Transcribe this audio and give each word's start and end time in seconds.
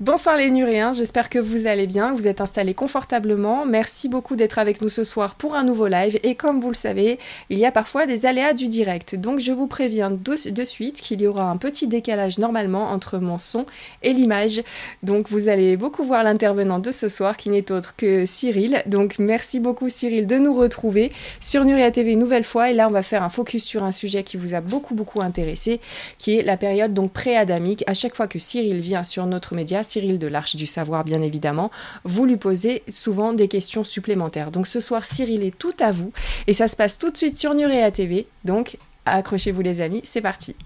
Bonsoir 0.00 0.36
les 0.36 0.50
Nuréens, 0.50 0.90
j'espère 0.90 1.30
que 1.30 1.38
vous 1.38 1.68
allez 1.68 1.86
bien, 1.86 2.10
que 2.10 2.16
vous 2.16 2.26
êtes 2.26 2.40
installés 2.40 2.74
confortablement. 2.74 3.64
Merci 3.64 4.08
beaucoup 4.08 4.34
d'être 4.34 4.58
avec 4.58 4.82
nous 4.82 4.88
ce 4.88 5.04
soir 5.04 5.36
pour 5.36 5.54
un 5.54 5.62
nouveau 5.62 5.86
live. 5.86 6.18
Et 6.24 6.34
comme 6.34 6.58
vous 6.58 6.70
le 6.70 6.74
savez, 6.74 7.20
il 7.48 7.60
y 7.60 7.64
a 7.64 7.70
parfois 7.70 8.04
des 8.04 8.26
aléas 8.26 8.54
du 8.54 8.66
direct. 8.66 9.14
Donc 9.14 9.38
je 9.38 9.52
vous 9.52 9.68
préviens 9.68 10.10
de, 10.10 10.64
suite 10.64 11.00
qu'il 11.00 11.20
y 11.20 11.28
aura 11.28 11.44
un 11.44 11.56
petit 11.58 11.86
décalage 11.86 12.40
normalement 12.40 12.90
entre 12.90 13.18
mon 13.18 13.38
son 13.38 13.66
et 14.02 14.12
l'image. 14.12 14.64
Donc 15.04 15.28
vous 15.30 15.46
allez 15.46 15.76
beaucoup 15.76 16.02
voir 16.02 16.24
l'intervenant 16.24 16.80
de 16.80 16.90
ce 16.90 17.08
soir 17.08 17.36
qui 17.36 17.48
n'est 17.48 17.70
autre 17.70 17.94
que 17.96 18.26
Cyril. 18.26 18.82
Donc 18.86 19.20
merci 19.20 19.60
beaucoup 19.60 19.88
Cyril 19.88 20.26
de 20.26 20.38
nous 20.38 20.54
retrouver 20.54 21.12
sur 21.40 21.64
Nuria 21.64 21.92
TV 21.92 22.14
une 22.14 22.18
nouvelle 22.18 22.42
fois. 22.42 22.68
Et 22.68 22.74
là 22.74 22.88
on 22.88 22.92
va 22.92 23.04
faire 23.04 23.22
un 23.22 23.30
focus 23.30 23.62
sur 23.62 23.84
un 23.84 23.92
sujet 23.92 24.24
qui 24.24 24.38
vous 24.38 24.54
a 24.54 24.60
beaucoup 24.60 24.96
beaucoup 24.96 25.22
intéressé, 25.22 25.78
qui 26.18 26.36
est 26.36 26.42
la 26.42 26.56
période 26.56 26.92
donc 26.92 27.12
pré-adamique. 27.12 27.84
À 27.86 27.94
chaque 27.94 28.16
fois 28.16 28.26
que 28.26 28.40
Cyril 28.40 28.80
vient 28.80 29.04
sur 29.04 29.24
notre 29.26 29.54
média, 29.54 29.84
Cyril 29.94 30.18
de 30.18 30.26
l'Arche 30.26 30.56
du 30.56 30.66
Savoir, 30.66 31.04
bien 31.04 31.22
évidemment, 31.22 31.70
vous 32.02 32.26
lui 32.26 32.36
posez 32.36 32.82
souvent 32.88 33.32
des 33.32 33.46
questions 33.46 33.84
supplémentaires. 33.84 34.50
Donc 34.50 34.66
ce 34.66 34.80
soir, 34.80 35.04
Cyril 35.04 35.44
est 35.44 35.56
tout 35.56 35.74
à 35.78 35.92
vous 35.92 36.10
et 36.48 36.52
ça 36.52 36.66
se 36.66 36.74
passe 36.74 36.98
tout 36.98 37.10
de 37.10 37.16
suite 37.16 37.38
sur 37.38 37.54
Nurea 37.54 37.92
TV. 37.92 38.26
Donc 38.44 38.76
accrochez-vous 39.04 39.62
les 39.62 39.80
amis, 39.80 40.00
c'est 40.02 40.20
parti. 40.20 40.56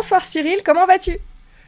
Bonsoir 0.00 0.24
Cyril, 0.24 0.60
comment 0.64 0.86
vas-tu? 0.86 1.18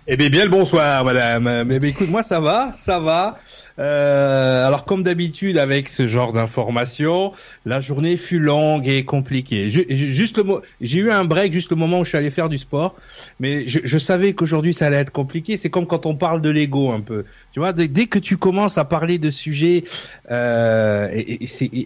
Eh 0.07 0.17
bien, 0.17 0.31
bien 0.31 0.45
le 0.45 0.51
bonsoir, 0.51 1.05
madame. 1.05 1.65
Mais, 1.65 1.77
écoute, 1.91 2.09
moi 2.09 2.23
ça 2.23 2.41
va, 2.41 2.73
ça 2.75 2.99
va. 2.99 3.39
Euh, 3.79 4.67
alors 4.67 4.87
comme 4.87 5.03
d'habitude 5.03 5.59
avec 5.59 5.91
ce 5.91 6.07
genre 6.07 6.33
d'informations, 6.33 7.33
la 7.67 7.83
journée 7.83 8.17
fut 8.17 8.39
longue 8.39 8.89
et 8.89 9.05
compliquée. 9.05 9.71
j'ai 9.71 10.99
eu 10.99 11.11
un 11.11 11.25
break 11.25 11.53
juste 11.53 11.71
le 11.71 11.77
moment 11.77 12.01
où 12.01 12.05
je 12.05 12.11
suis 12.11 12.19
allé 12.19 12.31
faire 12.31 12.49
du 12.49 12.59
sport, 12.59 12.97
mais 13.39 13.65
je, 13.67 13.99
savais 13.99 14.33
qu'aujourd'hui 14.33 14.73
ça 14.73 14.87
allait 14.87 14.97
être 14.97 15.13
compliqué. 15.13 15.59
C'est 15.59 15.71
comme 15.71 15.87
quand 15.87 16.07
on 16.07 16.15
parle 16.15 16.41
de 16.41 16.49
l'ego 16.49 16.91
un 16.91 17.01
peu. 17.01 17.25
Tu 17.53 17.61
vois, 17.61 17.75
dès, 17.75 18.07
que 18.07 18.19
tu 18.19 18.39
commences 18.39 18.79
à 18.79 18.87
parler 18.87 19.19
de 19.19 19.31
sujets, 19.31 19.85
euh, 20.31 21.09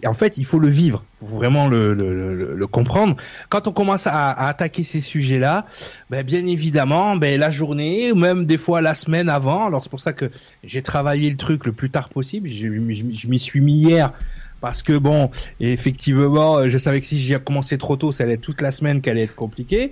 en 0.05 0.13
fait, 0.13 0.37
il 0.37 0.45
faut 0.45 0.59
le 0.59 0.69
vivre, 0.69 1.03
pour 1.19 1.29
vraiment 1.29 1.67
le, 1.67 1.93
le, 1.93 2.55
le, 2.55 2.67
comprendre. 2.67 3.15
Quand 3.49 3.67
on 3.67 3.71
commence 3.71 4.05
à, 4.07 4.31
à 4.31 4.47
attaquer 4.47 4.83
ces 4.83 5.01
sujets-là, 5.01 5.65
ben, 6.09 6.23
bien 6.23 6.45
évidemment, 6.45 7.15
ben, 7.15 7.39
la 7.39 7.49
journée, 7.49 8.11
ou 8.11 8.15
même 8.15 8.45
des 8.45 8.57
fois 8.57 8.81
la 8.81 8.93
semaine 8.93 9.29
avant, 9.29 9.65
alors 9.65 9.83
c'est 9.83 9.89
pour 9.89 9.99
ça 9.99 10.13
que 10.13 10.29
j'ai 10.63 10.81
travaillé 10.81 11.29
le 11.29 11.37
truc 11.37 11.65
le 11.65 11.71
plus 11.71 11.89
tard 11.89 12.09
possible, 12.09 12.49
je, 12.49 12.67
je 12.67 13.27
m'y 13.27 13.39
suis 13.39 13.61
mis 13.61 13.73
hier 13.73 14.13
parce 14.61 14.81
que 14.81 14.97
bon, 14.97 15.29
effectivement, 15.59 16.67
je 16.67 16.77
savais 16.77 16.99
que 17.01 17.05
si 17.05 17.19
j'y 17.19 17.35
commencé 17.39 17.77
trop 17.77 17.95
tôt, 17.95 18.11
ça 18.11 18.23
allait 18.23 18.33
être 18.33 18.41
toute 18.41 18.61
la 18.61 18.71
semaine 18.71 19.01
qu'elle 19.01 19.13
allait 19.13 19.23
être 19.23 19.35
compliquée. 19.35 19.91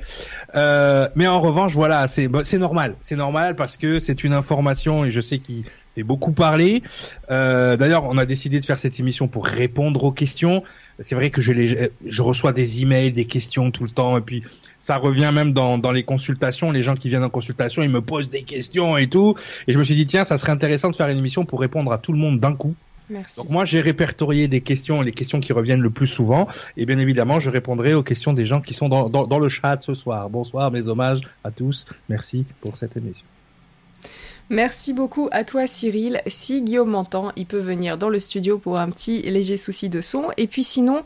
Euh, 0.56 1.08
mais 1.16 1.28
en 1.28 1.40
revanche, 1.40 1.74
voilà, 1.74 2.08
c'est 2.08 2.30
c'est 2.44 2.58
normal, 2.58 2.96
c'est 3.00 3.16
normal 3.16 3.56
parce 3.56 3.78
que 3.78 4.00
c'est 4.00 4.24
une 4.24 4.34
information 4.34 5.06
et 5.06 5.12
je 5.12 5.22
sais 5.22 5.38
qu'il 5.38 5.66
fait 5.95 6.03
beaucoup 6.03 6.33
parler. 6.33 6.83
Euh, 7.31 7.78
D'ailleurs, 7.78 8.03
on 8.03 8.17
a 8.17 8.25
décidé 8.25 8.59
de 8.59 8.66
faire 8.66 8.78
cette 8.78 9.00
émission 9.00 9.28
pour 9.28 9.45
répondre 9.45 10.03
aux 10.03 10.11
questions. 10.11 10.63
C'est 11.00 11.16
vrai 11.16 11.29
que 11.29 11.41
je 11.41 11.51
les, 11.51 11.89
je 12.06 12.22
reçois 12.22 12.53
des 12.53 12.81
emails, 12.81 13.11
des 13.11 13.25
questions 13.25 13.72
tout 13.72 13.83
le 13.83 13.89
temps, 13.89 14.17
et 14.17 14.22
puis 14.22 14.44
ça 14.79 14.97
revient 14.97 15.31
même 15.34 15.51
dans, 15.51 15.78
dans 15.78 15.91
les 15.91 16.03
consultations. 16.03 16.72
Les 16.72 16.84
gens 16.84 16.95
qui 16.95 17.09
viennent 17.09 17.23
en 17.23 17.29
consultation, 17.29 17.81
ils 17.81 17.89
me 17.89 18.01
posent 18.01 18.29
des 18.29 18.44
questions 18.44 18.97
et 18.97 19.07
tout. 19.07 19.35
Et 19.67 19.73
je 19.73 19.79
me 19.79 19.84
suis 19.84 19.95
dit 19.95 20.05
tiens, 20.05 20.23
ça 20.23 20.38
serait 20.38 20.51
intéressant 20.51 20.91
de 20.91 20.95
faire 20.95 21.09
une 21.09 21.17
émission 21.17 21.45
pour 21.45 21.59
répondre 21.59 21.91
à 21.91 21.97
tout 21.97 22.13
le 22.13 22.19
monde 22.19 22.39
d'un 22.39 22.53
coup. 22.53 22.75
Donc 23.38 23.50
moi 23.50 23.66
j'ai 23.66 23.81
répertorié 23.81 24.47
des 24.47 24.61
questions, 24.61 25.01
les 25.01 25.11
questions 25.11 25.39
qui 25.39 25.53
reviennent 25.53 25.81
le 25.81 25.91
plus 25.91 26.07
souvent, 26.07 26.47
et 26.75 26.88
bien 26.88 26.97
évidemment 26.97 27.39
je 27.39 27.51
répondrai 27.51 27.94
aux 27.94 28.01
questions 28.01 28.34
des 28.34 28.45
gens 28.45 28.61
qui 28.61 28.73
sont 28.73 28.89
dans, 28.89 29.09
dans, 29.09 29.28
dans 29.28 29.38
le 29.38 29.47
chat 29.47 29.78
ce 29.81 29.94
soir. 29.94 30.28
Bonsoir, 30.29 30.72
mes 30.72 30.88
hommages 30.88 31.22
à 31.44 31.51
tous, 31.51 31.85
merci 32.09 32.45
pour 32.61 32.78
cette 32.78 32.97
émission. 32.97 33.25
Merci 34.51 34.94
beaucoup 34.94 35.28
à 35.31 35.44
toi 35.44 35.66
Cyril. 35.66 36.22
Si 36.28 36.61
Guillaume 36.61 36.91
m'entend, 36.91 37.31
il 37.35 37.47
peut 37.47 37.57
venir 37.57 37.97
dans 37.97 38.09
le 38.09 38.19
studio 38.19 38.59
pour 38.59 38.78
un 38.78 38.91
petit 38.91 39.23
léger 39.23 39.57
souci 39.57 39.89
de 39.89 40.01
son. 40.01 40.25
Et 40.38 40.45
puis 40.45 40.63
sinon, 40.63 41.01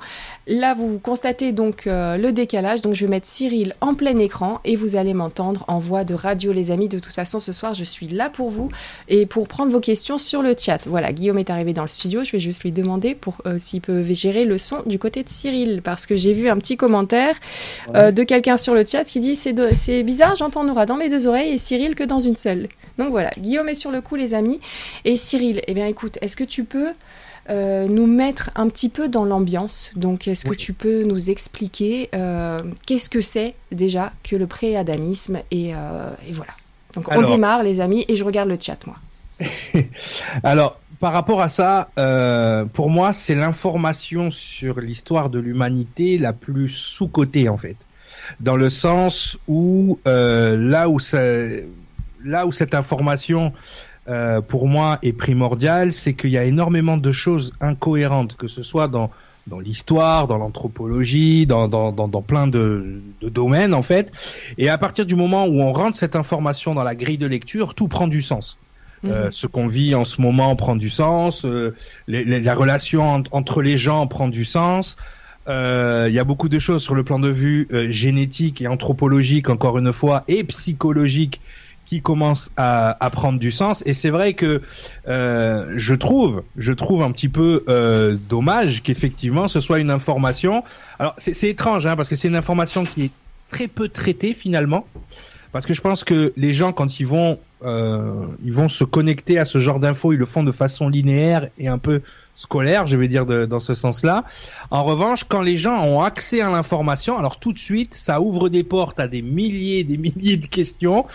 là 0.46 0.74
vous 0.74 1.00
constatez 1.00 1.54
donc 1.54 1.88
euh, 1.88 2.18
le 2.18 2.34
décalage. 2.34 2.82
Donc 2.82 2.96
je 2.96 3.06
vais 3.06 3.10
mettre 3.10 3.28
Cyril 3.28 3.76
en 3.80 3.96
plein 3.96 4.18
écran 4.18 4.60
et 4.66 4.76
vous 4.76 4.98
allez 4.98 5.14
m'entendre 5.14 5.64
en 5.70 5.80
voix 5.80 6.04
de 6.04 6.14
radio 6.16 6.52
les 6.52 6.72
amis. 6.72 6.90
De 6.90 7.00
toute 7.00 7.14
façon 7.14 7.40
ce 7.40 7.54
soir 7.54 7.74
je 7.74 7.86
suis 7.86 8.10
là 8.10 8.30
pour 8.30 8.50
vous 8.50 8.68
et 9.08 9.26
pour 9.26 9.48
prendre 9.48 9.72
vos 9.72 9.80
questions 9.80 10.18
sur 10.18 10.42
le 10.42 10.54
chat. 10.58 10.86
Voilà, 10.86 11.14
Guillaume 11.14 11.38
est 11.38 11.50
arrivé 11.50 11.72
dans 11.72 11.84
le 11.84 11.88
studio. 11.88 12.26
Je 12.26 12.34
vais 12.34 12.42
juste 12.42 12.64
lui 12.64 12.74
demander 12.74 13.16
pour 13.16 13.38
euh, 13.46 13.56
s'il 13.58 13.80
peut 13.80 14.04
gérer 14.12 14.44
le 14.44 14.58
son 14.58 14.84
du 14.86 15.00
côté 15.00 15.24
de 15.24 15.30
Cyril. 15.30 15.82
Parce 15.82 16.06
que 16.06 16.18
j'ai 16.18 16.34
vu 16.34 16.50
un 16.50 16.58
petit 16.58 16.76
commentaire 16.76 17.38
euh, 17.96 18.12
de 18.12 18.24
quelqu'un 18.24 18.58
sur 18.58 18.74
le 18.74 18.84
chat 18.84 19.06
qui 19.06 19.22
dit 19.22 19.38
c'est 19.38 20.04
bizarre, 20.04 20.36
j'entends 20.36 20.66
Nora 20.66 20.86
dans 20.86 20.98
mes 20.98 21.08
deux 21.08 21.26
oreilles 21.26 21.54
et 21.54 21.58
Cyril 21.58 21.96
que 21.96 22.04
dans 22.04 22.20
une 22.20 22.36
seule. 22.36 22.68
Donc 22.98 23.12
voilà, 23.12 23.29
Guillaume 23.38 23.70
est 23.70 23.74
sur 23.74 23.92
le 23.92 24.02
coup, 24.02 24.16
les 24.16 24.34
amis. 24.34 24.60
Et 25.06 25.16
Cyril, 25.16 25.62
eh 25.68 25.74
bien 25.74 25.88
écoute, 25.88 26.18
est-ce 26.22 26.36
que 26.36 26.44
tu 26.44 26.64
peux 26.64 26.94
euh, 27.50 27.88
nous 27.88 28.06
mettre 28.06 28.52
un 28.56 28.68
petit 28.68 28.90
peu 28.90 29.10
dans 29.10 29.26
l'ambiance? 29.26 29.92
Donc, 29.96 30.28
est-ce 30.28 30.46
que 30.46 30.54
tu 30.54 30.74
peux 30.74 31.04
nous 31.04 31.30
expliquer 31.30 32.10
euh, 32.14 32.62
qu'est-ce 32.86 33.10
que 33.10 33.22
c'est 33.22 33.56
déjà 33.72 34.14
que 34.24 34.36
le 34.36 34.46
pré-adamisme 34.46 35.40
et, 35.50 35.74
euh, 35.74 36.12
voilà. 36.32 36.54
Donc, 36.94 37.06
on 37.12 37.22
démarre, 37.22 37.64
les 37.64 37.82
amis, 37.82 38.06
et 38.08 38.16
je 38.16 38.24
regarde 38.24 38.50
le 38.50 38.58
chat, 38.60 38.78
moi. 38.86 38.98
Alors, 40.44 40.80
par 41.00 41.14
rapport 41.14 41.42
à 41.42 41.50
ça, 41.50 41.90
pour 42.74 42.90
moi, 42.90 43.14
c'est 43.14 43.36
l'information 43.36 44.32
sur 44.32 44.80
l'histoire 44.80 45.30
de 45.30 45.40
l'humanité 45.40 46.18
la 46.18 46.34
plus 46.34 46.70
sous-cotée, 46.70 47.50
en 47.50 47.58
fait. 47.58 47.78
Dans 48.40 48.58
le 48.58 48.70
sens 48.70 49.38
où, 49.48 50.00
là 50.06 50.90
où 50.90 51.00
ça 51.00 51.22
là 52.24 52.46
où 52.46 52.52
cette 52.52 52.74
information 52.74 53.54
euh, 54.08 54.42
pour 54.42 54.68
moi 54.68 55.00
est 55.04 55.14
primordiale, 55.14 55.94
c'est 55.94 56.14
qu'il 56.14 56.32
y 56.32 56.38
a 56.38 56.44
énormément 56.44 56.98
de 56.98 57.12
choses 57.12 57.54
incohérentes, 57.62 58.36
que 58.36 58.48
ce 58.48 58.64
soit 58.64 58.88
dans 58.88 59.12
dans 59.48 59.60
l'histoire, 59.60 60.28
dans 60.28 60.38
l'anthropologie, 60.38 61.48
dans, 61.48 61.68
dans, 61.68 61.92
dans, 61.92 62.08
dans, 62.08 62.22
plein 62.22 62.46
de, 62.46 63.02
de, 63.20 63.30
domaines 63.30 63.74
en 63.74 63.82
fait. 63.82 64.12
Et 64.60 64.70
à 64.70 64.78
partir 64.78 65.08
du 65.08 65.16
moment 65.16 65.48
où 65.48 65.60
on 65.60 65.74
rentre 65.74 65.98
cette 65.98 66.16
information 66.16 66.76
dans 66.76 66.84
la 66.84 66.94
grille 66.94 67.18
de 67.18 67.26
lecture, 67.26 67.74
tout 67.74 67.88
prend 67.88 68.08
du 68.08 68.22
sens. 68.22 68.60
Euh, 69.06 69.26
mhm. 69.26 69.32
ce 69.32 69.48
qu'on 69.48 69.68
vit 69.68 69.96
en 69.96 70.04
ce 70.04 70.22
moment 70.22 70.56
prend 70.58 70.76
du 70.76 70.90
sens, 70.90 71.46
euh, 71.46 71.74
les, 72.08 72.42
la 72.42 72.54
relation 72.54 73.24
entre 73.32 73.62
les 73.62 73.78
gens 73.78 74.08
prend 74.08 74.28
du 74.28 74.44
sens. 74.44 74.98
Euh, 75.48 76.08
il 76.10 76.14
y 76.14 76.20
a 76.20 76.26
beaucoup 76.26 76.50
de 76.50 76.60
choses 76.60 76.84
sur 76.84 76.96
le 76.96 77.04
plan 77.04 77.18
de 77.18 77.30
vue 77.30 77.68
génétique 77.90 78.62
et 78.62 78.68
anthropologique, 78.68 79.50
encore 79.50 79.78
une 79.78 79.94
fois, 79.94 80.24
et 80.28 80.44
psychologique 80.44 81.42
qui 81.90 82.04
commence 82.04 82.52
à, 82.56 83.10
prendre 83.12 83.40
du 83.40 83.50
sens. 83.50 83.82
Et 83.88 83.96
c'est 83.96 84.12
vrai 84.12 84.34
que 84.34 84.62
euh, 85.08 85.74
je 85.76 85.96
trouve, 85.96 86.44
je 86.56 86.72
trouve 86.72 87.02
un 87.02 87.12
petit 87.12 87.30
peu 87.30 87.64
euh, 87.68 88.16
dommage 88.30 88.84
qu'effectivement 88.84 89.48
ce 89.48 89.60
soit 89.60 89.80
une 89.80 89.90
information. 89.90 90.64
Alors 91.00 91.16
c'est 91.18 91.50
étrange, 91.50 91.88
hein, 91.88 91.96
parce 91.96 92.08
que 92.08 92.16
c'est 92.16 92.28
une 92.28 92.36
information 92.36 92.84
qui 92.84 93.06
est 93.06 93.12
très 93.50 93.68
peu 93.68 93.90
traitée 93.90 94.36
finalement. 94.36 94.86
Parce 95.52 95.66
que 95.66 95.74
je 95.74 95.82
pense 95.82 96.04
que 96.04 96.32
les 96.38 96.54
gens, 96.54 96.74
quand 96.74 97.00
ils 97.00 97.08
vont, 97.08 97.40
euh, 97.64 98.28
ils 98.44 98.54
vont 98.54 98.68
se 98.68 98.84
connecter 98.84 99.40
à 99.40 99.46
ce 99.46 99.58
genre 99.58 99.80
d'infos, 99.80 100.14
ils 100.14 100.20
le 100.20 100.28
font 100.28 100.44
de 100.44 100.52
façon 100.52 100.90
linéaire 100.90 101.48
et 101.58 101.68
un 101.68 101.80
peu 101.80 102.04
scolaire, 102.40 102.88
je 102.88 102.96
vais 102.96 103.10
dire 103.10 103.26
de, 103.26 103.46
dans 103.46 103.60
ce 103.60 103.76
sens-là. 103.76 104.24
En 104.72 104.86
revanche, 104.86 105.26
quand 105.26 105.42
les 105.42 105.58
gens 105.58 105.84
ont 105.84 106.00
accès 106.00 106.40
à 106.40 106.50
l'information, 106.50 107.18
alors 107.18 107.38
tout 107.38 107.52
de 107.52 107.60
suite, 107.60 107.94
ça 107.94 108.22
ouvre 108.22 108.48
des 108.48 108.64
portes 108.64 109.00
à 109.02 109.10
des 109.10 109.22
milliers, 109.22 109.84
des 109.84 109.98
milliers 109.98 110.38
de 110.38 110.48
questions, 110.48 111.06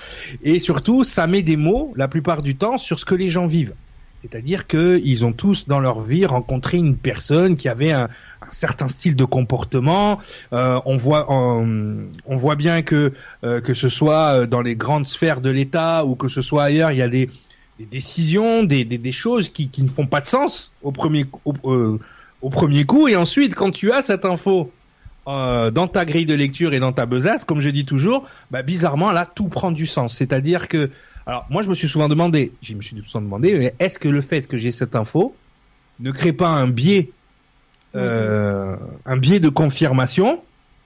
et 0.43 0.59
surtout, 0.59 1.03
ça 1.03 1.27
met 1.27 1.43
des 1.43 1.57
mots, 1.57 1.95
la 1.97 2.09
plupart 2.09 2.43
du 2.43 2.57
temps, 2.57 2.77
sur 2.77 2.99
ce 2.99 3.07
que 3.07 3.15
les 3.15 3.31
gens 3.31 3.47
vivent. 3.47 3.73
C'est-à-dire 4.21 4.67
qu'ils 4.67 5.25
ont 5.25 5.33
tous 5.33 5.67
dans 5.67 5.81
leur 5.81 6.01
vie 6.01 6.27
rencontré 6.27 6.77
une 6.77 6.97
personne 6.97 7.57
qui 7.57 7.69
avait 7.69 7.93
un, 7.93 8.05
un 8.05 8.51
certain 8.51 8.89
style 8.89 9.17
de 9.17 9.25
comportement. 9.25 10.19
Euh, 10.53 10.81
on 10.85 10.97
voit, 10.97 11.27
on, 11.31 12.07
on, 12.27 12.37
voit 12.37 12.57
bien 12.57 12.81
que 12.83 13.13
euh, 13.45 13.61
que 13.61 13.75
ce 13.75 13.91
soit 13.91 14.47
dans 14.47 14.63
les 14.63 14.77
grandes 14.77 15.07
sphères 15.07 15.43
de 15.43 15.51
l'État 15.51 16.07
ou 16.07 16.17
que 16.17 16.29
ce 16.29 16.41
soit 16.41 16.65
ailleurs, 16.65 16.91
il 16.93 16.99
y 16.99 17.03
a 17.03 17.09
des 17.09 17.29
des 17.79 17.87
décisions, 17.87 18.63
des, 18.63 18.85
des, 18.85 18.99
des 18.99 19.13
choses 19.13 19.49
qui, 19.49 19.69
qui, 19.69 19.83
ne 19.83 19.89
font 19.89 20.07
pas 20.07 20.21
de 20.21 20.27
sens 20.27 20.73
au 20.83 20.93
premier, 20.93 21.27
au, 21.45 21.55
euh, 21.65 21.99
au, 22.43 22.51
premier 22.51 22.85
coup. 22.85 23.09
Et 23.09 23.17
ensuite, 23.17 23.55
quand 23.55 23.71
tu 23.71 23.93
as 23.93 24.03
cette 24.03 24.25
info 24.25 24.73
euh, 25.27 25.71
dans 25.71 25.89
ta 25.89 26.05
grille 26.05 26.27
de 26.27 26.35
lecture 26.35 26.73
et 26.75 26.81
dans 26.81 26.93
ta 26.93 27.07
besace, 27.07 27.45
comme 27.45 27.61
je 27.61 27.71
dis 27.71 27.85
toujours, 27.85 28.27
bah, 28.51 28.63
bizarrement, 28.63 29.11
là, 29.11 29.27
tout 29.27 29.49
prend 29.49 29.73
du 29.73 29.87
sens. 29.87 30.17
C'est-à-dire 30.17 30.69
que, 30.69 30.91
alors 31.27 31.47
moi, 31.51 31.63
je 31.63 31.69
me 31.69 31.75
suis 31.75 31.89
souvent 31.89 32.09
demandé, 32.09 32.53
je 32.63 32.75
me 32.75 32.83
suis 32.83 32.97
souvent 33.05 33.23
demandé, 33.23 33.73
est-ce 33.79 33.99
que 33.99 34.09
le 34.09 34.21
fait 34.21 34.47
que 34.47 34.57
j'ai 34.57 34.71
cette 34.71 34.95
info, 34.95 35.35
ne 36.01 36.11
crée 36.11 36.33
pas 36.33 36.49
un 36.49 36.69
biais, 36.69 37.11
euh, 37.95 38.77
un 39.07 39.17
biais 39.17 39.41
de 39.41 39.49
confirmation 39.49 40.41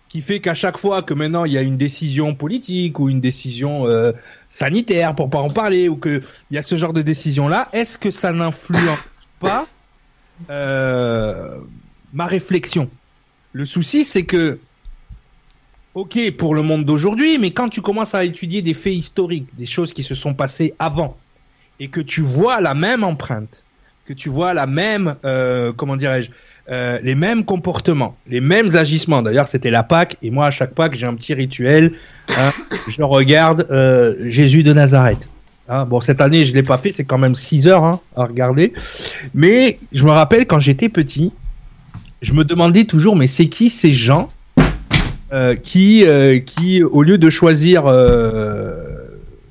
qui 0.09 0.23
fait 0.23 0.41
qu'à 0.41 0.55
chaque 0.55 0.79
fois 0.79 1.03
que 1.03 1.15
maintenant 1.15 1.45
il 1.45 1.53
y 1.53 1.59
a 1.59 1.63
une 1.63 1.77
décision 1.77 2.35
politique 2.35 2.99
ou 2.99 3.09
une 3.09 3.21
décision 3.21 3.87
euh, 3.87 4.13
sanitaire, 4.49 5.15
pour 5.15 5.31
pas 5.31 5.39
en 5.39 5.51
parler, 5.51 5.89
ou 5.89 5.97
qu'il 5.97 6.23
y 6.51 6.59
a 6.59 6.63
ce 6.63 6.77
genre 6.77 6.93
de 6.93 7.03
décision 7.03 7.49
là, 7.49 7.69
est-ce 7.73 7.99
que 7.99 8.11
ça 8.11 8.33
n'influence 8.33 9.05
pas 9.41 9.67
euh, 10.51 11.59
ma 12.13 12.27
réflexion? 12.27 12.89
Le 13.53 13.67
souci, 13.67 14.05
c'est 14.05 14.25
que 14.25 14.59
ok 15.95 16.31
pour 16.37 16.55
le 16.55 16.63
monde 16.63 16.85
d'aujourd'hui, 16.85 17.39
mais 17.39 17.51
quand 17.51 17.69
tu 17.69 17.83
commences 17.83 18.15
à 18.15 18.25
étudier 18.25 18.63
des 18.63 18.75
faits 18.75 18.95
historiques, 18.95 19.49
des 19.57 19.67
choses 19.67 19.93
qui 19.93 20.03
se 20.03 20.15
sont 20.15 20.35
passées 20.35 20.75
avant, 20.79 21.19
et 21.81 21.89
que 21.89 22.01
tu 22.01 22.23
vois 22.23 22.61
la 22.61 22.75
même 22.75 23.05
empreinte, 23.05 23.63
que 24.05 24.13
tu 24.13 24.31
vois 24.31 24.55
la 24.55 24.67
même, 24.67 25.17
euh, 25.25 25.73
comment 25.73 25.97
dirais-je, 25.97 26.31
euh, 26.71 26.99
les 27.03 27.15
mêmes 27.15 27.45
comportements, 27.45 28.15
les 28.29 28.43
mêmes 28.43 28.77
agissements. 28.77 29.23
D'ailleurs, 29.23 29.49
c'était 29.49 29.71
la 29.71 29.83
Pâque, 29.83 30.17
et 30.21 30.31
moi, 30.31 30.47
à 30.47 30.51
chaque 30.51 30.75
Pâque, 30.75 30.95
j'ai 30.95 31.07
un 31.07 31.15
petit 31.15 31.33
rituel. 31.33 31.93
Hein, 32.37 32.51
je 32.89 33.03
regarde 33.03 33.67
euh, 33.71 34.15
Jésus 34.29 34.63
de 34.63 34.75
Nazareth. 34.75 35.29
Hein, 35.71 35.87
bon, 35.87 36.03
cette 36.03 36.21
année, 36.21 36.45
je 36.45 36.53
l'ai 36.53 36.63
pas 36.63 36.77
fait, 36.77 36.93
c'est 36.93 37.05
quand 37.05 37.17
même 37.17 37.35
6 37.35 37.69
heures 37.69 37.85
hein, 37.85 38.01
à 38.17 38.25
regarder. 38.25 38.75
Mais 39.35 39.79
je 39.93 40.05
me 40.05 40.11
rappelle 40.11 40.47
quand 40.47 40.61
j'étais 40.61 40.91
petit, 40.91 41.33
je 42.21 42.35
me 42.35 42.45
demandais 42.45 42.85
toujours, 42.85 43.17
mais 43.17 43.29
c'est 43.29 43.49
qui 43.49 43.71
ces 43.71 43.93
gens 43.93 44.29
euh, 45.33 45.57
qui, 45.57 46.05
qui, 46.45 46.83
au 46.83 47.03
lieu 47.03 47.17
de 47.17 47.31
choisir 47.31 47.85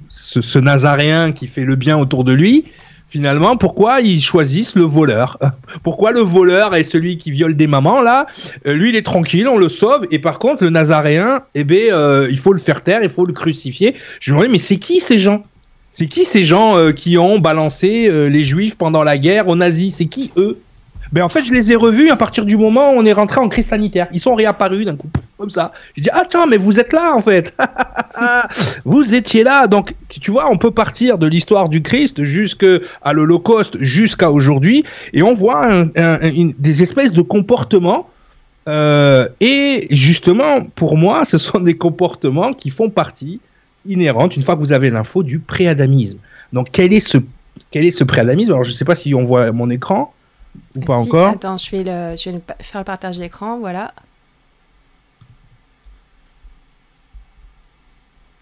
ce, 0.09 0.41
ce 0.41 0.59
Nazaréen 0.59 1.31
qui 1.31 1.47
fait 1.47 1.65
le 1.65 1.75
bien 1.75 1.97
autour 1.97 2.23
de 2.23 2.33
lui, 2.33 2.65
finalement, 3.09 3.57
pourquoi 3.57 4.01
ils 4.01 4.21
choisissent 4.21 4.75
le 4.75 4.83
voleur 4.83 5.38
Pourquoi 5.83 6.12
le 6.12 6.19
voleur 6.19 6.75
est 6.75 6.83
celui 6.83 7.18
qui 7.18 7.31
viole 7.31 7.56
des 7.56 7.68
mamans 7.68 8.01
là 8.01 8.27
Euh, 8.65 8.74
Lui, 8.74 8.89
il 8.89 8.95
est 8.95 9.01
tranquille, 9.06 9.48
on 9.48 9.57
le 9.57 9.69
sauve, 9.69 10.06
et 10.12 10.19
par 10.19 10.39
contre, 10.39 10.63
le 10.63 10.69
Nazaréen, 10.69 11.42
eh 11.56 11.63
ben, 11.63 11.92
euh, 11.92 12.27
il 12.30 12.38
faut 12.38 12.54
le 12.54 12.59
faire 12.59 12.81
taire, 12.81 13.01
il 13.04 13.09
faut 13.09 13.25
le 13.25 13.33
crucifier. 13.33 13.95
Je 14.19 14.31
me 14.31 14.38
demandais, 14.38 14.51
mais 14.51 14.59
c'est 14.59 14.77
qui 14.77 15.00
ces 15.00 15.19
gens? 15.19 15.44
C'est 15.92 16.07
qui 16.07 16.25
ces 16.25 16.45
gens 16.45 16.77
euh, 16.77 16.92
qui 16.92 17.18
ont 17.18 17.39
balancé 17.39 18.07
euh, 18.07 18.27
les 18.27 18.44
Juifs 18.44 18.75
pendant 18.75 19.04
la 19.04 19.18
guerre 19.18 19.48
aux 19.48 19.56
nazis? 19.56 19.95
C'est 19.95 20.06
qui 20.06 20.31
eux? 20.38 20.60
Ben 21.12 21.24
en 21.24 21.30
fait, 21.30 21.44
je 21.44 21.54
les 21.54 21.71
ai 21.71 21.75
revus 21.75 22.09
à 22.09 22.15
partir 22.15 22.45
du 22.45 22.57
moment 22.57 22.92
où 22.92 22.95
on 22.95 23.06
est 23.06 23.13
rentré 23.13 23.39
en 23.39 23.48
crise 23.48 23.68
sanitaire. 23.68 24.07
Ils 24.12 24.19
sont 24.19 24.36
réapparus 24.36 24.86
d'un 24.86 24.95
coup, 24.95 25.09
comme 25.38 25.50
ça. 25.50 25.71
Je 25.95 26.01
dis 26.01 26.09
ah 26.12 26.24
tiens, 26.27 26.45
mais 26.45 26.57
vous 26.57 26.80
êtes 26.80 26.94
là 26.94 27.15
en 27.15 27.21
fait. 27.21 27.56
vous 28.86 29.13
étiez 29.13 29.44
là. 29.44 29.68
Donc 29.68 29.94
tu 30.09 30.31
vois, 30.31 30.51
on 30.51 30.57
peut 30.57 30.71
partir 30.71 31.18
de 31.18 31.27
l'histoire 31.27 31.69
du 31.69 31.81
Christ 31.81 32.24
jusqu'à 32.24 32.80
l'Holocauste, 33.12 33.77
jusqu'à 33.80 34.31
aujourd'hui, 34.31 34.83
et 35.13 35.24
on 35.24 35.33
voit 35.33 35.86
des 35.95 36.83
espèces 36.83 37.13
de 37.13 37.21
comportements. 37.21 38.10
euh, 38.68 39.30
et 39.39 39.88
justement, 39.92 40.62
pour 40.75 40.98
moi, 40.98 41.24
ce 41.24 41.38
sont 41.38 41.60
des 41.60 41.77
comportements 41.77 42.51
qui 42.51 42.69
font 42.69 42.89
partie 42.89 43.39
inhérente, 43.86 44.36
une 44.36 44.42
fois 44.42 44.56
que 44.56 44.60
vous 44.60 44.74
avez 44.74 44.89
l'info, 44.89 45.24
du 45.24 45.39
préadamisme. 45.39 46.18
Donc 46.53 46.68
quel 46.71 46.94
est 46.94 47.00
ce 47.00 47.18
quel 47.71 47.86
est 47.86 47.92
ce 47.92 48.03
préadamisme? 48.03 48.51
Alors 48.51 48.63
je 48.63 48.71
ne 48.71 48.75
sais 48.75 48.86
pas 48.86 48.95
si 48.95 49.13
on 49.13 49.24
voit 49.24 49.51
mon 49.51 49.69
écran 49.69 50.13
ou 50.75 50.80
pas 50.81 51.01
Si, 51.01 51.07
encore. 51.09 51.30
Attends, 51.30 51.57
je 51.57 51.71
vais, 51.71 51.83
le, 51.83 52.15
je 52.15 52.30
vais 52.30 52.36
le 52.36 52.39
pa- 52.42 52.57
faire 52.59 52.81
le 52.81 52.86
partage 52.86 53.18
d'écran, 53.18 53.59
voilà. 53.59 53.94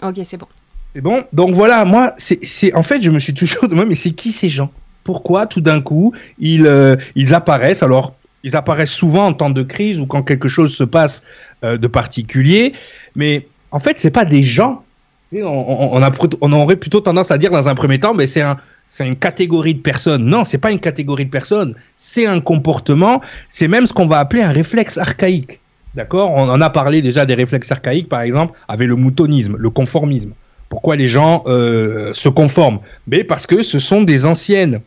Ok, 0.03 0.19
c'est 0.23 0.37
bon. 0.37 0.47
C'est 0.93 1.01
bon? 1.01 1.23
Donc 1.33 1.53
voilà, 1.55 1.83
moi, 1.85 2.13
c'est, 2.17 2.43
c'est, 2.43 2.73
en 2.73 2.83
fait, 2.83 3.01
je 3.01 3.09
me 3.11 3.19
suis 3.19 3.33
toujours 3.33 3.67
demandé, 3.69 3.89
mais 3.89 3.95
c'est 3.95 4.11
qui 4.11 4.31
ces 4.31 4.49
gens? 4.49 4.71
Pourquoi 5.03 5.45
tout 5.45 5.61
d'un 5.61 5.81
coup 5.81 6.13
ils, 6.39 6.65
euh, 6.65 6.95
ils 7.15 7.33
apparaissent? 7.33 7.83
Alors, 7.83 8.15
ils 8.43 8.55
apparaissent 8.55 8.91
souvent 8.93 9.27
en 9.27 9.33
temps 9.33 9.49
de 9.49 9.63
crise 9.63 9.99
ou 9.99 10.05
quand 10.05 10.23
quelque 10.23 10.47
chose 10.47 10.75
se 10.75 10.83
passe 10.83 11.23
euh, 11.63 11.77
de 11.77 11.87
particulier, 11.87 12.73
mais 13.15 13.47
en 13.71 13.79
fait, 13.79 13.99
c'est 13.99 14.11
pas 14.11 14.25
des 14.25 14.43
gens. 14.43 14.83
On, 15.33 16.53
aurait 16.53 16.75
plutôt 16.75 17.01
tendance 17.01 17.31
à 17.31 17.37
dire 17.37 17.51
dans 17.51 17.67
un 17.67 17.75
premier 17.75 17.99
temps, 17.99 18.13
mais 18.13 18.27
c'est 18.27 18.41
un, 18.41 18.57
une 18.99 19.15
catégorie 19.15 19.75
de 19.75 19.81
personnes. 19.81 20.25
Non, 20.25 20.43
c'est 20.43 20.57
pas 20.57 20.71
une 20.71 20.79
catégorie 20.79 21.25
de 21.25 21.31
personnes. 21.31 21.75
C'est 21.95 22.25
un 22.25 22.39
comportement. 22.39 23.21
C'est 23.49 23.67
même 23.67 23.85
ce 23.85 23.93
qu'on 23.93 24.05
va 24.05 24.19
appeler 24.19 24.43
un 24.43 24.51
réflexe 24.51 24.97
archaïque. 24.97 25.59
D'accord? 25.95 26.31
On 26.31 26.49
en 26.49 26.61
a 26.61 26.69
parlé 26.69 27.01
déjà 27.01 27.25
des 27.25 27.35
réflexes 27.35 27.71
archaïques, 27.71 28.09
par 28.09 28.21
exemple, 28.21 28.57
avec 28.67 28.87
le 28.87 28.95
moutonisme, 28.95 29.55
le 29.57 29.69
conformisme. 29.69 30.31
Pourquoi 30.69 30.95
les 30.95 31.07
gens 31.07 31.43
euh, 31.47 32.13
se 32.13 32.29
conforment? 32.29 32.79
Mais 33.07 33.23
parce 33.23 33.47
que 33.47 33.61
ce 33.61 33.79
sont 33.79 34.03
des 34.03 34.25
anciennes, 34.25 34.81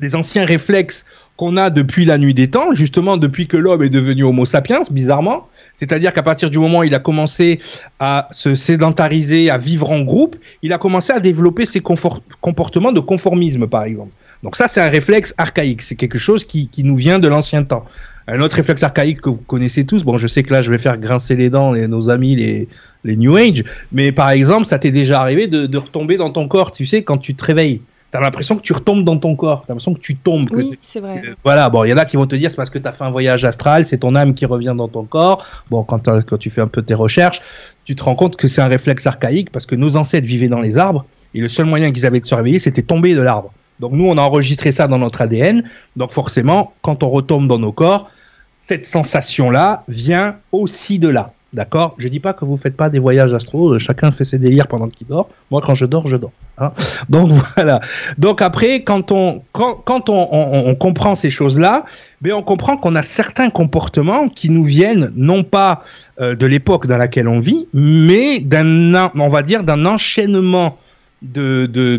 des 0.00 0.14
anciens 0.14 0.44
réflexes 0.44 1.06
qu'on 1.36 1.56
a 1.56 1.70
depuis 1.70 2.04
la 2.04 2.18
nuit 2.18 2.34
des 2.34 2.48
temps, 2.48 2.72
justement 2.72 3.16
depuis 3.16 3.46
que 3.46 3.56
l'homme 3.56 3.82
est 3.82 3.90
devenu 3.90 4.24
Homo 4.24 4.44
sapiens, 4.44 4.80
bizarrement. 4.90 5.48
C'est-à-dire 5.76 6.12
qu'à 6.12 6.22
partir 6.22 6.48
du 6.50 6.58
moment 6.58 6.78
où 6.78 6.84
il 6.84 6.94
a 6.94 6.98
commencé 6.98 7.60
à 7.98 8.28
se 8.30 8.54
sédentariser, 8.54 9.50
à 9.50 9.58
vivre 9.58 9.90
en 9.90 10.00
groupe, 10.00 10.36
il 10.62 10.72
a 10.72 10.78
commencé 10.78 11.12
à 11.12 11.20
développer 11.20 11.66
ses 11.66 11.80
comportements 11.80 12.92
de 12.92 13.00
conformisme, 13.00 13.66
par 13.66 13.84
exemple. 13.84 14.12
Donc 14.42 14.56
ça, 14.56 14.68
c'est 14.68 14.80
un 14.80 14.88
réflexe 14.88 15.34
archaïque. 15.36 15.82
C'est 15.82 15.96
quelque 15.96 16.18
chose 16.18 16.44
qui, 16.44 16.70
nous 16.78 16.96
vient 16.96 17.18
de 17.18 17.28
l'ancien 17.28 17.62
temps. 17.64 17.84
Un 18.26 18.40
autre 18.40 18.56
réflexe 18.56 18.82
archaïque 18.82 19.20
que 19.20 19.28
vous 19.28 19.36
connaissez 19.36 19.84
tous, 19.84 20.02
bon, 20.02 20.16
je 20.16 20.26
sais 20.26 20.42
que 20.42 20.52
là, 20.52 20.62
je 20.62 20.70
vais 20.70 20.78
faire 20.78 20.98
grincer 20.98 21.36
les 21.36 21.50
dents 21.50 21.72
nos 21.72 22.10
amis, 22.10 22.36
les, 22.36 22.68
les 23.04 23.16
New 23.16 23.36
Age, 23.36 23.62
mais 23.92 24.12
par 24.12 24.30
exemple, 24.30 24.66
ça 24.66 24.78
t'est 24.78 24.90
déjà 24.90 25.20
arrivé 25.20 25.46
de, 25.46 25.66
de 25.66 25.78
retomber 25.78 26.16
dans 26.16 26.30
ton 26.30 26.48
corps, 26.48 26.72
tu 26.72 26.86
sais, 26.86 27.02
quand 27.02 27.18
tu 27.18 27.34
te 27.34 27.44
réveilles. 27.44 27.82
T'as 28.16 28.22
l'impression 28.22 28.56
que 28.56 28.62
tu 28.62 28.72
retombes 28.72 29.04
dans 29.04 29.18
ton 29.18 29.36
corps, 29.36 29.60
t'as 29.66 29.74
l'impression 29.74 29.92
que 29.92 30.00
tu 30.00 30.16
tombes. 30.16 30.48
que 30.48 30.56
Oui, 30.56 30.78
c'est 30.80 31.00
vrai. 31.00 31.20
euh, 31.26 31.34
Voilà, 31.44 31.68
bon, 31.68 31.84
il 31.84 31.90
y 31.90 31.92
en 31.92 31.98
a 31.98 32.06
qui 32.06 32.16
vont 32.16 32.24
te 32.24 32.34
dire 32.34 32.50
c'est 32.50 32.56
parce 32.56 32.70
que 32.70 32.78
tu 32.78 32.88
as 32.88 32.92
fait 32.92 33.04
un 33.04 33.10
voyage 33.10 33.44
astral, 33.44 33.84
c'est 33.84 33.98
ton 33.98 34.14
âme 34.14 34.32
qui 34.32 34.46
revient 34.46 34.72
dans 34.74 34.88
ton 34.88 35.04
corps. 35.04 35.44
Bon, 35.70 35.82
quand, 35.84 35.98
t'as- 35.98 36.22
quand 36.22 36.38
tu 36.38 36.48
fais 36.48 36.62
un 36.62 36.66
peu 36.66 36.80
tes 36.80 36.94
recherches, 36.94 37.42
tu 37.84 37.94
te 37.94 38.02
rends 38.02 38.14
compte 38.14 38.36
que 38.36 38.48
c'est 38.48 38.62
un 38.62 38.68
réflexe 38.68 39.06
archaïque 39.06 39.50
parce 39.52 39.66
que 39.66 39.74
nos 39.74 39.96
ancêtres 39.98 40.26
vivaient 40.26 40.48
dans 40.48 40.60
les 40.60 40.78
arbres 40.78 41.04
et 41.34 41.40
le 41.40 41.48
seul 41.50 41.66
moyen 41.66 41.92
qu'ils 41.92 42.06
avaient 42.06 42.20
de 42.20 42.26
se 42.26 42.34
réveiller, 42.34 42.58
c'était 42.58 42.80
tomber 42.82 43.14
de 43.14 43.20
l'arbre. 43.20 43.52
Donc 43.80 43.92
nous, 43.92 44.06
on 44.06 44.16
a 44.16 44.22
enregistré 44.22 44.72
ça 44.72 44.88
dans 44.88 44.96
notre 44.98 45.20
ADN. 45.20 45.64
Donc 45.96 46.12
forcément, 46.12 46.72
quand 46.80 47.02
on 47.02 47.10
retombe 47.10 47.46
dans 47.48 47.58
nos 47.58 47.72
corps, 47.72 48.08
cette 48.54 48.86
sensation-là 48.86 49.84
vient 49.88 50.36
aussi 50.52 50.98
de 50.98 51.08
là. 51.08 51.32
D'accord? 51.52 51.94
Je 51.96 52.08
dis 52.08 52.20
pas 52.20 52.32
que 52.32 52.44
vous 52.44 52.56
faites 52.56 52.76
pas 52.76 52.90
des 52.90 52.98
voyages 52.98 53.32
astro, 53.32 53.72
euh, 53.74 53.78
chacun 53.78 54.10
fait 54.10 54.24
ses 54.24 54.38
délires 54.38 54.66
pendant 54.66 54.88
qu'il 54.88 55.06
dort. 55.06 55.28
Moi, 55.50 55.60
quand 55.64 55.74
je 55.74 55.86
dors, 55.86 56.06
je 56.08 56.16
dors. 56.16 56.32
hein. 56.58 56.72
Donc 57.08 57.30
voilà. 57.30 57.80
Donc 58.18 58.42
après, 58.42 58.82
quand 58.82 59.12
on, 59.12 59.42
quand, 59.52 59.74
quand 59.84 60.10
on, 60.10 60.28
on- 60.32 60.74
comprend 60.74 61.14
ces 61.14 61.30
choses-là, 61.30 61.84
ben 62.20 62.32
on 62.32 62.42
comprend 62.42 62.76
qu'on 62.76 62.94
a 62.96 63.02
certains 63.02 63.48
comportements 63.48 64.28
qui 64.28 64.50
nous 64.50 64.64
viennent 64.64 65.12
non 65.16 65.44
pas 65.44 65.82
euh, 66.20 66.34
de 66.34 66.46
l'époque 66.46 66.86
dans 66.88 66.96
laquelle 66.98 67.28
on 67.28 67.38
vit, 67.40 67.68
mais 67.72 68.40
d'un, 68.40 69.10
on 69.14 69.28
va 69.28 69.42
dire, 69.42 69.62
d'un 69.62 69.86
enchaînement 69.86 70.76
de, 71.22 71.66
de, 71.66 71.96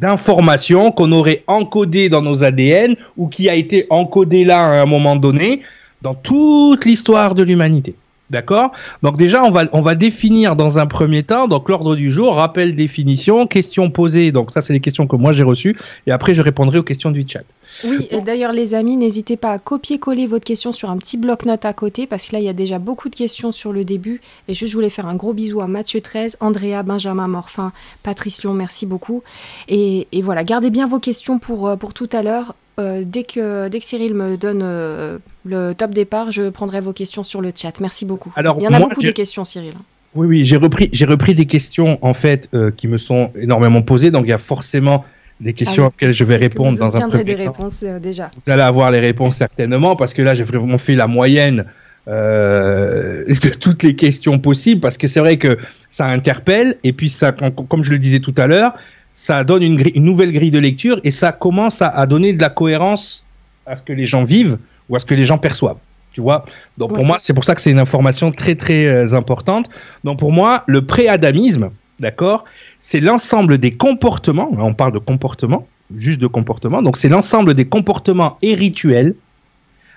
d'informations 0.00 0.90
qu'on 0.90 1.12
aurait 1.12 1.44
encodées 1.46 2.08
dans 2.08 2.22
nos 2.22 2.42
ADN 2.42 2.96
ou 3.16 3.28
qui 3.28 3.48
a 3.48 3.54
été 3.54 3.86
encodé 3.90 4.44
là 4.44 4.58
à 4.58 4.82
un 4.82 4.86
moment 4.86 5.14
donné 5.16 5.62
dans 6.02 6.14
toute 6.14 6.84
l'histoire 6.84 7.34
de 7.34 7.42
l'humanité. 7.42 7.94
D'accord? 8.32 8.72
Donc 9.02 9.18
déjà, 9.18 9.44
on 9.44 9.50
va, 9.50 9.66
on 9.72 9.82
va 9.82 9.94
définir 9.94 10.56
dans 10.56 10.78
un 10.78 10.86
premier 10.86 11.22
temps, 11.22 11.48
donc 11.48 11.68
l'ordre 11.68 11.94
du 11.96 12.10
jour, 12.10 12.36
rappel, 12.36 12.74
définition, 12.74 13.46
questions 13.46 13.90
posées. 13.90 14.32
Donc 14.32 14.52
ça, 14.54 14.62
c'est 14.62 14.72
les 14.72 14.80
questions 14.80 15.06
que 15.06 15.16
moi 15.16 15.34
j'ai 15.34 15.42
reçues. 15.42 15.76
Et 16.06 16.12
après, 16.12 16.34
je 16.34 16.40
répondrai 16.40 16.78
aux 16.78 16.82
questions 16.82 17.10
du 17.10 17.26
chat. 17.28 17.42
Oui, 17.84 18.08
et 18.10 18.22
d'ailleurs, 18.22 18.52
les 18.52 18.74
amis, 18.74 18.96
n'hésitez 18.96 19.36
pas 19.36 19.50
à 19.50 19.58
copier-coller 19.58 20.24
votre 20.26 20.46
question 20.46 20.72
sur 20.72 20.88
un 20.88 20.96
petit 20.96 21.18
bloc-notes 21.18 21.66
à 21.66 21.74
côté, 21.74 22.06
parce 22.06 22.24
que 22.24 22.32
là, 22.32 22.38
il 22.38 22.46
y 22.46 22.48
a 22.48 22.54
déjà 22.54 22.78
beaucoup 22.78 23.10
de 23.10 23.14
questions 23.14 23.52
sur 23.52 23.70
le 23.70 23.84
début. 23.84 24.22
Et 24.48 24.54
juste, 24.54 24.72
je 24.72 24.76
voulais 24.78 24.88
faire 24.88 25.08
un 25.08 25.14
gros 25.14 25.34
bisou 25.34 25.60
à 25.60 25.66
Mathieu 25.66 26.00
13, 26.00 26.38
Andrea, 26.40 26.82
Benjamin 26.82 27.28
Morfin, 27.28 27.70
Patrice 28.02 28.42
Lyon, 28.42 28.54
merci 28.54 28.86
beaucoup. 28.86 29.22
Et, 29.68 30.08
et 30.10 30.22
voilà, 30.22 30.42
gardez 30.42 30.70
bien 30.70 30.86
vos 30.86 31.00
questions 31.00 31.38
pour, 31.38 31.68
euh, 31.68 31.76
pour 31.76 31.92
tout 31.92 32.08
à 32.14 32.22
l'heure. 32.22 32.54
Euh, 32.80 33.02
dès, 33.04 33.24
que, 33.24 33.68
dès 33.68 33.78
que 33.80 33.84
Cyril 33.84 34.14
me 34.14 34.36
donne 34.36 34.60
euh, 34.62 35.18
le 35.44 35.74
top 35.74 35.90
départ, 35.90 36.30
je 36.32 36.48
prendrai 36.48 36.80
vos 36.80 36.92
questions 36.94 37.22
sur 37.22 37.40
le 37.42 37.52
chat. 37.54 37.78
Merci 37.80 38.04
beaucoup. 38.06 38.32
Alors, 38.34 38.56
il 38.58 38.64
y 38.64 38.66
en 38.68 38.72
a 38.72 38.78
moi, 38.78 38.88
beaucoup 38.88 39.02
des 39.02 39.12
questions, 39.12 39.44
Cyril. 39.44 39.74
Oui, 40.14 40.26
oui, 40.26 40.44
j'ai 40.44 40.56
repris, 40.56 40.88
j'ai 40.92 41.04
repris 41.04 41.34
des 41.34 41.46
questions 41.46 41.98
en 42.02 42.14
fait 42.14 42.48
euh, 42.54 42.70
qui 42.70 42.88
me 42.88 42.96
sont 42.98 43.30
énormément 43.34 43.82
posées. 43.82 44.10
Donc 44.10 44.24
il 44.26 44.30
y 44.30 44.32
a 44.34 44.38
forcément 44.38 45.04
des 45.40 45.52
questions 45.54 45.84
Ah 45.84 45.86
oui. 45.88 45.92
auxquelles 45.96 46.12
je 46.14 46.24
vais 46.24 46.36
répondre 46.36 46.70
vous 46.72 46.78
dans 46.78 46.96
un 46.96 47.08
premier 47.08 47.24
des 47.24 47.34
temps. 47.34 47.52
réponses 47.52 47.82
déjà. 47.82 48.30
Vous 48.46 48.52
allez 48.52 48.62
avoir 48.62 48.90
les 48.90 49.00
réponses 49.00 49.36
certainement 49.36 49.96
parce 49.96 50.12
que 50.14 50.22
là 50.22 50.34
j'ai 50.34 50.44
vraiment 50.44 50.78
fait 50.78 50.94
la 50.94 51.06
moyenne 51.06 51.64
euh, 52.08 53.24
de 53.26 53.48
toutes 53.54 53.82
les 53.82 53.96
questions 53.96 54.38
possibles 54.38 54.80
parce 54.80 54.96
que 54.96 55.08
c'est 55.08 55.20
vrai 55.20 55.36
que 55.38 55.56
ça 55.90 56.06
interpelle 56.06 56.76
et 56.84 56.92
puis 56.92 57.08
ça, 57.08 57.32
com- 57.32 57.52
comme 57.68 57.82
je 57.82 57.90
le 57.90 57.98
disais 57.98 58.20
tout 58.20 58.34
à 58.36 58.46
l'heure, 58.46 58.74
ça 59.12 59.44
donne 59.44 59.62
une, 59.62 59.76
grille- 59.76 59.92
une 59.94 60.04
nouvelle 60.04 60.32
grille 60.32 60.50
de 60.50 60.58
lecture 60.58 61.00
et 61.04 61.10
ça 61.10 61.32
commence 61.32 61.82
à, 61.82 61.88
à 61.88 62.06
donner 62.06 62.32
de 62.32 62.40
la 62.40 62.48
cohérence 62.48 63.24
à 63.66 63.76
ce 63.76 63.82
que 63.82 63.92
les 63.92 64.06
gens 64.06 64.24
vivent 64.24 64.58
ou 64.88 64.96
à 64.96 64.98
ce 64.98 65.06
que 65.06 65.14
les 65.14 65.24
gens 65.24 65.38
perçoivent. 65.38 65.78
Tu 66.12 66.20
vois 66.20 66.44
Donc 66.76 66.90
pour 66.94 67.04
moi, 67.06 67.16
c'est 67.18 67.32
pour 67.32 67.44
ça 67.44 67.54
que 67.54 67.60
c'est 67.60 67.70
une 67.70 67.78
information 67.78 68.32
très 68.32 68.54
très 68.54 68.86
euh, 68.86 69.14
importante. 69.14 69.70
Donc 70.04 70.18
pour 70.18 70.32
moi, 70.32 70.64
le 70.66 70.84
pré-adamisme, 70.84 71.70
d'accord, 72.00 72.44
c'est 72.78 73.00
l'ensemble 73.00 73.58
des 73.58 73.72
comportements, 73.72 74.50
là, 74.56 74.64
on 74.64 74.74
parle 74.74 74.92
de 74.92 74.98
comportements, 74.98 75.66
juste 75.94 76.20
de 76.20 76.26
comportement. 76.26 76.82
Donc 76.82 76.96
c'est 76.96 77.08
l'ensemble 77.08 77.54
des 77.54 77.64
comportements 77.66 78.36
et 78.42 78.54
rituels 78.54 79.14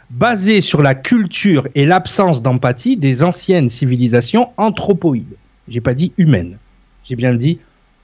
basés 0.09 0.61
sur 0.61 0.81
la 0.81 0.93
culture 0.93 1.67
et 1.75 1.85
l'absence 1.85 2.41
d'empathie 2.41 2.95
des 2.95 3.23
anciennes 3.23 3.69
civilisations 3.69 4.49
anthropoïdes. 4.57 5.35
J'ai 5.67 5.81
pas 5.81 5.95
dit 5.95 6.13
humaines, 6.17 6.57
j'ai 7.03 7.15
bien 7.15 7.33
dit 7.33 7.59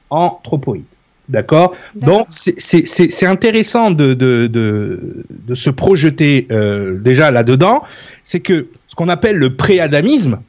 anthropoïdes. 0.10 0.84
D'accord 1.32 1.74
Donc, 1.96 2.28
c'est 2.30 3.26
intéressant 3.26 3.90
de, 3.90 4.14
de, 4.14 4.48
de, 4.48 5.24
de, 5.30 5.56
se 5.56 5.70
projeter 5.70 6.46
euh, 6.52 7.00
déjà 7.00 7.32
là-dedans. 7.32 7.84
C'est 8.22 8.42
que 8.42 8.68
ce 8.90 8.96
qu'on 8.96 9.08
appelle 9.08 9.38
le 9.38 9.56
pré-adamisme, 9.56 10.42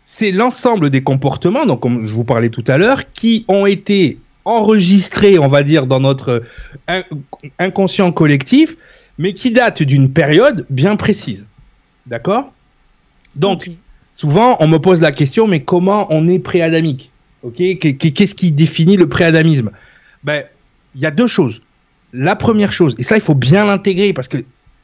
c'est 0.00 0.32
l'ensemble 0.32 0.90
des 0.90 1.00
comportements, 1.00 1.64
donc 1.64 1.78
comme 1.78 2.04
je 2.04 2.12
vous 2.12 2.24
parlais 2.24 2.48
tout 2.48 2.64
à 2.66 2.76
l'heure, 2.76 3.12
qui 3.12 3.44
ont 3.46 3.66
été 3.66 4.18
enregistrés, 4.44 5.38
on 5.38 5.46
va 5.46 5.62
dire, 5.62 5.86
dans 5.86 6.00
notre 6.00 6.42
inconscient 7.60 8.10
collectif, 8.10 8.76
mais 9.18 9.32
qui 9.32 9.52
datent 9.52 9.84
d'une 9.84 10.12
période 10.12 10.66
bien 10.70 10.96
précise. 10.96 11.46
D'accord? 12.06 12.52
Donc, 13.36 13.70
souvent, 14.16 14.56
on 14.58 14.66
me 14.66 14.78
pose 14.78 15.00
la 15.00 15.12
question, 15.12 15.46
mais 15.46 15.60
comment 15.60 16.08
on 16.10 16.26
est 16.26 16.40
pré-adamique? 16.40 17.12
Ok? 17.44 17.58
Qu'est-ce 17.78 18.34
qui 18.34 18.50
définit 18.50 18.96
le 18.96 19.08
pré-adamisme? 19.08 19.70
Ben, 20.26 20.44
il 20.96 21.00
y 21.00 21.06
a 21.06 21.10
deux 21.10 21.28
choses. 21.28 21.62
La 22.12 22.36
première 22.36 22.72
chose, 22.72 22.94
et 22.98 23.02
ça, 23.02 23.16
il 23.16 23.22
faut 23.22 23.34
bien 23.34 23.64
l'intégrer 23.64 24.12
parce 24.12 24.28
que 24.28 24.38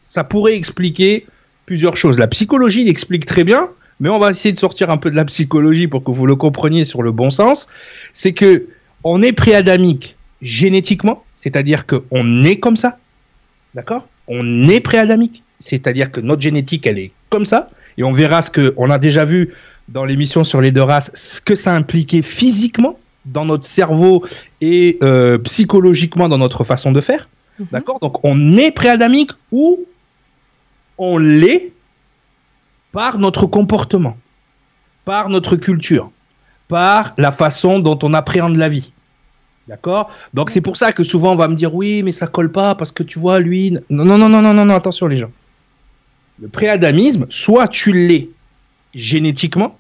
ça 0.04 0.24
pourrait 0.24 0.54
expliquer 0.54 1.26
plusieurs 1.66 1.96
choses. 1.96 2.18
La 2.18 2.28
psychologie 2.28 2.84
l'explique 2.84 3.26
très 3.26 3.44
bien, 3.44 3.68
mais 4.00 4.08
on 4.08 4.18
va 4.18 4.30
essayer 4.30 4.52
de 4.52 4.58
sortir 4.58 4.90
un 4.90 4.98
peu 4.98 5.10
de 5.10 5.16
la 5.16 5.24
psychologie 5.24 5.88
pour 5.88 6.04
que 6.04 6.10
vous 6.10 6.26
le 6.26 6.36
compreniez 6.36 6.84
sur 6.84 7.02
le 7.02 7.12
bon 7.12 7.30
sens. 7.30 7.68
C'est 8.12 8.32
que 8.32 8.66
on 9.04 9.20
est 9.22 9.32
préadamique 9.32 10.16
génétiquement, 10.42 11.24
c'est-à-dire 11.38 11.86
qu'on 11.86 12.44
est 12.44 12.58
comme 12.58 12.76
ça, 12.76 12.98
d'accord? 13.74 14.06
On 14.28 14.68
est 14.68 14.80
préadamique, 14.80 15.42
c'est-à-dire 15.58 16.12
que 16.12 16.20
notre 16.20 16.42
génétique, 16.42 16.86
elle 16.86 16.98
est 16.98 17.12
comme 17.30 17.46
ça, 17.46 17.70
et 17.98 18.04
on 18.04 18.12
verra 18.12 18.42
ce 18.42 18.50
que 18.50 18.74
on 18.76 18.90
a 18.90 18.98
déjà 18.98 19.24
vu 19.24 19.54
dans 19.88 20.04
l'émission 20.04 20.44
sur 20.44 20.60
les 20.60 20.70
deux 20.70 20.82
races, 20.82 21.10
ce 21.14 21.40
que 21.40 21.56
ça 21.56 21.74
impliquait 21.74 22.22
physiquement 22.22 22.98
dans 23.24 23.44
notre 23.44 23.66
cerveau 23.66 24.24
et 24.60 24.98
euh, 25.02 25.38
psychologiquement 25.38 26.28
dans 26.28 26.38
notre 26.38 26.64
façon 26.64 26.92
de 26.92 27.00
faire. 27.00 27.28
Mhm. 27.58 27.66
D'accord? 27.72 28.00
Donc 28.00 28.24
on 28.24 28.56
est 28.56 28.70
préadamique 28.70 29.30
ou 29.50 29.84
on 30.98 31.18
l'est 31.18 31.72
par 32.92 33.18
notre 33.18 33.46
comportement, 33.46 34.16
par 35.04 35.28
notre 35.28 35.56
culture, 35.56 36.10
par 36.68 37.14
la 37.16 37.32
façon 37.32 37.78
dont 37.78 37.98
on 38.02 38.14
appréhende 38.14 38.56
la 38.56 38.68
vie. 38.68 38.92
D'accord? 39.68 40.10
Donc 40.34 40.50
c'est 40.50 40.60
pour 40.60 40.76
ça 40.76 40.92
que 40.92 41.04
souvent 41.04 41.32
on 41.32 41.36
va 41.36 41.48
me 41.48 41.54
dire 41.54 41.74
oui, 41.74 42.02
mais 42.02 42.12
ça 42.12 42.26
colle 42.26 42.50
pas 42.50 42.74
parce 42.74 42.92
que 42.92 43.02
tu 43.02 43.18
vois 43.18 43.38
lui 43.38 43.78
non 43.90 44.04
non 44.04 44.18
non 44.18 44.28
non 44.28 44.42
non 44.42 44.64
non, 44.64 44.74
attention 44.74 45.06
les 45.06 45.18
gens. 45.18 45.30
Le 46.40 46.48
préadamisme, 46.48 47.26
soit 47.30 47.68
tu 47.68 47.92
l'es 47.92 48.30
génétiquement, 48.94 49.78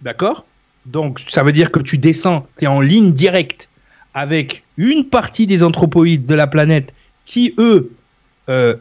d'accord? 0.00 0.44
Donc, 0.86 1.20
ça 1.28 1.42
veut 1.42 1.52
dire 1.52 1.70
que 1.70 1.80
tu 1.80 1.98
descends, 1.98 2.46
tu 2.58 2.64
es 2.64 2.68
en 2.68 2.80
ligne 2.80 3.12
directe 3.12 3.68
avec 4.14 4.64
une 4.76 5.04
partie 5.04 5.46
des 5.46 5.62
anthropoïdes 5.62 6.26
de 6.26 6.34
la 6.34 6.46
planète 6.46 6.92
qui, 7.24 7.54
eux, 7.58 7.92
euh, 8.48 8.74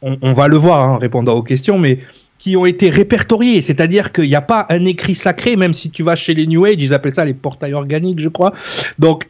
on, 0.00 0.32
va 0.32 0.48
le 0.48 0.56
voir 0.56 0.92
en 0.92 0.98
répondant 0.98 1.34
aux 1.34 1.42
questions, 1.42 1.78
mais 1.78 2.00
qui 2.38 2.56
ont 2.56 2.64
été 2.64 2.88
répertoriés. 2.88 3.60
C'est-à-dire 3.62 4.12
qu'il 4.12 4.28
n'y 4.28 4.36
a 4.36 4.40
pas 4.40 4.66
un 4.70 4.84
écrit 4.84 5.16
sacré, 5.16 5.56
même 5.56 5.74
si 5.74 5.90
tu 5.90 6.04
vas 6.04 6.14
chez 6.14 6.34
les 6.34 6.46
New 6.46 6.64
Age, 6.64 6.76
ils 6.78 6.94
appellent 6.94 7.14
ça 7.14 7.24
les 7.24 7.34
portails 7.34 7.74
organiques, 7.74 8.20
je 8.20 8.28
crois. 8.28 8.52
Donc, 8.98 9.28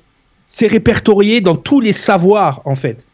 c'est 0.50 0.66
répertorié 0.66 1.40
dans 1.40 1.56
tous 1.56 1.80
les 1.80 1.94
savoirs, 1.94 2.60
en 2.66 2.74
fait. 2.74 3.06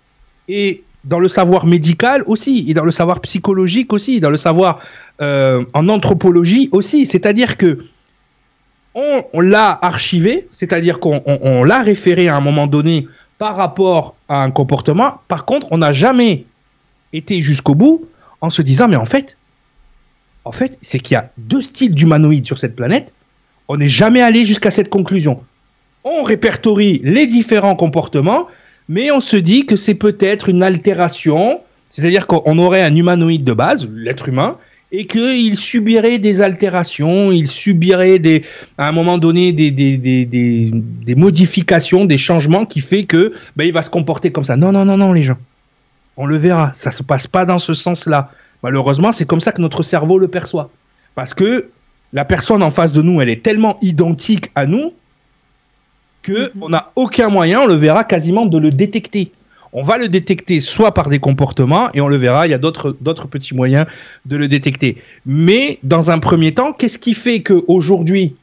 Et 0.48 0.82
dans 1.04 1.20
le 1.20 1.28
savoir 1.28 1.66
médical 1.66 2.24
aussi, 2.26 2.64
et 2.68 2.74
dans 2.74 2.84
le 2.84 2.90
savoir 2.90 3.20
psychologique 3.20 3.92
aussi, 3.92 4.20
dans 4.20 4.30
le 4.30 4.36
savoir 4.36 4.80
euh, 5.20 5.64
en 5.74 5.88
anthropologie 5.88 6.68
aussi. 6.72 7.06
C'est-à-dire 7.06 7.56
que 7.56 7.78
on, 8.94 9.40
l'a 9.40 9.76
archivé, 9.82 10.48
c'est-à-dire 10.52 11.00
qu'on 11.00 11.64
l'a 11.64 11.82
référé 11.82 12.28
à 12.28 12.36
un 12.36 12.40
moment 12.40 12.66
donné 12.66 13.08
par 13.38 13.56
rapport 13.56 14.14
à 14.28 14.42
un 14.42 14.50
comportement. 14.50 15.20
Par 15.28 15.44
contre, 15.44 15.68
on 15.70 15.78
n'a 15.78 15.92
jamais 15.92 16.44
été 17.12 17.42
jusqu'au 17.42 17.74
bout 17.74 18.08
en 18.40 18.50
se 18.50 18.62
disant, 18.62 18.88
mais 18.88 18.96
en 18.96 19.04
fait, 19.04 19.36
en 20.44 20.52
fait, 20.52 20.78
c'est 20.82 20.98
qu'il 20.98 21.14
y 21.14 21.18
a 21.18 21.24
deux 21.38 21.62
styles 21.62 21.94
d'humanoïdes 21.94 22.46
sur 22.46 22.58
cette 22.58 22.76
planète. 22.76 23.12
On 23.68 23.76
n'est 23.76 23.88
jamais 23.88 24.20
allé 24.20 24.44
jusqu'à 24.44 24.70
cette 24.70 24.90
conclusion. 24.90 25.42
On 26.04 26.22
répertorie 26.22 27.00
les 27.02 27.26
différents 27.26 27.76
comportements, 27.76 28.46
mais 28.88 29.10
on 29.10 29.20
se 29.20 29.36
dit 29.36 29.64
que 29.64 29.74
c'est 29.74 29.94
peut-être 29.94 30.50
une 30.50 30.62
altération, 30.62 31.60
c'est-à-dire 31.88 32.26
qu'on 32.26 32.58
aurait 32.58 32.82
un 32.82 32.94
humanoïde 32.94 33.44
de 33.44 33.52
base, 33.52 33.88
l'être 33.92 34.28
humain, 34.28 34.58
et 34.96 35.06
qu'il 35.06 35.56
subirait 35.56 36.18
des 36.18 36.40
altérations, 36.40 37.32
il 37.32 37.48
subirait 37.48 38.20
des, 38.20 38.44
à 38.78 38.88
un 38.88 38.92
moment 38.92 39.18
donné 39.18 39.52
des, 39.52 39.72
des, 39.72 39.98
des, 39.98 40.24
des, 40.24 41.14
modifications, 41.16 42.04
des 42.04 42.16
changements 42.16 42.64
qui 42.64 42.80
fait 42.80 43.04
que 43.04 43.32
ben, 43.56 43.64
il 43.64 43.72
va 43.72 43.82
se 43.82 43.90
comporter 43.90 44.30
comme 44.30 44.44
ça. 44.44 44.56
Non, 44.56 44.70
non, 44.70 44.84
non, 44.84 44.96
non, 44.96 45.12
les 45.12 45.24
gens. 45.24 45.38
On 46.16 46.26
le 46.26 46.36
verra. 46.36 46.70
Ça 46.74 46.92
se 46.92 47.02
passe 47.02 47.26
pas 47.26 47.44
dans 47.44 47.58
ce 47.58 47.74
sens-là. 47.74 48.30
Malheureusement, 48.62 49.10
c'est 49.10 49.24
comme 49.24 49.40
ça 49.40 49.50
que 49.50 49.60
notre 49.60 49.82
cerveau 49.82 50.18
le 50.18 50.28
perçoit. 50.28 50.70
Parce 51.16 51.34
que 51.34 51.70
la 52.12 52.24
personne 52.24 52.62
en 52.62 52.70
face 52.70 52.92
de 52.92 53.02
nous, 53.02 53.20
elle 53.20 53.30
est 53.30 53.42
tellement 53.42 53.78
identique 53.82 54.52
à 54.54 54.66
nous 54.66 54.92
que 56.22 56.52
mhm. 56.54 56.62
on 56.62 56.68
n'a 56.68 56.92
aucun 56.94 57.30
moyen, 57.30 57.62
on 57.62 57.66
le 57.66 57.74
verra 57.74 58.04
quasiment, 58.04 58.46
de 58.46 58.58
le 58.58 58.70
détecter 58.70 59.32
on 59.74 59.82
va 59.82 59.98
le 59.98 60.08
détecter 60.08 60.60
soit 60.60 60.94
par 60.94 61.08
des 61.08 61.18
comportements, 61.18 61.90
et 61.94 62.00
on 62.00 62.06
le 62.06 62.16
verra, 62.16 62.46
il 62.46 62.50
y 62.50 62.54
a 62.54 62.58
d'autres 62.58 62.92
petits 63.28 63.54
moyens 63.54 63.86
de 64.24 64.36
le 64.36 64.46
détecter. 64.46 65.02
Mais 65.26 65.80
dans 65.82 66.12
un 66.12 66.20
premier 66.20 66.54
temps, 66.54 66.72
qu'est-ce 66.72 66.96
qui 66.96 67.12
fait 67.12 67.42
qu'aujourd'hui, 67.42 68.36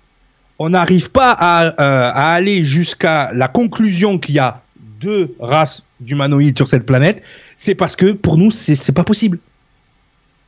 on 0.60 0.70
n'arrive 0.70 1.10
pas 1.10 1.32
à, 1.32 1.82
euh, 1.82 2.12
aller 2.14 2.66
jusqu'à 2.66 3.32
la 3.34 3.48
conclusion 3.48 4.20
qu'il 4.20 4.36
y 4.36 4.40
a 4.40 4.62
deux 5.00 5.34
races 5.40 5.84
d'humanoïdes 6.02 6.58
sur 6.58 6.68
cette 6.68 6.86
planète? 6.86 7.24
C'est 7.56 7.76
parce 7.76 7.96
que 7.96 8.12
pour 8.12 8.38
nous, 8.38 8.52
c'est 8.52 8.92
pas 8.92 9.06
possible. 9.06 9.40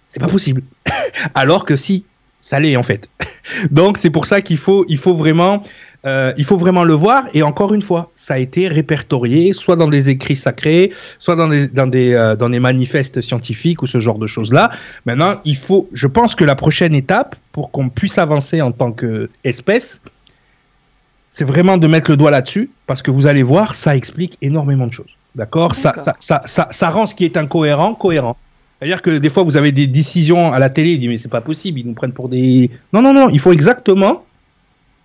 C'est 0.06 0.20
pas 0.20 0.28
possible. 0.28 0.64
Alors 1.34 1.64
que 1.64 1.78
si, 1.78 2.04
ça 2.42 2.60
l'est 2.60 2.76
en 2.76 2.84
fait. 2.84 3.10
Donc 3.72 3.98
c'est 3.98 4.10
pour 4.10 4.26
ça 4.26 4.42
qu'il 4.42 4.58
faut, 4.58 4.84
il 4.90 4.98
faut 4.98 5.16
vraiment 5.16 5.64
euh, 6.06 6.34
il 6.38 6.44
faut 6.44 6.58
vraiment 6.58 6.84
le 6.84 6.94
voir. 6.94 7.24
Et 7.34 7.44
encore 7.44 7.74
une 7.74 7.82
fois, 7.82 8.12
ça 8.16 8.36
a 8.36 8.38
été 8.38 8.68
répertorié, 8.68 9.54
soit 9.54 9.76
dans 9.76 9.88
des 9.88 10.10
écrits 10.10 10.36
sacrés, 10.36 10.92
soit 11.20 11.36
dans 11.36 11.48
des, 11.48 11.68
dans 11.68 11.88
des, 11.88 12.14
euh, 12.14 12.36
dans 12.36 12.50
des 12.50 12.60
manifestes 12.60 13.22
scientifiques 13.22 13.82
ou 13.82 13.88
ce 13.88 14.00
genre 14.00 14.20
de 14.20 14.28
choses-là. 14.28 14.72
Maintenant, 15.06 15.40
il 15.46 15.56
faut, 15.56 15.90
je 15.94 16.08
pense 16.08 16.36
que 16.36 16.44
la 16.44 16.56
prochaine 16.56 16.94
étape 16.94 17.36
pour 17.52 17.72
qu'on 17.72 17.90
puisse 17.90 18.18
avancer 18.18 18.62
en 18.62 18.72
tant 18.72 18.92
qu'espèce, 18.92 20.02
c'est 21.30 21.46
vraiment 21.46 21.78
de 21.78 21.88
mettre 21.88 22.12
le 22.12 22.18
doigt 22.18 22.32
là-dessus, 22.32 22.70
parce 22.86 23.02
que 23.02 23.10
vous 23.10 23.26
allez 23.26 23.44
voir, 23.44 23.74
ça 23.74 23.96
explique 23.96 24.38
énormément 24.42 24.88
de 24.88 24.94
choses. 24.94 25.18
D'accord? 25.36 25.74
Ça, 25.74 25.94
ça, 25.96 26.14
ça, 26.20 26.42
ça, 26.46 26.68
ça 26.70 26.90
rend 26.90 27.08
ce 27.08 27.16
qui 27.16 27.26
est 27.26 27.38
incohérent 27.38 27.96
cohérent. 27.96 28.38
C'est-à-dire 28.78 29.02
que 29.02 29.18
des 29.18 29.30
fois, 29.30 29.44
vous 29.44 29.56
avez 29.58 29.72
des 29.72 29.88
décisions 29.88 30.52
à 30.52 30.60
la 30.60 30.70
télé, 30.70 30.92
ils 30.92 31.00
disent 31.00 31.10
mais 31.10 31.18
c'est 31.18 31.30
pas 31.30 31.42
possible, 31.42 31.80
ils 31.80 31.88
nous 31.88 31.94
prennent 31.94 32.12
pour 32.12 32.28
des. 32.28 32.70
Non, 32.92 33.02
non, 33.02 33.14
non, 33.14 33.30
il 33.30 33.40
faut 33.40 33.54
exactement 33.54 34.26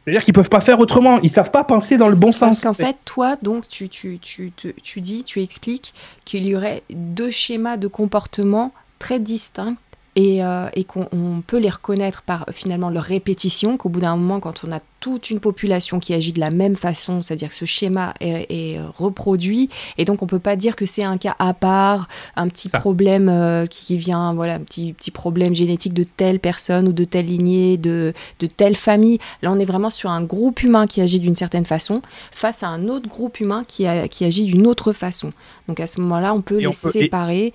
c'est-à-dire 0.09 0.25
qu'ils 0.25 0.33
peuvent 0.33 0.49
pas 0.49 0.63
faire 0.63 0.81
autrement, 0.81 1.21
ils 1.21 1.29
savent 1.29 1.51
pas 1.51 1.65
penser 1.65 1.99
dans 1.99 2.09
le 2.09 2.17
bon 2.17 2.33
sens. 2.33 2.41
Parce 2.41 2.61
qu'en 2.63 2.73
fait, 2.73 2.97
toi, 3.05 3.37
donc, 3.43 3.69
tu, 3.69 3.91
tu, 3.91 4.19
tu, 4.19 4.53
tu 4.83 5.01
dis, 5.03 5.23
tu 5.23 5.43
expliques 5.43 5.93
qu'il 6.25 6.47
y 6.47 6.57
aurait 6.57 6.83
deux 6.89 7.31
schémas 7.31 7.77
de 7.77 7.89
comportement 7.89 8.73
très 8.99 9.19
distincts 9.19 9.77
euh, 10.19 10.69
et, 10.75 10.85
qu'on 10.85 11.43
peut 11.47 11.59
les 11.59 11.71
reconnaître 11.71 12.23
par 12.23 12.47
finalement 12.51 12.91
leur 12.91 13.05
répétition, 13.05 13.77
qu'au 13.77 13.89
bout 13.89 14.01
d'un 14.01 14.17
moment, 14.17 14.41
quand 14.41 14.65
on 14.67 14.73
a 14.73 14.81
toute 15.01 15.31
une 15.31 15.39
population 15.39 16.01
qui 16.01 16.13
agit 16.13 16.33
de 16.33 16.41
la 16.41 16.51
même 16.51 16.75
façon, 16.75 17.23
c'est-à-dire 17.23 17.51
que 17.51 17.55
ce 17.55 17.65
schéma 17.65 18.15
est, 18.21 18.81
reproduit, 18.97 19.69
et 19.97 20.05
donc 20.05 20.23
on 20.23 20.27
peut 20.27 20.41
pas 20.41 20.57
dire 20.57 20.75
que 20.75 20.87
c'est 20.87 21.05
un 21.05 21.19
cas 21.19 21.37
à 21.39 21.55
part, 21.55 22.09
un 22.35 22.49
petit 22.49 22.69
problème 22.69 23.29
euh, 23.29 23.65
qui 23.67 23.97
vient, 23.97 24.35
voilà, 24.35 24.55
un 24.55 24.61
petit, 24.61 24.93
petit 24.93 25.13
problème 25.13 25.55
génétique 25.55 25.95
de 25.95 26.03
telle 26.03 26.41
personne 26.41 26.89
ou 26.89 26.93
de 26.93 27.05
telle 27.05 27.27
lignée, 27.27 27.77
de, 27.77 28.13
de 28.41 28.47
telle 28.49 28.75
famille. 28.75 29.19
Là, 29.43 29.53
on 29.53 29.59
est 29.61 29.65
vraiment 29.65 29.91
sur 29.91 30.11
un 30.11 30.23
groupe 30.23 30.65
humain 30.65 30.89
qui 30.89 31.01
agit 31.01 31.21
d'une 31.21 31.37
certaine 31.37 31.65
façon 31.65 32.03
face 32.33 32.65
à 32.65 32.69
un 32.69 32.89
autre 32.89 33.09
groupe 33.09 33.39
humain 33.39 33.65
qui, 33.69 33.87
qui 34.11 34.25
agit 34.25 34.45
d'une 34.45 34.67
autre 34.67 34.93
façon. 34.93 35.31
Donc 35.69 35.79
à 35.79 35.87
ce 35.87 36.01
moment-là, 36.01 36.35
on 36.35 36.41
peut 36.41 36.59
les 36.59 36.73
séparer. 36.73 37.47
Et, 37.47 37.53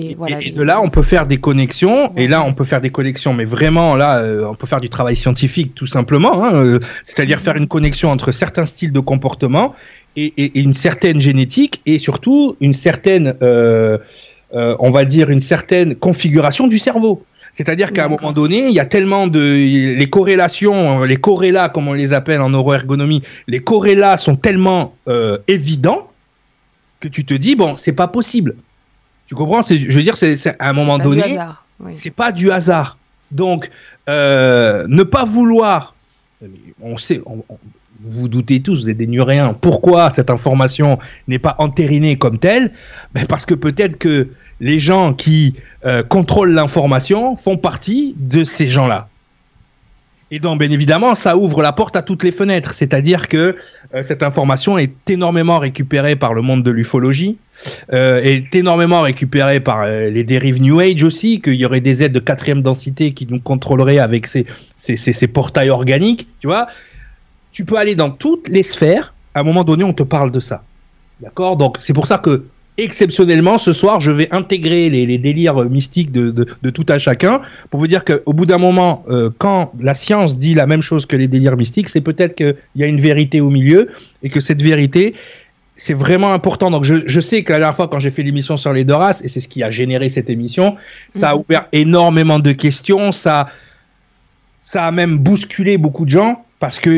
de 0.00 0.62
là, 0.62 0.80
on 0.80 0.90
peut 0.90 1.02
faire 1.02 1.26
des 1.26 1.38
connexions. 1.38 2.12
Et 2.16 2.28
là, 2.28 2.44
on 2.44 2.52
peut 2.52 2.64
faire 2.64 2.80
des 2.80 2.90
connexions, 2.90 3.34
mais 3.34 3.44
vraiment, 3.44 3.96
là, 3.96 4.20
euh, 4.20 4.44
on 4.48 4.54
peut 4.54 4.66
faire 4.66 4.80
du 4.80 4.88
travail 4.88 5.16
scientifique, 5.16 5.74
tout 5.74 5.86
simplement. 5.86 6.44
Hein, 6.44 6.54
euh, 6.54 6.78
c'est-à-dire 7.04 7.40
faire 7.40 7.56
une 7.56 7.68
connexion 7.68 8.10
entre 8.10 8.32
certains 8.32 8.66
styles 8.66 8.92
de 8.92 9.00
comportement 9.00 9.74
et, 10.16 10.58
une 10.58 10.72
certaine 10.72 11.20
génétique, 11.20 11.82
et 11.84 11.98
surtout 11.98 12.56
une 12.60 12.72
certaine, 12.72 13.34
euh, 13.42 13.98
on 14.50 14.90
va 14.90 15.04
dire, 15.04 15.30
une 15.30 15.42
certaine 15.42 15.94
configuration 15.94 16.66
du 16.68 16.78
cerveau. 16.78 17.22
C'est-à-dire 17.52 17.92
qu'à 17.92 18.06
un 18.06 18.08
moment 18.08 18.32
donné, 18.32 18.68
il 18.68 18.74
y 18.74 18.80
a 18.80 18.86
tellement 18.86 19.26
de 19.26 19.40
les 19.40 20.10
corrélations, 20.10 21.02
les 21.02 21.16
corrélats 21.16 21.68
comme 21.68 21.88
on 21.88 21.94
les 21.94 22.12
appelle 22.12 22.40
en 22.40 22.50
neuroergonomie, 22.50 23.22
les 23.46 23.60
corrélats 23.60 24.16
sont 24.16 24.36
tellement 24.36 24.94
évidents 25.48 26.08
que 27.00 27.08
tu 27.08 27.24
te 27.24 27.34
dis 27.34 27.54
bon, 27.54 27.76
c'est 27.76 27.92
pas 27.92 28.08
possible. 28.08 28.56
Tu 29.26 29.34
comprends? 29.34 29.62
Je 29.62 29.90
veux 29.90 30.02
dire, 30.02 30.16
c'est 30.16 30.46
à 30.60 30.68
un 30.68 30.72
moment 30.72 30.98
donné, 30.98 31.38
c'est 31.94 32.10
pas 32.10 32.32
du 32.32 32.50
hasard. 32.50 32.98
Donc, 33.32 33.70
euh, 34.08 34.84
ne 34.88 35.02
pas 35.02 35.24
vouloir, 35.24 35.94
on 36.80 36.96
sait, 36.96 37.20
vous 37.24 37.44
vous 38.00 38.28
doutez 38.28 38.60
tous, 38.60 38.82
vous 38.82 38.90
êtes 38.90 38.96
des 38.96 39.06
nuréens, 39.06 39.56
pourquoi 39.60 40.10
cette 40.10 40.30
information 40.30 40.98
n'est 41.26 41.38
pas 41.38 41.56
entérinée 41.58 42.16
comme 42.16 42.38
telle? 42.38 42.72
Ben 43.14 43.26
Parce 43.26 43.44
que 43.44 43.54
peut-être 43.54 43.98
que 43.98 44.28
les 44.60 44.78
gens 44.78 45.12
qui 45.12 45.54
euh, 45.84 46.02
contrôlent 46.02 46.52
l'information 46.52 47.36
font 47.36 47.56
partie 47.56 48.14
de 48.18 48.44
ces 48.44 48.68
gens-là. 48.68 49.08
Et 50.30 50.40
donc, 50.40 50.58
bien 50.58 50.70
évidemment, 50.70 51.14
ça 51.14 51.36
ouvre 51.36 51.62
la 51.62 51.72
porte 51.72 51.94
à 51.94 52.02
toutes 52.02 52.24
les 52.24 52.32
fenêtres. 52.32 52.74
C'est-à-dire 52.74 53.28
que 53.28 53.56
cette 54.02 54.22
information 54.22 54.78
est 54.78 55.10
énormément 55.10 55.58
récupérée 55.58 56.16
par 56.16 56.34
le 56.34 56.42
monde 56.42 56.62
de 56.62 56.70
l'ufologie, 56.70 57.38
euh, 57.92 58.20
est 58.22 58.54
énormément 58.54 59.02
récupérée 59.02 59.60
par 59.60 59.82
euh, 59.82 60.10
les 60.10 60.24
dérives 60.24 60.60
New 60.60 60.80
Age 60.80 61.02
aussi, 61.04 61.40
qu'il 61.40 61.54
y 61.54 61.64
aurait 61.64 61.80
des 61.80 62.02
aides 62.02 62.12
de 62.12 62.18
quatrième 62.18 62.62
densité 62.62 63.12
qui 63.12 63.26
nous 63.26 63.40
contrôleraient 63.40 63.98
avec 63.98 64.26
ces, 64.26 64.46
ces, 64.76 64.96
ces, 64.96 65.12
ces 65.12 65.26
portails 65.26 65.70
organiques. 65.70 66.28
Tu 66.40 66.46
vois, 66.46 66.68
tu 67.52 67.64
peux 67.64 67.76
aller 67.76 67.94
dans 67.94 68.10
toutes 68.10 68.48
les 68.48 68.62
sphères. 68.62 69.14
À 69.34 69.40
un 69.40 69.42
moment 69.42 69.64
donné, 69.64 69.84
on 69.84 69.92
te 69.92 70.02
parle 70.02 70.30
de 70.30 70.40
ça. 70.40 70.62
D'accord? 71.20 71.56
Donc, 71.56 71.76
c'est 71.80 71.94
pour 71.94 72.06
ça 72.06 72.18
que 72.18 72.44
exceptionnellement, 72.78 73.58
ce 73.58 73.72
soir, 73.72 74.00
je 74.00 74.10
vais 74.10 74.28
intégrer 74.32 74.90
les, 74.90 75.18
délires 75.18 75.56
mystiques 75.64 76.12
de, 76.12 76.44
tout 76.70 76.86
à 76.88 76.98
chacun 76.98 77.40
pour 77.70 77.80
vous 77.80 77.86
dire 77.86 78.04
qu'au 78.04 78.32
bout 78.32 78.46
d'un 78.46 78.58
moment, 78.58 79.04
euh, 79.08 79.30
quand 79.38 79.72
la 79.80 79.94
science 79.94 80.38
dit 80.38 80.54
la 80.54 80.66
même 80.66 80.82
chose 80.82 81.06
que 81.06 81.16
les 81.16 81.28
délires 81.28 81.56
mystiques, 81.56 81.88
c'est 81.88 82.00
peut-être 82.00 82.34
qu'il 82.34 82.56
y 82.76 82.84
a 82.84 82.86
une 82.86 83.00
vérité 83.00 83.40
au 83.40 83.50
milieu 83.50 83.88
et 84.22 84.28
que 84.28 84.40
cette 84.40 84.62
vérité, 84.62 85.14
c'est 85.76 85.94
vraiment 85.94 86.32
important. 86.32 86.70
Donc, 86.70 86.84
je, 86.84 87.20
sais 87.20 87.42
que 87.42 87.52
la 87.52 87.58
dernière 87.58 87.76
fois, 87.76 87.88
quand 87.88 87.98
j'ai 87.98 88.10
fait 88.10 88.22
l'émission 88.22 88.56
sur 88.56 88.72
les 88.72 88.84
deux 88.84 88.94
races, 88.94 89.22
et 89.22 89.28
c'est 89.28 89.40
ce 89.40 89.48
qui 89.48 89.62
a 89.62 89.70
généré 89.70 90.08
cette 90.08 90.30
émission, 90.30 90.76
ça 91.14 91.30
a 91.30 91.34
mhm. 91.34 91.40
ouvert 91.40 91.68
énormément 91.72 92.38
de 92.38 92.52
questions, 92.52 93.12
ça, 93.12 93.46
ça 94.60 94.84
a 94.84 94.90
même 94.90 95.18
bousculé 95.18 95.78
beaucoup 95.78 96.04
de 96.04 96.10
gens 96.10 96.42
parce 96.58 96.80
que 96.80 96.90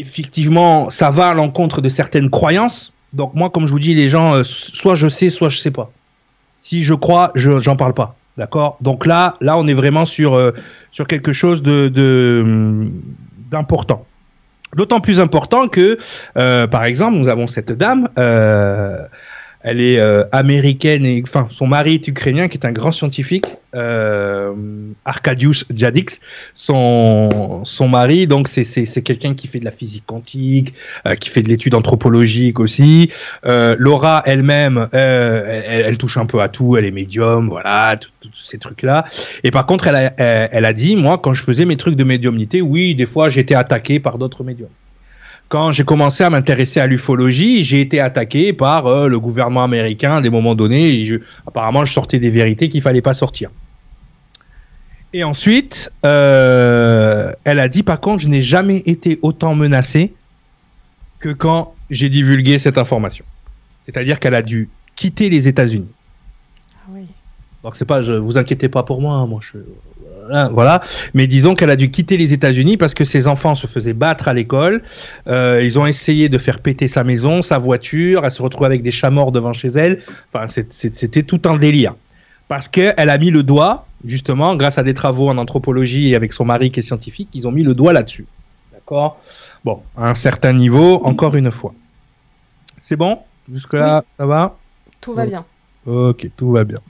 effectivement, 0.00 0.88
ça 0.88 1.10
va 1.10 1.28
à 1.28 1.34
l'encontre 1.34 1.82
de 1.82 1.88
certaines 1.90 2.30
croyances 2.30 2.92
donc 3.12 3.34
moi, 3.34 3.50
comme 3.50 3.66
je 3.66 3.72
vous 3.72 3.78
dis, 3.78 3.94
les 3.94 4.08
gens, 4.08 4.34
euh, 4.34 4.42
soit 4.44 4.94
je 4.94 5.08
sais, 5.08 5.30
soit 5.30 5.48
je 5.48 5.58
sais 5.58 5.70
pas. 5.70 5.90
Si 6.58 6.84
je 6.84 6.94
crois, 6.94 7.32
je 7.34 7.60
j'en 7.60 7.76
parle 7.76 7.94
pas. 7.94 8.16
D'accord? 8.36 8.76
Donc 8.80 9.06
là, 9.06 9.36
là, 9.40 9.58
on 9.58 9.66
est 9.66 9.74
vraiment 9.74 10.04
sur 10.04 10.34
euh, 10.34 10.52
quelque 11.08 11.32
chose 11.32 11.62
de 11.62 11.88
d'important. 13.50 14.04
D'autant 14.76 15.00
plus 15.00 15.18
important 15.18 15.66
que, 15.68 15.96
euh, 16.36 16.66
par 16.66 16.84
exemple, 16.84 17.16
nous 17.16 17.28
avons 17.28 17.46
cette 17.46 17.72
dame. 17.72 18.08
Elle 19.60 19.80
est 19.80 19.98
euh, 19.98 20.24
américaine 20.30 21.04
et 21.04 21.22
enfin 21.26 21.48
son 21.50 21.66
mari 21.66 21.94
est 21.94 22.08
ukrainien 22.08 22.48
qui 22.48 22.56
est 22.56 22.64
un 22.64 22.70
grand 22.70 22.92
scientifique, 22.92 23.46
euh, 23.74 24.54
Arkadiusz 25.04 25.64
Jadix. 25.74 26.20
Son 26.54 27.62
son 27.64 27.88
mari 27.88 28.26
donc 28.26 28.46
c'est 28.46 28.64
c'est 28.64 29.02
quelqu'un 29.02 29.34
qui 29.34 29.48
fait 29.48 29.58
de 29.58 29.64
la 29.64 29.72
physique 29.72 30.04
quantique, 30.06 30.74
euh, 31.06 31.16
qui 31.16 31.28
fait 31.28 31.42
de 31.42 31.48
l'étude 31.48 31.74
anthropologique 31.74 32.60
aussi. 32.60 33.10
Euh, 33.46 33.74
Laura 33.78 34.22
elle-même, 34.26 34.88
elle, 34.92 35.64
elle, 35.66 35.98
touche 35.98 36.18
un 36.18 36.26
peu 36.26 36.40
à 36.40 36.48
tout, 36.48 36.76
elle 36.76 36.84
est 36.84 36.92
médium, 36.92 37.48
voilà, 37.48 37.96
tous 38.20 38.30
ces 38.34 38.58
trucs 38.58 38.82
là. 38.82 39.06
Et 39.42 39.50
par 39.50 39.66
contre 39.66 39.88
elle 39.88 39.96
a 39.96 40.12
elle 40.18 40.64
a 40.64 40.72
dit 40.72 40.94
moi 40.94 41.18
quand 41.18 41.32
je 41.32 41.42
faisais 41.42 41.64
mes 41.64 41.76
trucs 41.76 41.96
de 41.96 42.04
médiumnité, 42.04 42.62
oui 42.62 42.94
des 42.94 43.06
fois 43.06 43.28
j'étais 43.28 43.54
attaqué 43.54 43.98
par 43.98 44.18
d'autres 44.18 44.44
médiums 44.44 44.70
quand 45.48 45.72
j'ai 45.72 45.84
commencé 45.84 46.24
à 46.24 46.30
m'intéresser 46.30 46.78
à 46.80 46.86
l'ufologie, 46.86 47.64
j'ai 47.64 47.80
été 47.80 48.00
attaqué 48.00 48.52
par 48.52 48.86
euh, 48.86 49.08
le 49.08 49.18
gouvernement 49.18 49.64
américain 49.64 50.16
à 50.16 50.20
des 50.20 50.30
moments 50.30 50.54
donnés. 50.54 50.88
Et 50.88 51.04
je, 51.04 51.16
apparemment, 51.46 51.84
je 51.84 51.92
sortais 51.92 52.18
des 52.18 52.30
vérités 52.30 52.68
qu'il 52.68 52.82
fallait 52.82 53.02
pas 53.02 53.14
sortir. 53.14 53.50
Et 55.14 55.24
ensuite, 55.24 55.90
euh, 56.04 57.32
elle 57.44 57.60
a 57.60 57.68
dit 57.68 57.82
par 57.82 57.98
contre, 57.98 58.22
je 58.22 58.28
n'ai 58.28 58.42
jamais 58.42 58.78
été 58.84 59.18
autant 59.22 59.54
menacé 59.54 60.12
que 61.18 61.30
quand 61.30 61.74
j'ai 61.88 62.10
divulgué 62.10 62.58
cette 62.58 62.76
information. 62.76 63.24
C'est-à-dire 63.86 64.20
qu'elle 64.20 64.34
a 64.34 64.42
dû 64.42 64.68
quitter 64.96 65.30
les 65.30 65.48
États-Unis. 65.48 65.88
Ah 66.76 66.90
oui. 66.94 67.06
Donc 67.64 67.74
c'est 67.74 67.86
pas, 67.86 68.02
je 68.02 68.12
vous 68.12 68.36
inquiétez 68.36 68.68
pas 68.68 68.82
pour 68.82 69.00
moi, 69.00 69.14
hein, 69.14 69.26
moi 69.26 69.40
je, 69.42 69.58
voilà. 70.52 70.82
Mais 71.14 71.26
disons 71.26 71.54
qu'elle 71.54 71.70
a 71.70 71.76
dû 71.76 71.90
quitter 71.90 72.16
les 72.16 72.32
États-Unis 72.32 72.76
parce 72.76 72.94
que 72.94 73.04
ses 73.04 73.26
enfants 73.26 73.54
se 73.54 73.66
faisaient 73.66 73.94
battre 73.94 74.28
à 74.28 74.34
l'école. 74.34 74.82
Euh, 75.26 75.62
ils 75.64 75.78
ont 75.78 75.86
essayé 75.86 76.28
de 76.28 76.38
faire 76.38 76.60
péter 76.60 76.88
sa 76.88 77.04
maison, 77.04 77.42
sa 77.42 77.58
voiture. 77.58 78.24
Elle 78.24 78.30
se 78.30 78.42
retrouvait 78.42 78.66
avec 78.66 78.82
des 78.82 78.90
chats 78.90 79.10
morts 79.10 79.32
devant 79.32 79.52
chez 79.52 79.68
elle. 79.68 80.02
Enfin, 80.32 80.46
c'était 80.48 81.22
tout 81.22 81.42
un 81.46 81.56
délire. 81.56 81.94
Parce 82.48 82.68
qu'elle 82.68 83.10
a 83.10 83.18
mis 83.18 83.30
le 83.30 83.42
doigt, 83.42 83.86
justement, 84.04 84.56
grâce 84.56 84.78
à 84.78 84.82
des 84.82 84.94
travaux 84.94 85.28
en 85.28 85.36
anthropologie 85.36 86.10
et 86.10 86.16
avec 86.16 86.32
son 86.32 86.44
mari 86.44 86.70
qui 86.70 86.80
est 86.80 86.82
scientifique, 86.82 87.28
ils 87.34 87.46
ont 87.46 87.52
mis 87.52 87.62
le 87.62 87.74
doigt 87.74 87.92
là-dessus. 87.92 88.26
D'accord? 88.72 89.20
Bon, 89.64 89.82
à 89.96 90.08
un 90.08 90.14
certain 90.14 90.54
niveau, 90.54 91.04
encore 91.04 91.34
une 91.34 91.50
fois. 91.50 91.74
C'est 92.80 92.96
bon? 92.96 93.18
Jusque-là, 93.52 94.02
ça 94.18 94.26
va? 94.26 94.56
Tout 95.00 95.12
va 95.12 95.26
bien. 95.26 95.44
Ok, 95.88 96.26
tout 96.36 96.50
va 96.50 96.64
bien. 96.64 96.80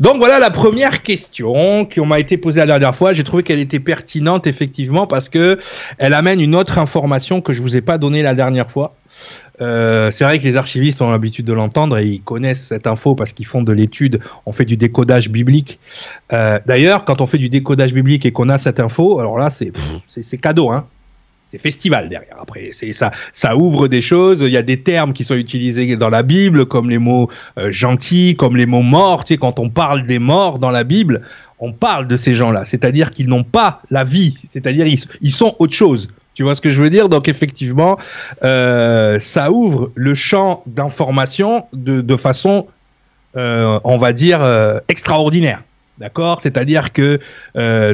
Donc 0.00 0.16
voilà 0.16 0.40
la 0.40 0.50
première 0.50 1.02
question 1.02 1.84
qui 1.84 2.00
m'a 2.00 2.18
été 2.18 2.36
posée 2.36 2.58
la 2.58 2.66
dernière 2.66 2.96
fois. 2.96 3.12
J'ai 3.12 3.22
trouvé 3.22 3.44
qu'elle 3.44 3.60
était 3.60 3.78
pertinente 3.78 4.48
effectivement 4.48 5.06
parce 5.06 5.28
que 5.28 5.60
elle 5.98 6.14
amène 6.14 6.40
une 6.40 6.56
autre 6.56 6.78
information 6.78 7.40
que 7.40 7.52
je 7.52 7.62
vous 7.62 7.76
ai 7.76 7.80
pas 7.80 7.96
donnée 7.96 8.22
la 8.22 8.34
dernière 8.34 8.68
fois. 8.72 8.96
Euh, 9.60 10.10
c'est 10.10 10.24
vrai 10.24 10.40
que 10.40 10.44
les 10.44 10.56
archivistes 10.56 11.00
ont 11.00 11.10
l'habitude 11.10 11.46
de 11.46 11.52
l'entendre 11.52 11.96
et 11.96 12.06
ils 12.06 12.22
connaissent 12.22 12.66
cette 12.66 12.88
info 12.88 13.14
parce 13.14 13.30
qu'ils 13.30 13.46
font 13.46 13.62
de 13.62 13.72
l'étude, 13.72 14.18
on 14.46 14.52
fait 14.52 14.64
du 14.64 14.76
décodage 14.76 15.30
biblique. 15.30 15.78
Euh, 16.32 16.58
D'ailleurs, 16.66 17.04
quand 17.04 17.20
on 17.20 17.26
fait 17.26 17.38
du 17.38 17.48
décodage 17.48 17.94
biblique 17.94 18.26
et 18.26 18.32
qu'on 18.32 18.48
a 18.48 18.58
cette 18.58 18.80
info, 18.80 19.20
alors 19.20 19.38
là, 19.38 19.48
c'est 19.50 19.72
cadeau, 20.38 20.72
hein 20.72 20.88
c'est 21.54 21.60
festival 21.60 22.08
derrière. 22.08 22.36
Après, 22.40 22.70
c'est 22.72 22.92
ça, 22.92 23.12
ça 23.32 23.56
ouvre 23.56 23.86
des 23.86 24.00
choses. 24.00 24.40
Il 24.40 24.52
y 24.52 24.56
a 24.56 24.62
des 24.62 24.80
termes 24.80 25.12
qui 25.12 25.22
sont 25.22 25.36
utilisés 25.36 25.96
dans 25.96 26.10
la 26.10 26.24
Bible, 26.24 26.66
comme 26.66 26.90
les 26.90 26.98
mots 26.98 27.30
euh, 27.58 27.70
gentils, 27.70 28.34
comme 28.34 28.56
les 28.56 28.66
mots 28.66 28.82
morts. 28.82 29.22
Tu 29.24 29.34
sais, 29.34 29.38
quand 29.38 29.60
on 29.60 29.70
parle 29.70 30.04
des 30.04 30.18
morts 30.18 30.58
dans 30.58 30.72
la 30.72 30.82
Bible, 30.82 31.22
on 31.60 31.72
parle 31.72 32.08
de 32.08 32.16
ces 32.16 32.34
gens-là. 32.34 32.64
C'est-à-dire 32.64 33.12
qu'ils 33.12 33.28
n'ont 33.28 33.44
pas 33.44 33.82
la 33.90 34.02
vie. 34.02 34.34
C'est-à-dire 34.50 34.86
ils, 34.86 34.98
ils 35.20 35.30
sont 35.30 35.54
autre 35.60 35.74
chose. 35.74 36.08
Tu 36.34 36.42
vois 36.42 36.56
ce 36.56 36.60
que 36.60 36.70
je 36.70 36.82
veux 36.82 36.90
dire? 36.90 37.08
Donc 37.08 37.28
effectivement, 37.28 37.96
euh, 38.42 39.20
ça 39.20 39.52
ouvre 39.52 39.92
le 39.94 40.16
champ 40.16 40.64
d'information 40.66 41.66
de, 41.72 42.00
de, 42.00 42.16
façon, 42.16 42.66
euh, 43.36 43.78
on 43.84 43.96
va 43.96 44.12
dire, 44.12 44.42
euh, 44.42 44.78
extraordinaire. 44.88 45.62
D'accord? 45.98 46.40
C'est-à-dire 46.40 46.92
que 46.92 47.20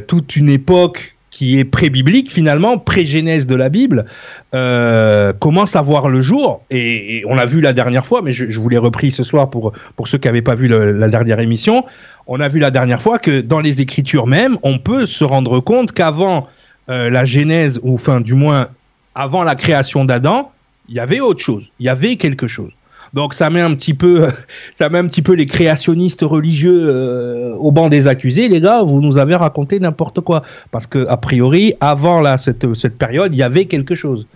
toute 0.06 0.36
une 0.36 0.48
époque 0.48 1.16
qui 1.30 1.58
est 1.58 1.64
pré-biblique 1.64 2.30
finalement, 2.30 2.76
pré-genèse 2.78 3.46
de 3.46 3.54
la 3.54 3.68
Bible, 3.68 4.06
euh, 4.54 5.32
commence 5.32 5.76
à 5.76 5.82
voir 5.82 6.08
le 6.08 6.22
jour. 6.22 6.62
Et, 6.70 7.22
on 7.26 7.34
l'a 7.34 7.46
vu 7.46 7.60
la 7.60 7.72
dernière 7.72 8.06
fois, 8.06 8.20
mais 8.22 8.32
je, 8.32 8.58
vous 8.58 8.68
l'ai 8.68 8.78
repris 8.78 9.10
ce 9.10 9.22
soir 9.22 9.48
pour, 9.48 9.72
pour 9.96 10.08
ceux 10.08 10.18
qui 10.18 10.28
n'avaient 10.28 10.42
pas 10.42 10.54
vu 10.54 10.68
la 10.68 11.08
dernière 11.08 11.40
émission. 11.40 11.84
On 12.26 12.40
a 12.40 12.48
vu 12.48 12.58
la 12.58 12.70
dernière 12.70 13.00
fois 13.00 13.18
que 13.18 13.40
dans 13.40 13.60
les 13.60 13.80
Écritures 13.80 14.26
même, 14.26 14.58
on 14.62 14.78
peut 14.78 15.06
se 15.06 15.24
rendre 15.24 15.60
compte 15.60 15.92
qu'avant 15.92 16.48
euh, 16.88 17.10
la 17.10 17.24
Genèse, 17.24 17.80
ou 17.82 17.94
enfin 17.94 18.20
du 18.20 18.34
moins 18.34 18.68
avant 19.14 19.44
la 19.44 19.54
création 19.54 20.04
d'Adam, 20.04 20.52
il 20.88 20.96
y 20.96 21.00
avait 21.00 21.20
autre 21.20 21.40
chose, 21.40 21.64
il 21.78 21.86
y 21.86 21.88
avait 21.88 22.16
quelque 22.16 22.48
chose. 22.48 22.72
Donc 23.12 23.34
ça 23.34 23.50
met 23.50 23.60
un 23.60 23.74
petit 23.74 23.94
peu, 23.94 24.28
ça 24.74 24.88
met 24.88 24.98
un 24.98 25.06
petit 25.06 25.22
peu 25.22 25.34
les 25.34 25.46
créationnistes 25.46 26.22
religieux 26.22 26.86
euh, 26.86 27.54
au 27.56 27.72
banc 27.72 27.88
des 27.88 28.06
accusés. 28.06 28.48
Les 28.48 28.60
gars, 28.60 28.82
vous 28.82 29.00
nous 29.00 29.18
avez 29.18 29.34
raconté 29.34 29.80
n'importe 29.80 30.20
quoi, 30.20 30.42
parce 30.70 30.86
que 30.86 31.06
a 31.08 31.16
priori, 31.16 31.74
avant 31.80 32.20
là 32.20 32.38
cette, 32.38 32.74
cette 32.74 32.96
période, 32.98 33.34
il 33.34 33.38
y 33.38 33.42
avait 33.42 33.66
quelque 33.66 33.94
chose. 33.94 34.26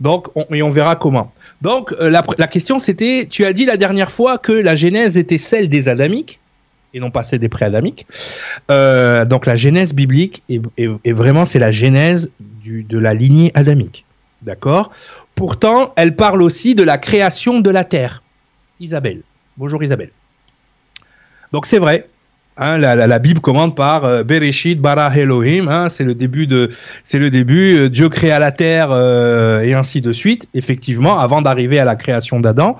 Donc 0.00 0.28
on, 0.34 0.46
et 0.54 0.62
on 0.62 0.70
verra 0.70 0.96
comment. 0.96 1.32
Donc 1.62 1.94
euh, 2.00 2.10
la, 2.10 2.24
la 2.38 2.46
question 2.46 2.78
c'était, 2.78 3.26
tu 3.28 3.44
as 3.44 3.52
dit 3.52 3.64
la 3.64 3.76
dernière 3.76 4.10
fois 4.10 4.38
que 4.38 4.52
la 4.52 4.74
Genèse 4.74 5.16
était 5.18 5.38
celle 5.38 5.68
des 5.68 5.88
Adamiques 5.88 6.40
et 6.94 7.00
non 7.00 7.10
pas 7.10 7.24
celle 7.24 7.40
des 7.40 7.48
pré-adamiques. 7.48 8.06
Euh, 8.70 9.24
donc 9.24 9.46
la 9.46 9.56
Genèse 9.56 9.92
biblique 9.92 10.42
est, 10.48 10.62
est, 10.78 11.12
vraiment 11.12 11.44
c'est 11.44 11.58
la 11.58 11.72
Genèse 11.72 12.30
du, 12.40 12.84
de 12.84 12.98
la 12.98 13.12
lignée 13.12 13.50
adamique. 13.54 14.06
D'accord? 14.42 14.90
Pourtant, 15.34 15.92
elle 15.96 16.14
parle 16.14 16.42
aussi 16.42 16.74
de 16.74 16.84
la 16.84 16.96
création 16.96 17.60
de 17.60 17.70
la 17.70 17.82
terre. 17.82 18.22
Isabelle. 18.80 19.22
Bonjour 19.56 19.82
Isabelle. 19.82 20.10
Donc 21.52 21.66
c'est 21.66 21.78
vrai. 21.78 22.08
Hein, 22.56 22.78
la, 22.78 23.18
Bible 23.18 23.40
commande 23.40 23.74
par 23.74 24.04
euh, 24.04 24.22
Bereshit 24.22 24.80
bara 24.80 25.12
Elohim, 25.16 25.66
hein, 25.66 25.88
c'est 25.88 26.04
le 26.04 26.14
début 26.14 26.46
de, 26.46 26.70
c'est 27.02 27.18
le 27.18 27.28
début. 27.28 27.76
Euh, 27.76 27.90
Dieu 27.90 28.08
créa 28.08 28.38
la 28.38 28.52
terre 28.52 28.90
euh, 28.92 29.60
et 29.62 29.74
ainsi 29.74 30.00
de 30.00 30.12
suite. 30.12 30.46
Effectivement, 30.54 31.18
avant 31.18 31.42
d'arriver 31.42 31.80
à 31.80 31.84
la 31.84 31.96
création 31.96 32.38
d'Adam, 32.38 32.78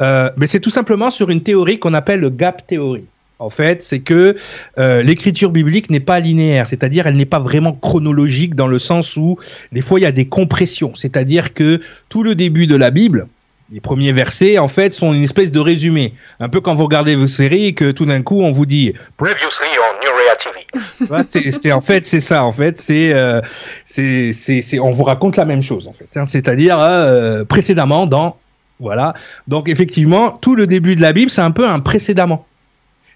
mais 0.00 0.46
c'est 0.46 0.60
tout 0.60 0.70
simplement 0.70 1.10
sur 1.10 1.30
une 1.30 1.42
théorie 1.42 1.78
qu'on 1.78 1.94
appelle 1.94 2.20
le 2.20 2.28
gap 2.28 2.66
théorie. 2.66 3.06
En 3.38 3.50
fait, 3.50 3.82
c'est 3.82 4.00
que 4.00 4.36
l'écriture 4.76 5.50
biblique 5.50 5.90
n'est 5.90 6.00
pas 6.00 6.20
linéaire, 6.20 6.68
c'est-à-dire 6.68 7.06
elle 7.06 7.16
n'est 7.16 7.24
pas 7.24 7.40
vraiment 7.40 7.72
chronologique 7.72 8.54
dans 8.54 8.66
le 8.66 8.78
sens 8.78 9.16
où 9.16 9.38
des 9.72 9.82
fois 9.82 9.98
il 9.98 10.02
y 10.02 10.06
a 10.06 10.12
des 10.12 10.26
compressions, 10.26 10.94
c'est-à-dire 10.94 11.54
que 11.54 11.80
tout 12.08 12.22
le 12.22 12.34
début 12.34 12.66
de 12.66 12.76
la 12.76 12.90
Bible, 12.90 13.28
Les 13.72 13.80
premiers 13.80 14.12
versets, 14.12 14.58
en 14.58 14.68
fait, 14.68 14.94
sont 14.94 15.12
une 15.12 15.24
espèce 15.24 15.50
de 15.50 15.58
résumé. 15.58 16.14
Un 16.38 16.48
peu 16.48 16.60
quand 16.60 16.74
vous 16.74 16.84
regardez 16.84 17.16
vos 17.16 17.26
séries, 17.26 17.74
que 17.74 17.90
tout 17.90 18.06
d'un 18.06 18.22
coup, 18.22 18.42
on 18.42 18.52
vous 18.52 18.66
dit 18.66 18.92
Previously 19.16 19.66
on 19.80 19.96
New 20.04 20.16
TV. 20.38 21.50
c'est 21.50 21.72
en 21.72 21.80
fait, 21.80 22.06
c'est 22.06 22.20
ça. 22.20 22.44
En 22.44 22.52
fait, 22.52 22.80
c'est, 22.80 23.12
euh, 23.12 23.40
c'est, 23.84 24.32
c'est, 24.32 24.78
on 24.78 24.90
vous 24.90 25.04
raconte 25.04 25.36
la 25.36 25.44
même 25.44 25.62
chose, 25.62 25.88
en 25.88 25.92
fait. 25.92 26.08
Hein. 26.16 26.26
C'est-à-dire 26.26 26.78
euh, 26.78 27.44
précédemment 27.44 28.06
dans, 28.06 28.36
voilà. 28.78 29.14
Donc 29.48 29.68
effectivement, 29.68 30.30
tout 30.30 30.54
le 30.54 30.66
début 30.66 30.96
de 30.96 31.00
la 31.00 31.12
Bible, 31.12 31.30
c'est 31.30 31.42
un 31.42 31.50
peu 31.50 31.66
un 31.66 31.80
précédemment. 31.80 32.46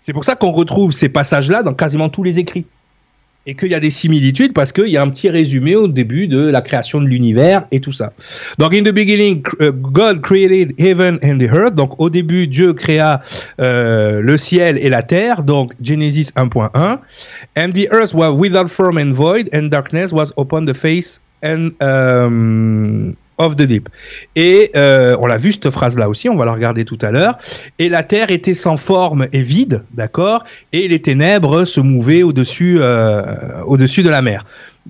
C'est 0.01 0.13
pour 0.13 0.25
ça 0.25 0.35
qu'on 0.35 0.53
retrouve 0.53 0.93
ces 0.93 1.09
passages-là 1.09 1.63
dans 1.63 1.75
quasiment 1.75 2.09
tous 2.09 2.23
les 2.23 2.39
écrits 2.39 2.67
et 3.47 3.55
qu'il 3.55 3.69
y 3.69 3.75
a 3.75 3.81
des 3.81 3.91
similitudes 3.91 4.53
parce 4.53 4.73
qu'il 4.73 4.89
y 4.89 4.97
a 4.97 5.03
un 5.03 5.09
petit 5.09 5.29
résumé 5.31 5.77
au 5.77 5.89
début 5.89 6.27
de 6.27 6.47
la 6.47 6.61
création 6.61 7.01
de 7.01 7.07
l'univers 7.07 7.67
et 7.71 7.81
tout 7.81 7.93
ça. 7.93 8.13
Donc, 8.59 8.75
in 8.75 8.83
the 8.83 8.93
beginning, 8.93 9.43
uh, 9.61 9.71
God 9.73 10.23
created 10.23 10.75
heaven 10.79 11.19
and 11.23 11.39
the 11.39 11.51
earth. 11.51 11.75
Donc, 11.75 11.99
au 11.99 12.11
début, 12.11 12.47
Dieu 12.47 12.75
créa 12.75 13.23
euh, 13.61 14.21
le 14.21 14.39
ciel 14.39 14.79
et 14.79 14.89
la 14.89 15.03
terre. 15.03 15.43
Donc, 15.43 15.73
Genesis 15.83 16.33
1.1. 16.37 16.99
And 17.57 17.73
the 17.73 17.89
earth 17.91 18.15
was 18.15 18.33
without 18.33 18.69
form 18.69 18.99
and 18.99 19.13
void, 19.13 19.49
and 19.53 19.69
darkness 19.69 20.13
was 20.13 20.33
upon 20.37 20.67
the 20.67 20.75
face 20.75 21.21
and 21.43 21.71
um, 21.81 23.17
of 23.41 23.57
the 23.57 23.63
deep. 23.63 23.89
Et 24.37 24.71
euh, 24.77 25.17
on 25.21 25.27
l'a 25.27 25.39
vu 25.39 25.53
cette 25.53 25.71
phrase-là 25.71 26.09
aussi, 26.09 26.29
on 26.29 26.37
va 26.37 26.45
la 26.45 26.53
regarder 26.53 26.85
tout 26.85 26.99
à 27.01 27.11
l'heure. 27.11 27.39
Et 27.79 27.89
la 27.89 28.05
terre 28.05 28.31
était 28.31 28.55
sans 28.55 28.77
forme 28.77 29.27
et 29.33 29.43
vide, 29.43 29.83
d'accord? 29.95 30.45
Et 30.73 30.87
les 30.87 31.01
ténèbres 31.01 31.65
se 31.65 31.81
mouvaient 31.81 32.23
au-dessus 32.23 32.77
euh, 32.79 33.23
au-dessus 33.65 34.03
de 34.03 34.11
la 34.11 34.23
mer. 34.23 34.45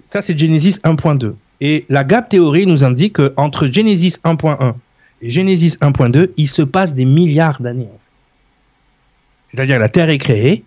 Ça, 0.06 0.20
c'est 0.20 0.38
Genesis 0.38 0.78
1.2. 0.84 1.34
Et 1.60 1.84
la 1.88 2.04
Gap 2.04 2.28
théorie 2.28 2.66
nous 2.66 2.84
indique 2.84 3.14
qu'entre 3.14 3.66
Genesis 3.66 4.16
1.1 4.24 4.74
et 5.22 5.30
Genesis 5.30 5.76
1.2, 5.80 6.30
il 6.36 6.48
se 6.48 6.62
passe 6.62 6.94
des 6.94 7.04
milliards 7.04 7.60
d'années. 7.60 7.88
C'est-à-dire 9.52 9.78
la 9.78 9.88
Terre 9.88 10.08
est 10.08 10.18
créée, 10.18 10.64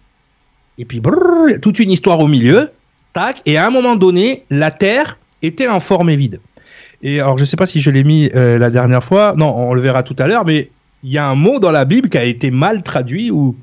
et 0.78 0.86
puis 0.86 1.00
brrr, 1.00 1.60
toute 1.62 1.80
une 1.80 1.92
histoire 1.92 2.20
au 2.20 2.28
milieu, 2.28 2.72
tac, 3.14 3.42
et 3.46 3.58
à 3.58 3.66
un 3.66 3.70
moment 3.70 3.96
donné, 3.96 4.44
la 4.50 4.72
Terre 4.72 5.18
était 5.42 5.68
en 5.68 5.80
forme 5.80 6.10
et 6.10 6.16
vide. 6.16 6.40
Et 7.04 7.20
alors, 7.20 7.38
je 7.38 7.46
sais 7.46 7.58
pas 7.58 7.66
si 7.66 7.82
je 7.82 7.90
l'ai 7.90 8.04
mis 8.04 8.30
euh, 8.34 8.58
la 8.58 8.70
dernière 8.70 9.04
fois. 9.04 9.36
Non, 9.38 9.54
on 9.56 9.74
le 9.74 9.82
verra 9.82 10.04
tout 10.04 10.16
à 10.18 10.26
l'heure. 10.26 10.46
Mais 10.46 10.72
il 11.04 11.12
y 11.12 11.18
a 11.18 11.28
un 11.28 11.36
mot 11.36 11.60
dans 11.60 11.72
la 11.72 11.84
Bible 11.86 12.10
qui 12.10 12.18
a 12.18 12.24
été 12.24 12.50
mal 12.50 12.82
traduit 12.82 13.30
ou 13.30 13.58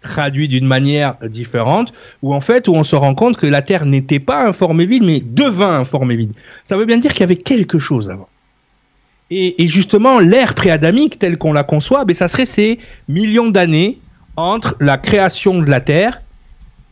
traduit 0.00 0.48
d'une 0.48 0.66
manière 0.66 1.14
différente, 1.28 1.92
où 2.22 2.34
en 2.34 2.40
fait, 2.40 2.66
où 2.66 2.74
on 2.74 2.82
se 2.82 2.96
rend 2.96 3.14
compte 3.14 3.36
que 3.36 3.46
la 3.46 3.62
Terre 3.62 3.84
n'était 3.84 4.18
pas 4.18 4.44
informée 4.44 4.86
vide, 4.86 5.04
mais 5.04 5.20
devint 5.20 5.78
informée 5.78 6.16
vide. 6.16 6.32
Ça 6.64 6.76
veut 6.76 6.86
bien 6.86 6.98
dire 6.98 7.12
qu'il 7.12 7.20
y 7.20 7.24
avait 7.24 7.36
quelque 7.36 7.78
chose 7.78 8.10
avant. 8.10 8.28
Et, 9.30 9.62
et 9.62 9.68
justement, 9.68 10.18
l'ère 10.18 10.54
préadamique, 10.54 11.18
telle 11.18 11.38
qu'on 11.38 11.52
la 11.52 11.62
conçoit, 11.62 12.04
ben, 12.04 12.16
ça 12.16 12.26
serait 12.26 12.46
ces 12.46 12.80
millions 13.08 13.48
d'années 13.48 13.98
entre 14.36 14.74
la 14.80 14.98
création 14.98 15.60
de 15.60 15.70
la 15.70 15.80
Terre 15.80 16.18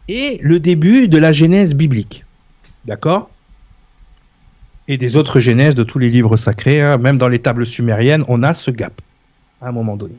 et 0.09 0.39
le 0.43 0.61
début 0.61 1.09
de 1.09 1.19
la 1.19 1.33
Genèse 1.33 1.75
biblique. 1.75 2.25
D'accord? 2.85 3.31
Et 4.89 4.97
des 4.97 5.17
autres 5.17 5.41
genèses 5.41 5.75
de 5.75 5.83
tous 5.83 5.99
les 5.99 6.11
livres 6.11 6.37
sacrés, 6.37 6.81
hein. 6.81 6.99
même 6.99 7.19
dans 7.19 7.29
les 7.29 7.39
tables 7.39 7.67
sumériennes, 7.67 8.25
on 8.29 8.43
a 8.43 8.55
ce 8.55 8.71
gap 8.71 9.01
à 9.61 9.69
un 9.69 9.73
moment 9.73 9.97
donné. 9.97 10.15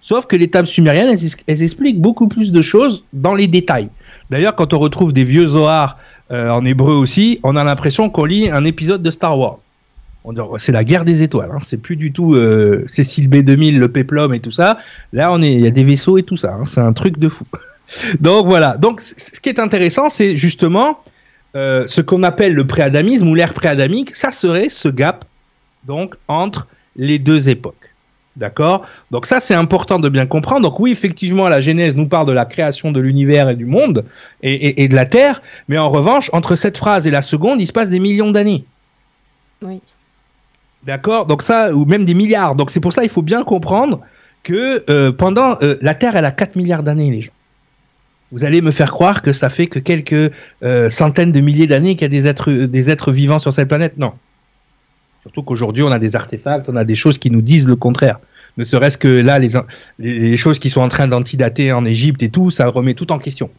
Sauf 0.00 0.26
que 0.26 0.36
les 0.36 0.48
tables 0.48 0.66
sumériennes, 0.66 1.16
elles, 1.46 1.62
expliquent 1.62 2.00
beaucoup 2.00 2.26
plus 2.26 2.50
de 2.50 2.60
choses 2.60 3.04
dans 3.12 3.34
les 3.34 3.46
détails. 3.46 3.88
D'ailleurs, 4.30 4.56
quand 4.56 4.74
on 4.74 4.78
retrouve 4.78 5.12
des 5.12 5.24
vieux 5.24 5.46
Zohar 5.46 5.98
euh, 6.32 6.50
en 6.50 6.64
hébreu 6.64 6.94
aussi, 6.94 7.38
on 7.44 7.54
a 7.54 7.62
l'impression 7.62 8.10
qu'on 8.10 8.24
lit 8.24 8.50
un 8.50 8.64
épisode 8.64 9.02
de 9.02 9.10
Star 9.10 9.38
Wars. 9.38 9.58
C'est 10.58 10.72
la 10.72 10.84
guerre 10.84 11.04
des 11.04 11.22
étoiles. 11.22 11.50
Hein. 11.52 11.58
C'est 11.64 11.76
plus 11.76 11.96
du 11.96 12.12
tout 12.12 12.34
euh, 12.34 12.84
Cécile 12.86 13.28
B2000, 13.28 13.78
le 13.78 13.88
péplum 13.88 14.34
et 14.34 14.40
tout 14.40 14.50
ça. 14.50 14.78
Là, 15.12 15.32
on 15.32 15.42
est, 15.42 15.52
il 15.52 15.60
y 15.60 15.66
a 15.66 15.70
des 15.70 15.84
vaisseaux 15.84 16.18
et 16.18 16.22
tout 16.22 16.36
ça. 16.36 16.54
Hein. 16.54 16.64
C'est 16.64 16.80
un 16.80 16.92
truc 16.92 17.18
de 17.18 17.28
fou. 17.28 17.44
Donc 18.20 18.46
voilà. 18.46 18.76
Donc 18.76 19.00
ce 19.00 19.40
qui 19.40 19.48
est 19.48 19.58
intéressant, 19.58 20.08
c'est 20.08 20.36
justement 20.36 20.98
euh, 21.54 21.84
ce 21.86 22.00
qu'on 22.00 22.22
appelle 22.22 22.54
le 22.54 22.66
préadamisme 22.66 23.28
ou 23.28 23.34
l'ère 23.34 23.54
préadamique, 23.54 24.14
ça 24.14 24.32
serait 24.32 24.68
ce 24.68 24.88
gap 24.88 25.24
donc 25.84 26.14
entre 26.28 26.66
les 26.96 27.18
deux 27.18 27.48
époques. 27.48 27.74
D'accord? 28.36 28.86
Donc 29.10 29.26
ça 29.26 29.40
c'est 29.40 29.54
important 29.54 29.98
de 29.98 30.08
bien 30.08 30.24
comprendre. 30.24 30.62
Donc 30.62 30.80
oui, 30.80 30.90
effectivement, 30.90 31.48
la 31.48 31.60
Genèse 31.60 31.94
nous 31.94 32.08
parle 32.08 32.26
de 32.26 32.32
la 32.32 32.46
création 32.46 32.90
de 32.90 33.00
l'univers 33.00 33.50
et 33.50 33.56
du 33.56 33.66
monde 33.66 34.06
et, 34.42 34.88
de 34.88 34.94
la 34.94 35.04
Terre, 35.04 35.42
mais 35.68 35.76
en 35.76 35.90
revanche, 35.90 36.30
entre 36.32 36.56
cette 36.56 36.78
phrase 36.78 37.06
et 37.06 37.10
la 37.10 37.20
seconde, 37.20 37.60
il 37.60 37.66
se 37.66 37.72
passe 37.72 37.90
des 37.90 37.98
millions 37.98 38.30
d'années. 38.30 38.64
Oui. 39.60 39.80
D'accord? 40.84 41.26
Donc 41.26 41.42
ça, 41.42 41.74
ou 41.74 41.84
même 41.84 42.06
des 42.06 42.14
milliards. 42.14 42.54
Donc 42.54 42.70
c'est 42.70 42.80
pour 42.80 42.94
ça 42.94 43.04
il 43.04 43.10
faut 43.10 43.22
bien 43.22 43.44
comprendre 43.44 44.00
que 44.42 44.82
euh, 44.90 45.12
pendant... 45.12 45.58
Euh, 45.62 45.76
la 45.82 45.94
Terre, 45.94 46.16
elle 46.16 46.24
a 46.24 46.32
4 46.32 46.56
milliards 46.56 46.82
d'années, 46.82 47.10
les 47.10 47.20
gens 47.20 47.32
vous 48.32 48.44
allez 48.44 48.62
me 48.62 48.70
faire 48.70 48.90
croire 48.90 49.20
que 49.20 49.32
ça 49.32 49.50
fait 49.50 49.66
que 49.66 49.78
quelques 49.78 50.32
euh, 50.62 50.88
centaines 50.88 51.32
de 51.32 51.40
milliers 51.40 51.66
d'années 51.66 51.94
qu'il 51.94 52.02
y 52.02 52.04
a 52.06 52.08
des 52.08 52.26
êtres, 52.26 52.50
des 52.50 52.90
êtres 52.90 53.12
vivants 53.12 53.38
sur 53.38 53.52
cette 53.52 53.68
planète. 53.68 53.98
Non. 53.98 54.14
Surtout 55.20 55.42
qu'aujourd'hui, 55.42 55.84
on 55.84 55.92
a 55.92 55.98
des 55.98 56.16
artefacts, 56.16 56.68
on 56.68 56.76
a 56.76 56.84
des 56.84 56.96
choses 56.96 57.18
qui 57.18 57.30
nous 57.30 57.42
disent 57.42 57.68
le 57.68 57.76
contraire. 57.76 58.18
Ne 58.56 58.64
serait-ce 58.64 58.98
que 58.98 59.08
là, 59.08 59.38
les, 59.98 60.36
choses 60.36 60.58
qui 60.58 60.70
sont 60.70 60.80
en 60.80 60.88
train 60.88 61.06
d'antidater 61.06 61.72
en 61.72 61.84
Égypte 61.84 62.22
et 62.22 62.30
tout, 62.30 62.50
ça 62.50 62.66
remet 62.68 62.94
tout 62.94 63.12
en 63.12 63.18
question. 63.18 63.50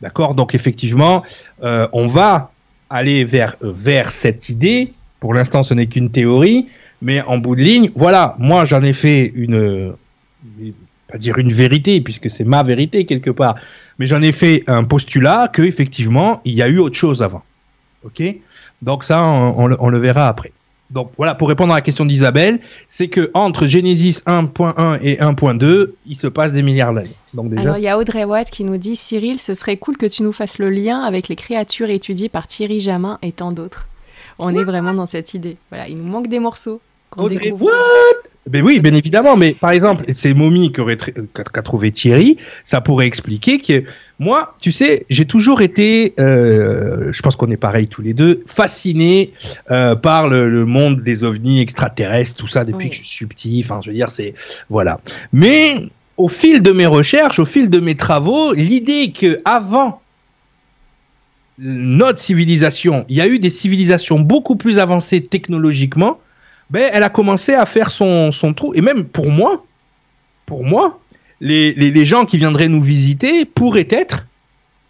D'accord? 0.00 0.34
Donc 0.34 0.54
effectivement, 0.54 1.22
euh, 1.62 1.88
on 1.92 2.06
va 2.08 2.50
aller 2.90 3.24
vers, 3.24 3.56
vers 3.62 4.10
cette 4.10 4.48
idée. 4.48 4.92
Pour 5.20 5.32
l'instant, 5.32 5.62
ce 5.62 5.74
n'est 5.74 5.86
qu'une 5.86 6.10
théorie, 6.10 6.68
mais 7.00 7.20
en 7.22 7.38
bout 7.38 7.54
de 7.54 7.62
ligne, 7.62 7.90
voilà, 7.94 8.36
moi 8.38 8.64
j'en 8.64 8.82
ai 8.82 8.92
fait 8.92 9.32
une, 9.34 9.94
pas 11.12 11.18
dire 11.18 11.38
une 11.38 11.52
vérité, 11.52 12.00
puisque 12.00 12.30
c'est 12.30 12.44
ma 12.44 12.62
vérité 12.62 13.04
quelque 13.04 13.30
part, 13.30 13.56
mais 13.98 14.06
j'en 14.06 14.22
ai 14.22 14.32
fait 14.32 14.64
un 14.66 14.84
postulat 14.84 15.48
que 15.52 15.62
effectivement 15.62 16.40
il 16.44 16.54
y 16.54 16.62
a 16.62 16.68
eu 16.68 16.78
autre 16.78 16.96
chose 16.96 17.22
avant. 17.22 17.42
Ok? 18.04 18.22
Donc 18.80 19.04
ça, 19.04 19.22
on, 19.22 19.66
le, 19.68 19.98
verra 19.98 20.28
après. 20.28 20.52
Donc 20.90 21.12
voilà, 21.16 21.34
pour 21.34 21.48
répondre 21.48 21.72
à 21.72 21.76
la 21.76 21.80
question 21.82 22.04
d'Isabelle, 22.04 22.60
c'est 22.88 23.08
que 23.08 23.30
entre 23.32 23.66
Genesis 23.66 24.20
1.1 24.26 24.98
et 25.02 25.16
1.2, 25.16 25.92
il 26.06 26.16
se 26.16 26.26
passe 26.26 26.52
des 26.52 26.62
milliards 26.62 26.92
d'années. 26.92 27.14
Donc 27.32 27.48
déjà, 27.48 27.62
Alors 27.62 27.76
il 27.78 27.84
y 27.84 27.88
a 27.88 27.96
Audrey 27.96 28.24
Watt 28.24 28.50
qui 28.50 28.64
nous 28.64 28.76
dit 28.76 28.96
Cyril, 28.96 29.38
ce 29.38 29.54
serait 29.54 29.76
cool 29.76 29.96
que 29.96 30.06
tu 30.06 30.22
nous 30.22 30.32
fasses 30.32 30.58
le 30.58 30.68
lien 30.68 31.00
avec 31.00 31.28
les 31.28 31.36
créatures 31.36 31.90
étudiées 31.90 32.28
par 32.28 32.46
Thierry 32.46 32.80
Jamin 32.80 33.18
et 33.22 33.32
tant 33.32 33.52
d'autres. 33.52 33.88
On 34.38 34.50
est 34.50 34.64
vraiment 34.64 34.94
dans 34.94 35.06
cette 35.06 35.34
idée. 35.34 35.56
Voilà, 35.70 35.88
il 35.88 35.96
nous 35.96 36.04
manque 36.04 36.26
des 36.26 36.40
morceaux. 36.40 36.80
Audrey 37.16 37.52
Watt 37.52 38.31
ben 38.50 38.64
oui, 38.64 38.80
bien 38.80 38.92
évidemment, 38.92 39.36
mais 39.36 39.54
par 39.54 39.70
exemple, 39.70 40.04
ces 40.12 40.34
momies 40.34 40.72
qu'a 40.72 41.62
trouvé 41.62 41.92
Thierry, 41.92 42.38
ça 42.64 42.80
pourrait 42.80 43.06
expliquer 43.06 43.60
que 43.60 43.84
moi, 44.18 44.56
tu 44.60 44.72
sais, 44.72 45.06
j'ai 45.10 45.26
toujours 45.26 45.62
été, 45.62 46.14
euh, 46.18 47.12
je 47.12 47.22
pense 47.22 47.36
qu'on 47.36 47.50
est 47.52 47.56
pareil 47.56 47.86
tous 47.86 48.02
les 48.02 48.14
deux, 48.14 48.42
fasciné 48.46 49.32
euh, 49.70 49.94
par 49.94 50.28
le, 50.28 50.64
monde 50.64 51.02
des 51.02 51.22
ovnis 51.22 51.60
extraterrestres, 51.60 52.34
tout 52.34 52.48
ça 52.48 52.64
depuis 52.64 52.90
que 52.90 52.96
je 52.96 53.04
suis 53.04 53.26
petit. 53.26 53.62
Enfin, 53.64 53.80
je 53.80 53.90
veux 53.90 53.96
dire, 53.96 54.10
c'est 54.10 54.34
voilà. 54.68 55.00
Mais 55.32 55.76
au 56.16 56.28
fil 56.28 56.62
de 56.62 56.72
mes 56.72 56.86
recherches, 56.86 57.38
au 57.38 57.44
fil 57.44 57.70
de 57.70 57.78
mes 57.78 57.96
travaux, 57.96 58.52
l'idée 58.54 59.12
que 59.12 59.40
avant 59.44 60.02
notre 61.58 62.18
civilisation, 62.18 63.04
il 63.08 63.16
y 63.16 63.20
a 63.20 63.28
eu 63.28 63.38
des 63.38 63.50
civilisations 63.50 64.18
beaucoup 64.18 64.56
plus 64.56 64.80
avancées 64.80 65.20
technologiquement 65.24 66.18
ben, 66.70 66.90
elle 66.92 67.02
a 67.02 67.10
commencé 67.10 67.54
à 67.54 67.66
faire 67.66 67.90
son, 67.90 68.32
son 68.32 68.54
trou. 68.54 68.72
Et 68.74 68.80
même 68.80 69.04
pour 69.04 69.30
moi, 69.30 69.64
pour 70.46 70.64
moi, 70.64 71.00
les, 71.40 71.72
les, 71.74 72.04
gens 72.04 72.24
qui 72.24 72.38
viendraient 72.38 72.68
nous 72.68 72.82
visiter 72.82 73.44
pourraient 73.44 73.88
être 73.90 74.26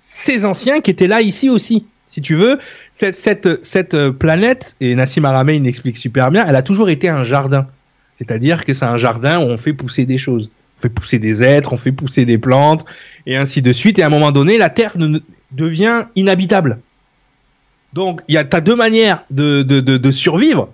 ces 0.00 0.44
anciens 0.44 0.80
qui 0.80 0.90
étaient 0.90 1.08
là 1.08 1.22
ici 1.22 1.48
aussi. 1.48 1.86
Si 2.06 2.20
tu 2.20 2.34
veux, 2.34 2.58
cette, 2.90 3.14
cette, 3.14 3.64
cette 3.64 4.10
planète, 4.10 4.76
et 4.80 4.94
Nassim 4.94 5.24
Aramein 5.24 5.64
explique 5.64 5.96
super 5.96 6.30
bien, 6.30 6.46
elle 6.46 6.56
a 6.56 6.62
toujours 6.62 6.90
été 6.90 7.08
un 7.08 7.24
jardin. 7.24 7.66
C'est-à-dire 8.16 8.64
que 8.64 8.74
c'est 8.74 8.84
un 8.84 8.98
jardin 8.98 9.40
où 9.40 9.44
on 9.44 9.56
fait 9.56 9.72
pousser 9.72 10.04
des 10.04 10.18
choses. 10.18 10.50
On 10.78 10.82
fait 10.82 10.88
pousser 10.90 11.18
des 11.18 11.42
êtres, 11.42 11.72
on 11.72 11.78
fait 11.78 11.92
pousser 11.92 12.26
des 12.26 12.38
plantes, 12.38 12.84
et 13.26 13.36
ainsi 13.36 13.62
de 13.62 13.72
suite. 13.72 13.98
Et 13.98 14.02
à 14.02 14.06
un 14.06 14.10
moment 14.10 14.32
donné, 14.32 14.58
la 14.58 14.68
Terre 14.68 14.96
devient 15.52 16.04
inhabitable. 16.16 16.80
Donc, 17.94 18.20
a, 18.34 18.44
as 18.52 18.60
deux 18.60 18.76
manières 18.76 19.24
de, 19.30 19.62
de, 19.62 19.80
de 19.80 20.10
survivre. 20.10 20.68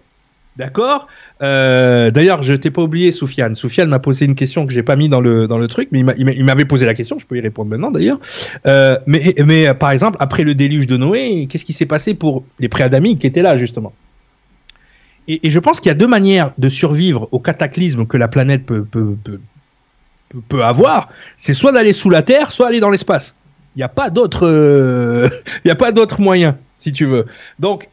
D'accord 0.58 1.06
euh, 1.40 2.10
D'ailleurs, 2.10 2.42
je 2.42 2.52
t'ai 2.52 2.72
pas 2.72 2.82
oublié, 2.82 3.12
Soufiane. 3.12 3.54
Soufiane 3.54 3.88
m'a 3.88 4.00
posé 4.00 4.24
une 4.24 4.34
question 4.34 4.66
que 4.66 4.72
j'ai 4.72 4.82
pas 4.82 4.96
mis 4.96 5.08
dans 5.08 5.20
le, 5.20 5.46
dans 5.46 5.56
le 5.56 5.68
truc, 5.68 5.88
mais 5.92 6.00
il 6.18 6.44
m'avait 6.44 6.64
posé 6.64 6.84
la 6.84 6.94
question, 6.94 7.18
je 7.20 7.26
peux 7.26 7.36
y 7.36 7.40
répondre 7.40 7.70
maintenant 7.70 7.92
d'ailleurs. 7.92 8.18
Euh, 8.66 8.98
mais, 9.06 9.36
mais 9.46 9.72
par 9.74 9.92
exemple, 9.92 10.16
après 10.20 10.42
le 10.42 10.56
déluge 10.56 10.88
de 10.88 10.96
Noé, 10.96 11.46
qu'est-ce 11.48 11.64
qui 11.64 11.72
s'est 11.72 11.86
passé 11.86 12.14
pour 12.14 12.44
les 12.58 12.68
préadamiques 12.68 13.20
qui 13.20 13.28
étaient 13.28 13.42
là, 13.42 13.56
justement? 13.56 13.92
Et, 15.28 15.48
je 15.48 15.58
pense 15.60 15.78
qu'il 15.78 15.90
y 15.90 15.92
a 15.92 15.94
deux 15.94 16.08
manières 16.08 16.52
de 16.58 16.68
survivre 16.68 17.28
au 17.30 17.38
cataclysme 17.38 18.06
que 18.06 18.16
la 18.16 18.26
planète 18.26 18.66
peut, 18.66 18.82
peut, 18.82 19.14
peut, 19.22 19.38
peut 20.48 20.64
avoir. 20.64 21.08
C'est 21.36 21.54
soit 21.54 21.70
d'aller 21.70 21.92
sous 21.92 22.10
la 22.10 22.22
Terre, 22.22 22.50
soit 22.50 22.66
aller 22.66 22.80
dans 22.80 22.90
l'espace. 22.90 23.36
Il 23.76 23.78
n'y 23.78 23.84
a 23.84 23.88
pas 23.88 24.10
d'autre 24.10 24.44
euh, 24.48 25.28
a 25.68 25.74
pas 25.76 25.92
d'autre 25.92 26.20
moyen, 26.20 26.58
si 26.78 26.90
tu 26.90 27.04
veux. 27.04 27.26
Donc, 27.60 27.88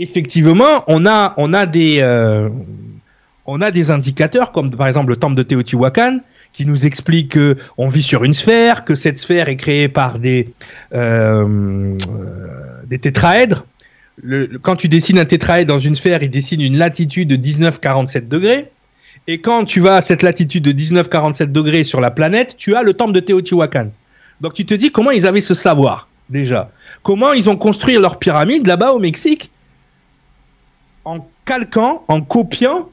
effectivement, 0.00 0.82
on 0.88 1.06
a, 1.06 1.34
on 1.36 1.52
a 1.52 1.66
des, 1.66 1.98
euh, 2.00 2.48
on 3.46 3.60
a 3.60 3.70
des 3.70 3.90
indicateurs 3.90 4.50
comme 4.50 4.70
par 4.70 4.88
exemple 4.88 5.10
le 5.10 5.16
temple 5.16 5.36
de 5.36 5.42
Teotihuacan 5.42 6.20
qui 6.52 6.66
nous 6.66 6.86
explique 6.86 7.32
que 7.32 7.56
on 7.78 7.86
vit 7.86 8.02
sur 8.02 8.24
une 8.24 8.34
sphère, 8.34 8.84
que 8.84 8.96
cette 8.96 9.18
sphère 9.18 9.48
est 9.48 9.56
créée 9.56 9.88
par 9.88 10.18
des 10.18 10.48
euh, 10.94 11.96
des 12.86 12.98
tétraèdres. 12.98 13.66
Quand 14.62 14.76
tu 14.76 14.88
dessines 14.88 15.18
un 15.18 15.24
tétraèdre 15.24 15.72
dans 15.72 15.78
une 15.78 15.94
sphère, 15.94 16.22
il 16.22 16.30
dessine 16.30 16.60
une 16.60 16.76
latitude 16.76 17.28
de 17.28 17.36
19,47 17.36 18.28
degrés. 18.28 18.70
Et 19.26 19.40
quand 19.40 19.64
tu 19.64 19.80
vas 19.80 19.96
à 19.96 20.00
cette 20.02 20.22
latitude 20.22 20.64
de 20.64 20.72
19,47 20.72 21.52
degrés 21.52 21.84
sur 21.84 22.00
la 22.00 22.10
planète, 22.10 22.56
tu 22.56 22.74
as 22.74 22.82
le 22.82 22.94
temple 22.94 23.12
de 23.12 23.20
Teotihuacan. 23.20 23.90
Donc 24.40 24.54
tu 24.54 24.64
te 24.64 24.74
dis 24.74 24.90
comment 24.90 25.10
ils 25.10 25.26
avaient 25.26 25.40
ce 25.40 25.54
savoir 25.54 26.08
déjà? 26.30 26.70
Comment 27.02 27.32
ils 27.32 27.48
ont 27.48 27.56
construit 27.56 27.96
leur 27.96 28.18
pyramide 28.18 28.66
là-bas 28.66 28.92
au 28.92 28.98
Mexique? 28.98 29.50
En 31.04 31.26
calquant, 31.44 32.04
en 32.08 32.20
copiant 32.20 32.88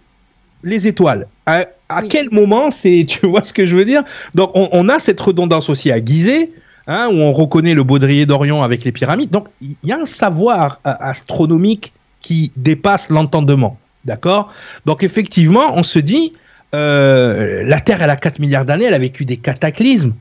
les 0.64 0.88
étoiles. 0.88 1.28
À, 1.46 1.66
quel 2.10 2.30
moment 2.32 2.72
c'est, 2.72 3.06
tu 3.08 3.26
vois 3.28 3.44
ce 3.44 3.54
que 3.54 3.66
je 3.66 3.76
veux 3.76 3.86
dire? 3.86 4.04
Donc 4.36 4.52
on, 4.54 4.90
a 4.90 5.00
cette 5.00 5.20
redondance 5.20 5.70
aussi 5.70 5.92
à 5.92 6.04
Gizeh, 6.04 6.52
hein, 6.88 7.08
où 7.10 7.16
on 7.16 7.32
reconnaît 7.32 7.74
le 7.74 7.84
baudrier 7.84 8.26
d'Orion 8.26 8.64
avec 8.64 8.84
les 8.84 8.92
pyramides. 8.92 9.30
Donc 9.30 9.48
il 9.62 9.76
y 9.84 9.92
a 9.92 10.00
un 10.00 10.06
savoir 10.06 10.80
euh, 10.86 10.94
astronomique 11.00 11.94
qui 12.20 12.52
dépasse 12.58 13.10
l'entendement, 13.10 13.78
d'accord? 14.04 14.52
Donc 14.86 15.04
effectivement, 15.04 15.78
on 15.78 15.84
se 15.84 16.00
dit, 16.00 16.34
euh, 16.76 17.64
la 17.64 17.80
Terre 17.80 18.02
elle 18.02 18.10
a 18.10 18.18
4 18.18 18.40
milliards 18.40 18.66
d'années, 18.66 18.86
elle 18.86 18.94
a 18.94 19.00
vécu 19.00 19.24
des 19.24 19.38
cataclysmes, 19.38 20.14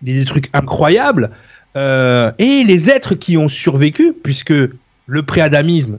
des, 0.00 0.24
trucs 0.24 0.48
incroyables, 0.54 1.30
euh, 1.76 2.32
et 2.38 2.64
les 2.64 2.90
êtres 2.90 3.14
qui 3.14 3.36
ont 3.36 3.48
survécu, 3.48 4.14
puisque 4.22 4.54
le 5.06 5.22
préadamisme 5.22 5.98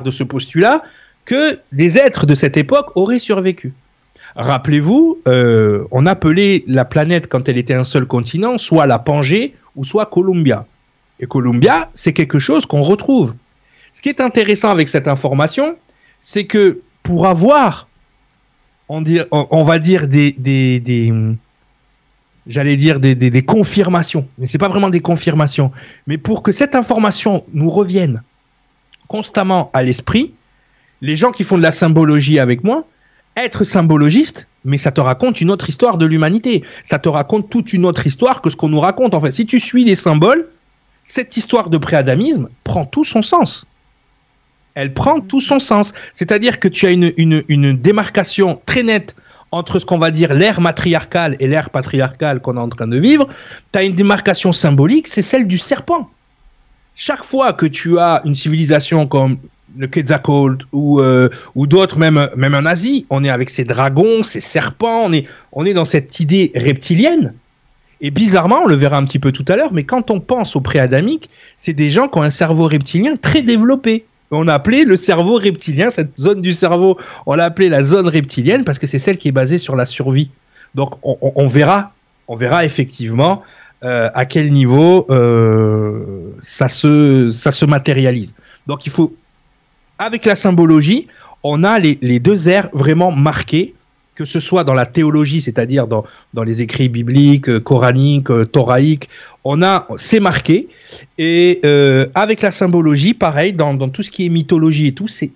de 0.00 0.10
ce 0.10 0.24
postulat, 0.24 0.82
que 1.24 1.60
des 1.72 1.98
êtres 1.98 2.26
de 2.26 2.34
cette 2.34 2.56
époque 2.56 2.92
auraient 2.96 3.18
survécu. 3.18 3.74
Rappelez-vous, 4.34 5.18
euh, 5.28 5.84
on 5.90 6.06
appelait 6.06 6.64
la 6.66 6.84
planète 6.84 7.26
quand 7.28 7.48
elle 7.48 7.58
était 7.58 7.74
un 7.74 7.84
seul 7.84 8.06
continent, 8.06 8.56
soit 8.56 8.86
la 8.86 8.98
Pangée 8.98 9.54
ou 9.76 9.84
soit 9.84 10.06
Columbia. 10.06 10.66
Et 11.20 11.26
Columbia, 11.26 11.90
c'est 11.94 12.12
quelque 12.12 12.38
chose 12.38 12.66
qu'on 12.66 12.82
retrouve. 12.82 13.34
Ce 13.92 14.00
qui 14.00 14.08
est 14.08 14.20
intéressant 14.20 14.70
avec 14.70 14.88
cette 14.88 15.06
information, 15.06 15.76
c'est 16.20 16.44
que 16.44 16.80
pour 17.02 17.26
avoir, 17.26 17.88
on, 18.88 19.62
va 19.62 19.78
dire 19.78 20.08
des, 20.08 20.34
j'allais 22.46 22.76
dire 22.76 23.00
des, 23.00 23.42
confirmations, 23.42 24.26
mais 24.38 24.46
c'est 24.46 24.58
pas 24.58 24.68
vraiment 24.68 24.88
des 24.88 25.00
confirmations, 25.00 25.72
mais 26.06 26.16
pour 26.16 26.42
que 26.42 26.52
cette 26.52 26.74
information 26.74 27.44
nous 27.52 27.70
revienne 27.70 28.22
constamment 29.12 29.70
à 29.74 29.82
l'esprit, 29.82 30.32
les 31.02 31.16
gens 31.16 31.32
qui 31.32 31.44
font 31.44 31.58
de 31.58 31.62
la 31.62 31.70
symbologie 31.70 32.38
avec 32.38 32.64
moi, 32.64 32.86
être 33.36 33.62
symbologiste, 33.62 34.48
mais 34.64 34.78
ça 34.78 34.90
te 34.90 35.02
raconte 35.02 35.42
une 35.42 35.50
autre 35.50 35.68
histoire 35.68 35.98
de 35.98 36.06
l'humanité. 36.06 36.64
Ça 36.82 36.98
te 36.98 37.10
raconte 37.10 37.50
toute 37.50 37.74
une 37.74 37.84
autre 37.84 38.06
histoire 38.06 38.40
que 38.40 38.48
ce 38.48 38.56
qu'on 38.56 38.70
nous 38.70 38.80
raconte. 38.80 39.14
En 39.14 39.20
fait, 39.20 39.32
si 39.32 39.44
tu 39.44 39.60
suis 39.60 39.84
les 39.84 39.96
symboles, 39.96 40.48
cette 41.04 41.36
histoire 41.36 41.68
de 41.68 41.76
préadamisme 41.76 42.48
prend 42.64 42.86
tout 42.86 43.04
son 43.04 43.20
sens. 43.20 43.66
Elle 44.74 44.94
prend 44.94 45.20
tout 45.20 45.42
son 45.42 45.58
sens. 45.58 45.92
C'est-à-dire 46.14 46.58
que 46.58 46.68
tu 46.68 46.86
as 46.86 46.92
une, 46.92 47.12
une 47.18 47.76
démarcation 47.76 48.62
très 48.64 48.82
nette 48.82 49.14
entre 49.50 49.78
ce 49.78 49.84
qu'on 49.84 49.98
va 49.98 50.10
dire 50.10 50.32
l'ère 50.32 50.62
matriarcale 50.62 51.36
et 51.38 51.48
l'ère 51.48 51.68
patriarcale 51.68 52.40
qu'on 52.40 52.56
est 52.56 52.60
en 52.60 52.70
train 52.70 52.88
de 52.88 52.98
vivre. 52.98 53.28
Tu 53.72 53.78
as 53.78 53.84
une 53.84 53.94
démarcation 53.94 54.52
symbolique, 54.52 55.06
c'est 55.06 55.20
celle 55.20 55.46
du 55.46 55.58
serpent. 55.58 56.08
Chaque 56.94 57.24
fois 57.24 57.52
que 57.52 57.66
tu 57.66 57.98
as 57.98 58.22
une 58.24 58.34
civilisation 58.34 59.06
comme 59.06 59.38
le 59.76 59.86
Quetzalcoatl 59.86 60.66
ou, 60.72 61.00
euh, 61.00 61.28
ou 61.54 61.66
d'autres, 61.66 61.98
même, 61.98 62.28
même 62.36 62.54
en 62.54 62.66
Asie. 62.66 63.06
On 63.10 63.24
est 63.24 63.30
avec 63.30 63.50
ces 63.50 63.64
dragons, 63.64 64.22
ces 64.22 64.40
serpents, 64.40 65.04
on 65.04 65.12
est, 65.12 65.26
on 65.52 65.64
est 65.64 65.74
dans 65.74 65.84
cette 65.84 66.20
idée 66.20 66.52
reptilienne. 66.54 67.34
Et 68.00 68.10
bizarrement, 68.10 68.62
on 68.64 68.66
le 68.66 68.74
verra 68.74 68.96
un 68.96 69.04
petit 69.04 69.20
peu 69.20 69.30
tout 69.30 69.44
à 69.48 69.56
l'heure, 69.56 69.72
mais 69.72 69.84
quand 69.84 70.10
on 70.10 70.18
pense 70.18 70.56
aux 70.56 70.60
préadamiques, 70.60 71.30
c'est 71.56 71.72
des 71.72 71.88
gens 71.88 72.08
qui 72.08 72.18
ont 72.18 72.22
un 72.22 72.30
cerveau 72.30 72.66
reptilien 72.66 73.16
très 73.16 73.42
développé. 73.42 74.04
On 74.32 74.48
a 74.48 74.54
appelé 74.54 74.84
le 74.84 74.96
cerveau 74.96 75.36
reptilien, 75.36 75.90
cette 75.90 76.18
zone 76.18 76.40
du 76.42 76.52
cerveau, 76.52 76.98
on 77.26 77.34
l'a 77.34 77.44
appelé 77.44 77.68
la 77.68 77.84
zone 77.84 78.08
reptilienne 78.08 78.64
parce 78.64 78.78
que 78.78 78.86
c'est 78.86 78.98
celle 78.98 79.18
qui 79.18 79.28
est 79.28 79.32
basée 79.32 79.58
sur 79.58 79.76
la 79.76 79.86
survie. 79.86 80.30
Donc 80.74 80.94
on, 81.02 81.46
verra, 81.46 81.92
on 82.28 82.34
verra 82.34 82.64
effectivement 82.64 83.42
euh, 83.84 84.08
à 84.14 84.26
quel 84.26 84.52
niveau 84.52 85.06
euh, 85.10 86.30
ça, 86.40 86.68
se, 86.68 87.30
ça 87.30 87.50
se 87.50 87.64
matérialise. 87.64 88.32
Donc 88.68 88.86
il 88.86 88.92
faut 88.92 89.12
avec 89.98 90.24
la 90.24 90.36
symbologie, 90.36 91.08
on 91.42 91.64
a 91.64 91.80
les, 91.80 92.20
deux 92.20 92.48
airs 92.48 92.68
vraiment 92.72 93.10
marqués, 93.10 93.74
que 94.14 94.24
ce 94.24 94.38
soit 94.38 94.62
dans 94.62 94.74
la 94.74 94.86
théologie, 94.86 95.40
c'est-à-dire 95.40 95.88
dans, 95.88 96.04
les 96.44 96.62
écrits 96.62 96.88
bibliques, 96.88 97.48
euh, 97.48 97.58
coraniques, 97.58 98.28
thoraïques, 98.52 99.08
on 99.42 99.62
a, 99.62 99.88
c'est 99.96 100.20
marqué. 100.20 100.68
Et 101.18 101.60
avec 102.14 102.40
la 102.40 102.52
symbologie, 102.52 103.14
pareil, 103.14 103.52
dans, 103.52 103.76
tout 103.88 104.04
ce 104.04 104.10
qui 104.10 104.26
est 104.26 104.28
mythologie 104.28 104.86
et 104.86 104.92
tout, 104.92 105.08
c'est 105.08 105.32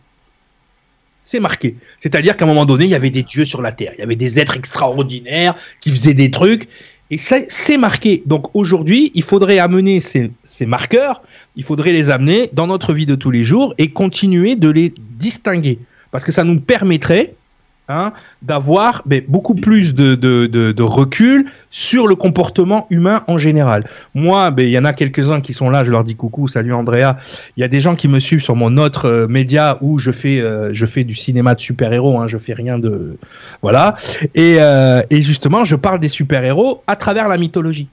c'est 1.25 1.41
marqué. 1.41 1.75
C'est-à-dire 1.99 2.37
qu'à 2.37 2.45
un 2.45 2.49
moment 2.49 2.67
donné, 2.67 2.85
il 2.85 2.91
y 2.93 2.95
avait 2.95 3.11
des 3.11 3.25
dieux 3.25 3.45
sur 3.45 3.61
la 3.61 3.73
terre, 3.73 3.91
il 3.97 3.99
y 3.99 4.05
avait 4.05 4.15
des 4.15 4.39
êtres 4.39 4.57
extraordinaires 4.57 5.57
qui 5.81 5.91
faisaient 5.91 6.15
des 6.15 6.31
trucs, 6.31 6.69
et 7.11 7.19
c'est 7.19 7.79
marqué. 7.79 8.23
Donc 8.27 8.55
aujourd'hui, 8.55 9.13
il 9.15 9.23
faudrait 9.23 9.59
amener 9.59 10.01
ces, 10.01 10.33
ces 10.45 10.67
marqueurs 10.67 11.23
il 11.57 11.65
faudrait 11.65 11.93
les 11.93 12.11
amener 12.11 12.51
dans 12.53 12.67
notre 12.67 12.93
vie 12.93 13.07
de 13.07 13.15
tous 13.15 13.31
les 13.31 13.43
jours 13.43 13.75
et 13.79 13.89
continuer 13.89 14.57
de 14.57 14.69
les 14.69 14.93
distinguer. 15.19 15.79
Parce 16.11 16.23
que 16.23 16.33
ça 16.33 16.45
nous 16.45 16.61
permettrait 16.61 17.35
hein, 17.89 18.13
d'avoir 18.43 19.03
beaucoup 19.29 19.55
plus 19.55 19.95
de, 19.95 20.83
recul 20.83 21.47
sur 21.71 22.07
le 22.07 22.15
comportement 22.15 22.87
humain 22.91 23.23
en 23.27 23.39
général. 23.39 23.85
Moi, 24.15 24.53
il 24.59 24.69
y 24.69 24.79
en 24.79 24.85
a 24.85 24.93
quelques-uns 24.93 25.41
qui 25.41 25.53
sont 25.53 25.71
là, 25.71 25.85
je 25.85 25.91
leur 25.91 26.05
dis 26.05 26.17
coucou, 26.17 26.49
salut 26.49 26.73
Andrea. 26.73 27.17
Il 27.57 27.61
y 27.61 27.65
a 27.65 27.69
des 27.69 27.81
gens 27.81 27.97
qui 27.97 28.09
me 28.09 28.21
suivent 28.21 28.43
sur 28.43 28.57
mon 28.57 28.77
autre 28.77 29.07
euh, 29.07 29.27
média 29.27 29.79
où 29.81 29.99
je 29.99 30.11
fais, 30.11 30.41
euh, 30.41 30.71
je 30.73 30.87
fais 30.87 31.05
du 31.05 31.15
cinéma 31.15 31.55
de 31.55 31.61
super-héros, 31.61 32.19
hein, 32.19 32.27
je 32.27 32.39
fais 32.39 32.55
rien 32.55 32.79
de... 32.79 33.19
Voilà. 33.63 33.97
Et, 34.35 34.57
euh, 34.61 35.03
et 35.11 35.23
justement, 35.23 35.65
je 35.65 35.77
parle 35.77 36.01
des 36.01 36.09
super-héros 36.09 36.83
à 36.87 36.97
travers 36.97 37.29
la 37.29 37.39
mythologie. 37.39 37.89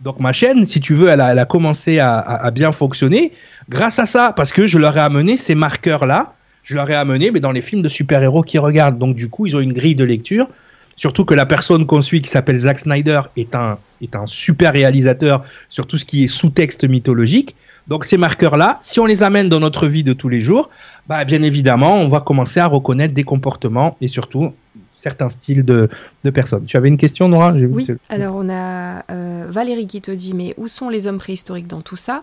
Donc 0.00 0.18
ma 0.18 0.32
chaîne, 0.32 0.64
si 0.64 0.80
tu 0.80 0.94
veux, 0.94 1.08
elle 1.08 1.20
a, 1.20 1.44
commencé 1.44 1.98
à, 1.98 2.50
bien 2.54 2.72
fonctionner 2.72 3.32
grâce 3.68 3.98
à 3.98 4.06
ça, 4.06 4.32
parce 4.34 4.52
que 4.52 4.66
je 4.66 4.78
leur 4.78 4.96
ai 4.96 5.00
amené 5.00 5.36
ces 5.36 5.54
marqueurs-là, 5.54 6.34
je 6.62 6.74
leur 6.74 6.88
ai 6.90 6.94
amené 6.94 7.30
mais 7.30 7.40
dans 7.40 7.52
les 7.52 7.62
films 7.62 7.82
de 7.82 7.88
super-héros 7.88 8.42
qu'ils 8.42 8.60
regardent. 8.60 8.98
Donc 8.98 9.16
du 9.16 9.28
coup, 9.28 9.46
ils 9.46 9.56
ont 9.56 9.60
une 9.60 9.72
grille 9.72 9.94
de 9.94 10.04
lecture. 10.04 10.48
Surtout 10.96 11.24
que 11.24 11.34
la 11.34 11.46
personne 11.46 11.86
qu'on 11.86 12.02
suit, 12.02 12.20
qui 12.20 12.28
s'appelle 12.28 12.58
Zack 12.58 12.80
Snyder, 12.80 13.22
est 13.36 13.54
un, 13.54 13.78
est 14.02 14.14
un 14.16 14.26
super 14.26 14.74
réalisateur 14.74 15.42
sur 15.70 15.86
tout 15.86 15.96
ce 15.96 16.04
qui 16.04 16.24
est 16.24 16.28
sous-texte 16.28 16.86
mythologique. 16.86 17.56
Donc 17.88 18.04
ces 18.04 18.18
marqueurs-là, 18.18 18.78
si 18.82 19.00
on 19.00 19.06
les 19.06 19.22
amène 19.22 19.48
dans 19.48 19.60
notre 19.60 19.88
vie 19.88 20.04
de 20.04 20.12
tous 20.12 20.28
les 20.28 20.42
jours, 20.42 20.68
bah, 21.08 21.24
bien 21.24 21.42
évidemment, 21.42 21.96
on 21.96 22.08
va 22.08 22.20
commencer 22.20 22.60
à 22.60 22.66
reconnaître 22.66 23.14
des 23.14 23.24
comportements 23.24 23.96
et 24.00 24.08
surtout 24.08 24.52
certains 24.94 25.30
styles 25.30 25.64
de, 25.64 25.88
personnes. 26.32 26.66
Tu 26.66 26.76
avais 26.76 26.88
une 26.88 26.98
question, 26.98 27.28
Nora? 27.28 27.52
Oui, 27.52 27.86
alors 28.10 28.36
on 28.36 28.48
a 28.50 29.02
euh, 29.10 29.46
Valérie 29.48 29.86
qui 29.86 30.00
te 30.00 30.10
dit, 30.10 30.34
mais 30.34 30.54
où 30.58 30.68
sont 30.68 30.88
les 30.90 31.06
hommes 31.06 31.18
préhistoriques 31.18 31.66
dans 31.66 31.80
tout 31.80 31.96
ça? 31.96 32.22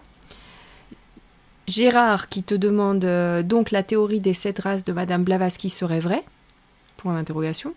Gérard 1.67 2.30
qui 2.30 2.43
te 2.43 2.56
demande 2.56 3.03
euh, 3.03 3.43
donc 3.43 3.71
la 3.71 3.84
théorie 3.84 4.19
des 4.19 4.34
sept 4.34 4.60
races 4.60 4.86
de 4.86 4.93
Madame 4.93 5.23
Blavatsky 5.23 5.69
serait 5.69 5.99
vraie? 5.99 6.23
Point 6.95 7.15
d'interrogation. 7.15 7.73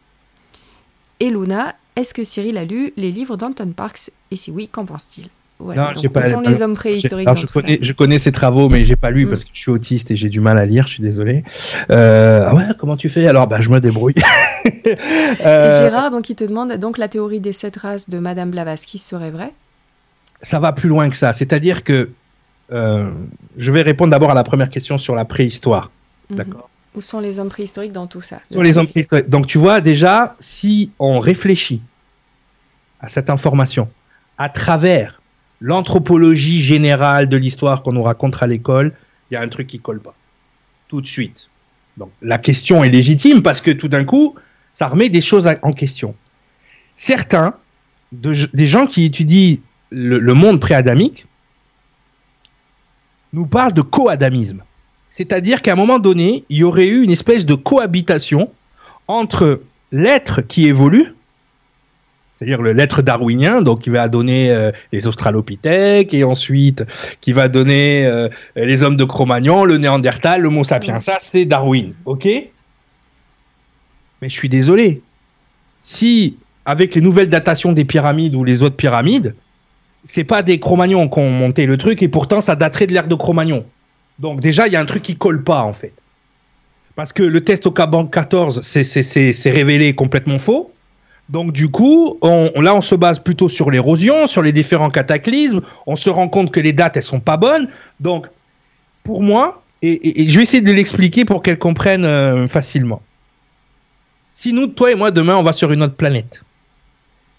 Et 1.18 1.30
Luna, 1.30 1.74
est-ce 1.96 2.14
que 2.14 2.24
Cyril 2.24 2.56
a 2.56 2.64
lu 2.64 2.92
les 2.96 3.10
livres 3.10 3.36
d'Anton 3.36 3.72
Parks? 3.74 4.10
Et 4.30 4.36
si 4.36 4.50
oui, 4.50 4.68
qu'en 4.68 4.84
pense-t-il? 4.84 5.28
Non, 5.60 5.88
j'ai 6.00 6.08
pas. 6.08 6.22
Sont 6.22 6.40
les 6.40 6.62
hommes 6.62 6.74
préhistoriques. 6.74 7.28
je 7.36 7.46
connais, 7.46 7.78
je 7.82 7.92
connais 7.92 8.18
ses 8.18 8.32
travaux, 8.32 8.68
mais 8.68 8.84
j'ai 8.84 8.96
pas 8.96 9.10
lu 9.10 9.26
mm. 9.26 9.28
parce 9.28 9.44
que 9.44 9.50
je 9.52 9.58
suis 9.58 9.70
autiste 9.70 10.10
et 10.10 10.16
j'ai 10.16 10.28
du 10.28 10.40
mal 10.40 10.56
à 10.56 10.66
lire. 10.66 10.86
Je 10.86 10.94
suis 10.94 11.02
désolé. 11.02 11.44
Euh, 11.90 12.46
ah 12.48 12.54
ouais, 12.54 12.64
comment 12.78 12.96
tu 12.96 13.08
fais? 13.08 13.26
Alors, 13.26 13.46
bah, 13.46 13.60
je 13.60 13.68
me 13.68 13.80
débrouille. 13.80 14.14
euh... 15.44 15.78
Gérard, 15.78 16.10
donc, 16.10 16.30
il 16.30 16.36
te 16.36 16.44
demande 16.44 16.72
donc 16.74 16.96
la 16.96 17.08
théorie 17.08 17.40
des 17.40 17.52
sept 17.52 17.76
races 17.76 18.08
de 18.08 18.18
Madame 18.18 18.50
Blavatsky 18.50 18.98
serait 18.98 19.30
vraie? 19.30 19.52
Ça 20.42 20.58
va 20.58 20.72
plus 20.72 20.88
loin 20.88 21.10
que 21.10 21.16
ça. 21.16 21.34
C'est-à-dire 21.34 21.84
que 21.84 22.08
euh, 22.72 23.10
je 23.56 23.72
vais 23.72 23.82
répondre 23.82 24.10
d'abord 24.10 24.30
à 24.30 24.34
la 24.34 24.44
première 24.44 24.70
question 24.70 24.98
sur 24.98 25.14
la 25.14 25.24
préhistoire. 25.24 25.90
Mhm. 26.30 26.36
D'accord? 26.36 26.70
Où 26.94 27.00
sont 27.00 27.20
les 27.20 27.38
hommes 27.38 27.48
préhistoriques 27.48 27.92
dans 27.92 28.06
tout 28.06 28.20
ça? 28.20 28.40
Les 28.50 28.76
hommes 28.76 28.88
préhistoriques? 28.88 29.28
Donc, 29.28 29.46
tu 29.46 29.58
vois 29.58 29.80
déjà, 29.80 30.34
si 30.40 30.90
on 30.98 31.20
réfléchit 31.20 31.82
à 33.00 33.08
cette 33.08 33.30
information 33.30 33.88
à 34.38 34.48
travers 34.48 35.20
l'anthropologie 35.60 36.60
générale 36.60 37.28
de 37.28 37.36
l'histoire 37.36 37.82
qu'on 37.82 37.92
nous 37.92 38.02
raconte 38.02 38.42
à 38.42 38.46
l'école, 38.46 38.92
il 39.30 39.34
y 39.34 39.36
a 39.36 39.40
un 39.40 39.48
truc 39.48 39.66
qui 39.66 39.78
colle 39.78 40.00
pas. 40.00 40.14
Tout 40.88 41.00
de 41.00 41.06
suite. 41.06 41.48
Donc 41.96 42.10
la 42.22 42.38
question 42.38 42.82
est 42.82 42.88
légitime 42.88 43.42
parce 43.42 43.60
que 43.60 43.70
tout 43.70 43.88
d'un 43.88 44.04
coup, 44.04 44.34
ça 44.74 44.88
remet 44.88 45.08
des 45.08 45.20
choses 45.20 45.48
en 45.62 45.72
question. 45.72 46.14
Certains, 46.94 47.54
des 48.12 48.66
gens 48.66 48.86
qui 48.86 49.04
étudient 49.04 49.58
le, 49.90 50.34
monde 50.34 50.60
pré-adamique, 50.60 51.26
nous 53.32 53.46
parlent 53.46 53.72
de 53.72 53.82
co-adamisme. 53.82 54.62
C'est-à-dire 55.10 55.62
qu'à 55.62 55.72
un 55.72 55.76
moment 55.76 55.98
donné, 55.98 56.44
il 56.48 56.58
y 56.58 56.64
aurait 56.64 56.88
eu 56.88 57.02
une 57.02 57.10
espèce 57.10 57.46
de 57.46 57.54
cohabitation 57.54 58.50
entre 59.08 59.62
l'être 59.92 60.40
qui 60.40 60.68
évolue, 60.68 61.14
c'est-à-dire 62.36 62.62
le 62.62 62.72
l'être 62.72 63.02
darwinien, 63.02 63.60
donc 63.60 63.80
qui 63.80 63.90
va 63.90 64.08
donner 64.08 64.50
euh, 64.50 64.70
les 64.92 65.06
australopithèques 65.06 66.14
et 66.14 66.24
ensuite 66.24 66.84
qui 67.20 67.32
va 67.32 67.48
donner 67.48 68.06
euh, 68.06 68.28
les 68.56 68.82
hommes 68.82 68.96
de 68.96 69.04
Cro-Magnon, 69.04 69.64
le 69.64 69.78
Néandertal, 69.78 70.42
l'Homo 70.42 70.64
sapiens. 70.64 71.00
Ça, 71.00 71.18
c'est 71.20 71.44
Darwin, 71.44 71.92
ok? 72.06 72.24
Mais 74.22 74.28
je 74.28 74.34
suis 74.34 74.48
désolé. 74.48 75.02
Si 75.82 76.36
avec 76.64 76.94
les 76.94 77.00
nouvelles 77.00 77.28
datations 77.28 77.72
des 77.72 77.84
pyramides 77.84 78.34
ou 78.34 78.44
les 78.44 78.62
autres 78.62 78.76
pyramides, 78.76 79.34
c'est 80.04 80.24
pas 80.24 80.42
des 80.42 80.58
Cro-Magnons 80.58 81.08
qui 81.08 81.18
ont 81.18 81.30
monté 81.30 81.66
le 81.66 81.76
truc 81.76 82.02
et 82.02 82.08
pourtant 82.08 82.40
ça 82.40 82.56
daterait 82.56 82.86
de 82.86 82.92
l'ère 82.92 83.08
de 83.08 83.14
Cro-Magnon. 83.14 83.64
Donc 84.18 84.40
déjà, 84.40 84.66
il 84.66 84.72
y 84.72 84.76
a 84.76 84.80
un 84.80 84.86
truc 84.86 85.02
qui 85.02 85.16
colle 85.16 85.44
pas 85.44 85.62
en 85.62 85.72
fait. 85.72 85.92
Parce 86.96 87.12
que 87.12 87.22
le 87.22 87.42
test 87.42 87.66
au 87.66 87.70
Caban 87.70 88.06
14, 88.06 88.62
c'est 88.62 89.50
révélé 89.50 89.94
complètement 89.94 90.38
faux. 90.38 90.72
Donc 91.28 91.52
du 91.52 91.68
coup, 91.68 92.18
on, 92.22 92.50
là, 92.60 92.74
on 92.74 92.80
se 92.80 92.94
base 92.94 93.20
plutôt 93.20 93.48
sur 93.48 93.70
l'érosion, 93.70 94.26
sur 94.26 94.42
les 94.42 94.52
différents 94.52 94.88
cataclysmes. 94.88 95.62
On 95.86 95.96
se 95.96 96.10
rend 96.10 96.28
compte 96.28 96.50
que 96.50 96.60
les 96.60 96.72
dates, 96.72 96.96
elles 96.96 97.02
sont 97.02 97.20
pas 97.20 97.36
bonnes. 97.36 97.68
Donc, 98.00 98.26
pour 99.04 99.22
moi, 99.22 99.62
et, 99.82 100.28
je 100.28 100.36
vais 100.36 100.42
essayer 100.42 100.60
de 100.60 100.72
l'expliquer 100.72 101.24
pour 101.24 101.42
qu'elle 101.42 101.58
comprenne 101.58 102.04
euh, 102.04 102.48
facilement. 102.48 103.00
Si 104.32 104.52
nous, 104.52 104.66
toi 104.66 104.90
et 104.90 104.94
moi, 104.94 105.10
demain, 105.10 105.36
on 105.36 105.42
va 105.42 105.52
sur 105.52 105.72
une 105.72 105.82
autre 105.82 105.94
planète 105.94 106.42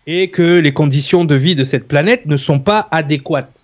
et 0.07 0.29
que 0.29 0.59
les 0.59 0.73
conditions 0.73 1.25
de 1.25 1.35
vie 1.35 1.55
de 1.55 1.63
cette 1.63 1.87
planète 1.87 2.25
ne 2.25 2.37
sont 2.37 2.59
pas 2.59 2.87
adéquates 2.91 3.63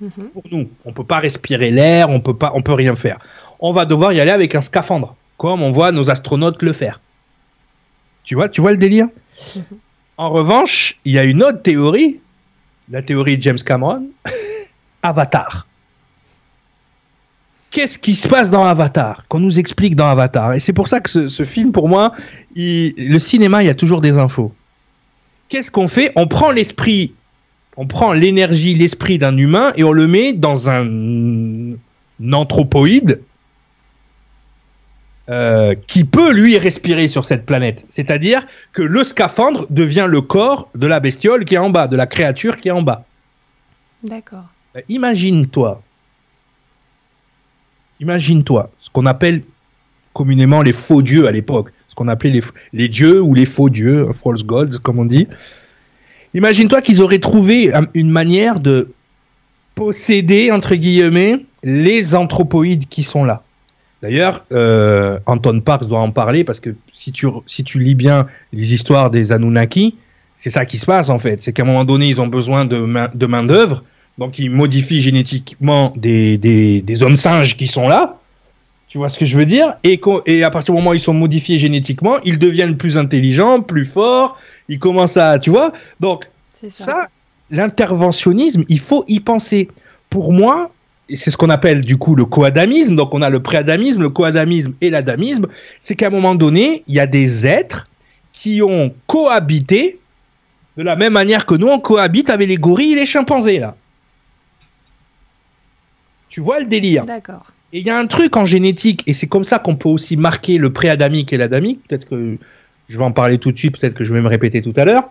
mhm. 0.00 0.30
pour 0.32 0.44
nous, 0.50 0.70
on 0.84 0.92
peut 0.92 1.04
pas 1.04 1.18
respirer 1.18 1.70
l'air, 1.70 2.10
on 2.10 2.20
peut 2.20 2.36
pas, 2.36 2.52
on 2.54 2.62
peut 2.62 2.72
rien 2.72 2.94
faire. 2.96 3.18
On 3.60 3.72
va 3.72 3.84
devoir 3.84 4.12
y 4.12 4.20
aller 4.20 4.30
avec 4.30 4.54
un 4.54 4.62
scaphandre, 4.62 5.16
comme 5.36 5.62
on 5.62 5.72
voit 5.72 5.92
nos 5.92 6.10
astronautes 6.10 6.62
le 6.62 6.72
faire. 6.72 7.00
Tu 8.22 8.34
vois, 8.34 8.48
tu 8.48 8.60
vois 8.60 8.70
le 8.70 8.76
délire? 8.76 9.06
Mhm. 9.56 9.62
En 10.16 10.30
revanche, 10.30 10.98
il 11.04 11.12
y 11.12 11.18
a 11.18 11.24
une 11.24 11.42
autre 11.42 11.62
théorie, 11.62 12.20
la 12.88 13.02
théorie 13.02 13.36
de 13.36 13.42
James 13.42 13.58
Cameron, 13.58 14.08
Avatar. 15.02 15.66
Qu'est-ce 17.74 17.98
qui 17.98 18.14
se 18.14 18.28
passe 18.28 18.50
dans 18.50 18.64
Avatar? 18.64 19.24
Qu'on 19.26 19.40
nous 19.40 19.58
explique 19.58 19.96
dans 19.96 20.06
Avatar. 20.06 20.52
Et 20.52 20.60
c'est 20.60 20.72
pour 20.72 20.86
ça 20.86 21.00
que 21.00 21.28
ce, 21.28 21.44
film, 21.44 21.72
pour 21.72 21.88
moi, 21.88 22.12
le 22.54 23.18
cinéma, 23.18 23.64
il 23.64 23.66
y 23.66 23.68
a 23.68 23.74
toujours 23.74 24.00
des 24.00 24.16
infos. 24.16 24.52
Qu'est-ce 25.54 25.70
qu'on 25.70 25.86
fait 25.86 26.10
On 26.16 26.26
prend 26.26 26.50
l'esprit, 26.50 27.14
on 27.76 27.86
prend 27.86 28.12
l'énergie, 28.12 28.74
l'esprit 28.74 29.18
d'un 29.18 29.38
humain 29.38 29.72
et 29.76 29.84
on 29.84 29.92
le 29.92 30.08
met 30.08 30.32
dans 30.32 30.68
un 30.68 31.76
anthropoïde 32.32 33.22
euh, 35.28 35.76
qui 35.86 36.02
peut 36.04 36.32
lui 36.32 36.58
respirer 36.58 37.06
sur 37.06 37.24
cette 37.24 37.46
planète. 37.46 37.86
C'est-à-dire 37.88 38.44
que 38.72 38.82
le 38.82 39.04
scaphandre 39.04 39.68
devient 39.70 40.08
le 40.10 40.22
corps 40.22 40.70
de 40.74 40.88
la 40.88 40.98
bestiole 40.98 41.44
qui 41.44 41.54
est 41.54 41.58
en 41.58 41.70
bas, 41.70 41.86
de 41.86 41.96
la 41.96 42.08
créature 42.08 42.56
qui 42.56 42.66
est 42.66 42.72
en 42.72 42.82
bas. 42.82 43.04
D'accord. 44.02 44.46
Euh, 44.74 44.80
imagine-toi, 44.88 45.80
imagine-toi 48.00 48.72
ce 48.80 48.90
qu'on 48.90 49.06
appelle 49.06 49.44
communément 50.14 50.62
les 50.62 50.72
faux 50.72 51.00
dieux 51.00 51.28
à 51.28 51.30
l'époque, 51.30 51.70
ce 51.94 51.96
qu'on 51.96 52.08
appelait 52.08 52.40
les, 52.72 52.88
dieux 52.88 53.22
ou 53.22 53.34
les 53.34 53.46
faux 53.46 53.70
dieux, 53.70 54.08
false 54.12 54.42
gods 54.42 54.78
comme 54.82 54.98
on 54.98 55.04
dit. 55.04 55.28
Imagine-toi 56.34 56.82
qu'ils 56.82 57.00
auraient 57.00 57.20
trouvé 57.20 57.72
une 57.94 58.10
manière 58.10 58.58
de 58.58 58.88
posséder, 59.76 60.50
entre 60.50 60.74
guillemets, 60.74 61.46
les 61.62 62.16
anthropoïdes 62.16 62.88
qui 62.88 63.04
sont 63.04 63.22
là. 63.22 63.44
D'ailleurs, 64.02 64.44
euh, 64.52 65.18
Anton 65.26 65.60
Parks 65.60 65.86
doit 65.86 66.00
en 66.00 66.10
parler 66.10 66.42
parce 66.42 66.58
que 66.58 66.74
si 66.92 67.12
tu, 67.12 67.28
si 67.46 67.62
tu 67.62 67.78
lis 67.78 67.94
bien 67.94 68.26
les 68.52 68.74
histoires 68.74 69.10
des 69.10 69.30
Anunnaki, 69.30 69.94
c'est 70.34 70.50
ça 70.50 70.66
qui 70.66 70.78
se 70.78 70.86
passe 70.86 71.08
en 71.10 71.20
fait. 71.20 71.44
C'est 71.44 71.52
qu'à 71.52 71.62
un 71.62 71.66
moment 71.66 71.84
donné, 71.84 72.08
ils 72.08 72.20
ont 72.20 72.26
besoin 72.26 72.64
de 72.64 72.80
main, 72.80 73.08
de 73.14 73.26
main 73.26 73.44
donc 74.18 74.38
ils 74.38 74.50
modifient 74.50 75.00
génétiquement 75.00 75.92
des, 75.96 76.38
des, 76.38 77.02
hommes 77.02 77.16
singes 77.16 77.56
qui 77.56 77.68
sont 77.68 77.86
là. 77.86 78.18
Tu 78.94 78.98
vois 78.98 79.08
ce 79.08 79.18
que 79.18 79.24
je 79.24 79.36
veux 79.36 79.44
dire? 79.44 79.74
Et, 79.82 80.00
et 80.26 80.44
à 80.44 80.50
partir 80.50 80.72
du 80.72 80.78
moment 80.78 80.90
où 80.90 80.94
ils 80.94 81.00
sont 81.00 81.12
modifiés 81.12 81.58
génétiquement, 81.58 82.20
ils 82.22 82.38
deviennent 82.38 82.76
plus 82.76 82.96
intelligents, 82.96 83.60
plus 83.60 83.86
forts. 83.86 84.38
Ils 84.68 84.78
commencent 84.78 85.16
à, 85.16 85.40
tu 85.40 85.50
vois? 85.50 85.72
Donc 85.98 86.30
ça, 86.52 86.70
ça 86.70 87.08
l'interventionnisme, 87.50 88.62
il 88.68 88.78
faut 88.78 89.04
y 89.08 89.18
penser. 89.18 89.66
Pour 90.10 90.32
moi, 90.32 90.70
et 91.08 91.16
c'est 91.16 91.32
ce 91.32 91.36
qu'on 91.36 91.50
appelle 91.50 91.80
du 91.80 91.96
coup 91.96 92.14
le 92.14 92.24
coadamisme. 92.24 92.94
Donc 92.94 93.12
on 93.14 93.20
a 93.20 93.30
le 93.30 93.42
préadamisme, 93.42 94.00
le 94.00 94.10
coadamisme 94.10 94.74
et 94.80 94.90
l'adamisme. 94.90 95.48
C'est 95.80 95.96
qu'à 95.96 96.06
un 96.06 96.10
moment 96.10 96.36
donné, 96.36 96.84
il 96.86 96.94
y 96.94 97.00
a 97.00 97.08
des 97.08 97.48
êtres 97.48 97.86
qui 98.32 98.62
ont 98.62 98.94
cohabité 99.08 99.98
de 100.76 100.84
la 100.84 100.94
même 100.94 101.14
manière 101.14 101.46
que 101.46 101.56
nous 101.56 101.66
on 101.66 101.80
cohabite 101.80 102.30
avec 102.30 102.46
les 102.46 102.58
gorilles 102.58 102.92
et 102.92 102.94
les 102.94 103.06
chimpanzés 103.06 103.58
là. 103.58 103.74
Tu 106.28 106.40
vois 106.40 106.60
le 106.60 106.66
délire? 106.66 107.04
D'accord. 107.04 107.46
Et 107.74 107.80
il 107.80 107.86
y 107.86 107.90
a 107.90 107.98
un 107.98 108.06
truc 108.06 108.36
en 108.36 108.44
génétique, 108.44 109.02
et 109.08 109.12
c'est 109.12 109.26
comme 109.26 109.42
ça 109.42 109.58
qu'on 109.58 109.74
peut 109.74 109.88
aussi 109.88 110.16
marquer 110.16 110.58
le 110.58 110.72
préadamique 110.72 111.32
et 111.32 111.36
l'adamique. 111.36 111.80
Peut-être 111.88 112.08
que 112.08 112.38
je 112.86 112.96
vais 112.96 113.02
en 113.02 113.10
parler 113.10 113.38
tout 113.38 113.50
de 113.50 113.58
suite, 113.58 113.76
peut-être 113.76 113.94
que 113.94 114.04
je 114.04 114.14
vais 114.14 114.20
me 114.20 114.28
répéter 114.28 114.62
tout 114.62 114.72
à 114.76 114.84
l'heure. 114.84 115.10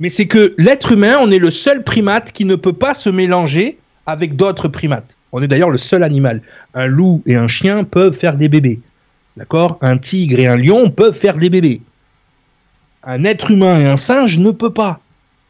Mais 0.00 0.08
c'est 0.08 0.26
que 0.26 0.54
l'être 0.56 0.92
humain, 0.92 1.18
on 1.20 1.30
est 1.30 1.38
le 1.38 1.50
seul 1.50 1.84
primate 1.84 2.32
qui 2.32 2.46
ne 2.46 2.54
peut 2.54 2.72
pas 2.72 2.94
se 2.94 3.10
mélanger 3.10 3.76
avec 4.06 4.34
d'autres 4.34 4.68
primates. 4.68 5.18
On 5.30 5.42
est 5.42 5.46
d'ailleurs 5.46 5.68
le 5.68 5.76
seul 5.76 6.02
animal. 6.04 6.40
Un 6.72 6.86
loup 6.86 7.22
et 7.26 7.36
un 7.36 7.48
chien 7.48 7.84
peuvent 7.84 8.14
faire 8.14 8.38
des 8.38 8.48
bébés. 8.48 8.80
D'accord? 9.36 9.76
Un 9.82 9.98
tigre 9.98 10.40
et 10.40 10.46
un 10.46 10.56
lion 10.56 10.90
peuvent 10.90 11.16
faire 11.16 11.36
des 11.36 11.50
bébés. 11.50 11.82
Un 13.04 13.24
être 13.24 13.50
humain 13.50 13.78
et 13.78 13.84
un 13.84 13.98
singe 13.98 14.38
ne 14.38 14.52
peut 14.52 14.72
pas. 14.72 15.00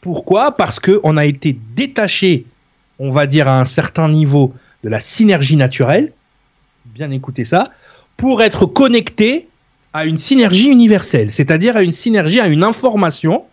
Pourquoi? 0.01 0.57
Parce 0.57 0.81
qu'on 0.81 1.17
a 1.17 1.27
été 1.27 1.57
détaché, 1.77 2.45
on 2.99 3.13
va 3.13 3.29
dire 3.29 3.47
à 3.47 3.61
un 3.61 3.65
certain 3.65 4.09
niveau, 4.09 4.53
de 4.83 4.89
la 4.89 5.01
synergie 5.01 5.57
naturelle. 5.57 6.13
Bien 6.87 7.11
écouter 7.11 7.45
ça. 7.45 7.71
Pour 8.17 8.43
être 8.43 8.67
connecté 8.67 9.49
à 9.93 10.07
une 10.07 10.19
synergie 10.19 10.69
universelle, 10.69 11.31
c'est-à-dire 11.31 11.77
à 11.77 11.83
une 11.83 11.93
synergie, 11.93 12.41
à 12.41 12.47
une 12.47 12.65
information. 12.65 13.45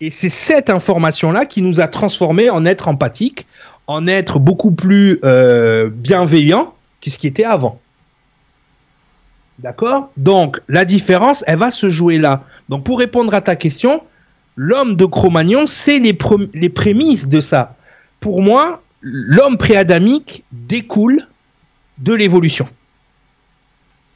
Et 0.00 0.10
c'est 0.10 0.28
cette 0.28 0.70
information-là 0.70 1.46
qui 1.46 1.62
nous 1.62 1.80
a 1.80 1.88
transformés 1.88 2.50
en 2.50 2.64
êtres 2.64 2.88
empathiques, 2.88 3.46
en 3.86 4.06
être 4.06 4.38
beaucoup 4.38 4.70
plus 4.70 5.18
euh, 5.24 5.88
bienveillant 5.90 6.74
que 7.00 7.10
ce 7.10 7.18
qui 7.18 7.26
était 7.26 7.44
avant. 7.44 7.80
D'accord? 9.58 10.10
Donc, 10.16 10.60
la 10.68 10.84
différence, 10.84 11.42
elle 11.46 11.58
va 11.58 11.70
se 11.70 11.90
jouer 11.90 12.18
là. 12.18 12.44
Donc, 12.68 12.84
pour 12.84 12.98
répondre 12.98 13.34
à 13.34 13.40
ta 13.40 13.56
question, 13.56 14.02
l'homme 14.54 14.94
de 14.94 15.04
Cro-Magnon, 15.04 15.66
c'est 15.66 15.98
les 15.98 16.68
prémices 16.68 17.28
de 17.28 17.40
ça. 17.40 17.76
Pour 18.20 18.40
moi, 18.40 18.82
l'homme 19.00 19.58
préadamique 19.58 20.44
découle 20.52 21.26
de 21.98 22.14
l'évolution. 22.14 22.68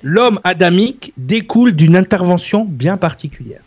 L'homme 0.03 0.41
adamique 0.45 1.13
découle 1.17 1.73
d'une 1.73 1.97
intervention 1.97 2.65
bien 2.65 2.97
particulière. 2.97 3.61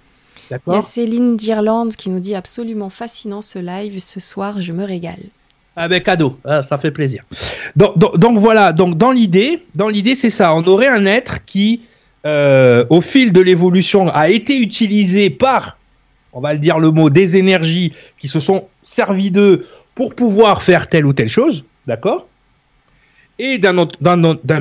Il 0.52 0.74
y 0.74 0.76
a 0.76 0.82
Céline 0.82 1.38
d'Irlande 1.38 1.96
qui 1.96 2.10
nous 2.10 2.20
dit 2.20 2.36
absolument 2.36 2.90
fascinant 2.90 3.42
ce 3.42 3.58
live 3.58 4.00
ce 4.00 4.20
soir, 4.20 4.62
je 4.62 4.74
me 4.74 4.84
régale. 4.84 5.22
Avec 5.76 6.04
cadeau, 6.04 6.38
ah, 6.46 6.62
ça 6.64 6.78
fait 6.78 6.92
plaisir. 6.92 7.24
Donc, 7.76 8.38
voilà, 8.38 8.72
donc 8.72 8.98
dans 8.98 9.12
l'idée, 9.12 9.64
dans 9.76 9.90
l'idée 9.90 10.16
c'est 10.16 10.30
ça, 10.30 10.54
on 10.54 10.64
aurait 10.64 10.88
un 10.88 11.06
être 11.06 11.44
qui, 11.46 11.82
euh, 12.26 12.86
au 12.90 13.02
fil 13.02 13.34
de 13.34 13.42
l'évolution, 13.42 14.08
a 14.08 14.30
été 14.30 14.58
utilisé 14.58 15.30
par, 15.30 15.78
on 16.32 16.42
va 16.42 16.54
le 16.54 16.60
dire 16.60 16.80
le 16.80 16.92
mot, 16.92 17.10
des 17.10 17.38
énergies 17.38 17.94
qui 18.20 18.28
se 18.28 18.40
sont 18.40 18.68
servies 18.84 19.32
d'eux 19.32 19.68
pour 19.96 20.14
pouvoir 20.14 20.62
faire 20.62 20.88
telle 20.88 21.06
ou 21.06 21.14
telle 21.14 21.30
chose, 21.30 21.64
d'accord? 21.88 22.28
Et 23.40 23.58
d'un 23.58 23.78
autre, 23.78 23.98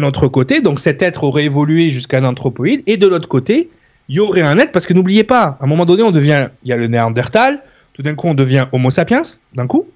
autre, 0.02 0.28
côté, 0.28 0.60
donc 0.60 0.80
cet 0.80 1.02
être 1.02 1.24
aurait 1.24 1.44
évolué 1.44 1.90
jusqu'à 1.90 2.18
un 2.18 2.24
anthropoïde, 2.24 2.82
et 2.86 2.96
de 2.96 3.06
l'autre 3.06 3.28
côté, 3.28 3.70
il 4.08 4.16
y 4.16 4.20
aurait 4.20 4.42
un 4.42 4.58
être, 4.58 4.72
parce 4.72 4.86
que 4.86 4.94
n'oubliez 4.94 5.24
pas, 5.24 5.58
à 5.60 5.64
un 5.64 5.66
moment 5.66 5.84
donné, 5.84 6.02
on 6.02 6.10
devient, 6.10 6.48
il 6.62 6.70
y 6.70 6.72
a 6.72 6.76
le 6.76 6.86
Néandertal, 6.86 7.62
tout 7.92 8.02
d'un 8.02 8.14
coup 8.14 8.28
on 8.28 8.34
devient 8.34 8.66
Homo 8.72 8.90
sapiens, 8.90 9.22
d'un 9.54 9.66
coup, 9.66 9.86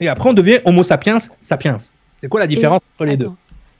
et 0.00 0.08
après 0.08 0.28
on 0.28 0.34
devient 0.34 0.60
Homo 0.64 0.82
sapiens 0.82 1.18
sapiens. 1.40 1.78
C'est 2.20 2.28
quoi 2.28 2.40
la 2.40 2.46
différence 2.46 2.82
entre 2.94 3.08
les 3.08 3.16
deux? 3.16 3.30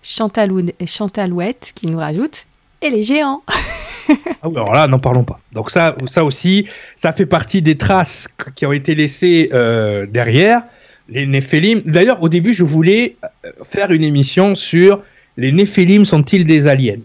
Chantalouette 0.03 1.73
qui 1.75 1.87
nous 1.87 1.99
rajoute 1.99 2.47
et 2.81 2.91
les 2.91 3.03
géants. 3.03 3.43
ah 4.09 4.15
alors 4.45 4.73
là, 4.73 4.87
n'en 4.89 4.99
parlons 4.99 5.25
pas. 5.25 5.41
Donc 5.53 5.71
ça, 5.71 5.97
ça 6.07 6.25
aussi, 6.25 6.69
ça 6.95 7.13
fait 7.13 7.27
partie 7.27 7.61
des 7.61 7.77
traces 7.77 8.29
qui 8.55 8.65
ont 8.67 8.73
été 8.73 8.95
laissées 8.95 9.51
euh, 9.53 10.07
derrière 10.07 10.63
les 11.09 11.27
Néphélim. 11.27 11.83
D'ailleurs, 11.85 12.23
au 12.23 12.29
début, 12.29 12.55
je 12.55 12.65
voulais 12.65 13.17
euh, 13.45 13.51
faire 13.65 13.91
une 13.91 14.05
émission 14.05 14.55
sur 14.55 15.03
les 15.37 15.53
Néphélim 15.53 16.05
sont-ils 16.05 16.47
des 16.47 16.67
aliens? 16.67 17.01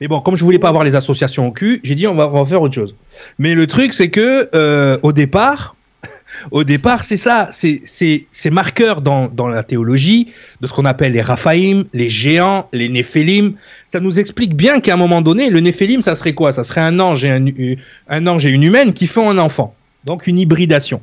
Mais 0.00 0.08
bon, 0.08 0.20
comme 0.20 0.36
je 0.36 0.44
voulais 0.44 0.58
pas 0.58 0.68
avoir 0.68 0.84
les 0.84 0.94
associations 0.94 1.48
au 1.48 1.52
cul, 1.52 1.80
j'ai 1.82 1.94
dit 1.94 2.06
on 2.06 2.14
va, 2.14 2.44
faire 2.46 2.62
autre 2.62 2.74
chose. 2.74 2.94
Mais 3.38 3.54
le 3.54 3.66
truc, 3.66 3.92
c'est 3.92 4.10
que 4.10 4.48
euh, 4.54 4.98
au 5.02 5.12
départ, 5.12 5.74
Au 6.50 6.64
départ, 6.64 7.02
c'est 7.02 7.16
ça, 7.16 7.48
c'est 7.50 7.80
ces 7.86 8.50
marqueurs 8.50 9.00
dans, 9.00 9.28
dans 9.28 9.48
la 9.48 9.62
théologie 9.62 10.32
de 10.60 10.66
ce 10.66 10.72
qu'on 10.72 10.84
appelle 10.84 11.12
les 11.12 11.22
Raphaïm, 11.22 11.86
les 11.94 12.10
géants, 12.10 12.68
les 12.72 12.88
Néphélim. 12.88 13.54
Ça 13.86 14.00
nous 14.00 14.20
explique 14.20 14.54
bien 14.54 14.80
qu'à 14.80 14.94
un 14.94 14.96
moment 14.96 15.22
donné, 15.22 15.48
le 15.50 15.60
Néphélim, 15.60 16.02
ça 16.02 16.14
serait 16.14 16.34
quoi? 16.34 16.52
Ça 16.52 16.62
serait 16.62 16.82
un 16.82 17.00
ange, 17.00 17.24
et 17.24 17.30
un, 17.30 17.44
un 18.08 18.26
ange 18.26 18.46
et 18.46 18.50
une 18.50 18.62
humaine 18.62 18.92
qui 18.92 19.06
font 19.06 19.30
un 19.30 19.38
enfant. 19.38 19.74
Donc 20.04 20.26
une 20.26 20.38
hybridation. 20.38 21.00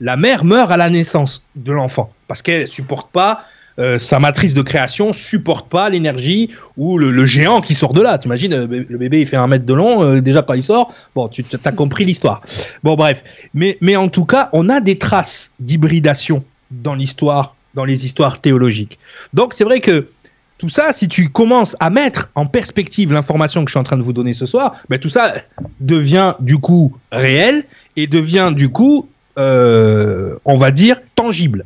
La 0.00 0.16
mère 0.16 0.44
meurt 0.44 0.70
à 0.70 0.76
la 0.76 0.90
naissance 0.90 1.44
de 1.54 1.72
l'enfant 1.72 2.12
parce 2.28 2.42
qu'elle 2.42 2.68
supporte 2.68 3.10
pas 3.10 3.44
euh, 3.78 3.98
sa 3.98 4.18
matrice 4.18 4.54
de 4.54 4.62
création 4.62 5.12
supporte 5.12 5.68
pas 5.68 5.90
l'énergie 5.90 6.50
ou 6.78 6.96
le, 6.96 7.26
géant 7.26 7.60
qui 7.60 7.74
sort 7.74 7.92
de 7.92 8.00
là. 8.00 8.16
T'imagines, 8.16 8.54
euh, 8.54 8.66
le 8.88 8.98
bébé 8.98 9.20
il 9.20 9.26
fait 9.26 9.36
un 9.36 9.46
mètre 9.46 9.66
de 9.66 9.74
long, 9.74 10.02
euh, 10.02 10.20
déjà 10.22 10.42
quand 10.42 10.54
il 10.54 10.62
sort, 10.62 10.94
bon, 11.14 11.28
tu 11.28 11.44
as 11.62 11.72
compris 11.72 12.06
l'histoire. 12.06 12.40
Bon, 12.82 12.94
bref. 12.94 13.22
Mais, 13.52 13.76
mais 13.82 13.94
en 13.96 14.08
tout 14.08 14.24
cas, 14.24 14.48
on 14.54 14.70
a 14.70 14.80
des 14.80 14.96
traces 14.98 15.50
d'hybridation 15.60 16.42
dans 16.70 16.94
l'histoire, 16.94 17.54
dans 17.74 17.84
les 17.84 18.06
histoires 18.06 18.40
théologiques. 18.40 18.98
Donc 19.34 19.52
c'est 19.52 19.64
vrai 19.64 19.80
que 19.80 20.08
tout 20.56 20.70
ça, 20.70 20.94
si 20.94 21.06
tu 21.06 21.28
commences 21.28 21.76
à 21.80 21.90
mettre 21.90 22.30
en 22.34 22.46
perspective 22.46 23.12
l'information 23.12 23.62
que 23.62 23.68
je 23.68 23.72
suis 23.72 23.78
en 23.78 23.84
train 23.84 23.98
de 23.98 24.02
vous 24.02 24.14
donner 24.14 24.32
ce 24.32 24.46
soir, 24.46 24.76
ben 24.88 24.98
tout 24.98 25.10
ça 25.10 25.34
devient 25.80 26.34
du 26.40 26.56
coup 26.56 26.96
réel 27.12 27.64
et 27.96 28.06
devient 28.06 28.52
du 28.56 28.70
coup, 28.70 29.10
on 29.36 30.56
va 30.56 30.70
dire, 30.70 31.00
tangible. 31.14 31.64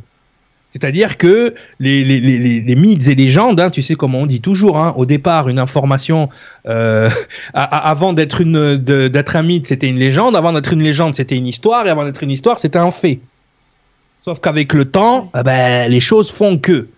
C'est-à-dire 0.70 1.16
que 1.16 1.54
les, 1.80 2.04
les, 2.04 2.20
les, 2.20 2.60
les, 2.60 2.76
mythes 2.76 3.08
et 3.08 3.16
légendes, 3.16 3.60
hein, 3.60 3.70
tu 3.70 3.82
sais 3.82 3.96
comment 3.96 4.20
on 4.20 4.26
dit 4.26 4.40
toujours, 4.40 4.78
hein, 4.78 4.94
au 4.96 5.04
départ, 5.04 5.48
une 5.48 5.58
information, 5.58 6.28
euh, 6.68 7.10
avant 7.54 8.12
d'être 8.12 8.40
une 8.40 8.76
d'être 8.76 9.36
un 9.36 9.42
mythe, 9.42 9.66
c'était 9.66 9.88
une 9.88 9.98
légende, 9.98 10.36
avant 10.36 10.52
d'être 10.52 10.72
une 10.72 10.82
légende, 10.82 11.16
c'était 11.16 11.36
une 11.36 11.48
histoire, 11.48 11.86
et 11.86 11.90
avant 11.90 12.04
d'être 12.04 12.22
une 12.22 12.30
histoire, 12.30 12.58
c'était 12.58 12.78
un 12.78 12.92
fait. 12.92 13.18
Sauf 14.24 14.38
qu'avec 14.40 14.72
le 14.72 14.84
temps, 14.84 15.32
eh 15.36 15.42
ben, 15.42 15.90
les 15.90 16.00
choses 16.00 16.30
font 16.30 16.58
que. 16.58 16.88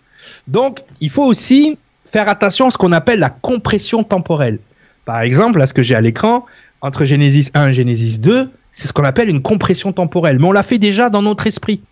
Donc, 0.48 0.80
il 1.00 1.08
faut 1.08 1.24
aussi 1.24 1.78
faire 2.12 2.28
attention 2.28 2.66
à 2.66 2.70
ce 2.70 2.76
qu'on 2.76 2.92
appelle 2.92 3.20
la 3.20 3.30
compression 3.30 4.04
temporelle. 4.04 4.58
Par 5.06 5.22
exemple, 5.22 5.58
là, 5.58 5.66
ce 5.66 5.72
que 5.72 5.82
j'ai 5.82 5.94
à 5.94 6.00
l'écran, 6.00 6.44
entre 6.82 7.04
Genesis 7.04 7.50
1 7.54 7.68
et 7.68 7.74
Genesis 7.74 8.18
2, 8.18 8.50
c'est 8.72 8.88
ce 8.88 8.92
qu'on 8.92 9.04
appelle 9.04 9.28
une 9.28 9.42
compression 9.42 9.92
temporelle. 9.92 10.38
Mais 10.38 10.46
on 10.46 10.52
l'a 10.52 10.62
fait 10.62 10.78
déjà 10.78 11.10
dans 11.10 11.22
notre 11.22 11.46
esprit. 11.46 11.82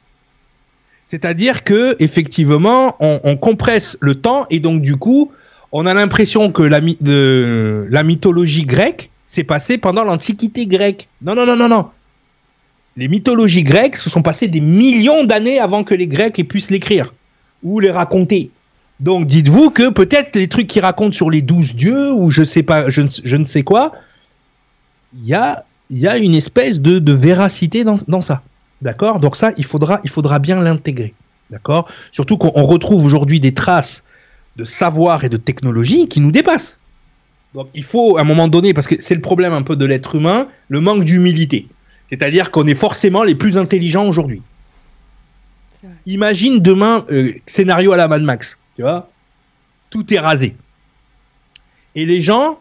C'est-à-dire 1.07 1.65
que 1.65 1.97
effectivement, 1.99 2.97
on, 3.01 3.37
compresse 3.37 3.99
le 4.01 4.15
temps 4.15 4.47
et 4.49 4.61
donc 4.61 4.81
du 4.81 4.97
coup, 4.97 5.33
on 5.73 5.87
a 5.87 5.95
l'impression 5.95 6.53
que 6.53 6.63
la, 6.63 6.81
mythologie 8.03 8.65
grecque 8.65 9.11
s'est 9.27 9.45
passée 9.45 9.77
pendant 9.77 10.05
l'Antiquité 10.05 10.67
grecque. 10.67 11.09
Non, 11.23 11.35
non, 11.35 11.47
non, 11.47 11.57
non, 11.57 11.69
non. 11.69 11.87
Les 12.97 13.09
mythologies 13.09 13.65
grecques 13.65 13.97
se 13.97 14.11
sont 14.11 14.23
passées 14.23 14.49
des 14.49 14.61
millions 14.61 15.25
d'années 15.25 15.59
avant 15.59 15.85
que 15.85 15.95
les 15.95 16.07
Grecs 16.07 16.39
aient 16.39 16.45
pu 16.45 16.61
l'écrire 16.71 17.15
ou 17.63 17.81
les 17.81 17.91
raconter. 17.91 18.51
Donc 19.01 19.27
dites-vous 19.27 19.71
que 19.71 19.89
peut-être 19.89 20.37
les 20.37 20.49
trucs 20.49 20.67
qu'ils 20.67 20.83
racontent 20.83 21.13
sur 21.13 21.31
les 21.31 21.41
douze 21.41 21.75
dieux 21.75 22.13
ou 22.13 22.31
je 22.31 22.43
sais 22.43 22.63
pas, 22.63 22.91
je, 22.91 23.37
ne 23.37 23.45
sais 23.45 23.63
quoi, 23.63 23.93
il 25.15 25.27
y 25.27 25.35
a, 25.35 25.65
y 25.99 26.07
a 26.07 26.19
une 26.19 26.35
espèce 26.35 26.81
de, 26.81 26.99
de 26.99 27.13
véracité 27.13 27.85
dans, 27.85 27.99
dans 28.09 28.23
ça. 28.23 28.43
D'accord? 28.83 29.21
Donc 29.21 29.37
ça, 29.37 29.53
il 29.57 29.65
faudra, 29.65 30.01
il 30.05 30.11
faudra 30.11 30.39
bien 30.39 30.61
l'intégrer. 30.61 31.15
D'accord? 31.51 31.89
Surtout 32.13 32.39
qu'on 32.39 32.65
retrouve 32.65 33.05
aujourd'hui 33.05 33.41
des 33.41 33.53
traces 33.53 34.05
de 34.57 34.65
savoir 34.65 35.25
et 35.25 35.29
de 35.29 35.37
technologie 35.37 36.09
qui 36.09 36.21
nous 36.21 36.31
dépassent. 36.33 36.79
Donc 37.55 37.69
il 37.75 37.85
faut 37.85 38.17
à 38.17 38.21
un 38.21 38.25
moment 38.25 38.49
donné, 38.49 38.73
parce 38.75 38.87
que 38.87 39.01
c'est 39.01 39.15
le 39.15 39.21
problème 39.21 39.53
un 39.53 39.63
peu 39.63 39.77
de 39.77 39.85
l'être 39.85 40.15
humain, 40.15 40.49
le 40.69 40.81
manque 40.81 41.05
d'humilité. 41.05 41.67
C'est-à-dire 42.07 42.51
qu'on 42.51 42.67
est 42.67 42.75
forcément 42.75 43.23
les 43.23 43.35
plus 43.35 43.57
intelligents 43.57 44.07
aujourd'hui. 44.07 44.43
Imagine 46.07 46.61
demain, 46.61 47.05
euh, 47.11 47.33
scénario 47.47 47.93
à 47.93 47.97
la 47.97 48.07
Mad 48.07 48.23
Max, 48.23 48.59
tu 48.77 48.83
vois? 48.83 49.09
Tout 49.89 50.13
est 50.13 50.19
rasé. 50.19 50.55
Et 51.95 52.05
les 52.07 52.21
gens, 52.21 52.61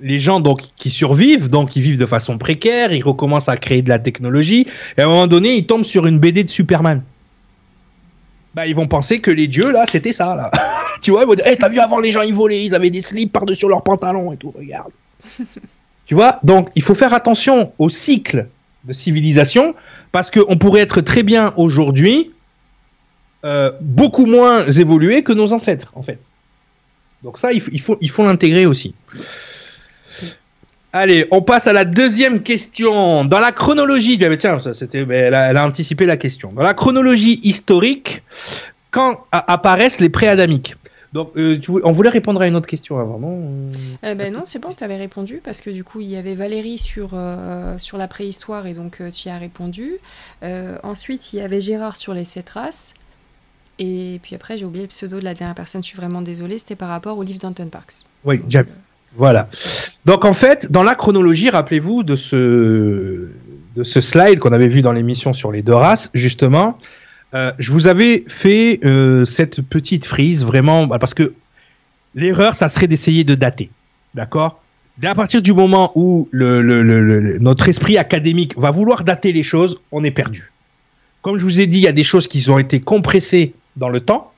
les 0.00 0.18
gens 0.18 0.40
donc 0.40 0.62
qui 0.76 0.90
survivent, 0.90 1.48
donc 1.48 1.76
ils 1.76 1.82
vivent 1.82 1.98
de 1.98 2.06
façon 2.06 2.38
précaire, 2.38 2.92
ils 2.92 3.02
recommencent 3.02 3.48
à 3.48 3.56
créer 3.56 3.82
de 3.82 3.88
la 3.88 3.98
technologie, 3.98 4.66
et 4.96 5.00
à 5.00 5.04
un 5.04 5.08
moment 5.08 5.26
donné, 5.26 5.54
ils 5.54 5.66
tombent 5.66 5.84
sur 5.84 6.06
une 6.06 6.18
BD 6.18 6.44
de 6.44 6.48
Superman. 6.48 7.02
Bah, 8.54 8.66
ils 8.66 8.76
vont 8.76 8.86
penser 8.86 9.20
que 9.20 9.30
les 9.30 9.48
dieux 9.48 9.72
là, 9.72 9.84
c'était 9.88 10.12
ça 10.12 10.36
là. 10.36 10.50
tu 11.02 11.10
vois, 11.10 11.22
ils 11.22 11.26
vont 11.26 11.34
dire, 11.34 11.46
hey, 11.46 11.56
t'as 11.56 11.68
vu 11.68 11.80
avant 11.80 11.98
les 11.98 12.12
gens 12.12 12.22
ils 12.22 12.34
volaient, 12.34 12.64
ils 12.64 12.74
avaient 12.74 12.90
des 12.90 13.00
slips 13.00 13.32
par-dessus 13.32 13.68
leurs 13.68 13.82
pantalons 13.82 14.32
et 14.32 14.36
tout, 14.36 14.52
regarde. 14.56 14.92
tu 16.06 16.14
vois, 16.14 16.38
donc 16.42 16.70
il 16.74 16.82
faut 16.82 16.94
faire 16.94 17.14
attention 17.14 17.72
au 17.78 17.88
cycle 17.88 18.48
de 18.84 18.92
civilisation 18.92 19.74
parce 20.12 20.30
qu'on 20.30 20.56
pourrait 20.56 20.82
être 20.82 21.00
très 21.00 21.22
bien 21.22 21.52
aujourd'hui 21.56 22.30
euh, 23.44 23.72
beaucoup 23.80 24.26
moins 24.26 24.66
évolué 24.66 25.22
que 25.22 25.32
nos 25.32 25.52
ancêtres 25.52 25.90
en 25.94 26.02
fait. 26.02 26.18
Donc 27.22 27.38
ça, 27.38 27.52
il 27.52 27.60
faut, 27.80 27.96
il 28.00 28.10
faut 28.10 28.22
l'intégrer 28.22 28.66
aussi. 28.66 28.94
Allez, 30.96 31.26
on 31.32 31.42
passe 31.42 31.66
à 31.66 31.72
la 31.72 31.84
deuxième 31.84 32.40
question. 32.40 33.24
Dans 33.24 33.40
la 33.40 33.50
chronologie, 33.50 34.16
tiens, 34.38 34.60
c'était, 34.74 35.04
elle, 35.10 35.34
a, 35.34 35.66
anticipé 35.66 36.06
la 36.06 36.16
question. 36.16 36.52
Dans 36.52 36.62
la 36.62 36.72
chronologie 36.72 37.40
historique, 37.42 38.22
quand 38.92 39.24
apparaissent 39.32 39.98
les 39.98 40.08
préadamiques? 40.08 40.76
Donc, 41.12 41.32
euh, 41.36 41.60
on 41.82 41.90
voulait 41.90 42.10
répondre 42.10 42.40
à 42.40 42.46
une 42.46 42.54
autre 42.54 42.68
question 42.68 43.00
avant, 43.00 43.18
non? 43.18 43.70
Euh, 44.04 44.14
ben 44.14 44.32
Non, 44.32 44.42
c'est 44.44 44.60
bon, 44.60 44.72
tu 44.72 44.84
avais 44.84 44.96
répondu, 44.96 45.40
parce 45.42 45.60
que 45.60 45.70
du 45.70 45.82
coup, 45.82 46.00
il 46.00 46.08
y 46.08 46.16
avait 46.16 46.36
Valérie 46.36 46.78
sur, 46.78 47.10
euh, 47.14 47.76
sur 47.78 47.98
la 47.98 48.06
préhistoire, 48.06 48.68
et 48.68 48.72
donc 48.72 49.02
tu 49.12 49.28
y 49.28 49.30
as 49.32 49.38
répondu. 49.38 49.94
ensuite, 50.84 51.32
il 51.32 51.40
y 51.40 51.42
avait 51.42 51.60
Gérard 51.60 51.96
sur 51.96 52.14
les 52.14 52.24
sept 52.24 52.50
races. 52.50 52.94
Et 53.80 54.20
puis 54.22 54.36
après, 54.36 54.56
j'ai 54.56 54.64
oublié 54.64 54.84
le 54.84 54.90
pseudo 54.90 55.18
de 55.18 55.24
la 55.24 55.34
dernière 55.34 55.56
personne, 55.56 55.82
je 55.82 55.88
suis 55.88 55.96
vraiment 55.96 56.22
désolée, 56.22 56.58
c'était 56.58 56.76
par 56.76 56.88
rapport 56.88 57.18
au 57.18 57.24
livre 57.24 57.40
d'Anton 57.40 57.66
Parks. 57.66 58.04
Oui, 58.24 58.40
j'ai 58.48 58.60
voilà. 59.16 59.48
Donc 60.04 60.24
en 60.24 60.32
fait, 60.32 60.70
dans 60.70 60.82
la 60.82 60.94
chronologie, 60.94 61.50
rappelez-vous 61.50 62.02
de 62.02 62.16
ce, 62.16 63.28
de 63.76 63.82
ce 63.82 64.00
slide 64.00 64.38
qu'on 64.38 64.52
avait 64.52 64.68
vu 64.68 64.82
dans 64.82 64.92
l'émission 64.92 65.32
sur 65.32 65.52
les 65.52 65.62
deux 65.62 65.74
races, 65.74 66.10
justement, 66.14 66.78
euh, 67.34 67.52
je 67.58 67.72
vous 67.72 67.86
avais 67.86 68.24
fait 68.28 68.80
euh, 68.84 69.24
cette 69.24 69.62
petite 69.62 70.06
frise 70.06 70.44
vraiment 70.44 70.86
bah, 70.86 70.98
parce 70.98 71.14
que 71.14 71.34
l'erreur, 72.14 72.54
ça 72.54 72.68
serait 72.68 72.86
d'essayer 72.86 73.24
de 73.24 73.34
dater, 73.34 73.70
d'accord? 74.14 74.60
Dès 74.98 75.08
à 75.08 75.14
partir 75.16 75.42
du 75.42 75.52
moment 75.52 75.90
où 75.96 76.28
le, 76.30 76.62
le, 76.62 77.38
notre 77.40 77.68
esprit 77.68 77.98
académique 77.98 78.56
va 78.56 78.70
vouloir 78.70 79.02
dater 79.02 79.32
les 79.32 79.42
choses, 79.42 79.78
on 79.90 80.04
est 80.04 80.12
perdu. 80.12 80.52
Comme 81.22 81.36
je 81.36 81.44
vous 81.44 81.58
ai 81.58 81.66
dit, 81.66 81.78
il 81.78 81.84
y 81.84 81.88
a 81.88 81.92
des 81.92 82.04
choses 82.04 82.28
qui 82.28 82.48
ont 82.48 82.58
été 82.58 82.78
compressées 82.78 83.54
dans 83.76 83.88
le 83.88 83.98
temps, 83.98 84.32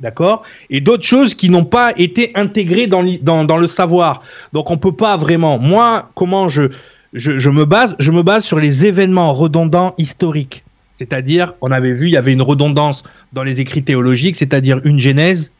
D'accord? 0.00 0.42
Et 0.68 0.80
d'autres 0.80 1.04
choses 1.04 1.34
qui 1.34 1.48
n'ont 1.48 1.64
pas 1.64 1.92
été 1.96 2.30
intégrées 2.34 2.86
dans, 2.86 3.02
le 3.02 3.66
savoir. 3.66 4.22
Donc 4.52 4.70
on 4.70 4.76
peut 4.76 4.92
pas 4.92 5.16
vraiment. 5.16 5.58
Moi, 5.58 6.10
comment 6.14 6.48
je, 6.48 6.68
me 7.14 7.64
base 7.64 7.96
Je 7.98 8.10
me 8.10 8.22
base 8.22 8.44
sur 8.44 8.60
les 8.60 8.84
événements 8.84 9.32
redondants 9.32 9.94
historiques. 9.96 10.64
C'est-à-dire, 10.94 11.54
on 11.60 11.70
avait 11.70 11.92
vu, 11.92 12.06
il 12.06 12.12
y 12.12 12.16
avait 12.16 12.32
une 12.32 12.42
redondance 12.42 13.04
dans 13.32 13.42
les 13.42 13.60
écrits 13.60 13.82
théologiques, 13.82 14.36
c'est-à-dire 14.36 14.80
une 14.84 14.98
genèse, 14.98 15.52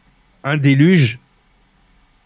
un 0.43 0.57
déluge, 0.57 1.19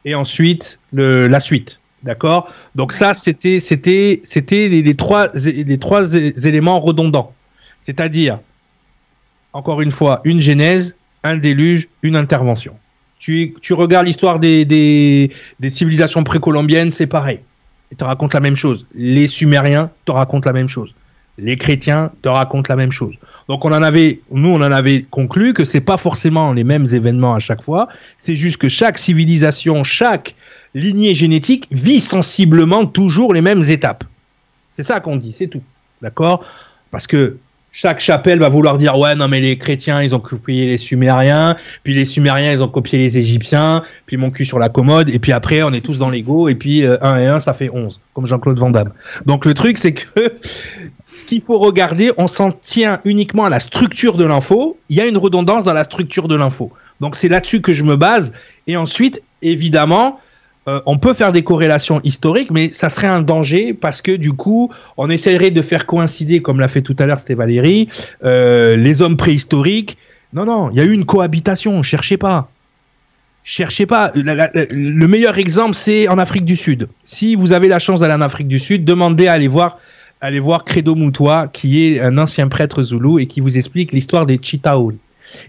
et 0.06 0.16
ensuite 0.16 0.80
la 0.92 1.40
suite. 1.40 1.80
D'accord? 2.04 2.52
Donc 2.76 2.94
ça, 2.94 3.14
c'était 3.14 3.60
c'était 3.60 4.22
les 4.68 4.96
trois 4.96 5.28
éléments 6.46 6.80
redondants. 6.80 7.34
C'est-à-dire, 7.82 8.40
encore 9.54 9.82
une 9.82 9.92
fois, 9.92 10.22
une 10.24 10.42
genèse, 10.42 10.96
un 11.24 11.38
déluge, 11.38 11.88
une 12.02 12.16
intervention. 12.16 12.76
Tu, 13.20 13.54
tu 13.62 13.74
regardes 13.74 14.08
l'histoire 14.08 14.40
des, 14.40 14.66
des, 14.66 15.70
civilisations 15.70 16.24
précolombiennes, 16.24 16.92
c'est 16.92 17.08
pareil. 17.08 17.40
Ils 17.92 17.98
te 17.98 18.04
racontent 18.04 18.36
la 18.36 18.42
même 18.42 18.56
chose. 18.56 18.86
Les 18.96 19.28
Sumériens 19.28 19.92
te 20.06 20.12
racontent 20.12 20.50
la 20.50 20.54
même 20.54 20.70
chose. 20.70 20.96
Les 21.38 21.56
chrétiens 21.56 22.12
te 22.22 22.30
racontent 22.30 22.68
la 22.70 22.76
même 22.76 22.92
chose. 22.92 23.16
Donc 23.48 23.64
on 23.64 23.72
en 23.72 23.84
avait, 23.84 24.22
nous 24.32 24.50
on 24.50 24.56
en 24.56 24.72
avait 24.72 25.04
conclu 25.04 25.54
que 25.54 25.66
c'est 25.66 25.82
pas 25.82 25.98
forcément 25.98 26.52
les 26.54 26.64
mêmes 26.64 26.86
événements 26.92 27.36
à 27.36 27.40
chaque 27.40 27.62
fois. 27.62 27.90
C'est 28.18 28.36
juste 28.36 28.58
que 28.58 28.70
chaque 28.70 28.98
civilisation, 28.98 29.84
chaque 29.84 30.36
lignée 30.74 31.14
génétique 31.14 31.68
vit 31.72 32.00
sensiblement 32.00 32.86
toujours 32.86 33.34
les 33.34 33.42
mêmes 33.42 33.64
étapes. 33.64 34.04
C'est 34.72 34.84
ça 34.84 35.00
qu'on 35.00 35.18
dit, 35.18 35.34
c'est 35.38 35.48
tout. 35.48 35.64
D'accord? 36.02 36.44
Parce 36.92 37.08
que 37.08 37.38
chaque 37.72 38.02
chapelle 38.02 38.40
va 38.40 38.50
vouloir 38.50 38.78
dire 38.78 38.98
ouais 38.98 39.16
non 39.16 39.28
mais 39.28 39.40
les 39.40 39.58
chrétiens 39.58 40.02
ils 40.02 40.14
ont 40.14 40.20
copié 40.20 40.66
les 40.66 40.78
sumériens 40.78 41.56
puis 41.84 41.94
les 41.94 42.06
sumériens 42.06 42.52
ils 42.52 42.62
ont 42.62 42.68
copié 42.68 43.00
les 43.00 43.18
égyptiens 43.18 43.84
puis 44.06 44.18
mon 44.18 44.30
cul 44.30 44.46
sur 44.46 44.60
la 44.60 44.70
commode 44.70 45.10
et 45.10 45.20
puis 45.20 45.32
après 45.32 45.64
on 45.64 45.72
est 45.72 45.84
tous 45.84 45.98
dans 45.98 46.10
l'ego 46.10 46.50
et 46.50 46.56
puis 46.56 46.84
1 46.84 46.90
euh, 46.90 47.18
et 47.18 47.28
1 47.28 47.40
ça 47.40 47.54
fait 47.54 47.70
11 47.70 48.02
comme 48.14 48.28
Jean-Claude 48.28 48.60
Van 48.60 48.70
Damme. 48.70 48.92
Donc 49.26 49.46
le 49.46 49.54
truc 49.54 49.78
c'est 49.78 49.94
que 49.94 50.04
ce 51.08 51.24
qu'il 51.26 51.42
faut 51.42 51.60
regarder 51.60 52.12
on 52.18 52.28
s'en 52.28 52.52
tient 52.52 53.00
uniquement 53.06 53.46
à 53.46 53.50
la 53.50 53.62
structure 53.62 54.18
de 54.18 54.26
l'info. 54.26 54.78
Il 54.90 54.98
y 54.98 55.02
a 55.02 55.06
une 55.06 55.18
redondance 55.18 55.64
dans 55.64 55.74
la 55.74 55.86
structure 55.86 56.28
de 56.28 56.36
l'info. 56.36 56.74
Donc 57.00 57.16
c'est 57.16 57.30
là-dessus 57.30 57.62
que 57.62 57.72
je 57.72 57.84
me 57.84 57.96
base. 57.96 58.34
Et 58.68 58.76
ensuite 58.76 59.22
évidemment 59.42 60.20
euh, 60.68 60.80
on 60.86 61.00
peut 61.00 61.16
faire 61.16 61.32
des 61.32 61.44
corrélations 61.44 62.02
historiques, 62.04 62.52
mais 62.52 62.72
ça 62.72 62.90
serait 62.92 63.08
un 63.08 63.22
danger 63.22 63.74
parce 63.74 64.02
que 64.02 64.12
du 64.12 64.34
coup, 64.34 64.72
on 64.96 65.10
essaierait 65.10 65.50
de 65.50 65.62
faire 65.62 65.88
coïncider, 65.88 66.42
comme 66.42 66.60
l'a 66.60 66.68
fait 66.68 66.82
tout 66.82 66.96
à 67.00 67.06
l'heure 67.08 67.20
c'était 67.20 67.34
Valérie, 67.34 67.90
euh, 68.24 68.76
les 68.76 69.02
hommes 69.02 69.18
préhistoriques. 69.18 69.98
Non, 70.34 70.46
non, 70.46 70.70
il 70.70 70.78
y 70.78 70.80
a 70.80 70.84
eu 70.84 70.92
une 70.92 71.06
cohabitation, 71.06 71.82
cherchez 71.82 72.18
pas. 72.18 72.50
Cherchez 73.44 73.88
pas. 73.88 74.12
le 74.14 75.08
meilleur 75.08 75.40
exemple, 75.40 75.74
c'est 75.74 76.08
en 76.08 76.20
Afrique 76.20 76.46
du 76.46 76.56
Sud. 76.56 76.88
Si 77.06 77.36
vous 77.36 77.54
avez 77.54 77.68
la 77.68 77.80
chance 77.80 78.02
d'aller 78.02 78.14
en 78.14 78.22
Afrique 78.22 78.48
du 78.48 78.60
Sud, 78.60 78.86
demandez 78.86 79.26
à 79.26 79.34
aller 79.34 79.48
voir, 79.48 79.80
voir 80.44 80.64
Credo 80.64 80.94
Moutoua, 80.94 81.48
qui 81.48 81.84
est 81.84 82.02
un 82.02 82.20
ancien 82.20 82.48
prêtre 82.50 82.84
zoulou 82.84 83.18
et 83.18 83.26
qui 83.26 83.40
vous 83.42 83.58
explique 83.58 83.94
l'histoire 83.94 84.28
des 84.28 84.38
Chitaoul. 84.40 84.96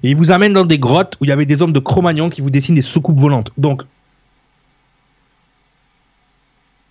Et 0.02 0.10
il 0.10 0.16
vous 0.16 0.30
amène 0.30 0.54
dans 0.54 0.64
des 0.64 0.78
grottes 0.78 1.18
où 1.20 1.26
il 1.26 1.28
y 1.28 1.32
avait 1.32 1.44
des 1.44 1.60
hommes 1.60 1.74
de 1.74 1.80
Cro-Magnon 1.80 2.30
qui 2.30 2.40
vous 2.40 2.50
dessinent 2.50 2.76
des 2.76 2.82
soucoupes 2.82 3.20
volantes. 3.20 3.50
Donc, 3.58 3.82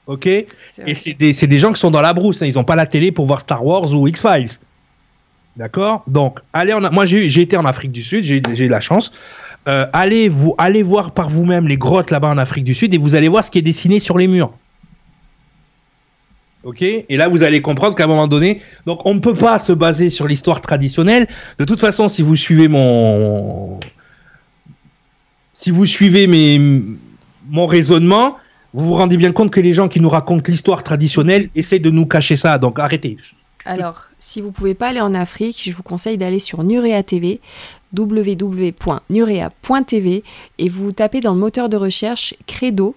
ok? 0.07 0.27
Et 0.27 0.45
c'est 0.95 1.47
des, 1.47 1.59
gens 1.59 1.73
qui 1.73 1.79
sont 1.79 1.91
dans 1.91 2.01
la 2.01 2.13
brousse, 2.13 2.41
hein. 2.41 2.45
ils 2.45 2.55
n'ont 2.55 2.63
pas 2.63 2.75
la 2.75 2.85
télé 2.85 3.11
pour 3.11 3.25
voir 3.25 3.41
Star 3.41 3.65
Wars 3.65 3.93
ou 3.93 4.07
X-Files. 4.07 4.59
D'accord? 5.57 6.03
Donc, 6.07 6.39
allez 6.53 6.73
en, 6.73 6.81
moi 6.91 7.05
j'ai 7.05 7.41
été 7.41 7.57
en 7.57 7.65
Afrique 7.65 7.91
du 7.91 8.03
Sud, 8.03 8.23
j'ai 8.23 8.65
eu 8.65 8.69
la 8.69 8.79
chance. 8.79 9.11
Euh, 9.67 9.85
allez, 9.93 10.27
vous, 10.27 10.55
allez 10.57 10.81
voir 10.81 11.11
par 11.11 11.29
vous-même 11.29 11.67
les 11.67 11.77
grottes 11.77 12.09
là-bas 12.09 12.29
en 12.29 12.37
Afrique 12.37 12.63
du 12.63 12.73
Sud 12.73 12.95
et 12.95 12.97
vous 12.97 13.15
allez 13.15 13.27
voir 13.27 13.43
ce 13.43 13.51
qui 13.51 13.59
est 13.59 13.63
dessiné 13.63 13.99
sur 13.99 14.17
les 14.17 14.27
murs. 14.27 14.53
Ok? 16.63 16.81
Et 16.81 17.17
là, 17.17 17.27
vous 17.27 17.43
allez 17.43 17.61
comprendre 17.61 17.95
qu'à 17.95 18.05
un 18.05 18.07
moment 18.07 18.27
donné, 18.27 18.61
donc 18.85 19.05
on 19.05 19.13
ne 19.13 19.19
peut 19.19 19.33
pas 19.33 19.59
se 19.59 19.73
baser 19.73 20.09
sur 20.09 20.27
l'histoire 20.27 20.61
traditionnelle. 20.61 21.27
De 21.57 21.65
toute 21.65 21.79
façon, 21.79 22.07
si 22.07 22.21
vous 22.21 22.35
suivez 22.35 22.67
mon, 22.67 23.79
si 25.53 25.71
vous 25.71 25.85
suivez 25.85 26.27
mes, 26.27 26.59
mon 27.49 27.67
raisonnement, 27.67 28.37
vous 28.73 28.87
vous 28.87 28.95
rendez 28.95 29.17
bien 29.17 29.31
compte 29.31 29.51
que 29.51 29.59
les 29.59 29.73
gens 29.73 29.89
qui 29.89 29.99
nous 29.99 30.09
racontent 30.09 30.49
l'histoire 30.49 30.83
traditionnelle 30.83 31.49
essaient 31.55 31.79
de 31.79 31.89
nous 31.89 32.05
cacher 32.05 32.35
ça. 32.35 32.57
Donc 32.57 32.79
arrêtez. 32.79 33.17
Alors, 33.65 34.07
si 34.17 34.41
vous 34.41 34.47
ne 34.47 34.53
pouvez 34.53 34.73
pas 34.73 34.87
aller 34.87 35.01
en 35.01 35.13
Afrique, 35.13 35.61
je 35.63 35.71
vous 35.71 35.83
conseille 35.83 36.17
d'aller 36.17 36.39
sur 36.39 36.63
Nurea 36.63 37.03
TV, 37.03 37.39
www.nurea.tv, 37.95 40.23
et 40.57 40.69
vous 40.69 40.91
tapez 40.91 41.21
dans 41.21 41.33
le 41.33 41.39
moteur 41.39 41.69
de 41.69 41.77
recherche 41.77 42.33
Credo. 42.47 42.95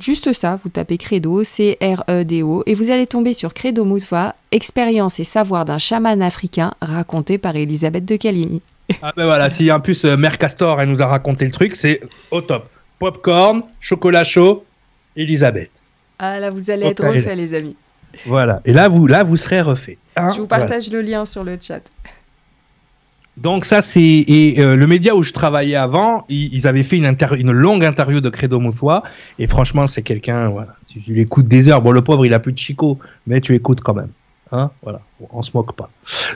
Juste 0.00 0.34
ça, 0.34 0.58
vous 0.62 0.68
tapez 0.68 0.98
Credo, 0.98 1.44
C-R-E-D-O, 1.44 2.62
et 2.66 2.74
vous 2.74 2.90
allez 2.90 3.06
tomber 3.06 3.32
sur 3.32 3.54
Credo 3.54 3.86
Moutva, 3.86 4.34
expérience 4.50 5.18
et 5.20 5.24
savoir 5.24 5.64
d'un 5.64 5.78
chaman 5.78 6.20
africain 6.20 6.74
raconté 6.82 7.38
par 7.38 7.56
Elisabeth 7.56 8.04
de 8.04 8.16
Caligny. 8.16 8.60
Ah 9.00 9.12
ben 9.16 9.24
voilà, 9.24 9.48
si 9.48 9.72
en 9.72 9.80
plus 9.80 10.04
euh, 10.04 10.16
Mère 10.16 10.38
Castor 10.38 10.80
elle 10.80 10.90
nous 10.90 11.02
a 11.02 11.06
raconté 11.06 11.44
le 11.46 11.52
truc, 11.52 11.76
c'est 11.76 12.00
au 12.30 12.40
top. 12.40 12.68
Popcorn, 12.98 13.62
chocolat 13.80 14.24
chaud, 14.24 14.64
Elisabeth. 15.16 15.70
Ah 16.18 16.38
là, 16.38 16.50
vous 16.50 16.70
allez 16.70 16.86
être 16.86 17.04
refait, 17.04 17.36
les 17.36 17.54
amis. 17.54 17.76
Voilà. 18.26 18.60
Et 18.64 18.72
là, 18.72 18.88
vous, 18.88 19.06
là, 19.06 19.24
vous 19.24 19.36
serez 19.36 19.60
refait. 19.60 19.98
Hein, 20.16 20.28
je 20.34 20.40
vous 20.40 20.46
partage 20.46 20.90
le 20.90 21.02
lien 21.02 21.26
sur 21.26 21.44
le 21.44 21.58
chat. 21.60 21.82
Donc 23.38 23.64
ça 23.64 23.80
c'est 23.80 24.00
et 24.00 24.56
euh, 24.58 24.76
le 24.76 24.86
média 24.86 25.16
où 25.16 25.22
je 25.22 25.32
travaillais 25.32 25.74
avant, 25.74 26.26
ils, 26.28 26.66
avaient 26.66 26.82
fait 26.82 26.98
une, 26.98 27.16
une 27.38 27.50
longue 27.50 27.82
interview 27.82 28.20
de 28.20 28.28
Credo 28.28 28.60
Mouffois 28.60 29.02
et 29.38 29.46
franchement 29.46 29.86
c'est 29.86 30.02
quelqu'un 30.02 30.50
voilà, 30.50 30.74
tu, 30.86 31.00
tu 31.00 31.14
l'écoutes 31.14 31.48
des 31.48 31.68
heures. 31.68 31.80
Bon 31.80 31.92
le 31.92 32.02
pauvre 32.02 32.26
il 32.26 32.34
a 32.34 32.40
plus 32.40 32.52
de 32.52 32.58
chico, 32.58 32.98
mais 33.26 33.40
tu 33.40 33.54
écoutes 33.54 33.80
quand 33.80 33.94
même. 33.94 34.10
Hein 34.52 34.70
voilà, 34.82 35.00
on 35.30 35.40
se 35.40 35.50
moque 35.54 35.74
pas. 35.74 35.88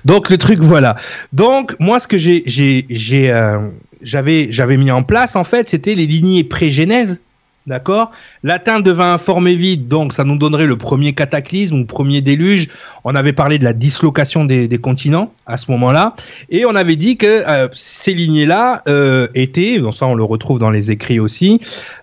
Donc 0.07 0.31
le 0.31 0.39
truc 0.39 0.59
voilà. 0.59 0.97
Donc 1.35 1.77
moi 1.79 2.01
ce 2.01 2.09
que 2.09 2.17
j'ai 2.17 2.43
j'ai 2.47 2.87
j'ai 2.89 3.31
euh, 3.31 3.59
j'avais 4.01 4.51
j'avais 4.51 4.79
mis 4.79 4.91
en 4.91 5.03
place 5.03 5.37
en 5.37 5.45
fait, 5.45 5.69
c'était 5.69 5.95
les 5.95 6.07
lignées 6.07 6.45
pré-genèse 6.45 7.21
D'accord 7.67 8.13
Latin 8.45 8.79
devint 8.79 9.15
informé 9.15 9.57
vide, 9.57 9.89
donc 9.89 10.13
ça 10.13 10.23
nous 10.23 10.39
donnerait 10.39 10.67
le 10.67 10.77
premier 10.77 11.15
cataclysme 11.15 11.81
ou 11.81 11.85
premier 11.85 12.21
déluge. 12.21 12.69
On 13.03 13.17
avait 13.17 13.33
parlé 13.33 13.59
de 13.59 13.65
la 13.65 13.73
dislocation 13.73 14.45
des, 14.45 14.69
continents 14.79 15.33
à 15.47 15.57
ce 15.57 15.73
moment-là. 15.73 16.15
Et 16.49 16.65
on 16.65 16.77
avait 16.77 16.95
dit 16.95 17.17
que 17.17 17.27
euh, 17.27 17.69
ces 17.73 18.15
lignées-là 18.15 18.83
euh, 18.87 19.27
étaient, 19.35 19.81
donc 19.81 19.95
ça 19.95 20.07
on 20.07 20.15
le 20.15 20.23
retrouve 20.23 20.61
dans 20.61 20.71
les 20.71 20.93
écrits 20.93 21.19
aussi, 21.19 21.61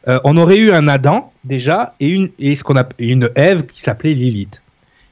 euh, 0.09 0.19
on 0.25 0.35
aurait 0.35 0.57
eu 0.57 0.71
un 0.71 0.89
Adam 0.89 1.31
déjà 1.45 1.95
et 2.01 2.09
une, 2.09 2.29
et 2.39 2.57
ce 2.57 2.65
qu'on 2.65 2.75
a, 2.75 2.87
une 2.99 3.29
Ève 3.35 3.65
qui 3.65 3.81
s'appelait 3.81 4.13
Lilith. 4.13 4.61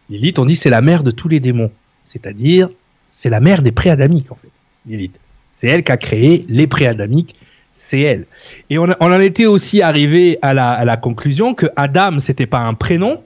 Lilith, 0.10 0.38
on 0.38 0.44
dit 0.44 0.58
c'est 0.58 0.70
la 0.70 0.82
mère 0.82 1.04
de 1.04 1.12
tous 1.12 1.30
les 1.30 1.40
démons. 1.40 1.72
C'est-à-dire, 2.04 2.68
c'est 3.10 3.30
la 3.30 3.40
mère 3.40 3.62
des 3.62 3.72
préadamiques 3.72 4.34
en 4.34 4.36
fait, 4.36 4.52
Lilith. 4.86 5.18
C'est 5.54 5.68
elle 5.68 5.84
qui 5.84 5.94
a 5.94 5.98
créé 5.98 6.46
les 6.50 6.68
préadamiques 6.68 7.36
c'est 7.74 8.02
elle. 8.02 8.28
Et 8.70 8.78
on, 8.78 8.84
en 8.84 9.20
était 9.20 9.46
aussi 9.46 9.82
arrivé 9.82 10.38
à 10.42 10.54
la, 10.54 10.98
conclusion 10.98 11.54
que 11.56 11.68
Adam, 11.76 12.20
c'était 12.20 12.46
pas 12.46 12.60
un 12.60 12.74
prénom, 12.74 13.24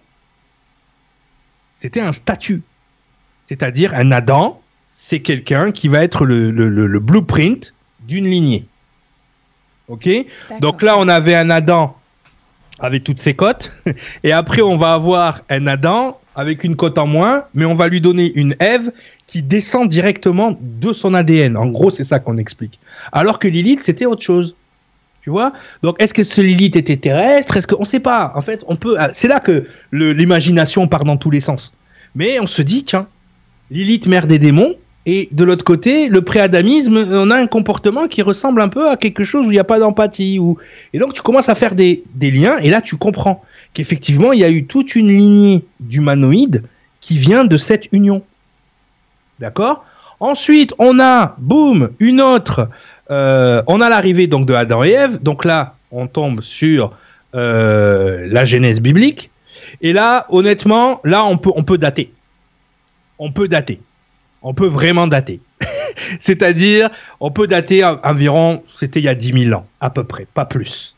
c'était 1.76 2.02
un 2.02 2.12
statut. 2.12 2.64
C'est-à-dire 3.46 3.94
un 3.94 4.12
Adam, 4.12 4.62
c'est 4.90 5.20
quelqu'un 5.20 5.72
qui 5.72 5.88
va 5.88 6.04
être 6.04 6.26
le, 6.26 7.00
blueprint 7.00 7.74
d'une 8.08 8.26
lignée. 8.26 8.66
Ok? 9.88 10.10
Donc 10.62 10.82
là, 10.82 10.96
on 10.98 11.08
avait 11.08 11.36
un 11.36 11.50
Adam 11.50 11.98
avec 12.80 13.04
toutes 13.04 13.20
ses 13.20 13.36
cotes, 13.36 13.72
et 14.24 14.32
après, 14.32 14.62
on 14.62 14.78
va 14.78 14.94
avoir 14.94 15.42
un 15.50 15.68
Adam 15.68 16.20
avec 16.36 16.64
une 16.64 16.76
cote 16.76 16.98
en 16.98 17.08
moins, 17.08 17.46
mais 17.54 17.66
on 17.66 17.76
va 17.76 17.88
lui 17.88 18.02
donner 18.02 18.32
une 18.36 18.56
Ève 18.60 18.92
qui 19.28 19.42
descend 19.42 19.90
directement 19.90 20.58
de 20.62 20.94
son 20.94 21.14
ADN. 21.14 21.58
En 21.58 21.68
gros, 21.68 21.90
c'est 21.90 22.04
ça 22.04 22.20
qu'on 22.20 22.38
explique. 22.38 22.80
Alors 23.12 23.40
que 23.40 23.48
Lilith, 23.48 23.82
c'était 23.84 24.06
autre 24.06 24.22
chose. 24.22 24.56
Tu 25.22 25.32
vois? 25.32 25.54
Donc, 25.82 25.96
est-ce 26.00 26.14
que 26.14 26.24
ce 26.24 26.40
Lilith 26.42 26.76
était 26.76 26.98
terrestre? 26.98 27.58
Est-ce 27.58 27.66
qu'on 27.66 27.82
ne 27.82 27.88
sait 27.88 28.00
pas 28.00 28.32
En 28.36 28.42
fait, 28.42 28.64
on 28.68 28.76
peut. 28.76 28.96
Ah, 29.00 29.10
c'est 29.12 29.28
là 29.28 29.40
que 29.40 29.66
l'imagination 29.92 30.88
part 30.88 31.04
dans 31.04 31.18
tous 31.18 31.32
les 31.32 31.42
sens. 31.42 31.74
Mais 32.14 32.40
on 32.40 32.46
se 32.46 32.62
dit, 32.62 32.84
tiens, 32.84 33.08
Lilith, 33.72 34.06
mère 34.06 34.28
des 34.28 34.38
démons, 34.38 34.76
et 35.08 35.30
de 35.32 35.44
l'autre 35.44 35.64
côté, 35.64 36.10
le 36.10 36.22
préadamisme, 36.22 36.96
on 36.96 37.30
a 37.30 37.36
un 37.36 37.48
comportement 37.48 38.08
qui 38.08 38.22
ressemble 38.22 38.62
un 38.62 38.70
peu 38.70 38.90
à 38.90 38.98
quelque 38.98 39.24
chose 39.24 39.46
où 39.46 39.52
il 39.52 39.56
n'y 39.56 39.60
a 39.60 39.64
pas 39.64 39.80
d'empathie. 39.80 40.40
Ou... 40.40 40.58
Et 40.94 41.00
donc, 41.00 41.14
tu 41.14 41.22
commences 41.22 41.50
à 41.50 41.56
faire 41.56 41.76
des, 41.76 42.04
des 42.16 42.32
liens, 42.32 42.58
et 42.60 42.70
là, 42.70 42.82
tu 42.82 42.96
comprends 42.96 43.44
qu'effectivement, 43.74 44.34
il 44.34 44.40
y 44.40 44.44
a 44.44 44.50
eu 44.50 44.66
toute 44.66 44.96
une 44.96 45.10
lignée 45.10 45.66
d'humanoïdes 45.80 46.64
qui 47.02 47.18
vient 47.18 47.46
de 47.46 47.58
cette 47.58 47.90
union. 47.92 48.24
D'accord? 49.40 49.86
Ensuite, 50.20 50.74
on 50.80 51.00
a, 51.00 51.36
boum, 51.38 51.92
une 52.00 52.22
autre. 52.22 52.70
Euh, 53.12 53.62
on 53.68 53.82
a 53.82 53.90
l'arrivée 53.90 54.28
donc 54.28 54.46
de 54.46 54.54
Adam 54.54 54.84
et 54.84 54.92
Ève. 54.92 55.22
Donc 55.22 55.46
là, 55.46 55.76
on 55.92 56.08
tombe 56.08 56.42
sur 56.42 56.92
euh, 57.36 58.28
la 58.30 58.46
Genèse 58.46 58.80
biblique. 58.80 59.32
Et 59.82 59.94
là, 59.94 60.26
honnêtement, 60.30 61.02
là, 61.04 61.26
on 61.26 61.38
peut, 61.38 61.52
on 61.56 61.64
peut 61.64 61.78
dater. 61.78 62.14
On 63.20 63.32
peut 63.32 63.48
dater. 63.48 63.82
On 64.42 64.54
peut 64.54 64.68
vraiment 64.68 65.08
dater. 65.08 65.42
C'est-à-dire, 66.20 66.90
on 67.20 67.32
peut 67.32 67.48
dater 67.48 67.84
environ, 67.84 68.64
c'était 68.68 69.00
il 69.00 69.06
y 69.06 69.10
a 69.10 69.16
10 69.16 69.46
000 69.46 69.60
ans, 69.60 69.66
à 69.80 69.90
peu 69.90 70.04
près, 70.04 70.28
pas 70.34 70.46
plus. 70.46 70.96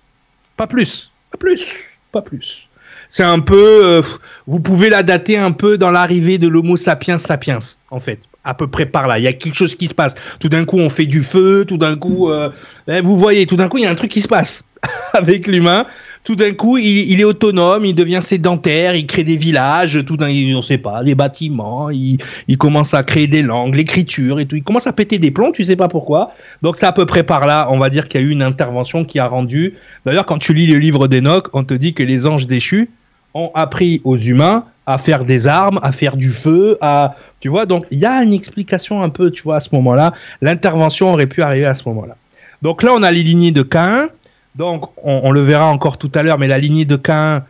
Pas 0.57 0.67
plus, 0.67 1.11
pas 1.31 1.38
plus, 1.38 1.89
pas 2.11 2.21
plus. 2.21 2.66
C'est 3.10 3.24
un 3.24 3.39
peu, 3.39 3.86
euh, 3.86 4.01
vous 4.47 4.60
pouvez 4.60 4.89
la 4.89 5.03
dater 5.03 5.38
un 5.38 5.51
peu 5.51 5.78
dans 5.78 5.91
l'arrivée 5.91 6.38
de 6.38 6.47
l'Homo 6.47 6.78
sapiens 6.78 7.18
sapiens, 7.18 7.60
en 7.89 7.99
fait, 7.99 8.20
à 8.43 8.53
peu 8.53 8.68
près 8.68 8.86
par 8.86 9.08
là. 9.08 9.20
Il 9.20 9.24
y 9.24 9.28
a 9.28 9.34
quelque 9.34 9.55
chose 9.55 9.76
qui 9.76 9.88
se 9.88 9.93
passe. 9.93 10.16
Tout 10.39 10.49
d'un 10.49 10.66
coup, 10.66 10.78
on 10.78 10.89
fait 10.89 11.05
du 11.05 11.24
feu. 11.24 11.66
Tout 11.66 11.78
d'un 11.78 11.95
coup, 11.95 12.30
euh, 12.30 12.49
eh, 12.88 13.01
vous 13.01 13.18
voyez, 13.18 13.45
tout 13.45 13.55
d'un 13.55 13.70
coup, 13.70 13.78
il 13.78 13.84
y 13.84 13.88
a 13.88 13.89
un 13.89 13.95
truc 13.95 14.12
qui 14.12 14.22
se 14.22 14.28
passe 14.28 14.64
avec 15.14 15.47
l'humain. 15.47 15.86
Tout 16.28 16.36
d'un 16.36 16.51
coup, 16.51 16.78
il, 16.78 17.21
est 17.21 17.23
autonome, 17.23 17.86
il 17.86 17.95
devient 17.95 18.19
sédentaire, 18.21 18.95
il 18.95 19.07
crée 19.07 19.23
des 19.23 19.38
villages, 19.38 20.03
tout 20.05 20.17
d'un, 20.17 20.28
on 20.53 20.61
sait 20.61 20.78
pas, 20.78 21.01
des 21.01 21.15
bâtiments, 21.15 21.89
il, 21.89 22.17
il 22.49 22.57
commence 22.57 22.93
à 22.93 23.03
créer 23.03 23.28
des 23.28 23.41
langues, 23.41 23.73
l'écriture 23.73 24.41
et 24.41 24.45
tout. 24.45 24.57
Il 24.57 24.63
commence 24.63 24.88
à 24.88 24.91
péter 24.91 25.19
des 25.19 25.32
plombs, 25.32 25.53
tu 25.53 25.63
sais 25.63 25.78
pas 25.78 25.88
pourquoi. 25.88 26.34
Donc 26.63 26.75
c'est 26.75 26.86
à 26.86 26.91
peu 26.91 27.05
près 27.05 27.23
par 27.23 27.47
là, 27.47 27.69
on 27.71 27.80
va 27.80 27.89
dire 27.89 28.09
qu'il 28.09 28.19
y 28.19 28.23
a 28.25 28.28
eu 28.28 28.32
une 28.32 28.41
intervention 28.41 29.05
qui 29.05 29.19
a 29.19 29.28
rendu. 29.30 29.75
D'ailleurs, 30.05 30.25
quand 30.25 30.38
tu 30.38 30.53
lis 30.53 30.67
le 30.67 30.80
livre 30.80 31.07
d'Enoch, 31.07 31.47
on 31.53 31.63
te 31.63 31.73
dit 31.73 31.93
que 31.93 32.03
les 32.03 32.28
anges 32.28 32.45
déchus 32.45 32.89
ont 33.34 33.51
appris 33.55 34.01
aux 34.03 34.17
humains 34.17 34.65
à 34.86 34.97
faire 34.97 35.23
des 35.23 35.47
armes, 35.47 35.80
à 35.82 35.93
faire 35.93 36.17
du 36.17 36.32
feu, 36.32 36.78
à 36.82 37.15
tu 37.39 37.47
vois. 37.47 37.65
Donc 37.65 37.86
il 37.89 37.99
y 37.99 38.05
a 38.05 38.21
une 38.21 38.34
explication 38.34 39.01
un 39.01 39.09
peu, 39.09 39.32
tu 39.32 39.43
vois, 39.43 39.55
à 39.55 39.59
ce 39.61 39.69
moment-là. 39.71 40.11
L'intervention 40.41 41.13
aurait 41.13 41.28
pu 41.28 41.41
arriver 41.41 41.67
à 41.67 41.73
ce 41.73 41.88
moment-là. 41.88 42.17
Donc 42.61 42.84
là, 42.84 42.91
on 42.93 43.03
a 43.03 43.11
les 43.11 43.23
lignées 43.23 43.51
de 43.51 43.61
Cain. 43.61 44.09
Donc 44.58 44.89
on, 45.03 45.32
le 45.32 45.41
verra 45.41 45.68
encore 45.68 45.97
tout 45.97 46.12
à 46.16 46.24
l'heure, 46.24 46.39
mais 46.39 46.47
la 46.47 46.58
lignée 46.58 46.86
de 46.86 46.95
Cain, 46.95 47.45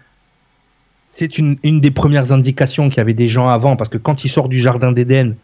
c'est 1.05 1.38
une, 1.38 1.58
des 1.64 1.91
premières 1.91 2.32
indications 2.32 2.89
qu'il 2.89 2.97
y 2.97 3.01
avait 3.01 3.14
des 3.14 3.28
gens 3.28 3.47
avant, 3.47 3.76
parce 3.76 3.89
que 3.89 3.97
quand 3.97 4.26
il 4.26 4.30
sort 4.30 4.49
du 4.49 4.60
jardin 4.60 4.91
d'Éden, 4.91 5.36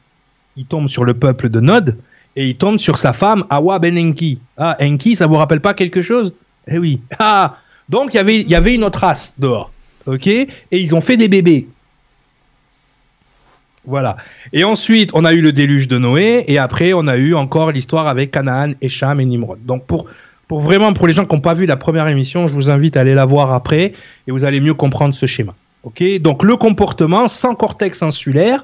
il 0.57 0.65
tombe 0.65 0.89
sur 0.89 1.03
le 1.03 1.13
peuple 1.13 1.49
de 1.49 1.59
Nod 1.59 1.97
et 2.35 2.47
il 2.47 2.57
tombe 2.57 2.79
sur 2.79 2.97
sa 2.97 3.13
femme 3.13 3.45
Awa 3.49 3.79
ben 3.79 3.97
Enki. 3.97 4.39
Ah, 4.57 4.77
Enki, 4.81 5.15
ça 5.15 5.27
vous 5.27 5.35
rappelle 5.35 5.61
pas 5.61 5.73
quelque 5.73 6.01
chose? 6.01 6.33
Eh 6.67 6.77
oui. 6.77 7.01
Ah, 7.17 7.57
donc 7.89 8.13
il 8.13 8.49
y 8.49 8.55
avait 8.55 8.75
une 8.75 8.83
autre 8.83 8.99
race 8.99 9.33
dehors 9.37 9.71
ok? 10.05 10.27
Et 10.27 10.49
ils 10.71 10.95
ont 10.95 11.01
fait 11.01 11.17
des 11.17 11.27
bébés. 11.27 11.67
Voilà. 13.85 14.17
Et 14.53 14.63
ensuite, 14.63 15.11
on 15.13 15.25
a 15.25 15.33
eu 15.33 15.41
le 15.41 15.51
déluge 15.51 15.87
de 15.87 15.97
Noé, 15.97 16.45
et 16.47 16.57
après, 16.57 16.93
on 16.93 17.07
a 17.07 17.17
eu 17.17 17.33
encore 17.35 17.71
l'histoire 17.71 18.07
avec 18.07 18.31
Canaan, 18.31 18.71
Echam 18.81 19.19
et 19.19 19.25
Nimrod. 19.25 19.65
Donc, 19.65 19.85
pour, 19.85 20.07
Pour 20.53 20.59
vraiment, 20.59 20.93
pour 20.93 21.07
les 21.07 21.15
gens 21.15 21.25
qui 21.25 21.33
n'ont 21.33 21.41
pas 21.41 21.55
vu 21.55 21.65
la 21.65 21.77
première 21.77 22.07
émission, 22.07 22.45
je 22.45 22.53
vous 22.53 22.69
invite 22.69 22.95
à 22.95 22.99
aller 22.99 23.15
la 23.15 23.25
voir 23.25 23.51
après 23.51 23.93
et 24.27 24.31
vous 24.31 24.45
allez 24.45 24.61
mieux 24.61 24.75
comprendre 24.75 25.15
ce 25.15 25.25
schéma. 25.25 25.55
Ok? 25.81 26.03
Donc 26.19 26.43
le 26.43 26.57
comportement 26.57 27.27
sans 27.27 27.55
cortex 27.55 28.03
insulaire, 28.03 28.63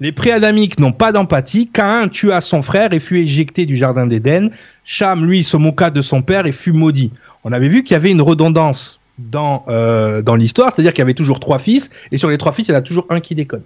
les 0.00 0.12
préadamiques 0.12 0.78
n'ont 0.78 0.92
pas 0.92 1.12
d'empathie. 1.12 1.66
Cain 1.66 2.08
tua 2.08 2.42
son 2.42 2.60
frère 2.60 2.92
et 2.92 3.00
fut 3.00 3.20
éjecté 3.20 3.64
du 3.64 3.74
jardin 3.74 4.06
d'Éden. 4.06 4.50
Cham, 4.84 5.24
lui, 5.24 5.42
se 5.42 5.56
moqua 5.56 5.88
de 5.88 6.02
son 6.02 6.20
père 6.20 6.44
et 6.44 6.52
fut 6.52 6.74
maudit. 6.74 7.10
On 7.42 7.52
avait 7.52 7.68
vu 7.68 7.84
qu'il 7.84 7.94
y 7.94 7.96
avait 7.96 8.12
une 8.12 8.20
redondance 8.20 9.00
dans, 9.18 9.64
euh, 9.68 10.20
dans 10.20 10.36
l'histoire, 10.36 10.74
c'est-à-dire 10.74 10.92
qu'il 10.92 11.00
y 11.00 11.08
avait 11.08 11.14
toujours 11.14 11.40
trois 11.40 11.58
fils, 11.58 11.88
et 12.12 12.18
sur 12.18 12.28
les 12.28 12.36
trois 12.36 12.52
fils, 12.52 12.68
il 12.68 12.72
y 12.72 12.74
en 12.74 12.78
a 12.78 12.82
toujours 12.82 13.06
un 13.08 13.20
qui 13.20 13.34
déconne. 13.34 13.62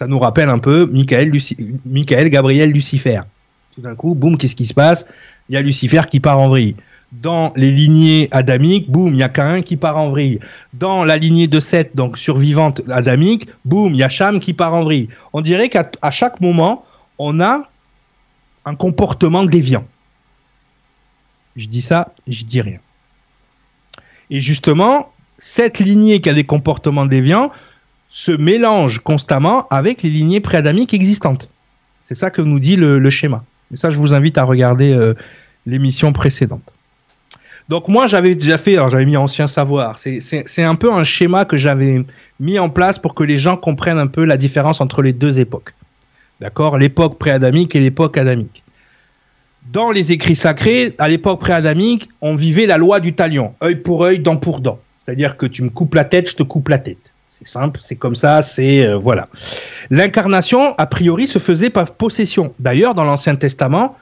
Ça 0.00 0.08
nous 0.08 0.18
rappelle 0.18 0.48
un 0.48 0.58
peu 0.58 0.86
Michael, 0.86 1.30
Michael 1.86 2.28
Gabriel, 2.28 2.72
Lucifer. 2.72 3.20
Tout 3.74 3.80
d'un 3.80 3.94
coup, 3.94 4.14
boum, 4.14 4.36
qu'est-ce 4.36 4.56
qui 4.56 4.66
se 4.66 4.74
passe? 4.74 5.06
Il 5.48 5.54
y 5.54 5.56
a 5.56 5.62
Lucifer 5.62 6.02
qui 6.10 6.20
part 6.20 6.38
en 6.38 6.48
vrille. 6.48 6.76
Dans 7.12 7.52
les 7.56 7.70
lignées 7.72 8.28
adamiques, 8.30 8.90
boum, 8.90 9.14
il 9.14 9.18
y 9.18 9.22
a 9.22 9.28
Cain 9.28 9.62
qui 9.62 9.76
part 9.76 9.96
en 9.96 10.10
vrille. 10.10 10.38
Dans 10.74 11.04
la 11.04 11.16
lignée 11.16 11.48
de 11.48 11.58
Seth, 11.58 11.96
donc 11.96 12.18
survivante 12.18 12.82
adamique, 12.88 13.48
boum, 13.64 13.94
il 13.94 13.98
y 13.98 14.02
a 14.02 14.08
Cham 14.08 14.38
qui 14.38 14.54
part 14.54 14.74
en 14.74 14.84
vrille. 14.84 15.08
On 15.32 15.40
dirait 15.40 15.68
qu'à 15.68 16.10
chaque 16.10 16.40
moment, 16.40 16.84
on 17.18 17.40
a 17.40 17.68
un 18.64 18.74
comportement 18.74 19.44
déviant. 19.44 19.84
Je 21.56 21.66
dis 21.66 21.82
ça, 21.82 22.14
je 22.26 22.44
dis 22.44 22.60
rien. 22.60 22.78
Et 24.30 24.40
justement, 24.40 25.12
cette 25.38 25.78
lignée 25.78 26.20
qui 26.20 26.28
a 26.28 26.34
des 26.34 26.44
comportements 26.44 27.06
déviants 27.06 27.50
se 28.08 28.32
mélange 28.32 29.00
constamment 29.00 29.66
avec 29.68 30.02
les 30.02 30.10
lignées 30.10 30.40
préadamiques 30.40 30.94
existantes. 30.94 31.48
C'est 32.02 32.14
ça 32.14 32.30
que 32.30 32.42
nous 32.42 32.58
dit 32.58 32.76
le, 32.76 33.10
schéma. 33.10 33.44
Et 33.72 33.76
ça, 33.76 33.90
je 33.90 33.98
vous 33.98 34.14
invite 34.14 34.38
à 34.38 34.44
regarder 34.44 34.92
euh, 34.92 35.14
l'émission 35.66 36.12
précédente. 36.12 36.74
Donc 37.68 37.86
moi, 37.86 38.08
j'avais 38.08 38.34
déjà 38.34 38.58
fait, 38.58 38.76
alors 38.76 38.90
j'avais 38.90 39.06
mis 39.06 39.16
ancien 39.16 39.46
savoir. 39.46 39.96
C'est 39.98 40.62
un 40.62 40.74
peu 40.74 40.92
un 40.92 41.04
schéma 41.04 41.44
que 41.44 41.56
j'avais 41.56 42.04
mis 42.40 42.58
en 42.58 42.68
place 42.68 42.98
pour 42.98 43.14
que 43.14 43.22
les 43.22 43.38
gens 43.38 43.56
comprennent 43.56 43.98
un 43.98 44.08
peu 44.08 44.24
la 44.24 44.36
différence 44.36 44.80
entre 44.80 45.02
les 45.02 45.12
deux 45.12 45.38
époques. 45.38 45.74
D'accord? 46.40 46.78
L'époque 46.78 47.18
préadamique 47.18 47.76
et 47.76 47.80
l'époque 47.80 48.16
adamique. 48.16 48.64
Dans 49.72 49.92
les 49.92 50.10
écrits 50.10 50.34
sacrés, 50.34 50.96
à 50.98 51.08
l'époque 51.08 51.38
préadamique, 51.38 52.08
on 52.20 52.34
vivait 52.34 52.66
la 52.66 52.76
loi 52.76 52.98
du 52.98 53.12
talion, 53.12 53.54
œil 53.62 53.76
pour 53.76 54.02
œil, 54.04 54.18
dent 54.18 54.36
pour 54.36 54.60
dent. 54.60 54.80
C'est-à-dire 55.04 55.36
que 55.36 55.46
tu 55.46 55.62
me 55.62 55.70
coupes 55.70 55.94
la 55.94 56.04
tête, 56.04 56.30
je 56.30 56.36
te 56.36 56.42
coupe 56.42 56.68
la 56.70 56.78
tête. 56.78 57.09
C'est 57.42 57.48
simple, 57.48 57.80
c'est 57.82 57.96
comme 57.96 58.16
ça, 58.16 58.42
c'est 58.42 58.86
euh, 58.86 58.96
voilà. 58.96 59.26
L'incarnation, 59.88 60.74
a 60.76 60.86
priori, 60.86 61.26
se 61.26 61.38
faisait 61.38 61.70
par 61.70 61.92
possession. 61.92 62.52
D'ailleurs, 62.58 62.94
dans 62.94 63.04
l'Ancien 63.04 63.34
Testament, 63.36 63.96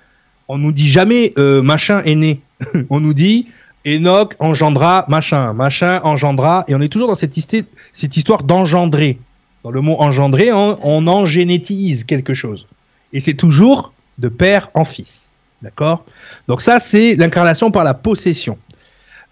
on 0.49 0.59
nous 0.59 0.73
dit 0.73 0.89
jamais 0.89 1.33
euh, 1.39 1.63
machin 1.63 2.03
est 2.05 2.17
né. 2.17 2.41
on 2.91 3.01
nous 3.01 3.15
dit 3.15 3.47
Enoch 3.87 4.35
engendra 4.41 5.05
machin, 5.09 5.53
machin 5.53 6.01
engendra, 6.03 6.65
et 6.67 6.75
on 6.75 6.81
est 6.81 6.89
toujours 6.89 7.09
dans 7.09 7.15
cette, 7.15 7.37
histoire 7.37 8.43
d'engendrer. 8.43 9.19
Dans 9.63 9.71
le 9.71 9.81
mot 9.81 9.97
engendrer, 10.01 10.53
on, 10.53 10.79
on 10.83 11.07
en 11.07 11.25
génétise 11.25 12.05
quelque 12.05 12.35
chose. 12.35 12.67
Et 13.13 13.21
c'est 13.21 13.35
toujours 13.35 13.93
de 14.19 14.29
père 14.29 14.71
en 14.75 14.85
fils. 14.85 15.31
D'accord? 15.63 16.05
Donc 16.49 16.61
ça, 16.61 16.81
c'est 16.81 17.15
l'incarnation 17.17 17.71
par 17.71 17.85
la 17.85 17.95
possession. 17.95 18.59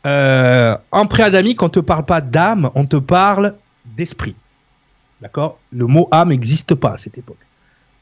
Euh, 0.07 0.76
en 0.92 1.07
préadamique, 1.07 1.62
on 1.62 1.66
ne 1.66 1.70
te 1.70 1.80
parle 1.80 2.04
pas 2.04 2.20
d'âme, 2.20 2.70
on 2.74 2.86
te 2.86 2.96
parle 2.96 3.54
d'esprit. 3.97 4.34
D'accord? 5.20 5.59
Le 5.72 5.86
mot 5.86 6.09
âme 6.11 6.28
n'existe 6.28 6.74
pas 6.74 6.92
à 6.92 6.97
cette 6.97 7.18
époque 7.18 7.38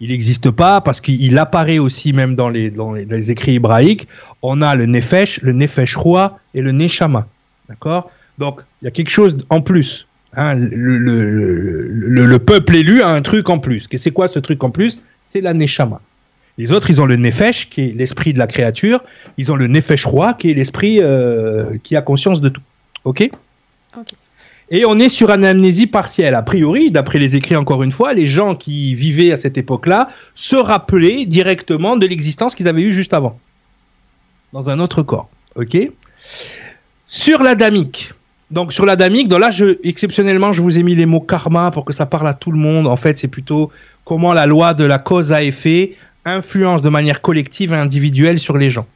il 0.01 0.11
n'existe 0.11 0.51
pas 0.51 0.81
parce 0.81 1.01
qu'il 1.01 1.39
apparaît 1.39 1.79
aussi 1.79 2.13
même 2.13 2.35
dans 2.35 2.49
les, 2.49 2.73
les, 3.09 3.31
écrits 3.31 3.55
hébraïques. 3.55 4.09
On 4.43 4.61
a 4.63 4.75
le 4.75 4.87
Nefesh, 4.87 5.41
le 5.43 5.53
Nefesh 5.53 5.97
roi 5.97 6.39
et 6.53 6.61
le 6.61 6.73
Neshama. 6.73 7.27
D'accord? 7.69 8.11
Donc, 8.39 8.61
il 8.83 8.87
y 8.87 8.89
a 8.89 8.91
quelque 8.91 9.11
chose 9.11 9.47
en 9.49 9.61
plus. 9.61 10.07
Hein. 10.37 10.57
le, 10.57 10.99
le, 10.99 12.39
peuple 12.41 12.75
élu 12.75 13.03
a 13.03 13.09
un 13.09 13.23
truc 13.23 13.49
en 13.49 13.59
plus. 13.59 13.87
C'est 13.97 14.11
quoi 14.11 14.27
ce 14.27 14.41
truc 14.41 14.63
en 14.65 14.71
plus? 14.71 14.99
C'est 15.23 15.41
la 15.41 15.55
Neshama. 15.55 16.01
Les 16.59 16.73
autres, 16.73 16.91
ils 16.91 17.01
ont 17.01 17.07
le 17.07 17.17
Nefesh, 17.17 17.71
qui 17.71 17.83
est 17.83 17.95
l'esprit 17.97 18.33
de 18.33 18.39
la 18.39 18.47
créature. 18.47 19.03
Ils 19.39 19.53
ont 19.53 19.57
le 19.57 19.69
Nefesh 19.69 20.05
roi, 20.05 20.35
qui 20.35 20.51
est 20.51 20.55
l'esprit 20.55 20.99
euh, 21.01 21.79
qui 21.83 21.97
a 21.97 22.03
conscience 22.03 22.41
de 22.41 22.49
tout. 22.49 22.63
OK? 23.05 23.31
Ok. 23.97 24.09
Et 24.71 24.85
on 24.85 24.99
est 24.99 25.09
sur 25.09 25.31
une 25.31 25.45
amnésie 25.45 25.87
partielle. 25.87 26.35
A 26.35 26.43
priori, 26.43 26.91
d'après 26.91 27.19
les 27.19 27.37
écrits 27.37 27.57
encore 27.57 27.83
une 27.83 27.93
fois, 27.93 28.15
les 28.15 28.27
gens 28.27 28.55
qui 28.55 28.95
vivaient 28.95 29.33
à 29.33 29.37
cette 29.37 29.59
époque-là 29.59 30.09
se 30.35 30.57
rappelaient 30.57 31.27
directement 31.27 31.97
de 31.97 32.07
l'existence 32.07 32.55
qu'ils 32.55 32.69
avaient 32.69 32.83
eue 32.83 32.93
juste 32.93 33.13
avant. 33.13 33.39
Dans 34.53 34.71
un 34.71 34.81
autre 34.81 35.03
corps. 35.03 35.29
OK? 35.57 35.77
Sur 37.07 37.43
l'adamique. 37.43 38.13
Donc 38.51 38.73
sur 38.73 38.87
l'adamique, 38.87 39.31
là, 39.33 39.51
je, 39.51 39.79
exceptionnellement, 39.83 40.53
je 40.53 40.63
vous 40.63 40.79
ai 40.79 40.83
mis 40.83 40.95
les 40.95 41.07
mots 41.07 41.21
karma 41.21 41.71
pour 41.71 41.85
que 41.85 41.93
ça 41.93 42.07
parle 42.07 42.29
à 42.29 42.35
tout 42.35 42.53
le 42.53 42.59
monde. 42.59 42.87
En 42.87 42.97
fait, 42.97 43.19
c'est 43.19 43.29
plutôt 43.29 43.71
comment 44.05 44.33
la 44.33 44.47
loi 44.47 44.75
de 44.75 44.85
la 44.85 44.99
cause 44.99 45.33
à 45.33 45.43
effet 45.43 45.97
influence 46.25 46.81
de 46.81 46.89
manière 46.89 47.21
collective 47.21 47.73
et 47.73 47.77
individuelle 47.77 48.39
sur 48.39 48.57
les 48.57 48.71
gens. 48.71 48.87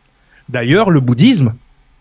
D'ailleurs, 0.48 0.90
le 0.90 1.00
bouddhisme, 1.00 1.54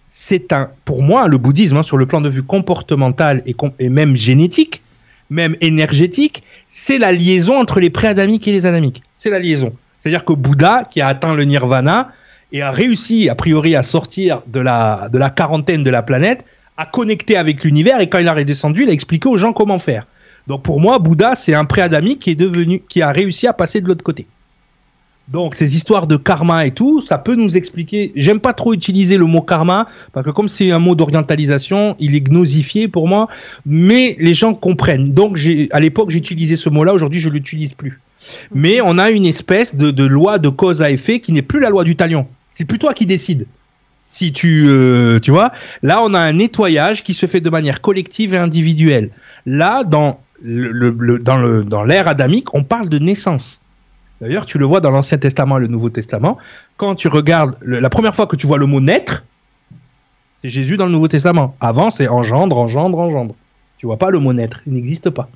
c'est 0.10 0.54
un, 0.54 0.70
pour 0.86 1.04
moi, 1.04 1.28
le 1.28 1.38
bouddhisme, 1.38 1.78
hein, 1.78 1.84
sur 1.84 1.98
le 1.98 2.06
plan 2.06 2.22
de 2.22 2.30
vue 2.30 2.44
comportemental 2.44 3.44
et, 3.46 3.90
même 3.90 4.16
génétique, 4.16 4.82
même 5.30 5.56
énergétique, 5.62 6.44
c'est 6.70 6.98
la 6.98 7.12
liaison 7.12 7.60
entre 7.60 7.80
les 7.80 7.90
préadamiques 7.90 8.48
et 8.48 8.52
les 8.52 8.66
adamiques. 8.66 9.02
C'est 9.18 9.30
la 9.30 9.40
liaison. 9.40 9.74
C'est-à-dire 10.00 10.26
que 10.26 10.34
Bouddha, 10.34 10.88
qui 10.90 11.02
a 11.02 11.08
atteint 11.08 11.34
le 11.34 11.44
nirvana 11.44 12.12
et 12.52 12.62
a 12.62 12.72
réussi, 12.72 13.30
a 13.30 13.36
priori, 13.36 13.76
à 13.76 13.84
sortir 13.84 14.42
de 14.48 14.60
la, 14.60 15.10
de 15.12 15.18
la 15.18 15.30
quarantaine 15.30 15.84
de 15.84 15.92
la 15.92 16.02
planète, 16.02 16.46
a 16.78 16.86
connecté 16.86 17.36
avec 17.36 17.64
l'univers 17.64 18.00
et 18.00 18.08
quand 18.08 18.20
il 18.20 18.28
a 18.28 18.34
redescendu, 18.34 18.84
il 18.84 18.90
a 18.90 18.94
expliqué 18.94 19.28
aux 19.28 19.38
gens 19.38 19.52
comment 19.52 19.80
faire. 19.80 20.06
Donc 20.46 20.64
pour 20.64 20.80
moi, 20.80 21.00
Bouddha, 21.00 21.36
c'est 21.36 21.54
un 21.54 21.66
préadamique 21.66 22.20
qui 22.20 22.32
est 22.32 22.36
devenu, 22.36 22.82
qui 22.88 23.02
a 23.02 23.12
réussi 23.12 23.48
à 23.48 23.54
passer 23.54 23.82
de 23.82 23.88
l'autre 23.88 24.04
côté. 24.04 24.28
Donc 25.28 25.56
ces 25.56 25.76
histoires 25.76 26.08
de 26.08 26.16
karma 26.16 26.66
et 26.66 26.72
tout, 26.72 27.02
ça 27.02 27.18
peut 27.18 27.36
nous 27.36 27.58
expliquer. 27.58 28.14
J'aime 28.16 28.40
pas 28.40 28.54
trop 28.54 28.74
utiliser 28.74 29.18
le 29.18 29.26
mot 29.26 29.42
karma 29.42 29.88
parce 30.14 30.26
que 30.26 30.32
comme 30.32 30.48
c'est 30.48 30.72
un 30.72 30.80
mot 30.80 30.96
d'orientalisation, 30.96 31.98
il 32.00 32.16
est 32.16 32.22
gnosifié 32.22 32.88
pour 32.88 33.10
moi, 33.10 33.28
mais 33.66 34.16
les 34.20 34.34
gens 34.34 34.54
comprennent. 34.54 35.12
Donc 35.12 35.36
j'ai 35.36 35.68
à 35.72 35.82
l'époque 35.82 36.12
j'utilisais 36.12 36.56
ce 36.56 36.70
mot-là, 36.70 36.94
aujourd'hui 36.94 37.20
je 37.20 37.30
l'utilise 37.30 37.74
plus. 37.74 38.00
Mais 38.54 38.80
on 38.82 38.98
a 38.98 39.10
une 39.10 39.26
espèce 39.26 39.76
de, 39.76 40.06
loi 40.06 40.40
de 40.40 40.50
cause 40.50 40.82
à 40.82 40.92
effet 40.92 41.20
qui 41.20 41.34
n'est 41.34 41.42
plus 41.42 41.60
la 41.60 41.70
loi 41.70 41.84
du 41.84 41.96
talion. 41.96 42.28
C'est 42.54 42.66
plus 42.66 42.80
toi 42.80 42.94
qui 42.94 43.06
décides. 43.06 43.48
Si 44.06 44.32
tu, 44.32 44.66
euh, 44.68 45.20
tu 45.20 45.32
vois, 45.32 45.52
là 45.84 46.02
on 46.02 46.14
a 46.14 46.20
un 46.20 46.34
nettoyage 46.34 47.04
qui 47.04 47.14
se 47.14 47.26
fait 47.26 47.42
de 47.42 47.50
manière 47.50 47.82
collective 47.82 48.34
et 48.34 48.38
individuelle. 48.38 49.12
Là, 49.46 49.84
dans 49.84 50.22
le, 50.42 51.20
dans 51.20 51.38
le, 51.38 51.66
dans 51.66 51.84
l'ère 51.84 52.08
adamique, 52.08 52.54
on 52.54 52.64
parle 52.64 52.88
de 52.88 53.00
naissance. 53.00 53.60
D'ailleurs, 54.22 54.46
tu 54.46 54.58
le 54.58 54.66
vois 54.66 54.82
dans 54.82 54.92
l'Ancien 54.92 55.18
Testament 55.18 55.58
et 55.58 55.62
le 55.62 55.68
Nouveau 55.68 55.90
Testament. 55.90 56.38
Quand 56.78 56.96
tu 56.96 57.08
regardes, 57.08 57.58
la 57.62 57.90
première 57.90 58.16
fois 58.16 58.28
que 58.28 58.36
tu 58.36 58.48
vois 58.48 58.58
le 58.58 58.66
mot 58.66 58.80
naître, 58.80 59.24
c'est 60.40 60.50
Jésus 60.50 60.78
dans 60.78 60.86
le 60.86 60.92
Nouveau 60.92 61.08
Testament. 61.08 61.56
Avant, 61.60 61.90
c'est 61.90 62.08
engendre, 62.08 62.58
engendre, 62.58 62.98
engendre. 62.98 63.36
Tu 63.78 63.86
vois 63.86 63.98
pas 63.98 64.10
le 64.10 64.20
mot 64.20 64.34
naître, 64.34 64.62
il 64.66 64.74
n'existe 64.74 65.10
pas. 65.10 65.30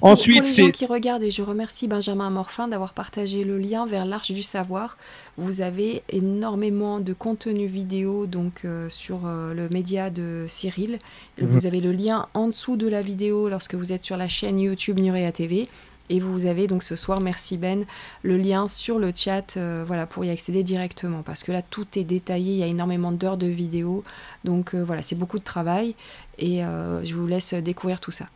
Ensuite, 0.00 0.44
pour 0.44 0.56
les 0.56 0.66
gens 0.66 0.70
qui 0.70 0.86
regardent, 0.86 1.22
et 1.22 1.30
je 1.30 1.42
remercie 1.42 1.88
Benjamin 1.88 2.30
Morfin 2.30 2.68
d'avoir 2.68 2.92
partagé 2.92 3.44
le 3.44 3.58
lien 3.58 3.86
vers 3.86 4.04
l'Arche 4.04 4.32
du 4.32 4.42
Savoir. 4.42 4.96
Vous 5.36 5.60
avez 5.60 6.02
énormément 6.08 7.00
de 7.00 7.12
contenu 7.12 7.66
vidéo 7.66 8.26
donc 8.26 8.64
euh, 8.64 8.88
sur 8.88 9.26
euh, 9.26 9.54
le 9.54 9.68
média 9.68 10.10
de 10.10 10.44
Cyril. 10.48 10.98
Mhm. 11.40 11.46
Vous 11.46 11.66
avez 11.66 11.80
le 11.80 11.92
lien 11.92 12.26
en 12.34 12.48
dessous 12.48 12.76
de 12.76 12.86
la 12.86 13.00
vidéo 13.00 13.48
lorsque 13.48 13.74
vous 13.74 13.92
êtes 13.92 14.04
sur 14.04 14.16
la 14.16 14.28
chaîne 14.28 14.58
YouTube 14.58 14.98
Nurea 14.98 15.32
TV. 15.32 15.68
Et 16.10 16.20
vous 16.20 16.46
avez 16.46 16.66
donc 16.66 16.82
ce 16.82 16.96
soir, 16.96 17.20
merci 17.20 17.58
Ben, 17.58 17.84
le 18.22 18.36
lien 18.36 18.68
sur 18.68 18.98
le 18.98 19.12
chat 19.14 19.56
euh, 19.56 19.84
voilà, 19.86 20.06
pour 20.06 20.24
y 20.24 20.30
accéder 20.30 20.62
directement. 20.62 21.22
Parce 21.22 21.42
que 21.42 21.52
là, 21.52 21.62
tout 21.62 21.86
est 21.96 22.04
détaillé, 22.04 22.52
il 22.52 22.58
y 22.58 22.62
a 22.62 22.66
énormément 22.66 23.12
d'heures 23.12 23.36
de 23.36 23.46
vidéos. 23.46 24.04
Donc 24.44 24.74
euh, 24.74 24.82
voilà, 24.82 25.02
c'est 25.02 25.16
beaucoup 25.16 25.38
de 25.38 25.44
travail. 25.44 25.94
Et 26.38 26.64
euh, 26.64 27.04
je 27.04 27.14
vous 27.14 27.26
laisse 27.26 27.54
découvrir 27.54 28.00
tout 28.00 28.12
ça. 28.12 28.26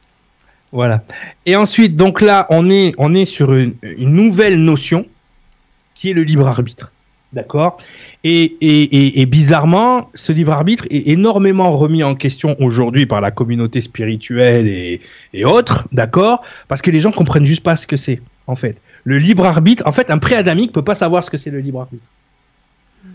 Voilà. 0.71 1.03
Et 1.47 1.57
ensuite, 1.57 1.97
donc 1.97 2.21
là, 2.21 2.47
on 2.51 2.71
est, 2.71 2.95
on 2.99 3.15
est 3.15 3.27
sur 3.27 3.53
une 3.53 3.75
nouvelle 3.83 4.57
notion 4.63 5.07
qui 5.95 6.11
est 6.11 6.15
le 6.15 6.23
libre 6.23 6.49
arbitre. 6.49 6.91
D'accord 7.33 7.79
et, 8.25 9.27
bizarrement, 9.27 10.11
ce 10.15 10.33
libre 10.33 10.53
arbitre 10.53 10.85
est 10.91 11.09
énormément 11.09 11.71
remis 11.71 12.03
en 12.05 12.15
question 12.15 12.57
aujourd'hui 12.61 13.07
par 13.07 13.21
la 13.21 13.31
communauté 13.31 13.81
spirituelle 13.81 14.69
et, 14.69 15.45
autres, 15.45 15.89
d'accord 15.93 16.43
Parce 16.69 16.83
que 16.83 16.91
les 16.91 17.01
gens 17.01 17.11
comprennent 17.11 17.47
juste 17.47 17.63
pas 17.63 17.77
ce 17.77 17.87
que 17.87 17.97
c'est, 17.97 18.21
en 18.47 18.55
fait. 18.55 18.77
Le 19.05 19.19
libre 19.19 19.45
arbitre, 19.47 19.83
en 19.87 19.93
fait, 19.93 20.11
un 20.11 20.19
pré-adamique 20.19 20.73
peut 20.73 20.85
pas 20.85 20.95
savoir 20.95 21.25
ce 21.25 21.31
que 21.31 21.37
c'est 21.37 21.51
le 21.51 21.59
libre 21.59 21.81
arbitre. 21.81 22.05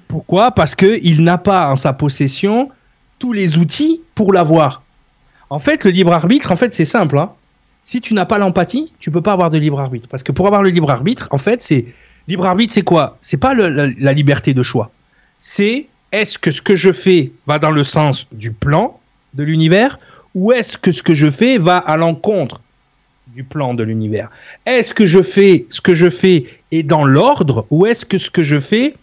Pourquoi? 0.07 0.51
Parce 0.51 0.75
qu'il 0.75 1.23
n'a 1.23 1.37
pas 1.37 1.69
en 1.69 1.75
sa 1.75 1.93
possession 1.93 2.69
tous 3.19 3.33
les 3.33 3.57
outils 3.57 4.01
pour 4.15 4.33
l'avoir. 4.33 4.83
En 5.49 5.59
fait, 5.59 5.85
le 5.85 5.91
libre 5.91 6.11
arbitre, 6.11 6.51
en 6.51 6.57
fait, 6.57 6.73
c'est 6.73 6.85
simple. 6.85 7.17
Hein. 7.17 7.31
si 7.83 8.01
tu 8.01 8.13
n'as 8.13 8.25
pas 8.25 8.37
l'empathie, 8.37 8.91
tu 8.99 9.11
peux 9.11 9.21
pas 9.21 9.31
avoir 9.31 9.49
de 9.49 9.57
libre 9.57 9.79
arbitre. 9.79 10.09
Parce 10.09 10.23
que 10.23 10.33
pour 10.33 10.47
avoir 10.47 10.63
le 10.63 10.69
libre 10.69 10.91
arbitre, 10.91 11.29
en 11.31 11.37
fait, 11.37 11.61
c'est 11.63 11.85
libre 12.27 12.45
arbitre, 12.45 12.73
c'est 12.73 12.83
quoi? 12.83 13.17
C'est 13.21 13.37
pas 13.37 13.53
la 13.53 14.13
liberté 14.13 14.53
de 14.53 14.63
choix. 14.63 14.91
C'est 15.37 15.87
est-ce 16.11 16.37
que 16.37 16.51
ce 16.51 16.61
que 16.61 16.75
je 16.75 16.91
fais 16.91 17.31
va 17.45 17.59
dans 17.59 17.71
le 17.71 17.83
sens 17.83 18.27
du 18.31 18.51
plan 18.51 18.99
de 19.33 19.43
l'univers 19.43 19.99
ou 20.33 20.51
est-ce 20.51 20.77
que 20.77 20.91
ce 20.91 21.03
que 21.03 21.13
je 21.13 21.29
fais 21.29 21.57
va 21.57 21.77
à 21.77 21.97
l'encontre 21.97 22.61
du 23.27 23.43
plan 23.43 23.73
de 23.73 23.83
l'univers? 23.83 24.29
Est-ce 24.65 24.93
que 24.93 25.05
je 25.05 25.21
fais 25.21 25.65
ce 25.69 25.81
que 25.81 25.93
je 25.93 26.09
fais 26.09 26.45
est 26.71 26.83
dans 26.83 27.05
l'ordre 27.05 27.65
ou 27.69 27.85
est-ce 27.85 28.05
que 28.05 28.17
ce 28.17 28.29
que 28.29 28.43
je 28.43 28.59
fais 28.59 28.95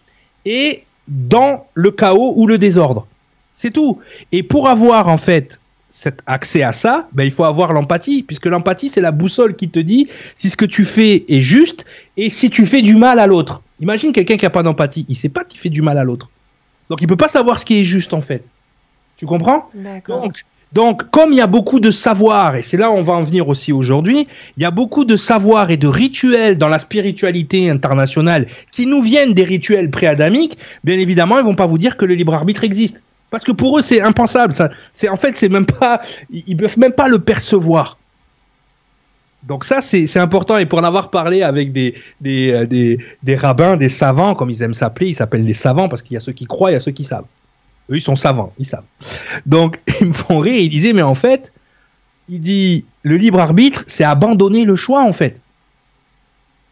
est 0.45 0.85
dans 1.09 1.67
le 1.75 1.91
chaos 1.91 2.35
ou 2.37 2.47
le 2.47 2.59
désordre? 2.59 3.07
C'est 3.55 3.71
tout. 3.71 4.01
Et 4.33 4.43
pour 4.43 4.69
avoir 4.69 5.09
en 5.09 5.19
fait 5.19 5.61
cet 5.97 6.23
accès 6.27 6.65
à 6.65 6.73
ça, 6.73 7.09
ben, 7.13 7.23
il 7.23 7.31
faut 7.31 7.45
avoir 7.45 7.73
l'empathie, 7.73 8.25
puisque 8.25 8.47
l'empathie, 8.47 8.89
c'est 8.89 9.01
la 9.01 9.13
boussole 9.13 9.55
qui 9.55 9.69
te 9.69 9.79
dit 9.79 10.09
si 10.35 10.51
ce 10.51 10.57
que 10.57 10.65
tu 10.65 10.85
fais 10.85 11.25
est 11.29 11.41
juste 11.41 11.85
et 12.17 12.31
si 12.31 12.51
tu 12.51 12.67
fais 12.67 12.83
du 12.83 12.97
mal 12.97 13.21
à 13.21 13.29
l'autre. 13.29 13.63
Imagine 13.79 14.11
quelqu'un 14.11 14.37
qui 14.37 14.45
n'a 14.45 14.51
pas 14.51 14.65
d'empathie, 14.65 15.07
il 15.09 15.15
sait 15.15 15.29
pas 15.29 15.45
qu'il 15.45 15.61
fait 15.61 15.69
du 15.69 15.83
mal 15.83 15.97
à 15.97 16.03
l'autre. 16.03 16.31
Donc 16.91 17.01
il 17.01 17.07
peut 17.07 17.17
pas 17.17 17.29
savoir 17.29 17.61
ce 17.61 17.65
qui 17.65 17.79
est 17.79 17.85
juste 17.85 18.13
en 18.13 18.21
fait. 18.21 18.43
Tu 19.19 19.25
comprends? 19.25 19.67
Donc, 20.09 20.45
donc, 20.73 21.11
comme 21.13 21.31
il 21.31 21.39
y 21.39 21.41
a 21.41 21.47
beaucoup 21.47 21.79
de 21.79 21.93
savoir, 21.93 22.57
et 22.57 22.63
c'est 22.63 22.77
là 22.77 22.91
où 22.91 22.95
on 22.95 23.05
va 23.05 23.13
en 23.13 23.23
venir 23.23 23.49
aussi 23.49 23.73
aujourd'hui, 23.73 24.27
il 24.57 24.63
y 24.65 24.67
a 24.67 24.73
beaucoup 24.73 25.05
de 25.05 25.17
savoir 25.17 25.71
et 25.71 25.77
de 25.77 25.87
rituels 25.87 26.59
dans 26.59 26.69
la 26.69 26.81
spiritualité 26.81 27.71
internationale 27.71 28.49
qui 28.73 28.89
nous 28.89 29.01
viennent 29.01 29.33
des 29.33 29.45
rituels 29.45 29.91
préadamiques, 29.91 30.59
bien 30.83 30.99
évidemment, 30.99 31.39
ils 31.39 31.45
vont 31.45 31.55
pas 31.55 31.69
vous 31.69 31.79
dire 31.79 31.97
que 31.97 32.05
le 32.05 32.15
libre 32.15 32.35
arbitre 32.35 32.65
existe. 32.65 33.01
Parce 33.35 33.43
que 33.43 33.51
pour 33.51 33.77
eux, 33.77 33.83
c'est 33.83 34.01
impensable. 34.01 34.55
C'est 34.93 35.09
en 35.09 35.17
fait, 35.17 35.37
c'est 35.37 35.49
même 35.49 35.67
pas, 35.67 36.01
ils 36.31 36.57
peuvent 36.57 36.79
même 36.79 36.93
pas 36.93 37.09
le 37.09 37.19
percevoir. 37.19 37.99
Donc 39.43 39.65
ça, 39.65 39.81
c'est 39.83 40.17
important. 40.21 40.57
Et 40.57 40.67
pour 40.67 40.79
en 40.79 40.85
avoir 40.85 41.11
parlé 41.11 41.43
avec 41.43 41.73
des, 41.73 41.97
des, 42.21 42.53
euh, 42.53 42.65
des, 42.65 43.01
des 43.25 43.35
rabbins, 43.35 43.77
des 43.77 43.89
savants, 43.89 44.37
comme 44.37 44.51
ils 44.51 44.63
aiment 44.63 44.73
s'appeler, 44.73 45.09
ils 45.09 45.17
s'appellent 45.17 45.45
les 45.45 45.53
savants 45.53 45.89
parce 45.89 46.01
qu'il 46.01 46.15
y 46.15 46.17
a 46.17 46.21
ceux 46.21 46.31
qui 46.31 46.45
croient, 46.45 46.71
il 46.71 46.75
y 46.75 46.77
a 46.77 46.81
ceux 46.81 46.93
qui 46.93 47.03
savent. 47.03 47.25
Eux, 47.91 47.97
ils 47.97 48.01
sont 48.01 48.15
savants, 48.15 48.53
ils 48.61 48.67
savent. 48.67 48.85
Donc, 49.47 49.81
ils 50.01 50.07
me 50.07 50.13
font 50.13 50.39
rire. 50.39 50.55
Ils 50.55 50.69
disaient, 50.69 50.93
mais 50.93 51.03
en 51.03 51.17
fait, 51.17 51.53
il 52.29 52.39
dit, 52.39 52.85
le 53.03 53.17
libre 53.17 53.41
arbitre, 53.41 53.85
c'est 53.89 54.05
abandonner 54.05 54.65
le 54.65 54.77
choix, 54.77 55.03
en 55.03 55.13
fait. 55.13 55.41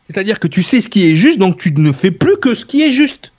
C'est-à-dire 0.07 0.39
que 0.39 0.47
tu 0.47 0.63
sais 0.63 0.81
ce 0.81 0.89
qui 0.89 1.11
est 1.11 1.17
juste, 1.17 1.41
donc 1.41 1.59
tu 1.59 1.73
ne 1.73 1.91
fais 1.91 2.13
plus 2.13 2.37
que 2.37 2.55
ce 2.55 2.65
qui 2.65 2.83
est 2.83 2.93
juste. 2.93 3.32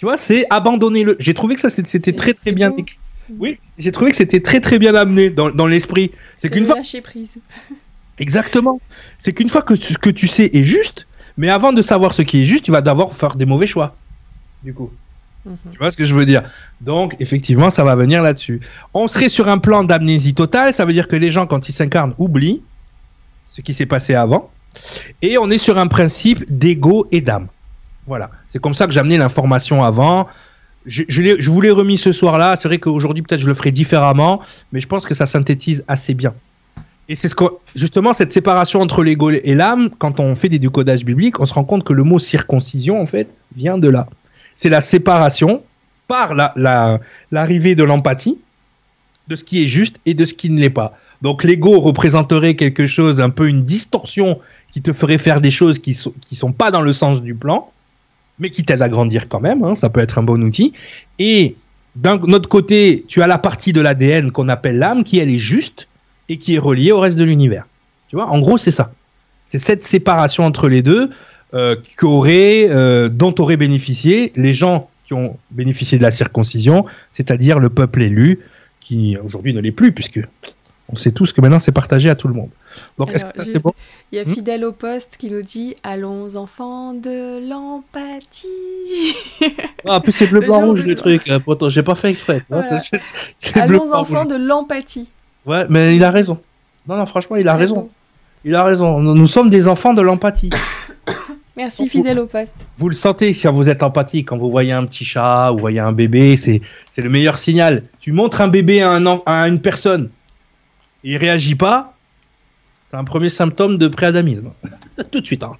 Tu 0.00 0.06
vois, 0.06 0.16
c'est 0.16 0.46
abandonner 0.48 1.04
le. 1.04 1.14
J'ai 1.18 1.34
trouvé 1.34 1.56
que 1.56 1.60
ça 1.60 1.68
c'était 1.68 2.14
très 2.14 2.32
très 2.32 2.52
bien 2.52 2.72
écrit. 2.74 2.98
Oui, 3.38 3.58
j'ai 3.76 3.92
trouvé 3.92 4.10
que 4.12 4.16
c'était 4.16 4.40
très 4.40 4.58
très 4.58 4.78
bien 4.78 4.94
amené 4.94 5.28
dans, 5.28 5.50
dans 5.50 5.66
l'esprit. 5.66 6.10
C'est 6.38 6.48
qu'une 6.48 6.64
fois. 6.64 6.76
Lâcher 6.76 7.02
prise. 7.02 7.36
Exactement. 8.18 8.80
C'est 9.18 9.34
qu'une 9.34 9.50
fois 9.50 9.60
que 9.60 9.76
ce 9.76 9.98
que 9.98 10.08
tu 10.08 10.26
sais 10.26 10.48
est 10.54 10.64
juste, 10.64 11.06
mais 11.36 11.50
avant 11.50 11.74
de 11.74 11.82
savoir 11.82 12.14
ce 12.14 12.22
qui 12.22 12.40
est 12.40 12.44
juste, 12.44 12.64
tu 12.64 12.70
vas 12.70 12.80
d'abord 12.80 13.14
faire 13.14 13.34
des 13.36 13.44
mauvais 13.44 13.66
choix. 13.66 13.94
Du 14.62 14.72
coup. 14.72 14.90
Mhm. 15.44 15.58
Tu 15.70 15.76
vois 15.76 15.90
ce 15.90 15.98
que 15.98 16.06
je 16.06 16.14
veux 16.14 16.24
dire? 16.24 16.50
Donc, 16.80 17.14
effectivement, 17.20 17.68
ça 17.68 17.84
va 17.84 17.94
venir 17.94 18.22
là-dessus. 18.22 18.62
On 18.94 19.06
serait 19.06 19.28
sur 19.28 19.50
un 19.50 19.58
plan 19.58 19.84
d'amnésie 19.84 20.32
totale, 20.32 20.74
ça 20.74 20.86
veut 20.86 20.94
dire 20.94 21.08
que 21.08 21.16
les 21.16 21.30
gens, 21.30 21.46
quand 21.46 21.68
ils 21.68 21.74
s'incarnent, 21.74 22.14
oublient 22.16 22.62
ce 23.50 23.60
qui 23.60 23.74
s'est 23.74 23.84
passé 23.84 24.14
avant. 24.14 24.50
Et 25.20 25.36
on 25.36 25.50
est 25.50 25.58
sur 25.58 25.76
un 25.76 25.88
principe 25.88 26.50
d'ego 26.50 27.06
et 27.12 27.20
d'âme. 27.20 27.48
Voilà. 28.10 28.32
C'est 28.48 28.60
comme 28.60 28.74
ça 28.74 28.88
que 28.88 28.98
amené 28.98 29.18
l'information 29.18 29.84
avant. 29.84 30.26
Je, 30.84 31.04
je, 31.06 31.48
vous 31.48 31.60
l'ai 31.60 31.70
remis 31.70 31.96
ce 31.96 32.10
soir-là. 32.10 32.56
C'est 32.56 32.66
vrai 32.66 32.78
qu'aujourd'hui, 32.78 33.22
peut-être, 33.22 33.40
je 33.40 33.46
le 33.46 33.54
ferai 33.54 33.70
différemment, 33.70 34.40
mais 34.72 34.80
je 34.80 34.88
pense 34.88 35.06
que 35.06 35.14
ça 35.14 35.26
synthétise 35.26 35.84
assez 35.86 36.12
bien. 36.14 36.34
Et 37.08 37.14
c'est 37.14 37.28
ce 37.28 37.36
que, 37.36 37.44
justement, 37.76 38.12
cette 38.12 38.32
séparation 38.32 38.80
entre 38.80 39.04
l'ego 39.04 39.30
et 39.30 39.54
l'âme, 39.54 39.90
quand 39.96 40.18
on 40.18 40.34
fait 40.34 40.48
des 40.48 40.58
décodages 40.58 41.04
bibliques, 41.04 41.38
on 41.38 41.46
se 41.46 41.54
rend 41.54 41.62
compte 41.62 41.84
que 41.84 41.92
le 41.92 42.02
mot 42.02 42.18
circoncision, 42.18 43.00
en 43.00 43.06
fait, 43.06 43.28
vient 43.54 43.78
de 43.78 43.88
là. 43.88 44.08
C'est 44.56 44.70
la 44.70 44.80
séparation 44.80 45.62
par 46.08 46.34
l'arrivée 46.34 47.70
la, 47.70 47.74
de 47.76 47.84
l'empathie 47.84 48.38
de 49.28 49.36
ce 49.36 49.44
qui 49.44 49.62
est 49.62 49.68
juste 49.68 50.00
et 50.04 50.14
de 50.14 50.24
ce 50.24 50.34
qui 50.34 50.50
ne 50.50 50.58
l'est 50.58 50.68
pas. 50.68 50.98
Donc 51.22 51.44
l'ego 51.44 51.78
représenterait 51.78 52.56
quelque 52.56 52.88
chose, 52.88 53.20
un 53.20 53.30
peu 53.30 53.48
une 53.48 53.64
distorsion 53.64 54.40
qui 54.72 54.82
te 54.82 54.92
ferait 54.92 55.18
faire 55.18 55.40
des 55.40 55.52
choses 55.52 55.78
qui 55.78 55.96
qui 56.20 56.34
sont 56.34 56.52
pas 56.52 56.72
dans 56.72 56.82
le 56.82 56.92
sens 56.92 57.22
du 57.22 57.36
plan, 57.36 57.70
mais 58.40 58.50
qui 58.50 58.64
t'aide 58.64 58.82
à 58.82 58.88
grandir 58.88 59.28
quand 59.28 59.40
même, 59.40 59.62
hein, 59.62 59.74
ça 59.74 59.90
peut 59.90 60.00
être 60.00 60.18
un 60.18 60.22
bon 60.22 60.42
outil. 60.42 60.72
Et 61.18 61.54
d'un 61.94 62.18
autre 62.18 62.48
côté, 62.48 63.04
tu 63.06 63.22
as 63.22 63.26
la 63.26 63.38
partie 63.38 63.72
de 63.72 63.80
l'ADN 63.80 64.32
qu'on 64.32 64.48
appelle 64.48 64.78
l'âme, 64.78 65.04
qui 65.04 65.18
elle 65.18 65.30
est 65.30 65.38
juste 65.38 65.86
et 66.28 66.38
qui 66.38 66.56
est 66.56 66.58
reliée 66.58 66.92
au 66.92 67.00
reste 67.00 67.18
de 67.18 67.24
l'univers. 67.24 67.66
Tu 68.08 68.16
vois, 68.16 68.26
en 68.26 68.38
gros, 68.40 68.58
c'est 68.58 68.70
ça. 68.70 68.92
C'est 69.44 69.58
cette 69.58 69.84
séparation 69.84 70.44
entre 70.44 70.68
les 70.68 70.82
deux 70.82 71.10
euh, 71.54 71.76
euh, 72.02 73.08
dont 73.08 73.34
auraient 73.38 73.56
bénéficié 73.56 74.32
les 74.36 74.52
gens 74.52 74.88
qui 75.04 75.14
ont 75.14 75.36
bénéficié 75.50 75.98
de 75.98 76.02
la 76.02 76.12
circoncision, 76.12 76.86
c'est-à-dire 77.10 77.58
le 77.58 77.68
peuple 77.68 78.02
élu, 78.02 78.40
qui 78.80 79.16
aujourd'hui 79.22 79.52
ne 79.52 79.60
l'est 79.60 79.72
plus, 79.72 79.92
puisque 79.92 80.20
on 80.92 80.96
sait 80.96 81.12
tous 81.12 81.32
que 81.32 81.40
maintenant 81.40 81.58
c'est 81.58 81.72
partagé 81.72 82.10
à 82.10 82.14
tout 82.14 82.28
le 82.28 82.34
monde. 82.34 82.50
Donc, 82.98 83.12
est-ce 83.12 83.24
que 83.24 83.44
c'est 83.44 83.62
bon 83.62 83.72
Il 84.12 84.16
y 84.16 84.18
a 84.18 84.24
hmm 84.24 84.34
Fidèle 84.34 84.64
au 84.64 84.72
poste 84.72 85.16
qui 85.18 85.30
nous 85.30 85.42
dit 85.42 85.74
Allons, 85.82 86.36
enfants 86.36 86.94
de 86.94 87.48
l'empathie. 87.48 88.46
ah, 89.86 89.96
en 89.96 90.00
plus, 90.00 90.12
c'est 90.12 90.26
bleu, 90.26 90.40
blanc, 90.40 90.60
rouge 90.60 90.84
le 90.84 90.94
truc. 90.94 91.30
Pourtant, 91.44 91.70
j'ai 91.70 91.82
pas 91.82 91.94
fait 91.94 92.10
exprès. 92.10 92.44
Allons, 93.54 93.92
enfants 93.92 94.24
de 94.24 94.36
l'empathie. 94.36 95.10
Ouais, 95.46 95.66
mais 95.68 95.96
il 95.96 96.04
a 96.04 96.10
raison. 96.10 96.38
Non, 96.86 96.96
non, 96.96 97.06
franchement, 97.06 97.36
il 97.36 97.48
a 97.48 97.56
raison. 97.56 97.88
Il 98.44 98.54
a 98.54 98.64
raison. 98.64 99.00
Nous, 99.00 99.26
sommes 99.26 99.50
des 99.50 99.68
enfants 99.68 99.94
de 99.94 100.02
l'empathie. 100.02 100.50
Merci, 101.56 101.88
fidèle 101.88 102.18
au 102.18 102.26
poste. 102.26 102.66
Vous 102.78 102.88
le 102.88 102.94
sentez 102.94 103.34
quand 103.34 103.52
vous 103.52 103.68
êtes 103.68 103.82
empathique, 103.82 104.28
quand 104.28 104.38
vous 104.38 104.50
voyez 104.50 104.72
un 104.72 104.86
petit 104.86 105.04
chat 105.04 105.52
ou 105.52 105.58
voyez 105.58 105.80
un 105.80 105.92
bébé, 105.92 106.36
c'est 106.36 106.62
le 106.96 107.10
meilleur 107.10 107.36
signal. 107.36 107.82
Tu 108.00 108.12
montres 108.12 108.40
un 108.40 108.48
bébé 108.48 108.80
à, 108.80 108.92
un, 108.92 109.20
à 109.26 109.46
une 109.46 109.60
personne, 109.60 110.08
il 111.04 111.16
réagit 111.16 111.54
pas, 111.54 111.94
c'est 112.90 112.96
un 112.96 113.04
premier 113.04 113.28
symptôme 113.28 113.78
de 113.78 113.88
préadamisme. 113.88 114.50
Tout 115.10 115.20
de 115.20 115.26
suite. 115.26 115.42
Hein. 115.42 115.52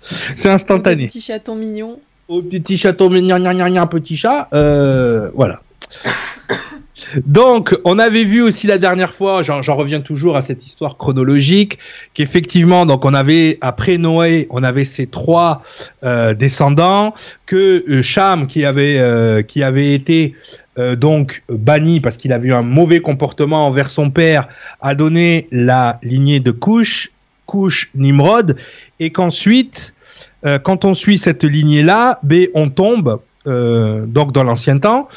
C'est 0.00 0.50
instantané. 0.50 1.04
Au 1.04 1.08
petit 1.08 1.20
chaton 1.20 1.54
mignon. 1.56 2.00
Au 2.28 2.42
petit 2.42 2.78
chaton 2.78 3.10
mignon, 3.10 3.86
petit 3.86 4.16
chat. 4.16 4.48
Euh, 4.52 5.30
voilà. 5.34 5.60
Donc, 7.26 7.76
on 7.84 7.98
avait 7.98 8.24
vu 8.24 8.42
aussi 8.42 8.66
la 8.66 8.78
dernière 8.78 9.12
fois, 9.12 9.42
j'en 9.42 9.76
reviens 9.76 10.00
toujours 10.00 10.36
à 10.36 10.42
cette 10.42 10.66
histoire 10.66 10.96
chronologique, 10.96 11.78
qu'effectivement, 12.14 12.86
donc 12.86 13.04
on 13.04 13.14
avait 13.14 13.58
après 13.60 13.98
Noé, 13.98 14.46
on 14.50 14.62
avait 14.62 14.84
ces 14.84 15.06
trois 15.06 15.62
euh, 16.04 16.34
descendants, 16.34 17.14
que 17.44 17.84
euh, 17.88 18.02
Cham 18.02 18.46
qui 18.46 18.64
avait 18.64 18.98
euh, 18.98 19.42
qui 19.42 19.62
avait 19.62 19.92
été 19.92 20.34
donc 20.76 21.42
banni 21.48 22.00
parce 22.00 22.16
qu'il 22.16 22.32
avait 22.32 22.48
eu 22.48 22.52
un 22.52 22.62
mauvais 22.62 23.00
comportement 23.00 23.66
envers 23.66 23.90
son 23.90 24.10
père, 24.10 24.48
a 24.80 24.94
donné 24.94 25.46
la 25.50 25.98
lignée 26.02 26.40
de 26.40 26.50
Cush, 26.50 27.10
Cush 27.46 27.90
Nimrod, 27.94 28.56
et 29.00 29.10
qu'ensuite, 29.10 29.94
quand 30.42 30.84
on 30.84 30.94
suit 30.94 31.18
cette 31.18 31.44
lignée-là, 31.44 32.18
ben, 32.22 32.48
on 32.54 32.68
tombe 32.68 33.20
euh, 33.46 34.06
donc 34.06 34.32
dans 34.32 34.42
l'ancien 34.42 34.78
temps, 34.78 35.08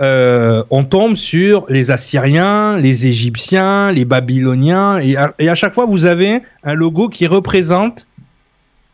euh, 0.00 0.64
on 0.70 0.82
tombe 0.82 1.14
sur 1.14 1.66
les 1.68 1.92
Assyriens, 1.92 2.78
les 2.78 3.06
Égyptiens, 3.06 3.92
les 3.92 4.04
Babyloniens, 4.04 4.98
et 4.98 5.16
à, 5.16 5.54
chaque 5.54 5.74
fois 5.74 5.86
vous 5.86 6.04
avez 6.04 6.42
un 6.64 6.74
logo 6.74 7.08
qui 7.08 7.28
représente, 7.28 8.08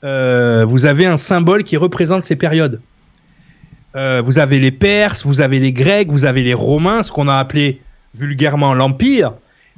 euh, 0.05 0.67
vous 0.69 0.85
avez 0.85 1.07
un 1.07 1.17
symbole 1.17 1.65
qui 1.65 1.79
représente 1.79 2.27
ces 2.27 2.37
périodes. 2.37 2.81
Vous 3.95 4.39
avez 4.39 4.59
les 4.59 4.73
Perses, 4.73 5.27
vous 5.27 5.41
avez 5.41 5.61
les 5.61 5.73
Grecs, 5.73 6.09
vous 6.11 6.25
avez 6.25 6.43
les 6.43 6.55
Romains, 6.55 7.03
ce 7.03 7.13
qu'on 7.13 7.29
a 7.29 7.37
appelé 7.37 7.81
vulgairement 8.15 8.75
l'Empire, 8.75 9.35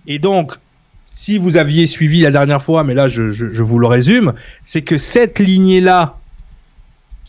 et 0.07 0.19
donc 0.19 0.55
si 1.11 1.39
vous 1.39 1.57
aviez 1.57 1.87
suivi 1.87 2.21
la 2.21 2.31
dernière 2.31 2.63
fois, 2.63 2.85
mais 2.85 2.95
là 2.95 3.09
je, 3.09 3.31
je 3.31 3.63
vous 3.63 3.79
le 3.79 3.87
résume, 3.87 4.33
c'est 4.63 4.83
que 4.83 4.99
cette 4.99 5.39
lignée-là 5.39 6.17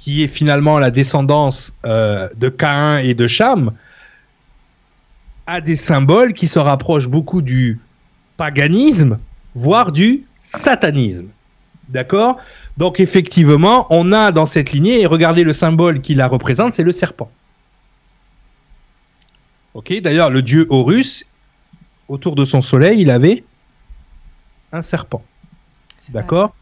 qui 0.05 0.21
est 0.21 0.27
finalement 0.27 0.77
la 0.77 0.91
descendance 0.91 1.73
euh, 1.83 2.29
de 2.37 2.47
Caïn 2.47 2.99
et 2.99 3.15
de 3.15 3.25
Cham, 3.25 3.71
a 5.47 5.61
des 5.61 5.75
symboles 5.75 6.33
qui 6.33 6.47
se 6.47 6.59
rapprochent 6.59 7.07
beaucoup 7.07 7.41
du 7.41 7.79
paganisme, 8.37 9.17
voire 9.55 9.91
du 9.91 10.25
satanisme. 10.37 11.25
D'accord? 11.89 12.37
Donc 12.77 12.99
effectivement, 12.99 13.87
on 13.89 14.11
a 14.11 14.31
dans 14.31 14.45
cette 14.45 14.71
lignée, 14.71 15.01
et 15.01 15.05
regardez 15.05 15.43
le 15.43 15.53
symbole 15.53 16.01
qui 16.01 16.15
la 16.15 16.27
représente, 16.27 16.73
c'est 16.73 16.83
le 16.83 16.91
serpent. 16.91 17.29
Ok, 19.73 19.93
d'ailleurs, 20.01 20.29
le 20.29 20.41
dieu 20.41 20.65
Horus, 20.69 21.25
autour 22.07 22.35
de 22.35 22.45
son 22.45 22.61
soleil, 22.61 23.01
il 23.01 23.09
avait 23.09 23.43
un 24.71 24.81
serpent. 24.81 25.23
D'accord? 26.09 26.55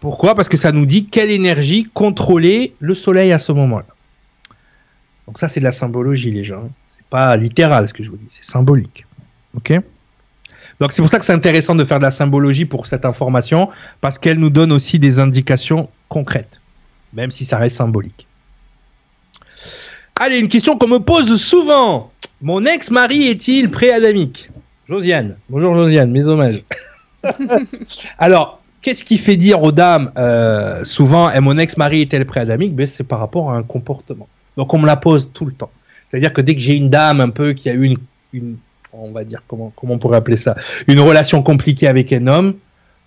Pourquoi? 0.00 0.34
Parce 0.34 0.48
que 0.48 0.56
ça 0.56 0.72
nous 0.72 0.86
dit 0.86 1.06
quelle 1.06 1.30
énergie 1.30 1.84
contrôlait 1.84 2.74
le 2.80 2.94
Soleil 2.94 3.32
à 3.32 3.38
ce 3.38 3.52
moment-là. 3.52 3.86
Donc 5.26 5.38
ça, 5.38 5.48
c'est 5.48 5.60
de 5.60 5.64
la 5.64 5.72
symbologie, 5.72 6.30
les 6.30 6.44
gens. 6.44 6.70
C'est 6.96 7.06
pas 7.06 7.36
littéral 7.36 7.88
ce 7.88 7.94
que 7.94 8.02
je 8.02 8.10
vous 8.10 8.16
dis, 8.16 8.26
c'est 8.28 8.44
symbolique. 8.44 9.06
Ok? 9.54 9.72
Donc 10.80 10.92
c'est 10.92 11.02
pour 11.02 11.10
ça 11.10 11.18
que 11.18 11.24
c'est 11.24 11.32
intéressant 11.32 11.74
de 11.74 11.84
faire 11.84 11.98
de 11.98 12.04
la 12.04 12.10
symbologie 12.10 12.64
pour 12.64 12.86
cette 12.86 13.04
information, 13.04 13.68
parce 14.00 14.18
qu'elle 14.18 14.38
nous 14.38 14.50
donne 14.50 14.72
aussi 14.72 14.98
des 14.98 15.18
indications 15.18 15.88
concrètes, 16.08 16.60
même 17.12 17.30
si 17.30 17.44
ça 17.44 17.58
reste 17.58 17.76
symbolique. 17.76 18.26
Allez, 20.18 20.38
une 20.38 20.48
question 20.48 20.76
qu'on 20.76 20.88
me 20.88 20.98
pose 20.98 21.40
souvent. 21.40 22.10
Mon 22.42 22.64
ex-mari 22.64 23.28
est-il 23.28 23.70
pré-adamique? 23.70 24.50
Josiane. 24.88 25.36
Bonjour 25.48 25.74
Josiane, 25.74 26.10
mes 26.10 26.26
hommages. 26.26 26.62
Alors, 28.18 28.60
qu'est-ce 28.80 29.04
qui 29.04 29.18
fait 29.18 29.36
dire 29.36 29.62
aux 29.62 29.72
dames 29.72 30.10
euh, 30.18 30.84
souvent, 30.84 31.30
mon 31.40 31.58
ex-mari 31.58 32.02
est-elle 32.02 32.26
pré-adamique? 32.26 32.74
Ben, 32.74 32.86
C'est 32.86 33.04
par 33.04 33.18
rapport 33.18 33.50
à 33.50 33.56
un 33.56 33.62
comportement. 33.62 34.28
Donc 34.56 34.74
on 34.74 34.78
me 34.78 34.86
la 34.86 34.96
pose 34.96 35.30
tout 35.32 35.46
le 35.46 35.52
temps. 35.52 35.70
C'est-à-dire 36.08 36.32
que 36.32 36.40
dès 36.40 36.54
que 36.54 36.60
j'ai 36.60 36.74
une 36.74 36.90
dame 36.90 37.20
un 37.20 37.30
peu 37.30 37.52
qui 37.52 37.68
a 37.70 37.74
eu 37.74 37.94
une, 38.32 38.56
on 38.92 39.12
va 39.12 39.24
dire 39.24 39.42
comment, 39.46 39.72
comment 39.76 39.94
on 39.94 39.98
pourrait 39.98 40.18
appeler 40.18 40.36
ça, 40.36 40.56
une 40.86 41.00
relation 41.00 41.42
compliquée 41.42 41.86
avec 41.86 42.12
un 42.12 42.26
homme, 42.26 42.54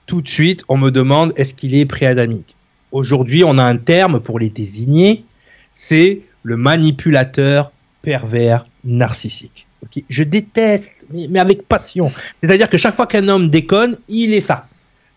tout 0.06 0.22
de 0.22 0.28
suite 0.28 0.64
on 0.70 0.78
me 0.78 0.90
demande 0.92 1.34
est-ce 1.36 1.54
qu'il 1.54 1.76
est 1.76 1.86
pré-adamique? 1.86 2.56
Aujourd'hui, 2.92 3.44
on 3.44 3.58
a 3.58 3.64
un 3.64 3.78
terme 3.78 4.20
pour 4.20 4.38
les 4.40 4.50
désigner, 4.50 5.26
c'est 5.74 6.22
le 6.44 6.58
manipulateur 6.58 7.72
pervers 8.02 8.66
narcissique. 8.84 9.66
Je 10.10 10.24
déteste, 10.24 10.94
mais, 11.10 11.40
avec 11.40 11.68
passion. 11.68 12.12
C'est-à-dire 12.42 12.70
que 12.70 12.78
chaque 12.78 12.96
fois 12.96 13.08
qu'un 13.08 13.28
homme 13.28 13.50
déconne, 13.50 13.98
il 14.08 14.34
est 14.34 14.42
ça. 14.42 14.68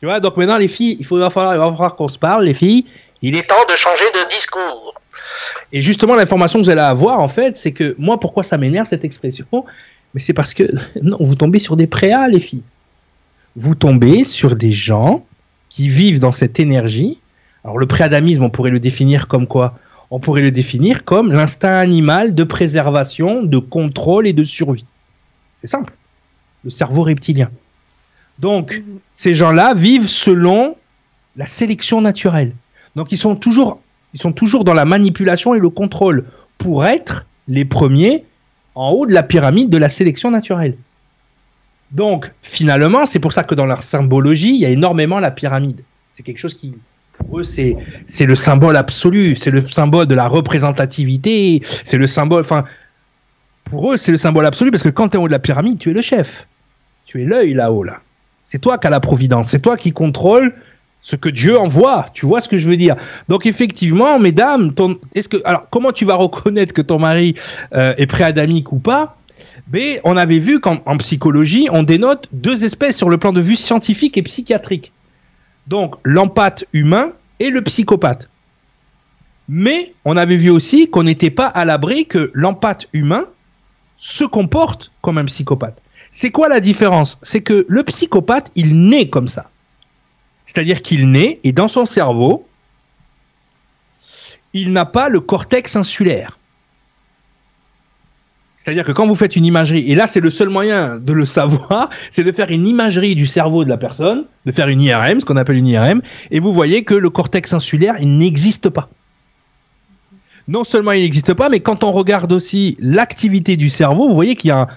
Tu 0.00 0.06
vois, 0.06 0.20
donc 0.20 0.36
maintenant 0.36 0.58
les 0.58 0.68
filles, 0.68 0.96
il, 0.98 1.06
va 1.06 1.30
falloir 1.30 1.96
qu'on 1.96 2.08
se 2.08 2.18
parle, 2.18 2.44
les 2.44 2.54
filles. 2.54 2.86
Il 3.22 3.36
est 3.36 3.46
temps 3.46 3.64
de 3.68 3.76
changer 3.76 4.04
de 4.12 4.28
discours. 4.34 4.94
Et 5.72 5.82
justement, 5.82 6.14
l'information 6.14 6.60
que 6.60 6.64
vous 6.64 6.70
allez 6.70 6.80
avoir, 6.80 7.20
en 7.20 7.28
fait, 7.28 7.56
c'est 7.56 7.72
que 7.72 7.94
moi, 7.98 8.20
pourquoi 8.20 8.42
ça 8.42 8.58
m'énerve 8.58 8.86
cette 8.86 9.04
expression? 9.04 9.46
Mais 10.16 10.20
c'est 10.22 10.32
parce 10.32 10.54
que 10.54 10.64
non, 11.02 11.18
vous 11.20 11.34
tombez 11.34 11.58
sur 11.58 11.76
des 11.76 11.86
préas, 11.86 12.26
les 12.26 12.40
filles. 12.40 12.62
Vous 13.54 13.74
tombez 13.74 14.24
sur 14.24 14.56
des 14.56 14.72
gens 14.72 15.24
qui 15.68 15.90
vivent 15.90 16.20
dans 16.20 16.32
cette 16.32 16.58
énergie. 16.58 17.18
Alors 17.62 17.76
le 17.76 17.86
préadamisme, 17.86 18.42
on 18.42 18.48
pourrait 18.48 18.70
le 18.70 18.80
définir 18.80 19.28
comme 19.28 19.46
quoi? 19.46 19.78
On 20.10 20.18
pourrait 20.18 20.40
le 20.40 20.50
définir 20.50 21.04
comme 21.04 21.32
l'instinct 21.32 21.78
animal 21.78 22.34
de 22.34 22.44
préservation, 22.44 23.42
de 23.42 23.58
contrôle 23.58 24.26
et 24.26 24.32
de 24.32 24.42
survie. 24.42 24.86
C'est 25.58 25.66
simple. 25.66 25.92
Le 26.64 26.70
cerveau 26.70 27.02
reptilien. 27.02 27.50
Donc, 28.38 28.78
mhm. 28.86 28.98
ces 29.16 29.34
gens-là 29.34 29.74
vivent 29.74 30.08
selon 30.08 30.76
la 31.36 31.46
sélection 31.46 32.00
naturelle. 32.00 32.54
Donc, 32.94 33.12
ils 33.12 33.18
sont 33.18 33.36
toujours, 33.36 33.82
ils 34.14 34.20
sont 34.20 34.32
toujours 34.32 34.64
dans 34.64 34.72
la 34.72 34.86
manipulation 34.86 35.54
et 35.54 35.58
le 35.58 35.68
contrôle 35.68 36.24
pour 36.56 36.86
être 36.86 37.26
les 37.48 37.66
premiers 37.66 38.24
en 38.76 38.90
haut 38.90 39.06
de 39.06 39.12
la 39.12 39.22
pyramide 39.22 39.70
de 39.70 39.78
la 39.78 39.88
sélection 39.88 40.30
naturelle. 40.30 40.76
Donc, 41.90 42.30
finalement, 42.42 43.06
c'est 43.06 43.18
pour 43.18 43.32
ça 43.32 43.42
que 43.42 43.54
dans 43.54 43.66
leur 43.66 43.82
symbologie, 43.82 44.54
il 44.54 44.60
y 44.60 44.66
a 44.66 44.68
énormément 44.68 45.18
la 45.18 45.30
pyramide. 45.30 45.82
C'est 46.12 46.22
quelque 46.22 46.38
chose 46.38 46.54
qui, 46.54 46.74
pour 47.16 47.40
eux, 47.40 47.42
c'est, 47.42 47.76
le 48.20 48.34
symbole 48.34 48.76
absolu, 48.76 49.34
c'est 49.36 49.50
le 49.50 49.66
symbole 49.66 50.06
de 50.06 50.14
la 50.14 50.28
représentativité, 50.28 51.62
c'est 51.84 51.96
le 51.96 52.06
symbole, 52.06 52.42
enfin, 52.42 52.64
pour 53.64 53.92
eux, 53.92 53.96
c'est 53.96 54.12
le 54.12 54.18
symbole 54.18 54.46
absolu 54.46 54.70
parce 54.70 54.82
que 54.82 54.90
quand 54.90 55.08
tu 55.08 55.16
es 55.16 55.20
en 55.20 55.24
haut 55.24 55.28
de 55.28 55.32
la 55.32 55.38
pyramide, 55.38 55.78
tu 55.78 55.90
es 55.90 55.94
le 55.94 56.02
chef. 56.02 56.46
Tu 57.06 57.22
es 57.22 57.24
l'œil 57.24 57.54
là-haut, 57.54 57.82
là. 57.82 58.00
C'est 58.44 58.60
toi 58.60 58.78
qui 58.78 58.86
as 58.86 58.90
la 58.90 59.00
providence, 59.00 59.48
c'est 59.48 59.60
toi 59.60 59.76
qui 59.76 59.92
contrôle 59.92 60.54
ce 61.06 61.14
que 61.14 61.28
Dieu 61.28 61.56
envoie. 61.56 62.06
Tu 62.14 62.26
vois 62.26 62.40
ce 62.40 62.48
que 62.48 62.58
je 62.58 62.68
veux 62.68 62.76
dire 62.76 62.96
Donc 63.28 63.46
effectivement, 63.46 64.18
mesdames, 64.18 64.74
est-ce 65.14 65.28
que 65.28 65.36
alors 65.44 65.68
comment 65.70 65.92
tu 65.92 66.04
vas 66.04 66.16
reconnaître 66.16 66.74
que 66.74 66.82
ton 66.82 66.98
mari 66.98 67.36
euh, 67.74 67.94
est 67.96 68.06
préadamique 68.06 68.72
ou 68.72 68.80
pas? 68.80 69.16
B, 69.68 70.00
on 70.02 70.16
avait 70.16 70.40
vu 70.40 70.58
qu'en 70.58 70.96
psychologie, 70.98 71.68
on 71.70 71.84
dénote 71.84 72.28
deux 72.32 72.64
espèces 72.64 72.96
sur 72.96 73.08
le 73.08 73.18
plan 73.18 73.32
de 73.32 73.40
vue 73.40 73.54
scientifique 73.54 74.18
et 74.18 74.22
psychiatrique. 74.22 74.92
Donc 75.68 75.94
l'empathe 76.02 76.64
humain 76.72 77.12
et 77.38 77.50
le 77.50 77.62
psychopathe. 77.62 78.28
Mais 79.48 79.94
on 80.04 80.16
avait 80.16 80.36
vu 80.36 80.50
aussi 80.50 80.90
qu'on 80.90 81.04
n'était 81.04 81.30
pas 81.30 81.46
à 81.46 81.64
l'abri 81.64 82.06
que 82.06 82.32
l'empathe 82.34 82.88
humain 82.92 83.26
se 83.96 84.24
comporte 84.24 84.90
comme 85.02 85.18
un 85.18 85.24
psychopathe. 85.26 85.80
C'est 86.10 86.30
quoi 86.30 86.48
la 86.48 86.58
différence? 86.58 87.20
C'est 87.22 87.42
que 87.42 87.64
le 87.68 87.84
psychopathe, 87.84 88.50
il 88.56 88.88
naît 88.88 89.08
comme 89.08 89.28
ça. 89.28 89.50
C'est-à-dire 90.56 90.80
qu'il 90.80 91.10
naît 91.10 91.38
et 91.44 91.52
dans 91.52 91.68
son 91.68 91.84
cerveau, 91.84 92.48
il 94.54 94.72
n'a 94.72 94.86
pas 94.86 95.10
le 95.10 95.20
cortex 95.20 95.76
insulaire. 95.76 96.38
C'est-à-dire 98.56 98.84
que 98.84 98.92
quand 98.92 99.06
vous 99.06 99.16
faites 99.16 99.36
une 99.36 99.44
imagerie, 99.44 99.92
et 99.92 99.94
là 99.94 100.06
c'est 100.06 100.20
le 100.20 100.30
seul 100.30 100.48
moyen 100.48 100.96
de 100.96 101.12
le 101.12 101.26
savoir, 101.26 101.90
c'est 102.10 102.24
de 102.24 102.32
faire 102.32 102.50
une 102.50 102.66
imagerie 102.66 103.14
du 103.14 103.26
cerveau 103.26 103.64
de 103.64 103.68
la 103.68 103.76
personne, 103.76 104.24
de 104.46 104.52
faire 104.52 104.68
une 104.68 104.80
IRM, 104.80 105.20
ce 105.20 105.26
qu'on 105.26 105.36
appelle 105.36 105.56
une 105.56 105.68
IRM, 105.68 106.00
et 106.30 106.40
vous 106.40 106.54
voyez 106.54 106.84
que 106.84 106.94
le 106.94 107.10
cortex 107.10 107.52
insulaire, 107.52 107.96
n'existe 108.00 108.70
pas. 108.70 108.88
Non 110.48 110.64
seulement 110.64 110.92
il 110.92 111.02
n'existe 111.02 111.34
pas, 111.34 111.50
mais 111.50 111.60
quand 111.60 111.84
on 111.84 111.92
regarde 111.92 112.32
aussi 112.32 112.78
l'activité 112.80 113.58
du 113.58 113.68
cerveau, 113.68 114.08
vous 114.08 114.14
voyez 114.14 114.36
qu'il 114.36 114.48
y, 114.48 114.52
a, 114.52 114.68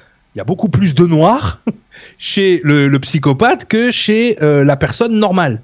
beaucoup 0.46 0.68
plus 0.68 0.94
de 0.94 1.06
noir 1.06 1.64
chez 2.18 2.60
le, 2.66 2.94
psychopathe 2.98 3.64
que 3.64 3.92
chez 3.92 4.44
euh, 4.44 4.66
la 4.66 4.76
personne 4.76 5.18
normale. 5.18 5.62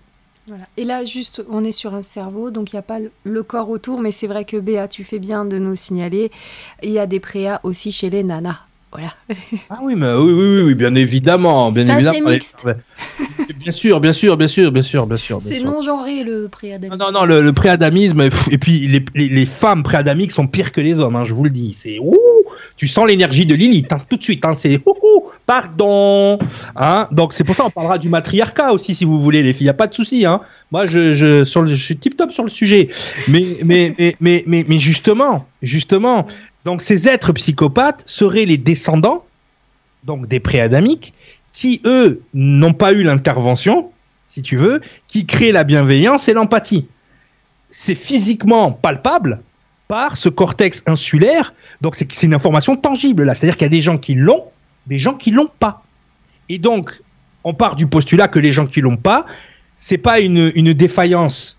Et 0.77 0.83
là, 0.83 1.05
juste, 1.05 1.43
on 1.49 1.63
est 1.63 1.71
sur 1.71 1.95
un 1.95 2.03
cerveau, 2.03 2.51
donc 2.51 2.71
il 2.71 2.75
n'y 2.75 2.79
a 2.79 2.83
pas 2.83 2.99
le 3.23 3.43
corps 3.43 3.69
autour, 3.69 3.99
mais 3.99 4.11
c'est 4.11 4.27
vrai 4.27 4.45
que 4.45 4.57
Béa, 4.57 4.87
tu 4.87 5.03
fais 5.03 5.19
bien 5.19 5.45
de 5.45 5.57
nous 5.57 5.75
signaler, 5.75 6.31
il 6.83 6.91
y 6.91 6.99
a 6.99 7.07
des 7.07 7.19
préas 7.19 7.59
aussi 7.63 7.91
chez 7.91 8.09
les 8.09 8.23
nanas. 8.23 8.59
Voilà. 8.91 9.13
Ah 9.69 9.79
oui, 9.81 9.95
mais 9.95 10.13
oui, 10.13 10.31
oui, 10.31 10.61
oui, 10.61 10.75
bien 10.75 10.93
évidemment, 10.95 11.71
bien 11.71 11.85
Ça, 11.85 12.13
c'est 12.13 12.21
mixte. 12.21 12.67
bien 13.57 13.71
sûr, 13.71 13.99
bien 13.99 14.13
sûr, 14.13 14.37
bien 14.37 14.47
sûr, 14.47 14.71
bien 14.71 14.83
sûr, 14.83 15.07
bien 15.07 15.17
sûr. 15.17 15.39
C'est 15.41 15.59
non 15.59 15.81
genré 15.81 16.23
le 16.23 16.47
préadamisme. 16.47 16.99
Non, 16.99 17.11
non, 17.11 17.25
le, 17.25 17.51
préadamisme, 17.51 18.21
et 18.21 18.57
puis 18.57 18.87
les, 18.87 19.03
les, 19.27 19.45
femmes 19.45 19.83
préadamiques 19.83 20.31
sont 20.31 20.47
pires 20.47 20.71
que 20.71 20.81
les 20.81 20.99
hommes, 20.99 21.15
hein, 21.15 21.25
je 21.25 21.33
vous 21.33 21.43
le 21.43 21.49
dis. 21.49 21.73
C'est 21.73 21.97
ouh, 21.99 22.15
tu 22.77 22.87
sens 22.87 23.07
l'énergie 23.07 23.45
de 23.45 23.55
Lilith 23.55 23.91
hein, 23.91 24.01
tout 24.09 24.17
de 24.17 24.23
suite. 24.23 24.45
Hein, 24.45 24.53
c'est 24.55 24.79
ouh, 24.85 25.23
pardon. 25.45 26.37
Hein, 26.75 27.07
donc 27.11 27.33
c'est 27.33 27.43
pour 27.43 27.55
ça 27.55 27.65
on 27.65 27.69
parlera 27.69 27.97
du 27.97 28.09
matriarcat 28.09 28.71
aussi 28.71 28.95
si 28.95 29.05
vous 29.05 29.19
voulez 29.19 29.43
les 29.43 29.53
filles, 29.53 29.67
y 29.67 29.69
a 29.69 29.73
pas 29.73 29.87
de 29.87 29.93
souci. 29.93 30.25
Hein. 30.25 30.41
Moi 30.71 30.85
je, 30.85 31.15
je, 31.15 31.43
sur 31.43 31.61
le, 31.61 31.69
je 31.69 31.83
suis 31.83 31.97
tip 31.97 32.17
top 32.17 32.31
sur 32.31 32.43
le 32.43 32.49
sujet. 32.49 32.89
Mais 33.27 33.45
mais 33.63 33.95
mais 33.97 34.15
mais 34.19 34.43
mais, 34.47 34.65
mais 34.67 34.79
justement, 34.79 35.47
justement, 35.61 36.27
donc 36.65 36.81
ces 36.81 37.07
êtres 37.07 37.31
psychopathes 37.31 38.03
seraient 38.05 38.45
les 38.45 38.57
descendants 38.57 39.23
donc 40.05 40.27
des 40.27 40.39
préadamiques 40.39 41.13
qui 41.53 41.81
eux 41.85 42.21
n'ont 42.33 42.73
pas 42.73 42.91
eu 42.91 43.03
l'intervention, 43.03 43.91
si 44.27 44.41
tu 44.41 44.57
veux, 44.57 44.81
qui 45.07 45.25
créent 45.25 45.51
la 45.51 45.63
bienveillance 45.63 46.27
et 46.27 46.33
l'empathie. 46.33 46.87
C'est 47.69 47.95
physiquement 47.95 48.71
palpable 48.71 49.41
par 49.87 50.17
ce 50.17 50.29
cortex 50.29 50.83
insulaire. 50.85 51.53
Donc 51.81 51.95
c'est 51.95 52.23
une 52.23 52.33
information 52.33 52.75
tangible 52.75 53.23
là, 53.23 53.35
c'est-à-dire 53.35 53.57
qu'il 53.57 53.65
y 53.65 53.67
a 53.67 53.69
des 53.69 53.81
gens 53.81 53.97
qui 53.97 54.15
l'ont, 54.15 54.43
des 54.87 54.97
gens 54.97 55.13
qui 55.13 55.31
l'ont 55.31 55.49
pas. 55.59 55.83
Et 56.49 56.57
donc 56.57 57.01
on 57.43 57.53
part 57.53 57.75
du 57.75 57.87
postulat 57.87 58.27
que 58.27 58.39
les 58.39 58.51
gens 58.51 58.67
qui 58.67 58.81
l'ont 58.81 58.97
pas, 58.97 59.25
c'est 59.77 59.97
pas 59.97 60.19
une, 60.19 60.51
une 60.55 60.73
défaillance 60.73 61.54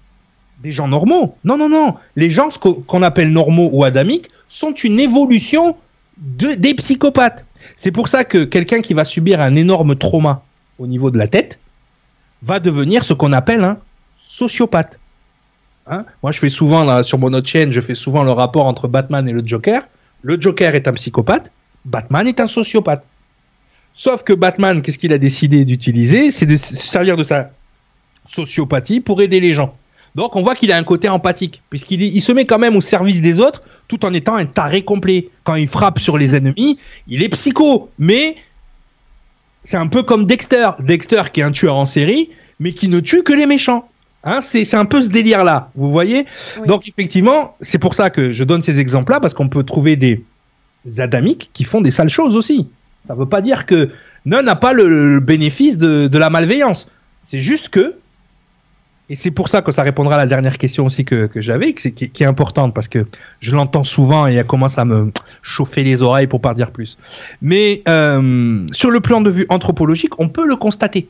des 0.66 0.72
gens 0.72 0.88
normaux. 0.88 1.36
Non, 1.44 1.56
non, 1.56 1.68
non. 1.68 1.94
Les 2.16 2.28
gens 2.28 2.48
qu'on 2.60 3.02
appelle 3.02 3.30
normaux 3.30 3.70
ou 3.72 3.84
adamiques 3.84 4.30
sont 4.48 4.72
une 4.72 4.98
évolution 4.98 5.76
de, 6.18 6.54
des 6.54 6.74
psychopathes. 6.74 7.46
C'est 7.76 7.92
pour 7.92 8.08
ça 8.08 8.24
que 8.24 8.42
quelqu'un 8.42 8.80
qui 8.80 8.92
va 8.92 9.04
subir 9.04 9.40
un 9.40 9.54
énorme 9.54 9.94
trauma 9.94 10.42
au 10.80 10.88
niveau 10.88 11.12
de 11.12 11.18
la 11.18 11.28
tête 11.28 11.60
va 12.42 12.58
devenir 12.58 13.04
ce 13.04 13.12
qu'on 13.12 13.32
appelle 13.32 13.62
un 13.62 13.78
sociopathe. 14.20 14.98
Hein? 15.86 16.04
Moi, 16.24 16.32
je 16.32 16.40
fais 16.40 16.48
souvent, 16.48 17.04
sur 17.04 17.18
mon 17.18 17.32
autre 17.32 17.48
chaîne, 17.48 17.70
je 17.70 17.80
fais 17.80 17.94
souvent 17.94 18.24
le 18.24 18.32
rapport 18.32 18.66
entre 18.66 18.88
Batman 18.88 19.28
et 19.28 19.32
le 19.32 19.46
Joker. 19.46 19.82
Le 20.22 20.40
Joker 20.40 20.74
est 20.74 20.88
un 20.88 20.92
psychopathe, 20.94 21.52
Batman 21.84 22.26
est 22.26 22.40
un 22.40 22.48
sociopathe. 22.48 23.04
Sauf 23.94 24.24
que 24.24 24.32
Batman, 24.32 24.82
qu'est-ce 24.82 24.98
qu'il 24.98 25.12
a 25.12 25.18
décidé 25.18 25.64
d'utiliser? 25.64 26.32
C'est 26.32 26.44
de 26.44 26.56
se 26.56 26.74
servir 26.74 27.16
de 27.16 27.22
sa 27.22 27.50
sociopathie 28.26 28.98
pour 28.98 29.22
aider 29.22 29.38
les 29.38 29.52
gens. 29.52 29.72
Donc 30.16 30.34
on 30.34 30.42
voit 30.42 30.54
qu'il 30.54 30.72
a 30.72 30.78
un 30.78 30.82
côté 30.82 31.10
empathique, 31.10 31.62
puisqu'il 31.68 32.02
il 32.02 32.20
se 32.22 32.32
met 32.32 32.46
quand 32.46 32.58
même 32.58 32.74
au 32.74 32.80
service 32.80 33.20
des 33.20 33.38
autres 33.38 33.62
tout 33.86 34.04
en 34.04 34.14
étant 34.14 34.34
un 34.34 34.46
taré 34.46 34.82
complet. 34.82 35.28
Quand 35.44 35.54
il 35.54 35.68
frappe 35.68 36.00
sur 36.00 36.16
les 36.18 36.34
ennemis, 36.34 36.78
il 37.06 37.22
est 37.22 37.28
psycho, 37.28 37.90
mais 37.98 38.36
c'est 39.62 39.76
un 39.76 39.86
peu 39.86 40.02
comme 40.02 40.24
Dexter. 40.24 40.70
Dexter 40.80 41.24
qui 41.32 41.40
est 41.40 41.44
un 41.44 41.52
tueur 41.52 41.76
en 41.76 41.84
série, 41.84 42.30
mais 42.58 42.72
qui 42.72 42.88
ne 42.88 42.98
tue 42.98 43.22
que 43.22 43.34
les 43.34 43.46
méchants. 43.46 43.88
Hein, 44.24 44.40
c'est 44.40 44.74
un 44.74 44.86
peu 44.86 45.02
ce 45.02 45.08
délire-là, 45.08 45.70
vous 45.76 45.92
voyez 45.92 46.26
Donc 46.66 46.88
effectivement, 46.88 47.54
c'est 47.60 47.78
pour 47.78 47.94
ça 47.94 48.10
que 48.10 48.32
je 48.32 48.42
donne 48.42 48.62
ces 48.62 48.80
exemples-là, 48.80 49.20
parce 49.20 49.34
qu'on 49.34 49.48
peut 49.48 49.62
trouver 49.62 49.96
des 49.96 50.24
adamiques 50.98 51.50
qui 51.52 51.62
font 51.62 51.82
des 51.82 51.92
sales 51.92 52.08
choses 52.08 52.36
aussi. 52.36 52.66
Ça 53.06 53.14
ne 53.14 53.18
veut 53.20 53.28
pas 53.28 53.42
dire 53.42 53.66
que 53.66 53.90
l'un 54.24 54.42
n'a 54.42 54.56
pas 54.56 54.72
le, 54.72 55.20
bénéfice 55.20 55.76
de, 55.76 56.08
de 56.08 56.18
la 56.18 56.30
malveillance. 56.30 56.88
C'est 57.22 57.40
juste 57.40 57.68
que 57.68 57.94
et 59.08 59.14
c'est 59.14 59.30
pour 59.30 59.48
ça 59.48 59.62
que 59.62 59.70
ça 59.70 59.82
répondra 59.82 60.16
à 60.16 60.18
la 60.18 60.26
dernière 60.26 60.58
question 60.58 60.86
aussi 60.86 61.04
que, 61.04 61.26
que 61.26 61.40
j'avais, 61.40 61.74
qui, 61.74 62.10
est 62.22 62.26
importante 62.26 62.74
parce 62.74 62.88
que 62.88 63.06
je 63.38 63.54
l'entends 63.54 63.84
souvent 63.84 64.26
et 64.26 64.34
elle 64.34 64.46
commence 64.46 64.78
à 64.78 64.84
me 64.84 65.12
chauffer 65.42 65.84
les 65.84 66.02
oreilles 66.02 66.26
pour 66.26 66.40
pas 66.40 66.54
dire 66.54 66.72
plus. 66.72 66.98
Mais 67.40 67.82
euh, 67.86 68.66
sur 68.72 68.90
le 68.90 68.98
plan 69.00 69.20
de 69.20 69.30
vue 69.30 69.46
anthropologique, 69.48 70.18
on 70.18 70.28
peut 70.28 70.46
le 70.46 70.56
constater. 70.56 71.06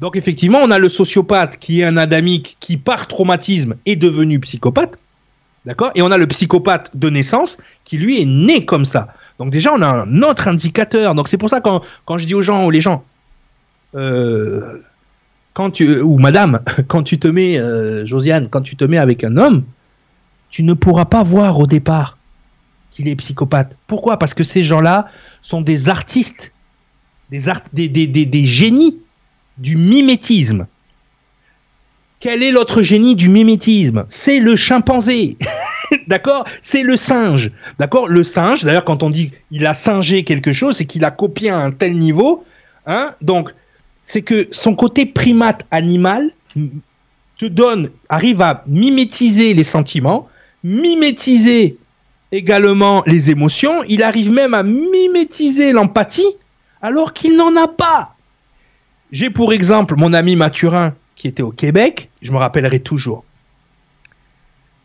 Donc 0.00 0.16
effectivement, 0.16 0.60
on 0.62 0.70
a 0.70 0.78
le 0.78 0.88
sociopathe 0.88 1.58
qui 1.58 1.82
est 1.82 1.84
un 1.84 1.98
adamique 1.98 2.56
qui 2.60 2.78
par 2.78 3.06
traumatisme 3.06 3.74
est 3.84 3.96
devenu 3.96 4.40
psychopathe. 4.40 4.98
D'accord? 5.66 5.92
Et 5.94 6.02
on 6.02 6.10
a 6.10 6.16
le 6.16 6.26
psychopathe 6.26 6.90
de 6.94 7.10
naissance 7.10 7.58
qui, 7.84 7.98
lui, 7.98 8.22
est 8.22 8.24
né 8.24 8.64
comme 8.64 8.86
ça. 8.86 9.08
Donc 9.38 9.50
déjà, 9.50 9.72
on 9.74 9.82
a 9.82 9.86
un 9.86 10.22
autre 10.22 10.48
indicateur. 10.48 11.14
Donc 11.14 11.28
c'est 11.28 11.36
pour 11.36 11.50
ça 11.50 11.60
quand, 11.60 11.82
quand 12.06 12.16
je 12.16 12.26
dis 12.26 12.34
aux 12.34 12.42
gens, 12.42 12.68
les 12.70 12.80
gens, 12.80 13.04
euh, 13.94 14.78
quand 15.54 15.70
tu, 15.70 16.00
ou 16.00 16.18
madame, 16.18 16.60
quand 16.88 17.02
tu 17.02 17.18
te 17.18 17.28
mets, 17.28 17.58
euh, 17.58 18.06
Josiane, 18.06 18.48
quand 18.48 18.62
tu 18.62 18.76
te 18.76 18.84
mets 18.84 18.98
avec 18.98 19.24
un 19.24 19.36
homme, 19.36 19.64
tu 20.50 20.62
ne 20.62 20.74
pourras 20.74 21.06
pas 21.06 21.22
voir 21.22 21.58
au 21.58 21.66
départ 21.66 22.18
qu'il 22.90 23.08
est 23.08 23.16
psychopathe. 23.16 23.76
Pourquoi? 23.86 24.18
Parce 24.18 24.34
que 24.34 24.44
ces 24.44 24.62
gens-là 24.62 25.08
sont 25.40 25.62
des 25.62 25.88
artistes, 25.88 26.52
des, 27.30 27.48
art, 27.48 27.62
des, 27.72 27.88
des, 27.88 28.06
des, 28.06 28.26
des 28.26 28.44
génies 28.44 28.98
du 29.58 29.76
mimétisme. 29.76 30.66
Quel 32.20 32.42
est 32.42 32.52
l'autre 32.52 32.82
génie 32.82 33.16
du 33.16 33.28
mimétisme? 33.28 34.04
C'est 34.08 34.38
le 34.38 34.54
chimpanzé. 34.56 35.38
D'accord? 36.06 36.46
C'est 36.60 36.82
le 36.82 36.96
singe. 36.96 37.50
D'accord? 37.78 38.08
Le 38.08 38.22
singe, 38.22 38.62
d'ailleurs, 38.62 38.84
quand 38.84 39.02
on 39.02 39.10
dit 39.10 39.32
il 39.50 39.66
a 39.66 39.74
singé 39.74 40.22
quelque 40.22 40.52
chose, 40.52 40.76
c'est 40.76 40.84
qu'il 40.84 41.04
a 41.04 41.10
copié 41.10 41.50
à 41.50 41.58
un 41.58 41.70
tel 41.72 41.96
niveau. 41.96 42.44
Hein? 42.86 43.14
Donc, 43.22 43.52
c'est 44.04 44.22
que 44.22 44.48
son 44.50 44.74
côté 44.74 45.06
primate 45.06 45.64
animal 45.70 46.30
te 47.38 47.46
donne, 47.46 47.90
arrive 48.08 48.42
à 48.42 48.64
mimétiser 48.66 49.54
les 49.54 49.64
sentiments, 49.64 50.28
mimétiser 50.62 51.78
également 52.30 53.02
les 53.06 53.30
émotions, 53.30 53.82
il 53.84 54.02
arrive 54.02 54.30
même 54.30 54.54
à 54.54 54.62
mimétiser 54.62 55.72
l'empathie 55.72 56.36
alors 56.80 57.12
qu'il 57.12 57.36
n'en 57.36 57.56
a 57.56 57.68
pas. 57.68 58.16
J'ai 59.12 59.30
pour 59.30 59.52
exemple 59.52 59.94
mon 59.96 60.12
ami 60.12 60.36
Mathurin 60.36 60.94
qui 61.14 61.28
était 61.28 61.42
au 61.42 61.52
Québec, 61.52 62.10
je 62.22 62.32
me 62.32 62.38
rappellerai 62.38 62.80
toujours. 62.80 63.24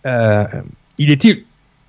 Euh, 0.06 0.46
il 0.98 1.12
était, 1.12 1.44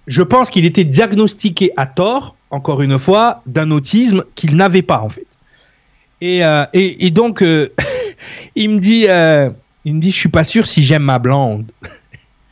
je 0.07 0.23
pense 0.23 0.51
qu'il 0.51 0.65
était 0.65 0.85
diagnostiqué 0.85 1.71
à 1.77 1.87
tort, 1.87 2.37
encore 2.51 2.83
une 2.83 2.99
fois, 2.99 3.43
d'un 3.47 3.71
autisme 3.71 4.25
qu'il 4.35 4.57
n'avait 4.57 4.83
pas 4.83 5.01
en 5.01 5.09
fait. 5.09 5.27
Et, 6.21 6.45
euh, 6.45 6.65
et, 6.73 7.07
et 7.07 7.11
donc, 7.11 7.43
euh, 7.43 7.69
il 8.57 8.71
me 8.71 8.79
dit, 8.79 9.07
euh, 9.09 9.51
il 9.85 9.95
me 9.95 10.01
dit, 10.01 10.11
je 10.11 10.17
suis 10.17 10.29
pas 10.29 10.45
sûr 10.45 10.67
si 10.67 10.83
j'aime 10.83 11.05
ma 11.05 11.19
blonde. 11.19 11.71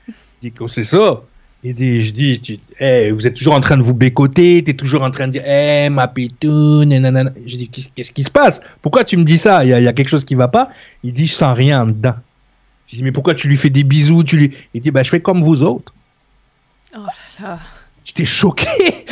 je 0.08 0.12
dis 0.42 0.52
que 0.52 0.66
c'est 0.68 0.84
ça? 0.84 1.22
Il 1.64 1.74
dit, 1.74 2.04
je 2.04 2.12
dis, 2.12 2.40
tu, 2.40 2.58
hey, 2.78 3.10
vous 3.10 3.26
êtes 3.26 3.34
toujours 3.34 3.54
en 3.54 3.60
train 3.60 3.76
de 3.76 3.82
vous 3.82 3.94
bécoter, 3.94 4.62
tu 4.62 4.70
es 4.70 4.74
toujours 4.74 5.02
en 5.02 5.10
train 5.10 5.26
de 5.26 5.32
dire, 5.32 5.42
hey, 5.44 5.90
ma 5.90 6.06
pitoune, 6.06 6.96
nanana. 6.96 7.32
Je 7.44 7.56
dis, 7.56 7.68
qu'est-ce 7.68 8.12
qui 8.12 8.22
se 8.22 8.30
passe? 8.30 8.60
Pourquoi 8.82 9.02
tu 9.02 9.16
me 9.16 9.24
dis 9.24 9.38
ça? 9.38 9.64
Il 9.64 9.68
y, 9.68 9.82
y, 9.82 9.88
a 9.88 9.92
quelque 9.92 10.08
chose 10.08 10.24
qui 10.24 10.36
va 10.36 10.46
pas? 10.46 10.70
Il 11.02 11.12
dit, 11.12 11.26
je 11.26 11.34
sens 11.34 11.56
rien 11.56 11.86
dedans. 11.86 12.14
Je 12.86 12.96
dis, 12.96 13.02
mais 13.02 13.10
pourquoi 13.10 13.34
tu 13.34 13.48
lui 13.48 13.56
fais 13.56 13.70
des 13.70 13.82
bisous 13.82 14.22
tu 14.22 14.36
lui... 14.36 14.52
Il 14.74 14.80
dit, 14.80 14.92
bah, 14.92 15.02
je 15.02 15.10
fais 15.10 15.20
comme 15.20 15.42
vous 15.42 15.64
autres. 15.64 15.92
Oh 16.94 17.00
là 17.00 17.48
là. 17.48 17.58
J'étais 18.06 18.24
choqué. 18.24 18.66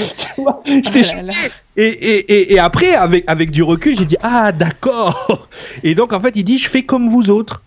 J'étais 0.65 1.03
oh 1.03 1.03
choqué. 1.03 1.33
Et, 1.77 1.85
et, 1.85 2.33
et, 2.33 2.55
et, 2.55 2.59
après, 2.59 2.95
avec, 2.95 3.25
avec 3.27 3.51
du 3.51 3.63
recul, 3.63 3.99
j'ai 3.99 4.07
dit, 4.07 4.17
ah, 4.23 4.53
d'accord. 4.53 5.49
Et 5.83 5.95
donc, 5.95 6.15
en 6.15 6.21
fait, 6.21 6.37
il 6.37 6.45
dit, 6.45 6.57
je 6.57 6.71
fais 6.71 6.85
comme 6.85 7.11
vous 7.11 7.29
autres. 7.29 7.63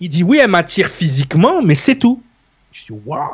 Il 0.00 0.10
dit, 0.10 0.24
oui, 0.24 0.38
elle 0.42 0.50
m'attire 0.50 0.90
physiquement, 0.90 1.62
mais 1.62 1.76
c'est 1.76 1.96
tout. 1.96 2.22
Je 2.72 2.92
dis, 2.92 3.00
waouh. 3.06 3.30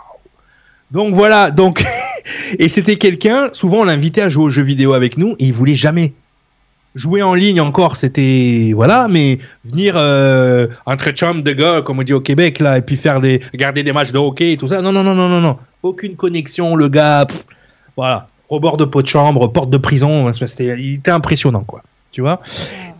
Donc 0.90 1.14
voilà, 1.14 1.51
donc 1.51 1.84
et 2.59 2.68
c'était 2.68 2.96
quelqu'un, 2.96 3.51
souvent 3.53 3.78
on 3.78 3.84
l'invitait 3.84 4.22
à 4.22 4.28
jouer 4.28 4.44
aux 4.44 4.51
jeux 4.51 4.62
vidéo 4.62 4.92
avec 4.92 5.16
nous 5.16 5.36
et 5.38 5.46
il 5.46 5.53
voulait 5.53 5.76
jamais 5.76 6.14
jouer 6.95 7.22
en 7.22 7.34
ligne 7.34 7.61
encore, 7.61 7.97
c'était 7.97 8.72
voilà, 8.74 9.09
mais 9.09 9.38
venir 9.64 9.95
euh, 9.97 10.66
entre 10.86 11.11
chums 11.11 11.43
de 11.43 11.53
gars 11.53 11.82
comme 11.82 12.01
on 12.01 12.03
dit 12.03 12.12
au 12.12 12.20
Québec 12.20 12.61
là 12.61 12.78
et 12.78 12.82
puis 12.82 12.97
faire 12.97 13.20
des 13.20 13.41
regarder 13.53 13.82
des 13.82 13.93
matchs 13.93 14.12
de 14.12 14.18
hockey 14.18 14.53
et 14.53 14.57
tout 14.57 14.68
ça. 14.68 14.82
Non 14.82 14.93
non 14.93 15.03
non 15.05 15.14
non 15.14 15.28
non 15.28 15.41
non, 15.41 15.59
aucune 15.82 16.16
connexion 16.16 16.74
le 16.76 16.88
gars. 16.88 17.26
Pff, 17.26 17.45
voilà, 17.97 18.28
au 18.49 18.61
bord 18.61 18.76
de 18.76 18.84
pot 18.84 19.03
de 19.03 19.07
chambre, 19.07 19.47
porte 19.49 19.70
de 19.70 19.78
prison, 19.78 20.32
c'était 20.34 20.80
il 20.80 20.95
était 20.95 21.11
impressionnant 21.11 21.64
quoi. 21.64 21.82
Tu 22.12 22.22
vois? 22.22 22.41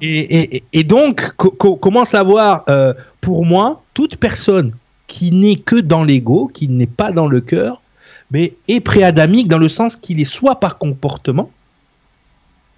Et, 0.01 0.57
et, 0.57 0.64
et, 0.72 0.84
donc, 0.84 1.32
co 1.36 1.51
co 1.51 1.74
comment 1.74 2.05
savoir 2.05 2.62
euh, 2.68 2.95
Pour 3.20 3.45
moi, 3.45 3.82
toute 3.93 4.16
personne 4.16 4.72
qui 5.09 5.32
n'est 5.32 5.57
que 5.57 5.80
dans 5.80 6.05
l'ego, 6.05 6.49
qui 6.55 6.68
n'est 6.68 6.86
pas 6.86 7.11
dans 7.11 7.26
le 7.26 7.41
cœur, 7.41 7.82
mais 8.30 8.55
est 8.68 8.78
préadamique 8.80 9.49
dans 9.49 9.59
le 9.59 9.68
sens 9.68 9.97
qu'il 9.97 10.20
est 10.20 10.24
soit 10.24 10.61
par 10.61 10.78
comportement, 10.78 11.51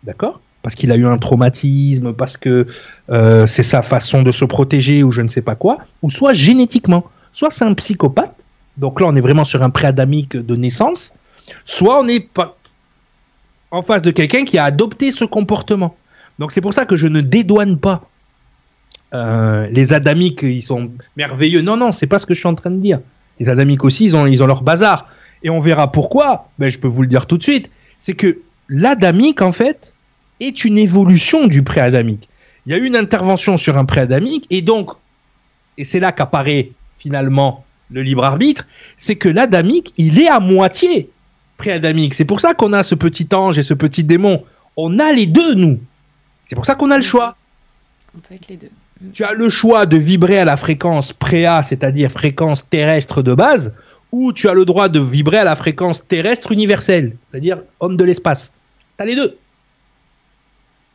d'accord 0.04 0.40
Parce 0.62 0.74
qu'il 0.74 0.92
a 0.92 0.96
eu 0.96 1.06
un 1.06 1.18
traumatisme, 1.18 2.12
parce 2.12 2.36
que 2.36 2.66
euh, 3.10 3.46
c'est 3.46 3.62
sa 3.64 3.82
façon 3.82 4.22
de 4.22 4.30
se 4.32 4.44
protéger 4.44 5.02
ou 5.02 5.10
je 5.10 5.22
ne 5.22 5.28
sais 5.28 5.42
pas 5.42 5.56
quoi, 5.56 5.78
ou 6.02 6.10
soit 6.10 6.32
génétiquement. 6.32 7.04
Soit 7.32 7.50
c'est 7.50 7.64
un 7.64 7.74
psychopathe, 7.74 8.34
donc 8.76 9.00
là 9.00 9.06
on 9.08 9.16
est 9.16 9.20
vraiment 9.20 9.44
sur 9.44 9.62
un 9.62 9.70
préadamique 9.70 10.36
de 10.36 10.54
naissance, 10.54 11.14
soit 11.64 12.00
on 12.00 12.06
est 12.06 12.28
en 13.70 13.82
face 13.82 14.02
de 14.02 14.10
quelqu'un 14.10 14.44
qui 14.44 14.58
a 14.58 14.64
adopté 14.64 15.10
ce 15.10 15.24
comportement. 15.24 15.96
Donc 16.38 16.52
c'est 16.52 16.60
pour 16.60 16.74
ça 16.74 16.84
que 16.84 16.94
je 16.94 17.06
ne 17.06 17.20
dédouane 17.20 17.78
pas 17.78 18.08
euh, 19.14 19.68
les 19.70 19.92
adamiques, 19.92 20.42
ils 20.42 20.62
sont 20.62 20.90
merveilleux. 21.16 21.60
Non, 21.60 21.76
non, 21.76 21.92
c'est 21.92 22.06
pas 22.06 22.18
ce 22.18 22.26
que 22.26 22.34
je 22.34 22.40
suis 22.40 22.48
en 22.48 22.54
train 22.54 22.70
de 22.70 22.80
dire. 22.80 23.00
Les 23.38 23.48
adamiques 23.48 23.84
aussi, 23.84 24.04
ils 24.06 24.16
ont, 24.16 24.26
ils 24.26 24.42
ont 24.42 24.46
leur 24.46 24.62
bazar. 24.62 25.08
Et 25.42 25.50
on 25.50 25.60
verra 25.60 25.90
pourquoi. 25.90 26.48
Ben, 26.58 26.70
je 26.70 26.78
peux 26.78 26.88
vous 26.88 27.02
le 27.02 27.08
dire 27.08 27.26
tout 27.26 27.38
de 27.38 27.42
suite. 27.42 27.70
C'est 27.98 28.14
que 28.14 28.38
l'adamique, 28.68 29.42
en 29.42 29.52
fait, 29.52 29.94
est 30.47 30.64
une 30.64 30.78
évolution 30.78 31.47
du 31.47 31.62
préadamique. 31.62 32.28
Il 32.66 32.72
y 32.72 32.74
a 32.74 32.78
eu 32.78 32.86
une 32.86 32.97
intervention 32.97 33.57
sur 33.57 33.76
un 33.78 33.84
préadamique, 33.84 34.47
et 34.51 34.62
donc, 34.62 34.93
et 35.78 35.84
c'est 35.84 36.01
là 36.01 36.12
qu'apparaît 36.12 36.70
finalement 36.99 37.64
le 37.90 38.03
libre 38.03 38.24
arbitre, 38.24 38.66
c'est 38.97 39.16
que 39.16 39.28
l'adamique, 39.28 39.93
il 39.97 40.20
est 40.20 40.28
à 40.28 40.40
moitié 40.40 41.11
préadamique. 41.57 42.14
C'est 42.14 42.24
pour 42.24 42.40
ça 42.40 42.55
qu'on 42.55 42.72
a 42.72 42.82
ce 42.82 42.95
petit 42.95 43.28
ange 43.34 43.59
et 43.59 43.62
ce 43.62 43.74
petit 43.74 44.05
démon. 44.05 44.45
On 44.76 44.99
a 44.99 45.12
les 45.12 45.26
deux, 45.26 45.55
nous. 45.55 45.80
C'est 46.47 46.55
pour 46.55 46.64
ça 46.64 46.74
qu'on 46.74 46.90
a 46.90 46.97
le 46.97 47.03
choix. 47.03 47.36
On 48.16 48.20
peut 48.20 48.34
être 48.34 48.49
les 48.49 48.57
deux 48.57 48.70
tu 49.12 49.24
as 49.24 49.32
le 49.32 49.49
choix 49.49 49.86
de 49.86 49.97
vibrer 49.97 50.38
à 50.38 50.45
la 50.45 50.57
fréquence 50.57 51.12
préa, 51.12 51.62
c'est-à-dire 51.62 52.11
fréquence 52.11 52.68
terrestre 52.68 53.22
de 53.22 53.34
base, 53.34 53.74
ou 54.12 54.32
tu 54.32 54.49
as 54.49 54.55
le 54.55 54.64
droit 54.64 54.88
de 54.88 55.01
vibrer 55.01 55.38
à 55.38 55.45
la 55.45 55.57
fréquence 55.57 56.07
terrestre 56.07 56.53
universelle, 56.53 57.16
c'est-à-dire 57.30 57.62
homme 57.80 57.97
de 57.97 58.05
l'espace. 58.05 58.53
Tu 58.97 59.03
as 59.03 59.07
les 59.07 59.16
deux. 59.16 59.38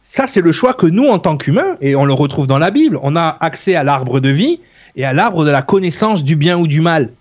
Ça, 0.10 0.26
c'est 0.26 0.39
le 0.39 0.53
choix 0.53 0.74
que 0.74 0.86
nous, 0.86 1.10
en 1.10 1.20
tant 1.20 1.36
qu'humains, 1.36 1.76
et 1.82 1.97
on 1.97 2.05
le 2.05 2.14
retrouve 2.14 2.47
dans 2.47 2.60
la 2.60 2.72
Bible, 2.72 2.97
on 3.03 3.18
a 3.18 3.38
accès 3.41 3.76
à 3.76 3.84
l'arbre 3.84 4.22
de 4.22 4.30
vie 4.30 4.62
et 4.95 5.03
à 5.03 5.12
l'arbre 5.12 5.43
de 5.43 5.51
la 5.51 5.62
connaissance 5.62 6.24
du 6.24 6.38
bien 6.38 6.58
ou 6.58 6.66
du 6.66 6.80
mal. 6.80 7.12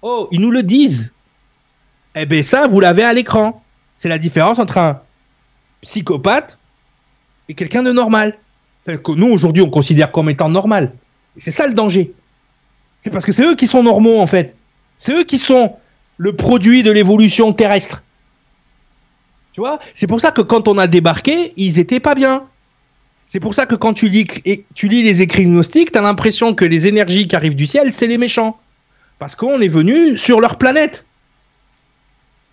Oh, 0.00 0.28
ils 0.30 0.40
nous 0.40 0.52
le 0.52 0.62
disent. 0.62 1.12
Eh 2.14 2.24
bien, 2.24 2.44
ça, 2.44 2.68
vous 2.68 2.78
l'avez 2.78 3.02
à 3.02 3.12
l'écran. 3.12 3.64
C'est 3.96 4.08
la 4.08 4.18
différence 4.18 4.60
entre 4.60 4.78
un 4.78 5.00
psychopathe 5.80 6.56
et 7.48 7.54
quelqu'un 7.54 7.82
de 7.82 7.90
normal 7.90 8.38
que 8.86 9.10
nous 9.10 9.26
aujourd'hui 9.26 9.64
on 9.64 9.70
considère 9.70 10.12
comme 10.12 10.30
étant 10.30 10.48
normal. 10.48 10.92
C'est 11.40 11.50
ça 11.50 11.66
le 11.66 11.74
danger. 11.74 12.14
C'est 13.00 13.10
parce 13.10 13.24
que 13.24 13.32
c'est 13.32 13.44
eux 13.44 13.56
qui 13.56 13.66
sont 13.66 13.82
normaux 13.82 14.20
en 14.20 14.28
fait. 14.28 14.54
C'est 14.98 15.18
eux 15.18 15.24
qui 15.24 15.38
sont 15.38 15.74
le 16.18 16.36
produit 16.36 16.84
de 16.84 16.92
l'évolution 16.92 17.52
terrestre. 17.52 18.03
Tu 19.54 19.60
vois 19.60 19.78
C'est 19.94 20.08
pour 20.08 20.20
ça 20.20 20.32
que 20.32 20.42
quand 20.42 20.66
on 20.66 20.76
a 20.78 20.88
débarqué, 20.88 21.54
ils 21.56 21.78
étaient 21.78 22.00
pas 22.00 22.16
bien. 22.16 22.42
C'est 23.26 23.40
pour 23.40 23.54
ça 23.54 23.66
que 23.66 23.76
quand 23.76 23.94
tu 23.94 24.08
lis, 24.08 24.26
tu 24.74 24.88
lis 24.88 25.02
les 25.02 25.22
écrits 25.22 25.46
gnostiques, 25.46 25.92
tu 25.92 25.98
as 25.98 26.02
l'impression 26.02 26.54
que 26.54 26.64
les 26.64 26.88
énergies 26.88 27.28
qui 27.28 27.36
arrivent 27.36 27.54
du 27.54 27.66
ciel, 27.66 27.92
c'est 27.92 28.08
les 28.08 28.18
méchants. 28.18 28.58
Parce 29.20 29.36
qu'on 29.36 29.60
est 29.60 29.68
venu 29.68 30.18
sur 30.18 30.40
leur 30.40 30.58
planète. 30.58 31.06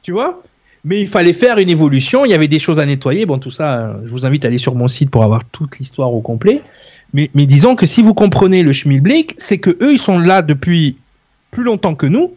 Tu 0.04 0.12
vois? 0.12 0.44
Mais 0.86 1.02
il 1.02 1.08
fallait 1.08 1.34
faire 1.34 1.58
une 1.58 1.70
évolution, 1.70 2.24
il 2.24 2.32
y 2.32 2.34
avait 2.36 2.48
des 2.48 2.60
choses 2.60 2.80
à 2.80 2.86
nettoyer. 2.86 3.26
Bon, 3.26 3.40
tout 3.40 3.52
ça, 3.52 4.00
je 4.06 4.12
vous 4.12 4.26
invite 4.26 4.46
à 4.46 4.48
aller 4.48 4.60
sur 4.60 4.76
mon 4.76 4.88
site 4.88 5.10
pour 5.10 5.24
avoir 5.24 5.44
toute 5.46 5.80
l'histoire 5.80 6.14
au 6.14 6.22
complet. 6.22 6.62
Mais, 7.14 7.30
mais, 7.34 7.48
disons 7.48 7.76
que 7.76 7.88
si 7.88 8.04
vous 8.04 8.14
comprenez 8.14 8.64
le 8.64 8.74
schmilblick, 8.74 9.36
c'est 9.40 9.58
que 9.58 9.72
eux, 9.82 9.94
ils 9.94 10.00
sont 10.00 10.18
là 10.18 10.44
depuis 10.44 10.98
plus 11.50 11.64
longtemps 11.64 11.96
que 11.96 12.06
nous. 12.06 12.36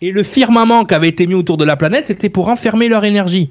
Et 0.00 0.12
le 0.12 0.22
firmament 0.22 0.84
qui 0.84 0.94
avait 0.94 1.08
été 1.08 1.26
mis 1.26 1.34
autour 1.34 1.56
de 1.56 1.64
la 1.64 1.76
planète, 1.76 2.06
c'était 2.06 2.28
pour 2.28 2.48
enfermer 2.48 2.88
leur 2.88 3.04
énergie. 3.04 3.50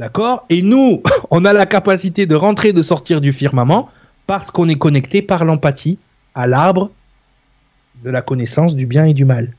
D'accord? 0.00 0.46
Et 0.48 0.62
nous, 0.62 1.02
on 1.30 1.44
a 1.44 1.52
la 1.52 1.66
capacité 1.66 2.24
de 2.24 2.34
rentrer 2.34 2.68
et 2.68 2.72
de 2.72 2.82
sortir 2.82 3.20
du 3.20 3.34
firmament 3.34 3.90
parce 4.26 4.50
qu'on 4.50 4.66
est 4.66 4.78
connecté 4.78 5.20
par 5.20 5.44
l'empathie 5.44 5.98
à 6.34 6.46
l'arbre 6.46 6.90
de 8.02 8.08
la 8.08 8.22
connaissance 8.22 8.74
du 8.74 8.86
bien 8.86 9.04
et 9.04 9.12
du 9.12 9.26
mal. 9.26 9.52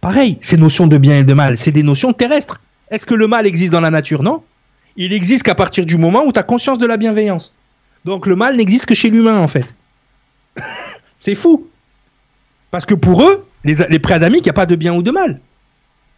Pareil, 0.00 0.38
ces 0.40 0.56
notions 0.56 0.86
de 0.86 0.98
bien 0.98 1.16
et 1.16 1.24
de 1.24 1.34
mal, 1.34 1.58
c'est 1.58 1.72
des 1.72 1.82
notions 1.82 2.12
terrestres. 2.12 2.60
Est-ce 2.92 3.04
que 3.04 3.16
le 3.16 3.26
mal 3.26 3.44
existe 3.44 3.72
dans 3.72 3.80
la 3.80 3.90
nature? 3.90 4.22
Non. 4.22 4.44
Il 4.94 5.12
existe 5.12 5.42
qu'à 5.42 5.56
partir 5.56 5.84
du 5.84 5.96
moment 5.96 6.22
où 6.24 6.30
tu 6.30 6.38
as 6.38 6.44
conscience 6.44 6.78
de 6.78 6.86
la 6.86 6.96
bienveillance. 6.96 7.56
Donc 8.04 8.28
le 8.28 8.36
mal 8.36 8.54
n'existe 8.54 8.86
que 8.86 8.94
chez 8.94 9.10
l'humain, 9.10 9.40
en 9.40 9.48
fait. 9.48 9.66
c'est 11.18 11.34
fou. 11.34 11.66
Parce 12.70 12.86
que 12.86 12.94
pour 12.94 13.24
eux, 13.24 13.48
les, 13.64 13.74
les 13.90 13.98
préadamiques, 13.98 14.42
il 14.42 14.48
n'y 14.48 14.50
a 14.50 14.52
pas 14.52 14.66
de 14.66 14.76
bien 14.76 14.94
ou 14.94 15.02
de 15.02 15.10
mal. 15.10 15.40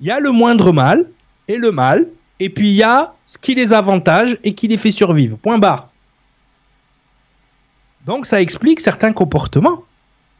Il 0.01 0.07
y 0.07 0.11
a 0.11 0.20
le 0.20 0.32
moindre 0.32 0.70
mal 0.72 1.07
et 1.49 1.57
le 1.57 1.72
mal, 1.72 2.09
et 2.41 2.51
puis 2.51 2.68
il 2.68 2.74
y 2.74 2.82
a 2.82 3.14
ce 3.26 3.39
qui 3.39 3.55
les 3.55 3.72
avantage 3.72 4.39
et 4.45 4.55
qui 4.55 4.68
les 4.68 4.76
fait 4.76 4.93
survivre. 4.93 5.37
Point 5.37 5.59
barre. 5.59 5.89
Donc 8.07 8.26
ça 8.26 8.41
explique 8.41 8.80
certains 8.80 9.12
comportements. 9.12 9.85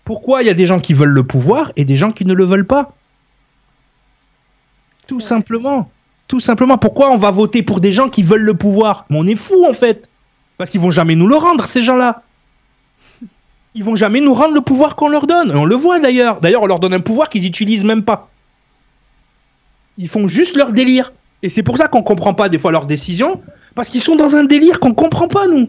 Pourquoi 0.05 0.43
il 0.43 0.47
y 0.47 0.51
a 0.51 0.55
des 0.55 0.67
gens 0.67 0.81
qui 0.81 0.93
veulent 0.93 1.09
le 1.09 1.23
pouvoir 1.23 1.73
et 1.77 1.85
des 1.85 1.97
gens 1.97 2.13
qui 2.13 2.25
ne 2.25 2.35
le 2.35 2.45
veulent 2.45 2.67
pas? 2.67 2.93
Tout 5.09 5.21
simplement. 5.21 5.91
Tout 6.29 6.41
simplement. 6.41 6.79
Pourquoi 6.79 7.11
on 7.11 7.17
va 7.17 7.31
voter 7.31 7.63
pour 7.63 7.81
des 7.81 7.93
gens 7.93 8.09
qui 8.09 8.23
veulent 8.23 8.43
le 8.43 8.55
pouvoir? 8.55 9.07
Mais 9.09 9.19
on 9.19 9.27
est 9.27 9.37
fou 9.37 9.67
en 9.67 9.73
fait. 9.73 10.09
Parce 10.59 10.71
qu'ils 10.71 10.81
vont 10.81 10.91
jamais 10.91 11.15
nous 11.15 11.27
le 11.27 11.37
rendre, 11.37 11.65
ces 11.65 11.83
gens-là. 11.83 12.23
Ils 13.75 13.83
vont 13.83 13.97
jamais 13.97 14.21
nous 14.21 14.35
rendre 14.35 14.55
le 14.55 14.61
pouvoir 14.61 14.95
qu'on 14.95 15.09
leur 15.09 15.27
donne. 15.27 15.51
Et 15.51 15.57
on 15.57 15.65
le 15.65 15.75
voit 15.75 15.99
d'ailleurs. 15.99 16.41
D'ailleurs, 16.41 16.63
on 16.63 16.67
leur 16.67 16.79
donne 16.79 16.95
un 16.95 17.01
pouvoir 17.01 17.29
qu'ils 17.29 17.43
n'utilisent 17.43 17.85
même 17.85 18.05
pas. 18.05 18.29
Ils 19.97 20.09
font 20.09 20.29
juste 20.29 20.57
leur 20.57 20.73
délire. 20.73 21.13
Et 21.45 21.51
c'est 21.51 21.63
pour 21.63 21.77
ça 21.77 21.89
qu'on 21.89 22.03
comprend 22.03 22.33
pas 22.33 22.49
des 22.49 22.59
fois 22.59 22.73
leurs 22.73 22.87
décisions. 22.87 23.43
Parce 23.75 23.91
qu'ils 23.91 24.01
sont 24.01 24.17
dans 24.17 24.35
un 24.35 24.45
délire 24.45 24.81
qu'on 24.81 24.95
comprend 24.95 25.29
pas, 25.29 25.47
nous. 25.47 25.69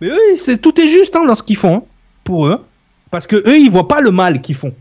Mais 0.00 0.08
eux, 0.08 0.36
c'est, 0.36 0.62
tout 0.62 0.80
est 0.80 0.86
juste 0.88 1.14
hein, 1.14 1.24
dans 1.26 1.34
ce 1.34 1.42
qu'ils 1.42 1.58
font. 1.58 1.76
Hein, 1.76 1.82
pour 2.24 2.46
eux. 2.46 2.64
Parce 3.10 3.26
que 3.26 3.36
eux, 3.36 3.58
ils 3.58 3.70
voient 3.70 3.86
pas 3.86 4.00
le 4.00 4.10
mal 4.10 4.40
qu'ils 4.40 4.54
font. 4.54 4.72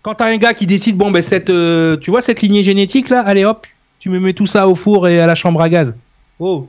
Quand 0.00 0.14
t'as 0.14 0.32
un 0.32 0.38
gars 0.38 0.54
qui 0.54 0.66
décide, 0.66 0.96
bon, 0.96 1.10
ben, 1.10 1.20
cette, 1.20 1.50
euh, 1.50 1.98
tu 1.98 2.10
vois, 2.10 2.22
cette 2.22 2.40
lignée 2.40 2.64
génétique 2.64 3.10
là, 3.10 3.20
allez 3.20 3.44
hop, 3.44 3.66
tu 3.98 4.08
me 4.08 4.18
mets 4.20 4.32
tout 4.32 4.46
ça 4.46 4.68
au 4.68 4.74
four 4.74 5.06
et 5.06 5.20
à 5.20 5.26
la 5.26 5.34
chambre 5.34 5.60
à 5.60 5.68
gaz. 5.68 5.94
Oh. 6.38 6.68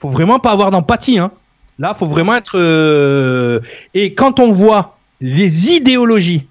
Faut 0.00 0.10
vraiment 0.10 0.40
pas 0.40 0.50
avoir 0.50 0.72
d'empathie, 0.72 1.18
hein. 1.18 1.30
Là, 1.78 1.94
faut 1.94 2.06
vraiment 2.06 2.34
être. 2.34 2.56
euh, 2.56 3.60
Et 3.94 4.14
quand 4.14 4.40
on 4.40 4.50
voit 4.50 4.98
les 5.20 5.70
idéologies 5.70 6.46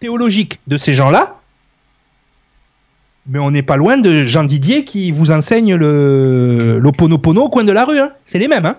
théologiques 0.00 0.58
de 0.66 0.76
ces 0.76 0.94
gens-là, 0.94 1.31
mais 3.26 3.38
on 3.38 3.50
n'est 3.50 3.62
pas 3.62 3.76
loin 3.76 3.96
de 3.98 4.26
Jean 4.26 4.44
Didier 4.44 4.84
qui 4.84 5.12
vous 5.12 5.30
enseigne 5.30 5.74
le 5.76 6.78
l'oponopono 6.80 7.42
au 7.44 7.48
coin 7.48 7.64
de 7.64 7.72
la 7.72 7.84
rue. 7.84 7.98
Hein. 7.98 8.10
C'est 8.24 8.38
les 8.38 8.48
mêmes. 8.48 8.66
Hein. 8.66 8.76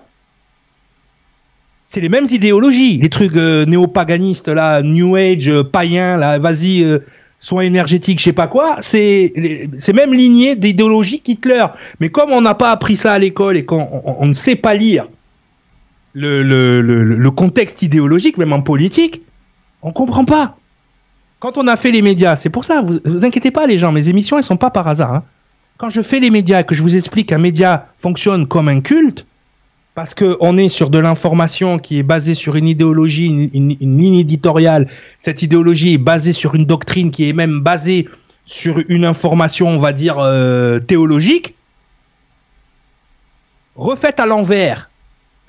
C'est 1.86 2.00
les 2.00 2.08
mêmes 2.08 2.26
idéologies. 2.30 2.98
Les 2.98 3.08
trucs 3.08 3.36
euh, 3.36 3.64
néopaganistes, 3.66 4.48
là, 4.48 4.82
New 4.82 5.16
Age, 5.16 5.48
euh, 5.48 5.62
païens, 5.62 6.16
là, 6.16 6.38
vas-y, 6.38 6.82
euh, 6.82 6.98
soins 7.40 7.62
énergétiques, 7.62 8.18
je 8.18 8.24
sais 8.24 8.32
pas 8.32 8.46
quoi. 8.48 8.78
C'est 8.80 9.32
même 9.94 10.12
lignée 10.12 10.56
d'idéologie 10.56 11.20
qu'Hitler. 11.20 11.66
Mais 12.00 12.08
comme 12.08 12.30
on 12.32 12.40
n'a 12.40 12.54
pas 12.54 12.70
appris 12.70 12.96
ça 12.96 13.12
à 13.12 13.18
l'école 13.18 13.56
et 13.56 13.64
qu'on 13.64 13.82
on- 14.04 14.16
on 14.20 14.26
ne 14.26 14.32
sait 14.34 14.56
pas 14.56 14.74
lire 14.74 15.08
le, 16.14 16.42
le 16.42 17.30
contexte 17.30 17.82
idéologique, 17.82 18.38
même 18.38 18.52
en 18.52 18.62
politique, 18.62 19.20
on 19.82 19.92
comprend 19.92 20.24
pas. 20.24 20.56
Quand 21.44 21.58
on 21.58 21.66
a 21.68 21.76
fait 21.76 21.90
les 21.92 22.00
médias, 22.00 22.36
c'est 22.36 22.48
pour 22.48 22.64
ça, 22.64 22.80
vous, 22.80 23.00
inquiétez 23.22 23.50
pas 23.50 23.66
les 23.66 23.76
gens, 23.76 23.92
mes 23.92 24.08
émissions 24.08 24.38
elles 24.38 24.44
sont 24.44 24.56
pas 24.56 24.70
par 24.70 24.88
hasard. 24.88 25.12
hein. 25.12 25.24
Quand 25.76 25.90
je 25.90 26.00
fais 26.00 26.18
les 26.18 26.30
médias 26.30 26.60
et 26.60 26.64
que 26.64 26.74
je 26.74 26.80
vous 26.80 26.96
explique 26.96 27.28
qu'un 27.28 27.36
média 27.36 27.88
fonctionne 27.98 28.46
comme 28.48 28.66
un 28.70 28.80
culte, 28.80 29.26
parce 29.94 30.14
qu'on 30.14 30.56
est 30.56 30.70
sur 30.70 30.88
de 30.88 30.98
l'information 30.98 31.78
qui 31.78 31.98
est 31.98 32.02
basée 32.02 32.34
sur 32.34 32.56
une 32.56 32.66
idéologie, 32.66 33.26
une, 33.26 33.50
une- 33.52 33.76
une 33.78 33.98
ligne 33.98 34.14
éditoriale, 34.14 34.88
cette 35.18 35.42
idéologie 35.42 35.92
est 35.92 35.98
basée 35.98 36.32
sur 36.32 36.54
une 36.54 36.64
doctrine 36.64 37.10
qui 37.10 37.28
est 37.28 37.34
même 37.34 37.60
basée 37.60 38.08
sur 38.46 38.78
une 38.88 39.04
information, 39.04 39.68
on 39.68 39.78
va 39.78 39.92
dire, 39.92 40.16
euh, 40.20 40.78
théologique, 40.80 41.56
refaites 43.76 44.18
à 44.18 44.24
l'envers 44.24 44.88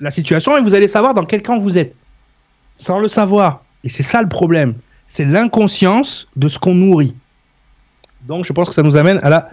la 0.00 0.10
situation 0.10 0.58
et 0.58 0.60
vous 0.60 0.74
allez 0.74 0.88
savoir 0.88 1.14
dans 1.14 1.24
quel 1.24 1.40
camp 1.40 1.56
vous 1.56 1.78
êtes. 1.78 1.94
Sans 2.74 2.98
le 2.98 3.08
savoir. 3.08 3.64
Et 3.82 3.88
c'est 3.88 4.02
ça 4.02 4.20
le 4.20 4.28
problème. 4.28 4.74
C'est 5.08 5.24
l'inconscience 5.24 6.28
de 6.36 6.48
ce 6.48 6.58
qu'on 6.58 6.74
nourrit. 6.74 7.14
Donc 8.26 8.44
je 8.44 8.52
pense 8.52 8.68
que 8.68 8.74
ça 8.74 8.82
nous 8.82 8.96
amène 8.96 9.18
à 9.22 9.30
la 9.30 9.50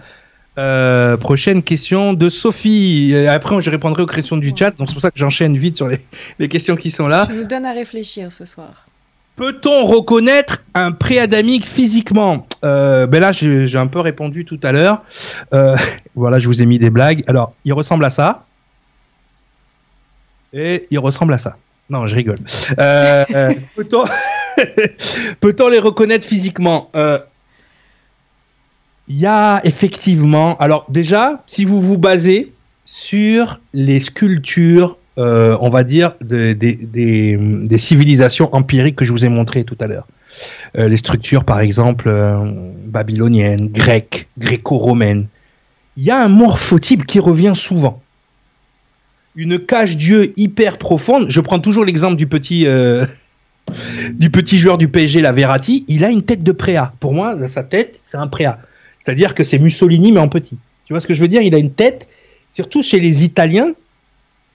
euh, 0.56 1.16
prochaine 1.16 1.62
question 1.62 2.12
de 2.12 2.30
Sophie. 2.30 3.12
Et 3.12 3.28
après, 3.28 3.60
je 3.60 3.70
répondrai 3.70 4.02
aux 4.02 4.06
questions 4.06 4.36
du 4.36 4.52
chat. 4.56 4.72
Donc 4.72 4.88
c'est 4.88 4.94
pour 4.94 5.02
ça 5.02 5.10
que 5.10 5.18
j'enchaîne 5.18 5.56
vite 5.56 5.76
sur 5.76 5.88
les, 5.88 5.98
les 6.38 6.48
questions 6.48 6.76
qui 6.76 6.90
sont 6.90 7.08
là. 7.08 7.26
Tu 7.26 7.34
nous 7.34 7.44
donnes 7.44 7.66
à 7.66 7.72
réfléchir 7.72 8.32
ce 8.32 8.44
soir. 8.44 8.86
Peut-on 9.36 9.84
reconnaître 9.86 10.62
un 10.74 10.92
préadamique 10.92 11.66
physiquement? 11.66 12.46
Euh, 12.64 13.06
Ben 13.08 13.20
là, 13.20 13.32
j'ai 13.32 13.76
un 13.76 13.88
peu 13.88 13.98
répondu 13.98 14.44
tout 14.44 14.60
à 14.62 14.70
l'heure. 14.70 15.02
Euh, 15.52 15.76
voilà, 16.14 16.38
je 16.38 16.46
vous 16.46 16.62
ai 16.62 16.66
mis 16.66 16.78
des 16.78 16.90
blagues. 16.90 17.24
Alors, 17.26 17.50
il 17.64 17.72
ressemble 17.72 18.04
à 18.04 18.10
ça. 18.10 18.46
Et 20.52 20.86
il 20.90 21.00
ressemble 21.00 21.32
à 21.32 21.38
ça. 21.38 21.56
Non, 21.90 22.06
je 22.06 22.14
rigole. 22.14 22.38
Peut-on 23.76 24.04
peut-on 25.40 25.68
les 25.68 25.78
reconnaître 25.78 26.26
physiquement? 26.26 26.90
Euh, 26.96 27.18
Il 29.08 29.18
y 29.18 29.26
a 29.26 29.60
effectivement. 29.64 30.56
Alors, 30.58 30.86
déjà, 30.88 31.42
si 31.46 31.64
vous 31.64 31.80
vous 31.82 31.98
basez 31.98 32.52
sur 32.84 33.60
les 33.72 34.00
sculptures 34.00 34.98
euh, 35.16 35.56
on 35.60 35.70
va 35.70 35.84
dire, 35.84 36.14
de- 36.20 36.54
des- 36.54 37.78
civilisations 37.78 38.52
empiriques 38.52 38.96
que 38.96 39.04
je 39.04 39.12
vous 39.12 39.24
ai 39.24 39.28
montrées 39.28 39.62
tout 39.62 39.76
à 39.78 39.86
l'heure. 39.86 40.08
Euh, 40.76 40.88
les 40.88 40.96
structures, 40.96 41.44
par 41.44 41.60
exemple, 41.60 42.08
euh, 42.08 42.50
babyloniennes, 42.86 43.68
grecques, 43.68 44.26
gréco-romaines. 44.38 45.28
Il 45.96 46.02
y 46.02 46.10
a 46.10 46.20
un 46.20 46.28
morphotype 46.28 47.06
qui 47.06 47.20
revient 47.20 47.52
souvent. 47.54 48.02
Une 49.36 49.60
cage 49.60 49.96
Dieu 49.96 50.32
hyper 50.36 50.78
profonde. 50.78 51.26
Je 51.28 51.40
prends 51.40 51.60
toujours 51.60 51.84
l'exemple 51.84 52.16
du 52.16 52.26
petit, 52.26 52.66
euh, 52.66 53.06
du 54.12 54.30
petit 54.30 54.58
joueur 54.58 54.78
du 54.78 54.88
PSG, 54.88 55.20
la 55.20 55.32
Verratti. 55.32 55.84
Il 55.88 56.04
a 56.04 56.10
une 56.10 56.22
tête 56.22 56.42
de 56.42 56.52
préa. 56.52 56.92
Pour 57.00 57.14
moi, 57.14 57.36
sa 57.48 57.62
tête, 57.62 58.00
c'est 58.02 58.16
un 58.16 58.26
préa. 58.26 58.58
C'est-à-dire 59.04 59.34
que 59.34 59.44
c'est 59.44 59.58
Mussolini, 59.58 60.12
mais 60.12 60.20
en 60.20 60.28
petit. 60.28 60.58
Tu 60.86 60.92
vois 60.92 61.00
ce 61.00 61.06
que 61.06 61.14
je 61.14 61.20
veux 61.20 61.28
dire? 61.28 61.42
Il 61.42 61.54
a 61.54 61.58
une 61.58 61.72
tête, 61.72 62.08
surtout 62.54 62.82
chez 62.82 63.00
les 63.00 63.24
Italiens, 63.24 63.72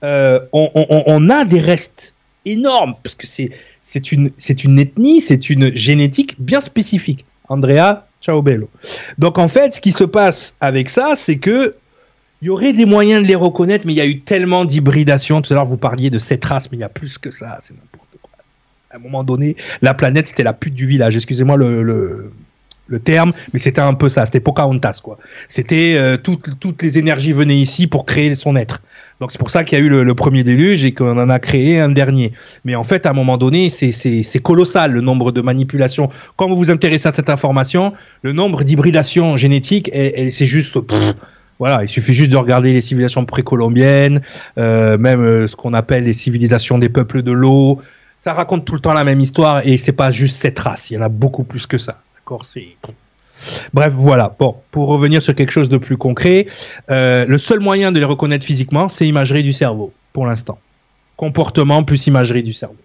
euh, 0.03 0.39
on, 0.53 1.29
a 1.29 1.43
des 1.43 1.59
restes 1.59 2.13
énormes 2.45 2.95
parce 3.03 3.15
que 3.15 3.27
c'est 3.27 4.11
une 4.11 4.31
une 4.63 4.79
ethnie, 4.79 5.19
c'est 5.19 5.49
une 5.49 5.75
génétique 5.75 6.35
bien 6.39 6.61
spécifique. 6.61 7.25
Andrea, 7.49 8.05
ciao 8.21 8.41
bello. 8.41 8.69
Donc 9.17 9.37
en 9.37 9.49
fait, 9.49 9.73
ce 9.73 9.81
qui 9.81 9.91
se 9.91 10.05
passe 10.05 10.55
avec 10.61 10.89
ça, 10.89 11.15
c'est 11.17 11.37
que 11.37 11.75
il 12.41 12.45
y 12.45 12.49
aurait 12.49 12.71
des 12.71 12.85
moyens 12.85 13.21
de 13.21 13.27
les 13.27 13.35
reconnaître, 13.35 13.85
mais 13.85 13.91
il 13.91 13.97
y 13.97 14.01
a 14.01 14.05
eu 14.05 14.21
tellement 14.21 14.63
d'hybridation. 14.63 15.41
Tout 15.41 15.51
à 15.51 15.57
l'heure, 15.57 15.65
vous 15.65 15.77
parliez 15.77 16.09
de 16.09 16.19
cette 16.19 16.45
race, 16.45 16.71
mais 16.71 16.77
il 16.77 16.81
y 16.81 16.85
a 16.85 16.89
plus 16.89 17.17
que 17.17 17.31
ça. 17.31 17.57
C'est. 17.61 17.73
À 18.91 18.97
un 18.97 18.99
moment 18.99 19.23
donné, 19.23 19.55
la 19.81 19.93
planète, 19.93 20.27
c'était 20.27 20.43
la 20.43 20.53
pute 20.53 20.73
du 20.73 20.87
village. 20.87 21.15
Excusez-moi 21.15 21.57
le, 21.57 21.83
le, 21.83 22.31
le 22.87 22.99
terme, 22.99 23.33
mais 23.53 23.59
c'était 23.59 23.81
un 23.81 23.93
peu 23.93 24.09
ça. 24.09 24.25
C'était 24.25 24.39
Pocahontas, 24.39 24.99
quoi. 25.03 25.19
C'était 25.47 25.95
euh, 25.97 26.17
toutes, 26.17 26.59
toutes 26.59 26.81
les 26.81 26.97
énergies 26.97 27.31
venaient 27.33 27.55
ici 27.57 27.85
pour 27.85 28.05
créer 28.05 28.33
son 28.33 28.55
être. 28.55 28.81
Donc 29.19 29.31
c'est 29.31 29.37
pour 29.37 29.51
ça 29.51 29.63
qu'il 29.63 29.77
y 29.77 29.81
a 29.81 29.83
eu 29.85 29.89
le, 29.89 30.03
le 30.03 30.15
premier 30.15 30.43
déluge 30.43 30.85
et 30.85 30.93
qu'on 30.93 31.19
en 31.19 31.29
a 31.29 31.39
créé 31.39 31.79
un 31.79 31.89
dernier. 31.89 32.33
Mais 32.65 32.73
en 32.73 32.83
fait, 32.83 33.05
à 33.05 33.11
un 33.11 33.13
moment 33.13 33.37
donné, 33.37 33.69
c'est- 33.69 34.39
colossal 34.41 34.91
le 34.93 35.01
nombre 35.01 35.31
de 35.31 35.41
manipulations. 35.41 36.09
Quand 36.35 36.49
vous 36.49 36.57
vous 36.57 36.71
intéressez 36.71 37.07
à 37.09 37.13
cette 37.13 37.29
information, 37.29 37.93
le 38.23 38.31
nombre 38.31 38.63
d'hybridations 38.63 39.37
génétiques, 39.37 39.91
c'est 39.93 40.47
juste... 40.47 40.79
pff, 40.79 41.13
voilà, 41.59 41.83
il 41.83 41.89
suffit 41.89 42.13
juste 42.13 42.31
de 42.31 42.37
regarder 42.37 42.71
les 42.71 42.79
civilisations 42.79 43.25
précolombiennes, 43.25 44.21
euh, 44.57 44.97
même 44.97 45.21
euh, 45.21 45.45
ce 45.45 45.57
qu'on 45.57 45.73
appelle 45.73 46.05
les 46.05 46.13
civilisations 46.13 46.77
des 46.77 46.87
peuples 46.87 47.21
de 47.21 47.33
l'eau. 47.33 47.81
Ça 48.19 48.33
raconte 48.33 48.65
tout 48.65 48.73
le 48.73 48.81
temps 48.81 48.93
la 48.93 49.05
même 49.05 49.21
histoire 49.21 49.65
et 49.65 49.77
c'est 49.77 49.93
pas 49.93 50.11
juste 50.11 50.37
cette 50.37 50.59
race. 50.59 50.91
Il 50.91 50.95
y 50.95 50.97
en 50.97 51.01
a 51.01 51.09
beaucoup 51.09 51.45
plus 51.45 51.65
que 51.65 51.77
ça. 51.77 51.99
D'accord, 52.15 52.45
c'est. 52.45 52.75
Bref, 53.73 53.93
voilà. 53.95 54.35
Bon, 54.37 54.57
pour 54.71 54.89
revenir 54.89 55.23
sur 55.23 55.33
quelque 55.33 55.51
chose 55.51 55.69
de 55.69 55.77
plus 55.77 55.95
concret, 55.95 56.45
euh, 56.91 57.25
le 57.25 57.37
seul 57.37 57.61
moyen 57.61 57.93
de 57.93 57.99
les 57.99 58.05
reconnaître 58.05 58.45
physiquement, 58.45 58.89
c'est 58.89 59.07
imagerie 59.07 59.43
du 59.43 59.53
cerveau, 59.53 59.93
pour 60.11 60.25
l'instant. 60.25 60.59
Comportement 61.15 61.83
plus 61.83 62.07
imagerie 62.07 62.43
du 62.43 62.51
cerveau. 62.51 62.75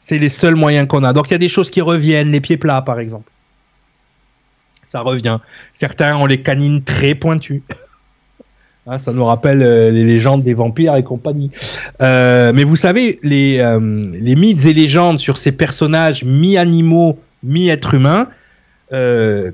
C'est 0.00 0.18
les 0.18 0.30
seuls 0.30 0.56
moyens 0.56 0.88
qu'on 0.88 1.04
a. 1.04 1.12
Donc 1.12 1.28
il 1.28 1.32
y 1.32 1.34
a 1.34 1.38
des 1.38 1.50
choses 1.50 1.68
qui 1.68 1.82
reviennent, 1.82 2.30
les 2.30 2.40
pieds 2.40 2.56
plats 2.56 2.82
par 2.82 2.98
exemple. 2.98 3.30
Ça 4.88 5.00
revient. 5.00 5.38
Certains 5.74 6.16
ont 6.16 6.26
les 6.26 6.42
canines 6.42 6.82
très 6.82 7.14
pointues. 7.14 7.62
Hein, 8.84 8.98
ça 8.98 9.12
nous 9.12 9.24
rappelle 9.24 9.62
euh, 9.62 9.90
les 9.92 10.02
légendes 10.02 10.42
des 10.42 10.54
vampires 10.54 10.96
et 10.96 11.04
compagnie. 11.04 11.52
Euh, 12.00 12.52
mais 12.52 12.64
vous 12.64 12.74
savez, 12.74 13.20
les, 13.22 13.60
euh, 13.60 14.10
les 14.12 14.34
mythes 14.34 14.66
et 14.66 14.72
légendes 14.72 15.20
sur 15.20 15.36
ces 15.36 15.52
personnages 15.52 16.24
mi-animaux, 16.24 17.16
mi-êtres 17.44 17.94
humains, 17.94 18.28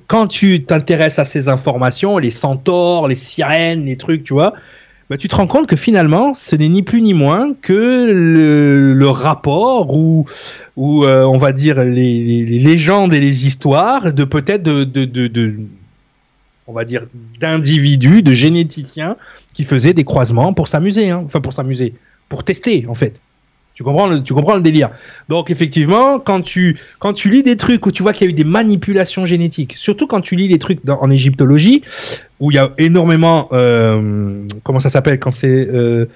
quand 0.08 0.26
tu 0.26 0.64
t'intéresses 0.64 1.20
à 1.20 1.24
ces 1.24 1.46
informations, 1.46 2.18
les 2.18 2.32
centaures, 2.32 3.06
les 3.06 3.14
sirènes, 3.14 3.84
les 3.84 3.96
trucs, 3.96 4.24
tu 4.24 4.32
vois, 4.32 4.52
bah, 5.08 5.16
tu 5.16 5.28
te 5.28 5.36
rends 5.36 5.46
compte 5.46 5.68
que 5.68 5.76
finalement, 5.76 6.34
ce 6.34 6.56
n'est 6.56 6.68
ni 6.68 6.82
plus 6.82 7.00
ni 7.02 7.14
moins 7.14 7.52
que 7.62 8.10
le, 8.10 9.08
rapport 9.10 9.96
ou, 9.96 10.24
ou 10.76 11.06
on 11.06 11.36
va 11.36 11.52
dire 11.52 11.84
les, 11.84 12.44
légendes 12.44 13.14
et 13.14 13.20
les 13.20 13.46
histoires 13.46 14.12
de 14.12 14.24
peut-être 14.24 14.64
de, 14.64 14.82
de- 14.82 15.54
on 16.68 16.72
va 16.72 16.84
dire 16.84 17.06
d'individus, 17.40 18.22
de 18.22 18.32
généticiens 18.32 19.16
qui 19.54 19.64
faisaient 19.64 19.94
des 19.94 20.04
croisements 20.04 20.52
pour 20.52 20.68
s'amuser, 20.68 21.10
hein. 21.10 21.22
enfin 21.24 21.40
pour 21.40 21.52
s'amuser, 21.52 21.94
pour 22.28 22.44
tester 22.44 22.86
en 22.88 22.94
fait. 22.94 23.20
Tu 23.74 23.84
comprends 23.84 24.08
le, 24.08 24.22
tu 24.22 24.34
comprends 24.34 24.56
le 24.56 24.60
délire. 24.60 24.90
Donc 25.28 25.50
effectivement, 25.50 26.18
quand 26.18 26.42
tu, 26.42 26.78
quand 26.98 27.12
tu 27.12 27.30
lis 27.30 27.44
des 27.44 27.56
trucs 27.56 27.86
où 27.86 27.92
tu 27.92 28.02
vois 28.02 28.12
qu'il 28.12 28.26
y 28.26 28.28
a 28.28 28.30
eu 28.30 28.34
des 28.34 28.44
manipulations 28.44 29.24
génétiques, 29.24 29.74
surtout 29.76 30.06
quand 30.06 30.20
tu 30.20 30.34
lis 30.34 30.48
les 30.48 30.58
trucs 30.58 30.80
en 30.88 31.10
égyptologie, 31.10 31.82
où 32.40 32.50
il 32.50 32.56
y 32.56 32.58
a 32.58 32.72
énormément, 32.78 33.48
euh, 33.52 34.44
comment 34.64 34.80
ça 34.80 34.90
s'appelle 34.90 35.18
quand 35.18 35.30
c'est 35.30 35.68
euh, 35.68 36.06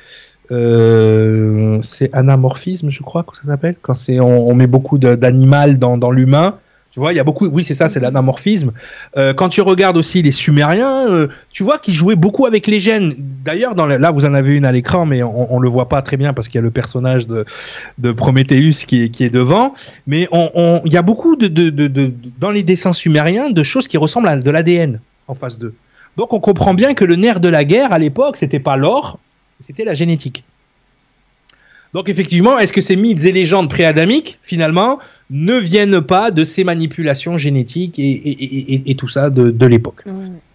Euh, 0.53 1.79
c'est 1.83 2.15
anamorphisme, 2.15 2.91
je 2.91 3.03
crois 3.03 3.23
que 3.23 3.37
ça 3.37 3.45
s'appelle, 3.45 3.77
quand 3.81 3.95
c'est 3.95 4.21
on, 4.21 4.55
met 4.55 4.67
beaucoup 4.67 4.99
d'animal 4.99 5.79
dans 5.79 6.11
l'humain. 6.11 6.59
Tu 6.93 7.01
vois, 7.01 7.15
il 7.15 7.17
y 7.17 7.21
a 7.21 7.25
beaucoup. 7.25 7.47
Oui, 7.47 7.65
c'est 7.65 7.75
ça, 7.75 7.89
c'est 7.89 8.01
l'anamorphisme. 8.01 8.73
Euh, 9.17 9.33
quand 9.33 9.49
tu 9.49 9.63
regardes 9.63 9.97
aussi 9.97 10.21
les 10.21 10.31
Sumériens, 10.31 11.09
euh, 11.09 11.29
tu 11.51 11.63
vois 11.63 11.79
qu'ils 11.79 11.95
jouaient 11.95 12.17
beaucoup 12.17 12.45
avec 12.45 12.67
les 12.67 12.81
gènes. 12.81 13.15
D'ailleurs, 13.19 13.75
dans 13.75 13.87
là, 13.87 14.11
vous 14.11 14.27
en 14.27 14.35
avez 14.35 14.53
une 14.53 14.67
à 14.67 14.73
l'écran, 14.73 15.07
mais 15.07 15.23
on, 15.23 15.55
on 15.55 15.59
le 15.59 15.71
voit 15.71 15.89
pas 15.89 16.03
très 16.03 16.19
bien 16.19 16.35
parce 16.35 16.49
qu'il 16.49 16.57
y 16.57 16.59
a 16.59 16.63
le 16.63 16.71
personnage 16.71 17.27
de, 17.27 17.47
de 17.97 18.13
qui 18.85 19.05
est, 19.05 19.09
qui 19.09 19.25
est 19.25 19.31
devant. 19.31 19.73
Mais 20.07 20.29
on, 20.33 20.83
il 20.85 20.93
y 20.93 20.99
a 20.99 21.03
beaucoup 21.03 21.35
de, 21.35 21.47
de, 21.47 21.71
de, 21.71 21.87
de, 21.87 22.13
dans 22.39 22.51
les 22.51 22.63
dessins 22.63 22.93
sumériens 22.93 23.49
de 23.49 23.63
choses 23.63 23.89
qui 23.89 23.97
ressemblent 23.97 24.29
à 24.29 24.37
de 24.37 24.51
l'ADN 24.51 25.01
en 25.29 25.35
face 25.35 25.59
d'eux. 25.59 25.75
Donc, 26.19 26.35
on 26.35 26.41
comprend 26.41 26.75
bien 26.75 26.93
que 26.93 27.07
le 27.07 27.17
nerf 27.17 27.41
de 27.41 27.49
la 27.49 27.65
guerre 27.65 27.95
à 27.95 27.99
l'époque, 27.99 28.37
c'était 28.37 28.61
pas 28.61 28.77
l'or, 28.77 29.19
c'était 29.67 29.85
la 29.85 29.95
génétique. 29.95 30.45
Donc 31.93 32.09
effectivement, 32.09 32.59
est-ce 32.59 32.73
que 32.73 32.81
ces 32.81 32.97
mythes 32.97 33.25
et 33.25 33.33
légendes 33.33 33.69
préadamiques, 33.69 34.39
finalement, 34.43 34.99
ne 35.33 35.57
viennent 35.57 36.03
pas 36.03 36.31
de 36.31 36.45
ces 36.45 36.63
manipulations 36.63 37.39
génétiques 37.39 37.99
et, 37.99 38.11
et, 38.11 38.75
et, 38.75 38.91
et 38.91 38.95
tout 38.95 39.09
ça 39.09 39.31
de, 39.31 39.51
de 39.51 39.67
l'époque. 39.67 40.05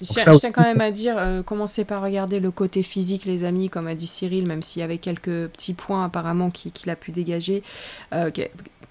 Je, 0.01 0.37
tiens 0.37 0.51
quand 0.51 0.61
même 0.61 0.81
à 0.81 0.91
dire, 0.91 1.15
euh, 1.17 1.41
commencez 1.41 1.83
par 1.83 2.03
regarder 2.03 2.39
le 2.39 2.51
côté 2.51 2.83
physique, 2.83 3.25
les 3.25 3.43
amis, 3.43 3.69
comme 3.69 3.87
a 3.87 3.95
dit 3.95 4.07
Cyril, 4.07 4.45
même 4.45 4.61
s'il 4.61 4.81
y 4.81 4.83
avait 4.83 4.99
quelques 4.99 5.47
petits 5.47 5.73
points 5.73 6.05
apparemment 6.05 6.51
qu'il 6.51 6.71
qui 6.71 6.87
a 6.89 6.95
pu 6.95 7.11
dégager. 7.11 7.63
Euh, 8.13 8.29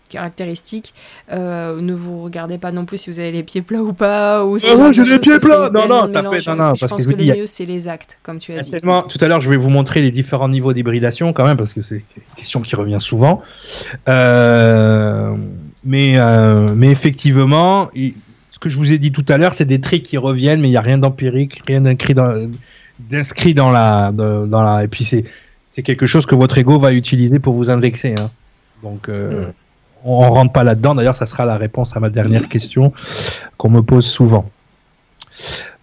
caractéristiques. 0.09 0.95
Euh, 1.33 1.81
ne 1.81 1.95
vous 1.95 2.23
regardez 2.23 2.59
pas 2.59 2.73
non 2.73 2.85
plus 2.85 2.99
si 2.99 3.11
vous 3.11 3.19
avez 3.19 3.33
les 3.33 3.43
pieds 3.43 3.63
plats 3.63 3.83
ou 3.83 3.93
pas. 3.93 4.45
Ou 4.45 4.59
ah 4.65 4.77
non, 4.77 4.93
j'ai 4.93 5.05
les 5.05 5.19
pieds 5.19 5.39
plats 5.39 5.71
Non, 5.73 5.89
non, 5.89 6.13
ça 6.13 6.23
fait. 6.31 6.47
Non, 6.51 6.57
non, 6.57 6.75
je 6.75 6.87
pense 6.87 7.07
que, 7.07 7.13
que 7.13 7.23
le 7.23 7.35
mieux, 7.37 7.47
c'est 7.47 7.65
les 7.65 7.89
actes, 7.89 8.19
comme 8.23 8.39
tu 8.39 8.53
as 8.53 8.63
dit. 8.63 8.71
Tellement, 8.71 9.03
tout 9.03 9.19
à 9.21 9.29
l'heure, 9.29 9.41
je 9.41 9.51
vais 9.51 9.57
vous 9.57 9.71
montrer 9.71 10.03
les 10.03 10.11
différents 10.11 10.49
niveaux 10.49 10.73
d'hybridation 10.73 11.33
quand 11.33 11.45
même, 11.45 11.57
parce 11.57 11.73
que 11.73 11.83
c'est 11.83 11.97
une 11.97 12.35
question 12.37 12.61
qui 12.61 12.77
revient 12.77 12.99
souvent. 13.01 13.43
Euh, 14.09 15.35
mais, 15.87 16.19
euh, 16.19 16.75
mais 16.75 16.89
effectivement, 16.89 17.91
ce 17.95 18.59
que 18.59 18.69
je 18.69 18.77
vous 18.77 18.93
ai 18.93 18.99
dit 18.99 19.13
tout 19.13 19.25
à 19.29 19.39
l'heure, 19.39 19.55
c'est 19.55 19.65
des 19.65 19.81
traits 19.81 20.03
qui 20.03 20.19
reviennent, 20.19 20.61
mais 20.61 20.69
il 20.69 20.73
n'y 20.73 20.77
a 20.77 20.83
rien 20.83 20.99
d'empirique, 20.99 21.63
rien 21.67 21.81
d'inscrit 21.81 22.15
dans, 22.15 22.35
d'inscrit 23.01 23.55
dans 23.55 23.71
la, 23.71 24.13
dans 24.13 24.63
la. 24.63 24.85
Et 24.85 24.89
puis 24.89 25.05
c'est, 25.05 25.25
c'est 25.71 25.83
quelque 25.83 26.07
chose 26.07 26.27
que 26.27 26.35
votre 26.35 26.59
ego 26.59 26.79
va 26.79 26.93
utiliser 26.93 27.39
pour 27.39 27.55
vous 27.55 27.71
indexer. 27.71 28.15
Hein. 28.19 28.31
Donc. 28.83 29.09
Euh, 29.09 29.47
mm 29.47 29.53
on 30.07 30.21
rentre 30.31 30.53
pas 30.53 30.65
là-dedans. 30.65 30.95
D'ailleurs, 30.95 31.17
ça 31.17 31.27
sera 31.27 31.45
la 31.45 31.57
réponse 31.57 31.97
à 31.97 32.01
ma 32.01 32.09
dernière 32.09 32.49
question 32.49 32.93
qu'on 33.57 33.71
me 33.71 33.83
pose 33.83 34.07
souvent. 34.07 34.49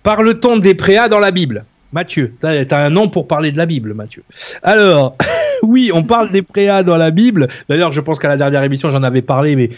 Parle-t-on 0.01 0.57
des 0.57 0.75
préas 0.75 1.09
dans 1.09 1.19
la 1.19 1.31
Bible? 1.31 1.65
Mathieu, 1.91 2.34
tu 2.41 2.47
as 2.47 2.85
un 2.85 2.89
nom 2.89 3.09
pour 3.09 3.27
parler 3.27 3.51
de 3.51 3.57
la 3.57 3.65
Bible, 3.65 3.93
Mathieu. 3.93 4.23
Alors, 4.63 5.15
oui, 5.64 5.91
on 5.94 6.03
parle 6.03 6.31
des 6.31 6.41
préas 6.41 6.84
dans 6.84 6.98
la 6.98 7.11
Bible. 7.11 7.48
D'ailleurs, 7.69 7.91
je 7.91 8.02
pense 8.02 8.19
qu'à 8.19 8.27
la 8.27 8.38
dernière 8.38 8.64
émission, 8.64 8.90
j'en 8.90 9.03
avais 9.03 9.22
parlé, 9.22 9.56
mais 9.56 9.69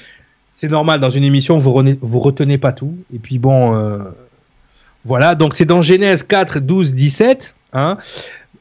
c'est 0.50 0.70
normal, 0.70 1.00
dans 1.00 1.10
une 1.10 1.24
émission, 1.24 1.58
vous, 1.58 1.74
retenez, 1.74 1.98
vous 2.02 2.20
retenez 2.20 2.58
pas 2.58 2.72
tout. 2.72 2.96
Et 3.14 3.20
puis 3.20 3.40
bon, 3.40 3.76
euh, 3.76 4.00
voilà, 5.04 5.36
donc 5.36 5.54
c'est 5.54 5.66
dans 5.66 5.82
Genèse 5.82 6.24
4, 6.24 6.60
12, 6.60 6.94
17. 6.94 7.56
Hein, 7.74 7.98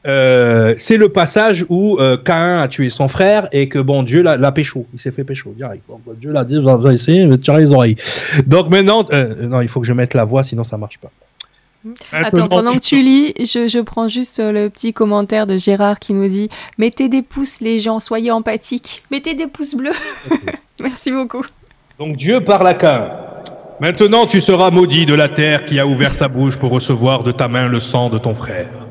euh, 0.05 0.75
c'est 0.77 0.97
le 0.97 1.09
passage 1.09 1.65
où 1.69 1.97
euh, 1.99 2.17
Cain 2.17 2.59
a 2.59 2.67
tué 2.67 2.89
son 2.89 3.07
frère 3.07 3.47
et 3.51 3.69
que 3.69 3.79
bon 3.79 4.03
Dieu 4.03 4.21
l'a 4.21 4.51
pécho, 4.51 4.85
il 4.93 4.99
s'est 4.99 5.11
fait 5.11 5.23
pécho 5.23 5.53
direct. 5.57 5.83
Dieu 6.17 6.31
l'a 6.31 6.43
dit, 6.43 6.61
vous 6.61 6.69
allez 6.69 6.95
essayer 6.95 7.25
de 7.25 7.35
tirer 7.37 7.63
les 7.63 7.71
oreilles. 7.71 7.95
Donc 8.45 8.69
maintenant, 8.69 9.07
non, 9.41 9.61
il 9.61 9.67
faut 9.67 9.79
que 9.79 9.87
je 9.87 9.93
mette 9.93 10.13
la 10.13 10.25
voix, 10.25 10.43
sinon 10.43 10.63
ça 10.63 10.77
marche 10.77 10.99
pas. 10.99 11.11
Attends, 12.11 12.47
pendant 12.47 12.73
que 12.73 12.79
tu 12.79 13.01
lis, 13.01 13.33
je, 13.39 13.67
je, 13.67 13.79
prends 13.79 14.07
juste 14.07 14.39
le 14.39 14.69
petit 14.69 14.93
commentaire 14.93 15.45
de 15.45 15.57
Gérard 15.57 15.99
qui 15.99 16.13
nous 16.13 16.27
dit 16.27 16.49
Mettez 16.77 17.09
des 17.09 17.21
pouces, 17.21 17.61
les 17.61 17.79
gens, 17.79 17.99
soyez 17.99 18.31
empathiques. 18.31 19.03
Mettez 19.11 19.33
des 19.33 19.47
pouces 19.47 19.75
bleus. 19.75 19.91
Merci 20.81 21.11
beaucoup. 21.11 21.43
Donc 21.99 22.17
Dieu 22.17 22.41
parle 22.41 22.67
à 22.67 22.73
Cain. 22.73 23.11
Maintenant, 23.79 24.25
tu 24.25 24.41
seras 24.41 24.71
maudit 24.71 25.05
de 25.05 25.13
la 25.13 25.29
terre 25.29 25.65
qui 25.65 25.79
a 25.79 25.85
ouvert 25.85 26.15
sa 26.15 26.27
bouche 26.27 26.57
pour 26.57 26.71
recevoir 26.71 27.23
de 27.23 27.31
ta 27.31 27.47
main 27.47 27.67
le 27.67 27.79
sang 27.79 28.09
de 28.09 28.17
ton 28.17 28.33
frère. 28.33 28.85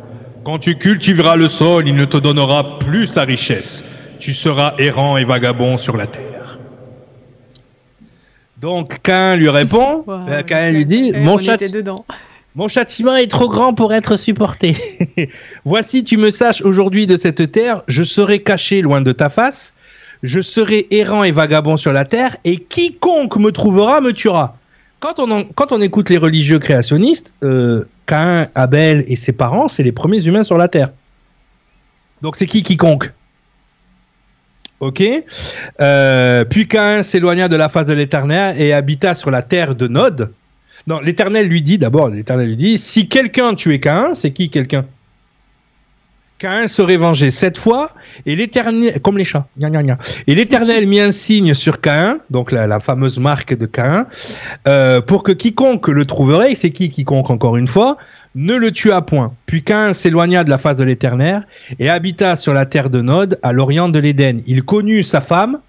Quand 0.44 0.58
tu 0.58 0.74
cultiveras 0.74 1.36
le 1.36 1.48
sol, 1.48 1.88
il 1.88 1.94
ne 1.94 2.04
te 2.04 2.18
donnera 2.18 2.78
plus 2.78 3.06
sa 3.06 3.22
richesse. 3.22 3.82
Tu 4.18 4.34
seras 4.34 4.74
errant 4.78 5.16
et 5.16 5.24
vagabond 5.24 5.78
sur 5.78 5.96
la 5.96 6.06
terre. 6.06 6.58
Donc 8.58 9.00
Cain 9.02 9.36
lui 9.36 9.48
répond, 9.48 10.04
wow, 10.06 10.26
Cain 10.46 10.70
lui 10.70 10.84
dit, 10.84 11.12
mon, 11.14 11.38
châtiment, 11.38 12.04
mon 12.54 12.68
châtiment 12.68 13.16
est 13.16 13.30
trop 13.30 13.48
grand 13.48 13.74
pour 13.74 13.92
être 13.92 14.16
supporté. 14.16 14.76
Voici, 15.64 16.04
tu 16.04 16.16
me 16.16 16.30
saches 16.30 16.62
aujourd'hui 16.62 17.06
de 17.06 17.16
cette 17.16 17.50
terre, 17.50 17.82
je 17.88 18.02
serai 18.02 18.40
caché 18.40 18.80
loin 18.80 19.00
de 19.00 19.12
ta 19.12 19.28
face, 19.28 19.74
je 20.22 20.40
serai 20.40 20.86
errant 20.90 21.24
et 21.24 21.32
vagabond 21.32 21.76
sur 21.76 21.92
la 21.92 22.04
terre, 22.04 22.36
et 22.44 22.56
quiconque 22.56 23.36
me 23.36 23.50
trouvera 23.50 24.00
me 24.00 24.12
tuera. 24.12 24.56
Quand 25.00 25.20
on, 25.20 25.80
écoute 25.82 26.08
les 26.08 26.16
religieux 26.16 26.58
créationnistes, 26.58 27.34
euh, 27.42 27.84
Cain, 28.06 28.48
Abel 28.54 29.04
et 29.06 29.16
ses 29.16 29.32
parents, 29.32 29.68
c'est 29.68 29.82
les 29.82 29.92
premiers 29.92 30.24
humains 30.24 30.44
sur 30.44 30.56
la 30.56 30.68
Terre. 30.68 30.92
Donc 32.22 32.36
c'est 32.36 32.46
qui 32.46 32.62
quiconque? 32.62 33.12
Ok. 34.80 35.02
Euh, 35.80 36.44
puis 36.46 36.66
Cain 36.68 37.02
s'éloigna 37.02 37.48
de 37.48 37.56
la 37.56 37.68
face 37.68 37.84
de 37.84 37.92
l'Éternel 37.92 38.58
et 38.58 38.72
habita 38.72 39.14
sur 39.14 39.30
la 39.30 39.42
terre 39.42 39.74
de 39.74 39.88
Nod. 39.88 40.32
Non, 40.86 41.00
l'Éternel 41.00 41.48
lui 41.48 41.62
dit 41.62 41.78
d'abord, 41.78 42.08
l'Éternel 42.08 42.48
lui 42.48 42.56
dit, 42.56 42.78
si 42.78 43.08
quelqu'un 43.08 43.54
tuait 43.54 43.80
Cain, 43.80 44.10
c'est 44.14 44.32
qui 44.32 44.50
quelqu'un? 44.50 44.84
Cain 46.38 46.68
serait 46.68 46.96
vengé 46.96 47.30
sept 47.30 47.56
fois, 47.56 47.92
et 48.26 48.36
l'éternel, 48.36 49.00
comme 49.00 49.16
les 49.16 49.24
chats, 49.24 49.46
gna, 49.58 49.70
gna, 49.70 49.82
gna. 49.82 49.98
et 50.26 50.34
l'éternel 50.34 50.86
mit 50.86 51.00
un 51.00 51.12
signe 51.12 51.54
sur 51.54 51.80
Cain, 51.80 52.18
donc 52.28 52.52
la, 52.52 52.80
fameuse 52.80 53.18
marque 53.18 53.56
de 53.56 53.66
Cain, 53.66 54.06
euh, 54.66 55.00
pour 55.00 55.22
que 55.22 55.32
quiconque 55.32 55.88
le 55.88 56.04
trouverait, 56.04 56.54
c'est 56.54 56.70
qui 56.70 56.90
quiconque 56.90 57.30
encore 57.30 57.56
une 57.56 57.68
fois, 57.68 57.96
ne 58.34 58.54
le 58.54 58.72
tua 58.72 59.00
point. 59.02 59.32
Puis 59.46 59.62
Cain 59.62 59.94
s'éloigna 59.94 60.44
de 60.44 60.50
la 60.50 60.58
face 60.58 60.76
de 60.76 60.84
l'éternel, 60.84 61.46
et 61.78 61.88
habita 61.88 62.36
sur 62.36 62.52
la 62.52 62.66
terre 62.66 62.90
de 62.90 63.00
Nod, 63.00 63.38
à 63.42 63.52
l'orient 63.52 63.88
de 63.88 64.00
l'Éden. 64.00 64.42
Il 64.46 64.64
connut 64.64 65.02
sa 65.04 65.20
femme, 65.20 65.60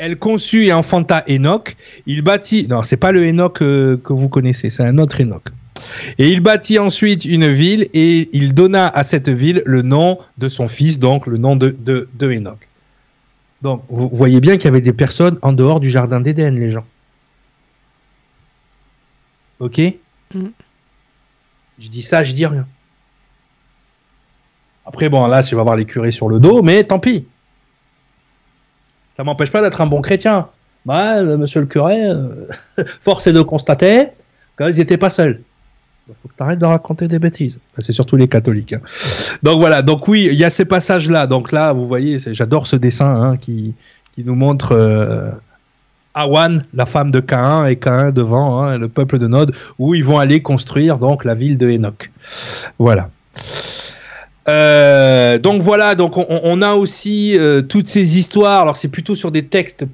elle 0.00 0.18
conçut 0.18 0.64
et 0.64 0.72
enfanta 0.72 1.22
Enoch. 1.28 1.76
Il 2.06 2.22
bâtit, 2.22 2.66
non, 2.68 2.82
c'est 2.82 2.96
pas 2.96 3.12
le 3.12 3.22
Enoch 3.28 3.60
euh, 3.60 3.98
que 3.98 4.12
vous 4.12 4.28
connaissez, 4.28 4.70
c'est 4.70 4.82
un 4.82 4.98
autre 4.98 5.20
Enoch. 5.20 5.44
Et 6.18 6.30
il 6.30 6.40
bâtit 6.40 6.78
ensuite 6.78 7.24
une 7.24 7.48
ville 7.48 7.88
et 7.92 8.28
il 8.32 8.54
donna 8.54 8.88
à 8.88 9.04
cette 9.04 9.28
ville 9.28 9.62
le 9.66 9.82
nom 9.82 10.18
de 10.38 10.48
son 10.48 10.68
fils, 10.68 10.98
donc 10.98 11.26
le 11.26 11.36
nom 11.36 11.54
de, 11.54 11.76
de, 11.78 12.08
de 12.14 12.32
Enoch. 12.32 12.66
Donc 13.62 13.82
vous 13.90 14.08
voyez 14.12 14.40
bien 14.40 14.56
qu'il 14.56 14.64
y 14.64 14.68
avait 14.68 14.80
des 14.80 14.94
personnes 14.94 15.38
en 15.42 15.52
dehors 15.52 15.80
du 15.80 15.90
jardin 15.90 16.20
d'Éden, 16.20 16.58
les 16.58 16.70
gens. 16.70 16.86
Ok? 19.58 19.80
Mm. 20.34 20.46
Je 21.78 21.88
dis 21.88 22.02
ça, 22.02 22.24
je 22.24 22.32
dis 22.32 22.46
rien. 22.46 22.66
Après, 24.86 25.10
bon, 25.10 25.26
là, 25.26 25.42
je 25.42 25.54
vais 25.54 25.60
avoir 25.60 25.76
les 25.76 25.84
curés 25.84 26.10
sur 26.10 26.28
le 26.28 26.40
dos, 26.40 26.62
mais 26.62 26.84
tant 26.84 26.98
pis. 26.98 27.26
Ça 29.20 29.24
m'empêche 29.24 29.50
pas 29.50 29.60
d'être 29.60 29.82
un 29.82 29.86
bon 29.86 30.00
chrétien. 30.00 30.46
Bah, 30.86 31.22
monsieur 31.22 31.60
le 31.60 31.66
curé, 31.66 32.06
euh, 32.06 32.48
force 33.02 33.26
est 33.26 33.34
de 33.34 33.42
constater 33.42 34.06
qu'ils 34.56 34.76
n'étaient 34.76 34.96
pas 34.96 35.10
seuls. 35.10 35.42
Il 36.08 36.14
faut 36.22 36.28
que 36.28 36.34
tu 36.34 36.42
arrêtes 36.42 36.58
de 36.58 36.64
raconter 36.64 37.06
des 37.06 37.18
bêtises. 37.18 37.58
C'est 37.76 37.92
surtout 37.92 38.16
les 38.16 38.28
catholiques. 38.28 38.72
Hein. 38.72 38.80
Donc 39.42 39.60
voilà, 39.60 39.82
donc 39.82 40.08
oui, 40.08 40.30
il 40.32 40.38
y 40.38 40.44
a 40.44 40.48
ces 40.48 40.64
passages-là. 40.64 41.26
Donc 41.26 41.52
là, 41.52 41.74
vous 41.74 41.86
voyez, 41.86 42.18
j'adore 42.32 42.66
ce 42.66 42.76
dessin 42.76 43.14
hein, 43.14 43.36
qui, 43.36 43.74
qui 44.14 44.24
nous 44.24 44.36
montre 44.36 44.72
euh, 44.72 45.30
Awan, 46.14 46.64
la 46.72 46.86
femme 46.86 47.10
de 47.10 47.20
Cain, 47.20 47.66
et 47.66 47.76
Cain 47.76 48.12
devant, 48.12 48.62
hein, 48.62 48.78
le 48.78 48.88
peuple 48.88 49.18
de 49.18 49.26
Nod, 49.26 49.54
où 49.78 49.94
ils 49.94 50.02
vont 50.02 50.18
aller 50.18 50.40
construire 50.40 50.98
donc 50.98 51.26
la 51.26 51.34
ville 51.34 51.58
de 51.58 51.68
Enoch. 51.68 52.10
Voilà. 52.78 53.10
Euh, 54.50 55.38
donc 55.38 55.62
voilà, 55.62 55.94
donc 55.94 56.16
on, 56.16 56.62
a 56.62 56.74
aussi 56.74 57.38
euh, 57.38 57.62
toutes 57.62 57.86
ces 57.86 58.18
histoires. 58.18 58.62
Alors 58.62 58.76
c'est 58.76 58.88
plutôt 58.88 59.14
sur 59.14 59.30
des 59.30 59.46
textes 59.46 59.86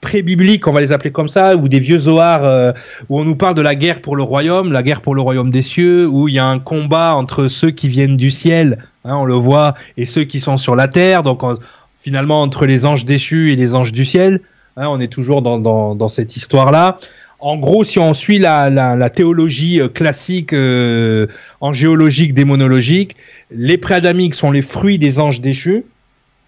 pré-bibliques, 0.00 0.66
on 0.66 0.72
va 0.72 0.80
les 0.80 0.90
appeler 0.90 1.12
comme 1.12 1.28
ça, 1.28 1.54
ou 1.54 1.68
des 1.68 1.78
vieux 1.78 1.98
Zohar 1.98 2.44
euh, 2.44 2.72
où 3.08 3.20
on 3.20 3.24
nous 3.24 3.36
parle 3.36 3.54
de 3.54 3.62
la 3.62 3.76
guerre 3.76 4.00
pour 4.00 4.16
le 4.16 4.24
royaume, 4.24 4.72
la 4.72 4.82
guerre 4.82 5.00
pour 5.00 5.14
le 5.14 5.20
royaume 5.20 5.52
des 5.52 5.62
cieux, 5.62 6.08
où 6.08 6.26
il 6.26 6.34
y 6.34 6.40
a 6.40 6.46
un 6.46 6.58
combat 6.58 7.14
entre 7.14 7.46
ceux 7.46 7.70
qui 7.70 7.86
viennent 7.88 8.16
du 8.16 8.32
ciel, 8.32 8.78
hein, 9.04 9.14
on 9.16 9.24
le 9.24 9.34
voit, 9.34 9.74
et 9.96 10.04
ceux 10.04 10.24
qui 10.24 10.40
sont 10.40 10.56
sur 10.56 10.74
la 10.74 10.88
terre. 10.88 11.22
Donc 11.22 11.44
on, 11.44 11.56
finalement 12.00 12.42
entre 12.42 12.66
les 12.66 12.84
anges 12.84 13.04
déchus 13.04 13.52
et 13.52 13.56
les 13.56 13.76
anges 13.76 13.92
du 13.92 14.04
ciel, 14.04 14.40
hein, 14.76 14.88
on 14.88 14.98
est 14.98 15.12
toujours 15.12 15.40
dans, 15.40 16.08
cette 16.08 16.36
histoire-là 16.36 16.98
en 17.42 17.56
gros, 17.56 17.82
si 17.82 17.98
on 17.98 18.14
suit 18.14 18.38
la, 18.38 18.70
la, 18.70 18.96
la 18.96 19.10
théologie 19.10 19.80
euh, 19.80 19.88
classique 19.88 20.52
euh, 20.52 21.26
angéologique, 21.60 22.34
démonologique, 22.34 23.16
les 23.50 23.76
préadamiques 23.78 24.34
sont 24.34 24.52
les 24.52 24.62
fruits 24.62 24.98
des 24.98 25.18
anges 25.18 25.40
déchus 25.40 25.84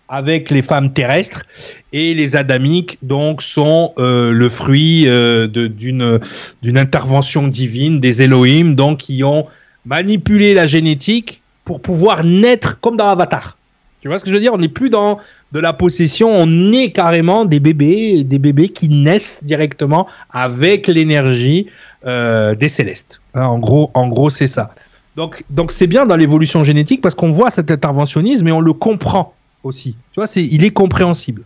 avec 0.08 0.50
les 0.50 0.62
femmes 0.62 0.92
terrestres 0.92 1.44
et 1.92 2.14
les 2.14 2.36
adamiques 2.36 2.98
donc 3.02 3.42
sont 3.42 3.92
euh, 3.98 4.32
le 4.32 4.48
fruit 4.48 5.04
euh, 5.08 5.48
d'une 5.48 6.20
d'une 6.62 6.78
intervention 6.78 7.48
divine 7.48 8.00
des 8.00 8.22
Elohim 8.22 8.74
donc 8.74 8.98
qui 8.98 9.24
ont 9.24 9.46
manipulé 9.86 10.54
la 10.54 10.66
génétique 10.66 11.42
pour 11.64 11.80
pouvoir 11.80 12.22
naître 12.22 12.78
comme 12.80 12.96
dans 12.96 13.08
Avatar. 13.08 13.56
Tu 14.04 14.08
vois 14.08 14.18
ce 14.18 14.24
que 14.24 14.28
je 14.28 14.34
veux 14.34 14.40
dire? 14.40 14.52
On 14.52 14.58
n'est 14.58 14.68
plus 14.68 14.90
dans 14.90 15.18
de 15.52 15.60
la 15.60 15.72
possession, 15.72 16.28
on 16.30 16.72
est 16.72 16.92
carrément 16.92 17.46
des 17.46 17.58
bébés, 17.58 18.22
des 18.22 18.38
bébés 18.38 18.68
qui 18.68 18.90
naissent 18.90 19.42
directement 19.42 20.06
avec 20.28 20.88
l'énergie 20.88 21.68
euh, 22.04 22.54
des 22.54 22.68
célestes. 22.68 23.22
Hein, 23.32 23.46
en 23.46 23.58
gros, 23.58 23.90
en 23.94 24.06
gros, 24.08 24.28
c'est 24.28 24.46
ça. 24.46 24.74
Donc, 25.16 25.42
donc 25.48 25.72
c'est 25.72 25.86
bien 25.86 26.04
dans 26.04 26.16
l'évolution 26.16 26.64
génétique 26.64 27.00
parce 27.00 27.14
qu'on 27.14 27.30
voit 27.30 27.50
cet 27.50 27.70
interventionnisme 27.70 28.46
et 28.46 28.52
on 28.52 28.60
le 28.60 28.74
comprend 28.74 29.32
aussi. 29.62 29.92
Tu 30.12 30.16
vois, 30.20 30.26
c'est, 30.26 30.44
il 30.44 30.66
est 30.66 30.70
compréhensible. 30.70 31.44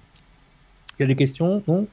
Il 0.99 1.03
y 1.03 1.05
a 1.05 1.07
des 1.07 1.15
questions? 1.15 1.63
Non? 1.69 1.87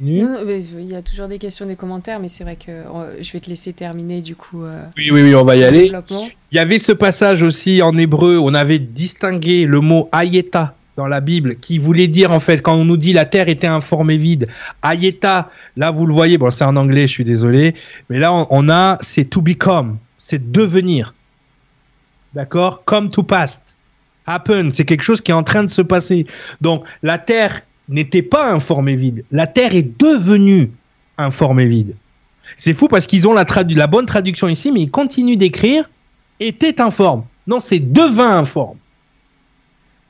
Non, 0.00 0.36
il 0.46 0.84
y 0.84 0.94
a 0.94 1.02
toujours 1.02 1.28
des 1.28 1.38
questions, 1.38 1.66
des 1.66 1.76
commentaires, 1.76 2.20
mais 2.20 2.28
c'est 2.28 2.44
vrai 2.44 2.56
que 2.56 2.70
euh, 2.70 3.22
je 3.22 3.32
vais 3.32 3.40
te 3.40 3.48
laisser 3.48 3.72
terminer 3.72 4.20
du 4.20 4.36
coup. 4.36 4.64
Euh, 4.64 4.84
oui, 4.96 5.10
oui, 5.10 5.22
oui, 5.22 5.34
on 5.34 5.44
va 5.44 5.56
y 5.56 5.64
aller. 5.64 5.90
Il 6.52 6.56
y 6.56 6.58
avait 6.58 6.78
ce 6.78 6.92
passage 6.92 7.42
aussi 7.42 7.82
en 7.82 7.96
hébreu, 7.96 8.38
on 8.38 8.54
avait 8.54 8.78
distingué 8.78 9.66
le 9.66 9.80
mot 9.80 10.08
ayeta 10.12 10.74
dans 10.96 11.06
la 11.06 11.20
Bible 11.20 11.56
qui 11.56 11.78
voulait 11.78 12.08
dire 12.08 12.32
en 12.32 12.40
fait 12.40 12.60
quand 12.60 12.74
on 12.74 12.84
nous 12.84 12.96
dit 12.96 13.12
la 13.12 13.24
terre 13.24 13.48
était 13.48 13.66
informée 13.66 14.18
vide, 14.18 14.48
ayeta, 14.82 15.50
là 15.76 15.90
vous 15.90 16.06
le 16.06 16.12
voyez, 16.12 16.36
bon 16.36 16.50
c'est 16.50 16.64
en 16.64 16.76
anglais, 16.76 17.06
je 17.06 17.12
suis 17.12 17.24
désolé, 17.24 17.74
mais 18.08 18.18
là 18.18 18.32
on, 18.32 18.46
on 18.50 18.68
a 18.68 18.98
c'est 19.00 19.24
to 19.24 19.40
become, 19.40 19.98
c'est 20.18 20.50
devenir. 20.50 21.14
D'accord? 22.34 22.84
Come 22.84 23.10
to 23.10 23.22
past. 23.22 23.76
Happen, 24.26 24.70
c'est 24.72 24.84
quelque 24.84 25.02
chose 25.02 25.20
qui 25.20 25.32
est 25.32 25.34
en 25.34 25.42
train 25.42 25.64
de 25.64 25.70
se 25.70 25.82
passer. 25.82 26.26
Donc 26.60 26.84
la 27.02 27.18
terre 27.18 27.62
n'était 27.90 28.22
pas 28.22 28.50
un 28.50 28.60
formé 28.60 28.96
vide. 28.96 29.24
La 29.30 29.46
Terre 29.46 29.74
est 29.74 30.00
devenue 30.00 30.70
un 31.18 31.30
formé 31.30 31.68
vide. 31.68 31.96
C'est 32.56 32.72
fou 32.72 32.88
parce 32.88 33.06
qu'ils 33.06 33.28
ont 33.28 33.32
la, 33.34 33.44
la, 33.68 33.86
bonne 33.86 34.06
traduction 34.06 34.48
ici, 34.48 34.72
mais 34.72 34.80
ils 34.80 34.90
continuent 34.90 35.36
d'écrire 35.36 35.90
était 36.40 36.80
informe. 36.80 37.24
Non, 37.46 37.60
c'est 37.60 37.80
devint 37.80 38.38
informe. 38.38 38.78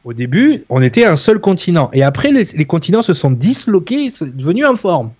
Au 0.04 0.12
début, 0.12 0.64
on 0.68 0.80
était 0.80 1.04
un 1.04 1.16
seul 1.16 1.40
continent. 1.40 1.90
Et 1.92 2.02
après, 2.02 2.30
les, 2.30 2.64
continents 2.64 3.02
se 3.02 3.12
sont 3.12 3.30
disloqués, 3.30 4.10
sont 4.10 4.26
devenus 4.26 4.66
informes. 4.66 5.10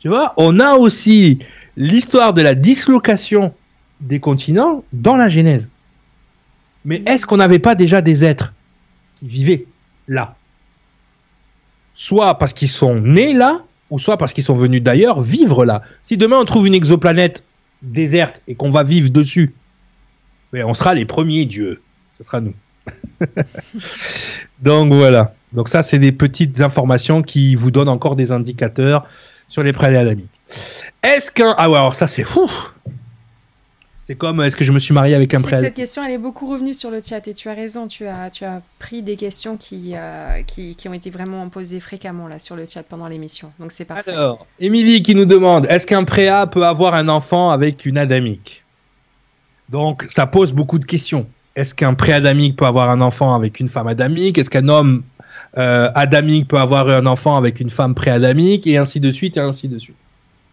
Tu 0.00 0.08
vois, 0.08 0.34
on 0.36 0.58
a 0.58 0.74
aussi 0.74 1.38
l'histoire 1.76 2.34
de 2.34 2.42
la 2.42 2.54
dislocation 2.54 3.54
des 4.00 4.18
continents 4.18 4.82
dans 4.92 5.16
la 5.16 5.28
Genèse. 5.28 5.70
Mais 6.84 7.02
est-ce 7.06 7.26
qu'on 7.26 7.36
n'avait 7.36 7.60
pas 7.60 7.74
déjà 7.74 8.02
des 8.02 8.24
êtres 8.24 8.52
qui 9.18 9.28
vivaient 9.28 9.66
là? 10.08 10.36
Soit 11.94 12.38
parce 12.38 12.52
qu'ils 12.52 12.68
sont 12.68 12.96
nés 12.96 13.34
là, 13.34 13.62
ou 13.90 13.98
soit 13.98 14.16
parce 14.16 14.32
qu'ils 14.32 14.44
sont 14.44 14.54
venus 14.54 14.82
d'ailleurs 14.82 15.20
vivre 15.20 15.64
là. 15.64 15.82
Si 16.02 16.16
demain 16.16 16.38
on 16.38 16.44
trouve 16.44 16.66
une 16.66 16.74
exoplanète 16.74 17.44
déserte 17.82 18.40
et 18.48 18.54
qu'on 18.54 18.70
va 18.70 18.82
vivre 18.82 19.10
dessus, 19.10 19.54
ben, 20.52 20.64
on 20.64 20.74
sera 20.74 20.94
les 20.94 21.04
premiers 21.04 21.44
dieux. 21.44 21.82
Ce 22.18 22.24
sera 22.24 22.40
nous. 22.40 22.54
Donc 24.62 24.92
voilà. 24.92 25.34
Donc 25.52 25.68
ça, 25.68 25.82
c'est 25.82 25.98
des 25.98 26.12
petites 26.12 26.60
informations 26.60 27.22
qui 27.22 27.54
vous 27.54 27.70
donnent 27.70 27.88
encore 27.88 28.16
des 28.16 28.32
indicateurs 28.32 29.06
sur 29.48 29.62
les 29.62 29.72
préadamites. 29.72 30.30
Est-ce 31.02 31.30
qu'un... 31.30 31.54
Ah 31.56 31.70
ouais, 31.70 31.76
alors 31.76 31.94
ça 31.94 32.08
c'est 32.08 32.24
fou 32.24 32.50
c'est 34.06 34.16
comme 34.16 34.42
est-ce 34.42 34.54
que 34.54 34.64
je 34.64 34.72
me 34.72 34.78
suis 34.78 34.92
marié 34.92 35.14
avec 35.14 35.32
un 35.32 35.40
prêtre 35.40 35.60
Cette 35.60 35.74
question, 35.74 36.04
elle 36.04 36.12
est 36.12 36.18
beaucoup 36.18 36.46
revenue 36.46 36.74
sur 36.74 36.90
le 36.90 37.00
chat 37.02 37.26
et 37.26 37.32
tu 37.32 37.48
as 37.48 37.54
raison. 37.54 37.86
Tu 37.86 38.06
as, 38.06 38.28
tu 38.28 38.44
as 38.44 38.60
pris 38.78 39.02
des 39.02 39.16
questions 39.16 39.56
qui, 39.56 39.92
euh, 39.94 40.42
qui, 40.42 40.74
qui, 40.74 40.88
ont 40.88 40.92
été 40.92 41.08
vraiment 41.08 41.48
posées 41.48 41.80
fréquemment 41.80 42.28
là 42.28 42.38
sur 42.38 42.54
le 42.54 42.66
chat 42.66 42.82
pendant 42.82 43.08
l'émission. 43.08 43.50
Donc 43.58 43.72
c'est 43.72 43.86
parfait. 43.86 44.10
Alors, 44.10 44.46
Émilie 44.60 45.02
qui 45.02 45.14
nous 45.14 45.24
demande 45.24 45.66
est-ce 45.70 45.86
qu'un 45.86 46.04
préa 46.04 46.46
peut 46.46 46.66
avoir 46.66 46.92
un 46.92 47.08
enfant 47.08 47.50
avec 47.50 47.86
une 47.86 47.96
adamique? 47.96 48.62
Donc 49.70 50.04
ça 50.08 50.26
pose 50.26 50.52
beaucoup 50.52 50.78
de 50.78 50.84
questions. 50.84 51.26
Est-ce 51.56 51.74
qu'un 51.74 51.94
préadamique 51.94 52.56
peut 52.56 52.66
avoir 52.66 52.90
un 52.90 53.00
enfant 53.00 53.34
avec 53.34 53.58
une 53.58 53.68
femme 53.68 53.86
adamique? 53.86 54.36
Est-ce 54.36 54.50
qu'un 54.50 54.68
homme 54.68 55.02
euh, 55.56 55.90
adamique 55.94 56.48
peut 56.48 56.58
avoir 56.58 56.88
un 56.90 57.06
enfant 57.06 57.36
avec 57.38 57.58
une 57.58 57.70
femme 57.70 57.94
préadamique? 57.94 58.66
Et 58.66 58.76
ainsi 58.76 59.00
de 59.00 59.10
suite 59.10 59.38
et 59.38 59.40
ainsi 59.40 59.68
de 59.68 59.78
suite. 59.78 59.96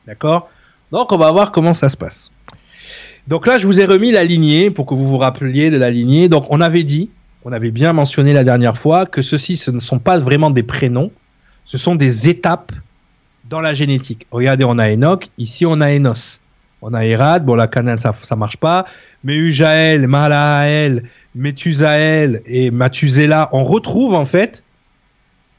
D'accord? 0.07 0.49
Donc 0.91 1.11
on 1.11 1.17
va 1.17 1.31
voir 1.31 1.51
comment 1.51 1.73
ça 1.73 1.89
se 1.89 1.97
passe. 1.97 2.31
Donc 3.27 3.47
là, 3.47 3.57
je 3.57 3.67
vous 3.67 3.79
ai 3.79 3.85
remis 3.85 4.11
la 4.11 4.23
lignée 4.23 4.71
pour 4.71 4.85
que 4.85 4.93
vous 4.93 5.07
vous 5.07 5.17
rappeliez 5.17 5.69
de 5.69 5.77
la 5.77 5.91
lignée. 5.91 6.27
Donc 6.29 6.45
on 6.49 6.61
avait 6.61 6.83
dit, 6.83 7.09
on 7.45 7.51
avait 7.51 7.71
bien 7.71 7.93
mentionné 7.93 8.33
la 8.33 8.43
dernière 8.43 8.77
fois 8.77 9.05
que 9.05 9.21
ceux-ci, 9.21 9.57
ce 9.57 9.71
ne 9.71 9.79
sont 9.79 9.99
pas 9.99 10.19
vraiment 10.19 10.49
des 10.49 10.63
prénoms, 10.63 11.11
ce 11.65 11.77
sont 11.77 11.95
des 11.95 12.29
étapes 12.29 12.71
dans 13.49 13.61
la 13.61 13.73
génétique. 13.73 14.27
Regardez, 14.31 14.63
on 14.63 14.77
a 14.77 14.91
Enoch, 14.91 15.29
ici 15.37 15.65
on 15.65 15.81
a 15.81 15.91
Enos. 15.91 16.41
On 16.81 16.93
a 16.95 17.05
Erad, 17.05 17.45
bon 17.45 17.53
la 17.53 17.67
Canaan 17.67 17.99
ça, 17.99 18.15
ça 18.23 18.35
marche 18.35 18.57
pas, 18.57 18.85
mais 19.23 19.37
Ujaël, 19.37 20.07
Malaël, 20.07 21.03
Methusaël 21.35 22.41
et 22.47 22.71
Mathusela, 22.71 23.49
on 23.51 23.63
retrouve 23.63 24.15
en 24.15 24.25
fait 24.25 24.63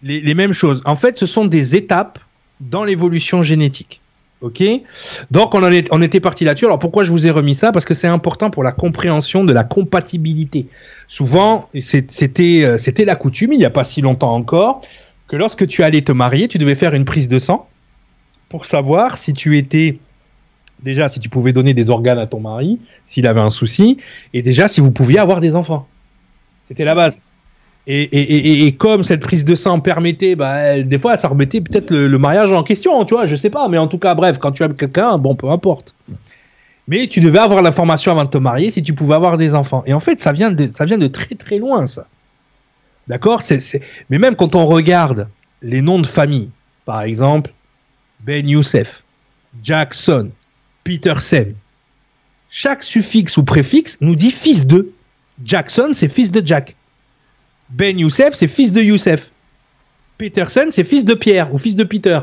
les, 0.03 0.21
les 0.21 0.35
mêmes 0.35 0.53
choses. 0.53 0.83
En 0.85 0.97
fait, 0.97 1.17
ce 1.17 1.27
sont 1.27 1.45
des 1.45 1.77
étapes 1.77 2.19
dans 2.61 2.83
l'évolution 2.83 3.41
génétique. 3.41 4.02
Ok 4.43 4.61
Donc 5.31 5.55
on, 5.55 5.63
en 5.63 5.71
est, 5.71 5.87
on 5.93 6.03
était 6.03 6.19
parti 6.19 6.45
là-dessus. 6.45 6.65
Alors 6.67 6.81
pourquoi 6.81 7.05
je 7.05 7.13
vous 7.13 7.27
ai 7.29 7.31
remis 7.31 7.55
ça? 7.55 7.71
Parce 7.71 7.85
que 7.85 7.95
c'est 7.95 8.09
important 8.09 8.51
pour 8.51 8.65
la 8.65 8.73
compréhension 8.73 9.45
de 9.45 9.53
la 9.53 9.63
compatibilité. 9.63 10.67
Souvent, 11.07 11.69
c'était 11.79 12.65
euh, 12.65 12.77
c'était 12.77 13.05
la 13.05 13.15
coutume, 13.15 13.53
il 13.53 13.59
n'y 13.59 13.65
a 13.65 13.71
pas 13.71 13.85
si 13.85 14.01
longtemps 14.01 14.35
encore, 14.35 14.83
que 15.29 15.37
lorsque 15.37 15.67
tu 15.69 15.85
allais 15.85 16.03
te 16.03 16.11
marier, 16.11 16.49
tu 16.49 16.59
devais 16.59 16.75
faire 16.75 16.93
une 16.95 17.05
prise 17.05 17.29
de 17.29 17.39
sang 17.39 17.69
pour 18.49 18.65
savoir 18.65 19.17
si 19.17 19.33
tu 19.33 19.57
étais 19.57 20.01
déjà 20.83 21.09
si 21.09 21.21
tu 21.21 21.29
pouvais 21.29 21.53
donner 21.53 21.73
des 21.73 21.89
organes 21.89 22.19
à 22.19 22.27
ton 22.27 22.41
mari, 22.41 22.81
s'il 23.05 23.29
avait 23.29 23.41
un 23.41 23.51
souci, 23.51 23.99
et 24.35 24.43
déjà 24.43 24.67
si 24.67 24.81
vous 24.81 24.91
pouviez 24.91 25.21
avoir 25.21 25.41
des 25.41 25.55
enfants. 25.55 25.87
C'était 26.67 26.85
la 26.85 26.97
base. 26.97 27.17
Et, 27.87 28.77
comme 28.79 29.03
cette 29.03 29.21
prise 29.21 29.45
de 29.45 29.55
sang 29.57 29.81
permettait, 29.81 30.37
bah, 30.37 30.81
des 30.83 30.99
fois, 30.99 31.17
ça 31.17 31.29
remettait 31.29 31.61
peut-être 31.61 31.91
le, 31.91 32.19
mariage 32.19 32.53
en 32.53 32.63
question, 32.63 33.05
tu 33.05 33.15
vois, 33.15 33.27
je 33.27 33.35
sais 33.35 33.51
pas, 33.51 33.69
mais 33.69 33.79
en 33.79 33.89
tout 33.89 33.99
cas, 33.99 34.15
bref, 34.15 34.39
quand 34.39 34.53
tu 34.53 34.63
aimes 34.63 34.77
quelqu'un, 34.77 35.19
bon, 35.19 35.35
peu 35.35 35.51
importe. 35.51 35.95
Mais 36.87 37.09
tu 37.09 37.21
devais 37.21 37.39
avoir 37.39 37.63
l'information 37.63 38.13
avant 38.13 38.25
de 38.25 38.31
te 38.31 38.39
marier 38.39 38.71
si 38.71 38.83
tu 38.83 38.93
pouvais 38.93 39.15
avoir 39.15 39.37
des 39.37 39.55
enfants. 39.55 39.83
Et 39.87 39.95
en 39.95 40.01
fait, 40.01 40.21
ça 40.21 40.33
vient 40.33 40.51
de, 40.51 40.71
ça 40.75 40.85
vient 40.85 40.99
de 40.99 41.07
très 41.07 41.35
très 41.35 41.59
loin, 41.59 41.87
ça. 41.87 42.07
D'accord? 43.09 43.43
Mais 44.11 44.19
même 44.19 44.37
quand 44.37 44.55
on 44.55 44.67
regarde 44.67 45.29
les 45.61 45.83
noms 45.83 45.99
de 45.99 46.07
famille, 46.07 46.51
par 46.85 47.03
exemple, 47.03 47.53
Ben 48.21 48.49
Youssef, 48.49 49.03
Jackson, 49.63 50.31
Peterson, 50.85 51.53
chaque 52.51 52.83
suffixe 52.83 53.37
ou 53.37 53.45
préfixe 53.45 53.99
nous 54.01 54.15
dit 54.15 54.31
fils 54.31 54.67
de. 54.67 54.93
Jackson, 55.45 55.91
c'est 55.95 56.09
fils 56.09 56.31
de 56.31 56.47
Jack. 56.47 56.77
Ben 57.73 57.99
Youssef, 57.99 58.35
c'est 58.35 58.49
fils 58.49 58.73
de 58.73 58.83
Youssef. 58.83 59.31
Peterson, 60.19 60.69
c'est 60.71 60.85
fils 60.85 61.05
de 61.05 61.15
Pierre 61.15 61.53
ou 61.53 61.59
fils 61.59 61.75
de 61.75 61.85
Peter. 61.85 62.21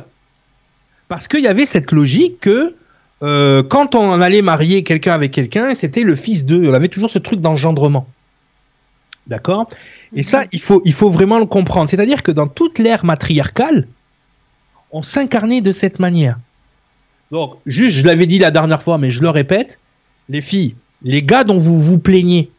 Parce 1.07 1.27
qu'il 1.27 1.41
y 1.41 1.47
avait 1.47 1.65
cette 1.65 1.91
logique 1.91 2.39
que 2.39 2.75
euh, 3.23 3.63
quand 3.63 3.95
on 3.95 4.21
allait 4.21 4.43
marier 4.43 4.83
quelqu'un 4.83 5.13
avec 5.13 5.31
quelqu'un, 5.31 5.73
c'était 5.73 6.03
le 6.03 6.15
fils 6.15 6.45
d'eux. 6.45 6.69
On 6.69 6.73
avait 6.73 6.87
toujours 6.87 7.09
ce 7.09 7.19
truc 7.19 7.41
d'engendrement. 7.41 8.07
D'accord? 9.27 9.69
Et 10.13 10.23
ça, 10.23 10.43
il 10.51 10.61
faut, 10.61 11.09
vraiment 11.09 11.39
le 11.39 11.45
comprendre. 11.45 11.89
C'est-à-dire 11.89 12.23
que 12.23 12.31
dans 12.31 12.47
toute 12.47 12.79
l'ère 12.79 13.03
matriarcale, 13.03 13.87
on 14.91 15.03
s'incarnait 15.03 15.61
de 15.61 15.71
cette 15.71 15.99
manière. 15.99 16.39
Donc, 17.31 17.57
juste, 17.65 17.97
je 17.97 18.05
l'avais 18.05 18.25
dit 18.25 18.39
la 18.39 18.49
dernière 18.51 18.81
fois, 18.81 18.97
mais 18.97 19.09
je 19.09 19.21
le 19.21 19.29
répète, 19.29 19.77
les 20.29 20.41
filles, 20.41 20.75
les 21.03 21.21
gars 21.21 21.43
dont 21.43 21.57
vous 21.57 21.79
vous 21.79 21.99
plaignez, 21.99 22.49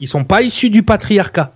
ils 0.00 0.08
sont 0.08 0.24
pas 0.24 0.42
issus 0.42 0.70
du 0.70 0.82
patriarcat 0.82 1.52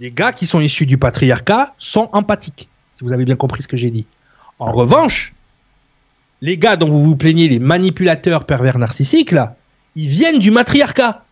les 0.00 0.10
gars 0.10 0.32
qui 0.32 0.46
sont 0.46 0.60
issus 0.60 0.86
du 0.86 0.98
patriarcat 0.98 1.74
sont 1.78 2.08
empathiques, 2.12 2.68
si 2.92 3.04
vous 3.04 3.12
avez 3.12 3.24
bien 3.24 3.36
compris 3.36 3.62
ce 3.62 3.68
que 3.68 3.76
j'ai 3.76 3.90
dit. 3.90 4.06
En 4.58 4.72
revanche, 4.72 5.34
les 6.40 6.58
gars 6.58 6.76
dont 6.76 6.88
vous 6.88 7.02
vous 7.02 7.16
plaignez, 7.16 7.48
les 7.48 7.58
manipulateurs 7.58 8.44
pervers 8.44 8.78
narcissiques, 8.78 9.32
là, 9.32 9.56
ils 9.94 10.08
viennent 10.08 10.38
du 10.38 10.50
matriarcat. 10.50 11.24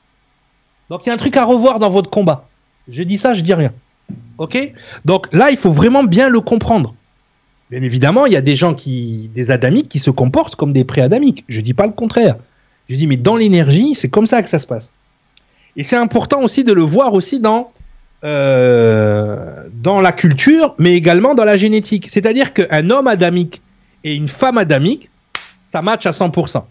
Donc 0.91 1.03
il 1.05 1.09
y 1.09 1.11
a 1.11 1.15
un 1.15 1.19
truc 1.19 1.37
à 1.37 1.45
revoir 1.45 1.79
dans 1.79 1.91
votre 1.91 2.11
combat. 2.11 2.49
Je 2.89 3.03
dis 3.03 3.19
ça, 3.19 3.35
je 3.35 3.43
dis 3.43 3.55
rien. 3.55 3.73
Ok? 4.39 4.59
Donc 5.05 5.33
là, 5.33 5.51
il 5.51 5.57
faut 5.57 5.73
vraiment 5.73 6.05
bien 6.05 6.29
le 6.29 6.41
comprendre. 6.41 6.95
Bien 7.71 7.83
évidemment, 7.83 8.27
il 8.27 8.33
y 8.33 8.37
a 8.37 8.43
des 8.43 8.57
gens 8.57 8.75
qui, 8.75 9.31
des 9.35 9.51
adamiques, 9.51 9.89
qui 9.89 9.99
se 9.99 10.11
comportent 10.11 10.57
comme 10.57 10.73
des 10.73 10.85
pré-adamiques. 10.85 11.45
Je 11.49 11.61
dis 11.61 11.75
pas 11.75 11.87
le 11.87 11.93
contraire. 11.93 12.37
Je 12.89 12.97
dis, 12.97 13.07
mais 13.07 13.17
dans 13.17 13.37
l'énergie, 13.37 13.95
c'est 13.95 14.11
comme 14.11 14.27
ça 14.27 14.43
que 14.43 14.51
ça 14.51 14.59
se 14.59 14.67
passe. 14.67 14.93
Et 15.77 15.85
c'est 15.85 15.97
important 15.97 16.43
aussi 16.43 16.65
de 16.65 16.73
le 16.73 16.83
voir 16.83 17.15
aussi 17.15 17.41
dans 17.41 17.73
euh, 18.25 19.69
dans 19.73 20.01
la 20.01 20.13
culture, 20.13 20.75
mais 20.79 20.95
également 20.95 21.35
dans 21.35 21.45
la 21.45 21.57
génétique. 21.57 22.09
C'est-à-dire 22.11 22.53
qu'un 22.53 22.91
homme 22.91 23.07
adamique 23.07 23.61
et 24.03 24.15
une 24.15 24.29
femme 24.29 24.59
adamique, 24.59 25.11
ça 25.67 25.83
match 25.83 26.07
à 26.07 26.11
100%. 26.11 26.65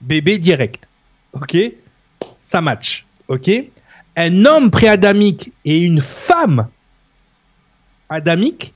Bébé 0.00 0.38
direct. 0.38 0.88
Ok? 1.32 1.56
Ça 2.40 2.60
match. 2.60 3.04
Ok? 3.28 3.50
Un 4.16 4.44
homme 4.44 4.70
préadamique 4.70 5.52
et 5.64 5.80
une 5.80 6.00
femme 6.00 6.68
adamique, 8.08 8.74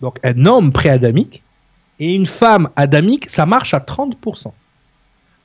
donc 0.00 0.18
un 0.22 0.46
homme 0.46 0.72
préadamique 0.72 1.42
et 1.98 2.14
une 2.14 2.26
femme 2.26 2.68
adamique, 2.76 3.28
ça 3.30 3.46
marche 3.46 3.74
à 3.74 3.78
30%. 3.78 4.52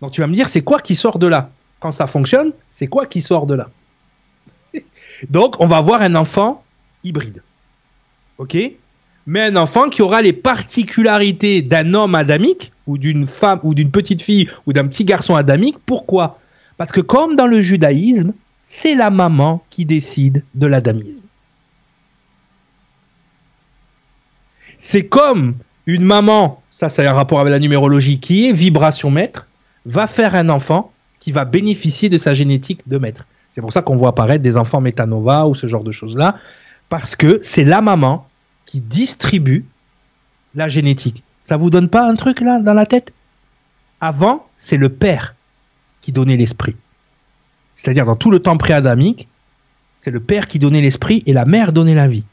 Donc 0.01 0.11
tu 0.11 0.21
vas 0.21 0.27
me 0.27 0.35
dire, 0.35 0.47
c'est 0.49 0.61
quoi 0.61 0.79
qui 0.79 0.95
sort 0.95 1.19
de 1.19 1.27
là? 1.27 1.49
Quand 1.79 1.91
ça 1.91 2.07
fonctionne, 2.07 2.51
c'est 2.69 2.87
quoi 2.87 3.05
qui 3.05 3.21
sort 3.21 3.47
de 3.47 3.55
là? 3.55 3.69
Donc, 5.29 5.55
on 5.59 5.67
va 5.67 5.77
avoir 5.77 6.01
un 6.01 6.15
enfant 6.15 6.63
hybride. 7.03 7.41
OK? 8.37 8.57
Mais 9.27 9.41
un 9.41 9.55
enfant 9.55 9.89
qui 9.89 10.01
aura 10.01 10.21
les 10.21 10.33
particularités 10.33 11.61
d'un 11.61 11.93
homme 11.93 12.15
adamique, 12.15 12.71
ou 12.85 12.97
d'une 12.97 13.25
femme, 13.25 13.59
ou 13.63 13.73
d'une 13.73 13.91
petite 13.91 14.21
fille, 14.21 14.49
ou 14.65 14.73
d'un 14.73 14.87
petit 14.87 15.05
garçon 15.05 15.35
adamique. 15.35 15.77
Pourquoi? 15.85 16.39
Parce 16.77 16.91
que 16.91 17.01
comme 17.01 17.35
dans 17.35 17.47
le 17.47 17.61
judaïsme, 17.61 18.33
c'est 18.63 18.95
la 18.95 19.09
maman 19.09 19.63
qui 19.69 19.85
décide 19.85 20.43
de 20.53 20.67
l'adamisme. 20.67 21.21
C'est 24.77 25.07
comme 25.07 25.55
une 25.85 26.03
maman, 26.03 26.61
ça 26.71 26.89
c'est 26.89 27.05
un 27.07 27.13
rapport 27.13 27.39
avec 27.39 27.51
la 27.51 27.59
numérologie, 27.59 28.19
qui 28.19 28.47
est 28.47 28.53
vibration 28.53 29.09
maître, 29.09 29.47
va 29.85 30.07
faire 30.07 30.35
un 30.35 30.49
enfant 30.49 30.91
qui 31.19 31.31
va 31.31 31.45
bénéficier 31.45 32.09
de 32.09 32.17
sa 32.17 32.33
génétique 32.33 32.87
de 32.87 32.97
maître. 32.97 33.25
C'est 33.55 33.61
pour 33.61 33.71
ça 33.71 33.81
qu'on 33.81 33.95
voit 33.95 34.09
apparaître 34.09 34.43
des 34.43 34.57
enfants 34.57 34.81
métanova 34.81 35.47
ou 35.47 35.55
ce 35.55 35.65
genre 35.65 35.85
de 35.85 35.93
choses-là, 35.93 36.35
parce 36.89 37.15
que 37.15 37.39
c'est 37.41 37.63
la 37.63 37.81
maman 37.81 38.27
qui 38.65 38.81
distribue 38.81 39.63
la 40.55 40.67
génétique. 40.67 41.23
Ça 41.39 41.55
vous 41.55 41.69
donne 41.69 41.87
pas 41.87 42.05
un 42.05 42.15
truc 42.15 42.41
là 42.41 42.59
dans 42.59 42.73
la 42.73 42.85
tête? 42.85 43.13
Avant, 44.01 44.45
c'est 44.57 44.75
le 44.75 44.89
père 44.89 45.35
qui 46.01 46.11
donnait 46.11 46.35
l'esprit. 46.35 46.75
C'est-à-dire 47.75 48.05
dans 48.05 48.17
tout 48.17 48.29
le 48.29 48.39
temps 48.39 48.57
pré-adamique, 48.57 49.29
c'est 49.99 50.11
le 50.11 50.19
père 50.19 50.47
qui 50.47 50.59
donnait 50.59 50.81
l'esprit 50.81 51.23
et 51.25 51.31
la 51.31 51.45
mère 51.45 51.71
donnait 51.71 51.95
la 51.95 52.09
vie. 52.09 52.25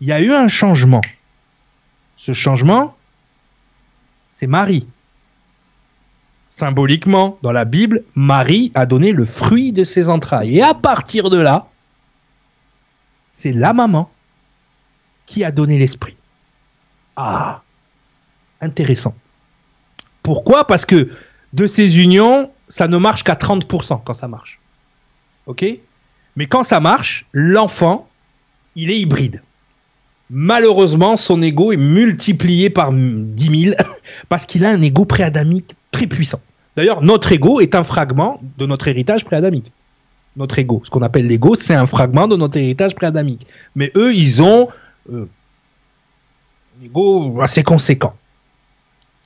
Il 0.00 0.08
y 0.08 0.12
a 0.12 0.20
eu 0.20 0.30
un 0.30 0.48
changement. 0.48 1.00
Ce 2.16 2.34
changement, 2.34 2.94
c'est 4.30 4.46
Marie. 4.46 4.86
Symboliquement, 6.54 7.36
dans 7.42 7.50
la 7.50 7.64
Bible, 7.64 8.04
Marie 8.14 8.70
a 8.76 8.86
donné 8.86 9.10
le 9.10 9.24
fruit 9.24 9.72
de 9.72 9.82
ses 9.82 10.08
entrailles. 10.08 10.58
Et 10.58 10.62
à 10.62 10.72
partir 10.72 11.28
de 11.28 11.38
là, 11.38 11.66
c'est 13.32 13.50
la 13.50 13.72
maman 13.72 14.08
qui 15.26 15.42
a 15.42 15.50
donné 15.50 15.80
l'esprit. 15.80 16.16
Ah, 17.16 17.62
intéressant. 18.60 19.16
Pourquoi? 20.22 20.64
Parce 20.64 20.86
que 20.86 21.10
de 21.54 21.66
ces 21.66 22.00
unions, 22.00 22.52
ça 22.68 22.86
ne 22.86 22.98
marche 22.98 23.24
qu'à 23.24 23.34
30% 23.34 24.02
quand 24.04 24.14
ça 24.14 24.28
marche. 24.28 24.60
OK? 25.46 25.64
Mais 26.36 26.46
quand 26.46 26.62
ça 26.62 26.78
marche, 26.78 27.26
l'enfant, 27.32 28.08
il 28.76 28.92
est 28.92 29.00
hybride. 29.00 29.42
Malheureusement, 30.30 31.16
son 31.16 31.42
ego 31.42 31.72
est 31.72 31.76
multiplié 31.76 32.70
par 32.70 32.92
10 32.92 33.62
000 33.70 33.76
parce 34.28 34.46
qu'il 34.46 34.64
a 34.64 34.70
un 34.70 34.80
ego 34.82 35.04
préadamique 35.04 35.74
très 35.94 36.06
puissant. 36.06 36.40
D'ailleurs, 36.76 37.02
notre 37.02 37.32
ego 37.32 37.60
est 37.60 37.74
un 37.74 37.84
fragment 37.84 38.40
de 38.58 38.66
notre 38.66 38.88
héritage 38.88 39.24
préadamique. 39.24 39.72
Notre 40.36 40.58
ego, 40.58 40.82
ce 40.84 40.90
qu'on 40.90 41.02
appelle 41.02 41.28
l'ego, 41.28 41.54
c'est 41.54 41.74
un 41.74 41.86
fragment 41.86 42.26
de 42.26 42.36
notre 42.36 42.58
héritage 42.58 42.94
préadamique. 42.94 43.46
Mais 43.76 43.92
eux, 43.96 44.12
ils 44.12 44.42
ont 44.42 44.68
euh, 45.12 45.28
un 46.80 46.84
ego 46.84 47.40
assez 47.40 47.62
conséquent, 47.62 48.14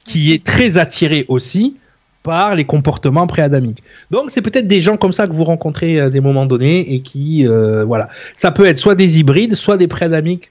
qui 0.04 0.32
est 0.32 0.44
très 0.44 0.76
attiré 0.76 1.24
aussi 1.28 1.76
par 2.22 2.54
les 2.54 2.64
comportements 2.64 3.26
préadamiques. 3.26 3.82
Donc, 4.10 4.30
c'est 4.30 4.42
peut-être 4.42 4.66
des 4.66 4.82
gens 4.82 4.98
comme 4.98 5.12
ça 5.12 5.26
que 5.26 5.32
vous 5.32 5.44
rencontrez 5.44 5.98
à 5.98 6.10
des 6.10 6.20
moments 6.20 6.44
donnés 6.44 6.92
et 6.92 7.00
qui, 7.00 7.48
euh, 7.48 7.84
voilà, 7.86 8.10
ça 8.36 8.50
peut 8.50 8.66
être 8.66 8.78
soit 8.78 8.94
des 8.94 9.18
hybrides, 9.18 9.54
soit 9.54 9.78
des 9.78 9.88
préadamiques 9.88 10.50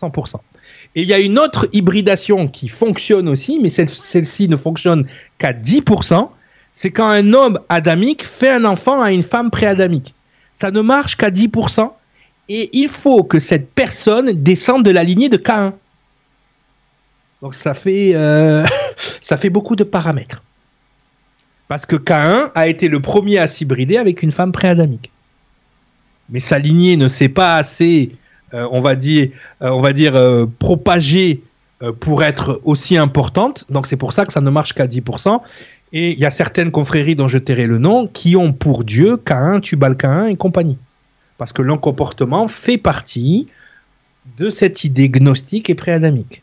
100%. 0.00 0.40
Et 0.94 1.02
il 1.02 1.08
y 1.08 1.12
a 1.12 1.20
une 1.20 1.38
autre 1.38 1.68
hybridation 1.72 2.48
qui 2.48 2.68
fonctionne 2.68 3.28
aussi, 3.28 3.58
mais 3.60 3.68
celle-ci 3.68 4.48
ne 4.48 4.56
fonctionne 4.56 5.06
qu'à 5.38 5.52
10%. 5.52 6.28
C'est 6.72 6.90
quand 6.90 7.08
un 7.08 7.32
homme 7.32 7.60
adamique 7.68 8.24
fait 8.24 8.50
un 8.50 8.64
enfant 8.64 9.00
à 9.00 9.12
une 9.12 9.22
femme 9.22 9.50
préadamique. 9.50 10.14
Ça 10.52 10.70
ne 10.70 10.80
marche 10.80 11.16
qu'à 11.16 11.30
10%. 11.30 11.90
Et 12.48 12.70
il 12.72 12.88
faut 12.88 13.22
que 13.22 13.38
cette 13.38 13.72
personne 13.72 14.32
descende 14.32 14.84
de 14.84 14.90
la 14.90 15.04
lignée 15.04 15.28
de 15.28 15.36
Cain. 15.36 15.74
Donc 17.42 17.54
ça 17.54 17.74
fait, 17.74 18.12
euh, 18.14 18.64
ça 19.22 19.36
fait 19.36 19.50
beaucoup 19.50 19.76
de 19.76 19.84
paramètres. 19.84 20.42
Parce 21.68 21.86
que 21.86 21.94
Cain 21.94 22.50
a 22.56 22.66
été 22.66 22.88
le 22.88 23.00
premier 23.00 23.38
à 23.38 23.46
s'hybrider 23.46 23.96
avec 23.96 24.22
une 24.22 24.32
femme 24.32 24.50
préadamique. 24.50 25.12
Mais 26.28 26.40
sa 26.40 26.58
lignée 26.58 26.96
ne 26.96 27.06
s'est 27.06 27.28
pas 27.28 27.56
assez 27.56 28.16
on 28.52 28.80
va 28.80 28.96
dire, 28.96 29.30
euh, 29.62 29.70
on 29.70 29.80
va 29.80 29.92
dire 29.92 30.16
euh, 30.16 30.46
propagée 30.58 31.42
pour 32.00 32.22
être 32.22 32.60
aussi 32.64 32.98
importante. 32.98 33.64
Donc 33.70 33.86
c'est 33.86 33.96
pour 33.96 34.12
ça 34.12 34.26
que 34.26 34.32
ça 34.32 34.42
ne 34.42 34.50
marche 34.50 34.74
qu'à 34.74 34.86
10%. 34.86 35.40
Et 35.92 36.10
il 36.10 36.18
y 36.18 36.26
a 36.26 36.30
certaines 36.30 36.70
confréries 36.70 37.16
dont 37.16 37.26
je 37.26 37.38
tairai 37.38 37.66
le 37.66 37.78
nom 37.78 38.06
qui 38.06 38.36
ont 38.36 38.52
pour 38.52 38.84
Dieu 38.84 39.16
Cain, 39.16 39.60
Tubal 39.60 39.96
Cain 39.96 40.26
et 40.26 40.36
compagnie. 40.36 40.78
Parce 41.38 41.52
que 41.52 41.62
l'encomportement 41.62 42.48
fait 42.48 42.76
partie 42.76 43.46
de 44.36 44.50
cette 44.50 44.84
idée 44.84 45.08
gnostique 45.08 45.70
et 45.70 45.74
préadamique. 45.74 46.42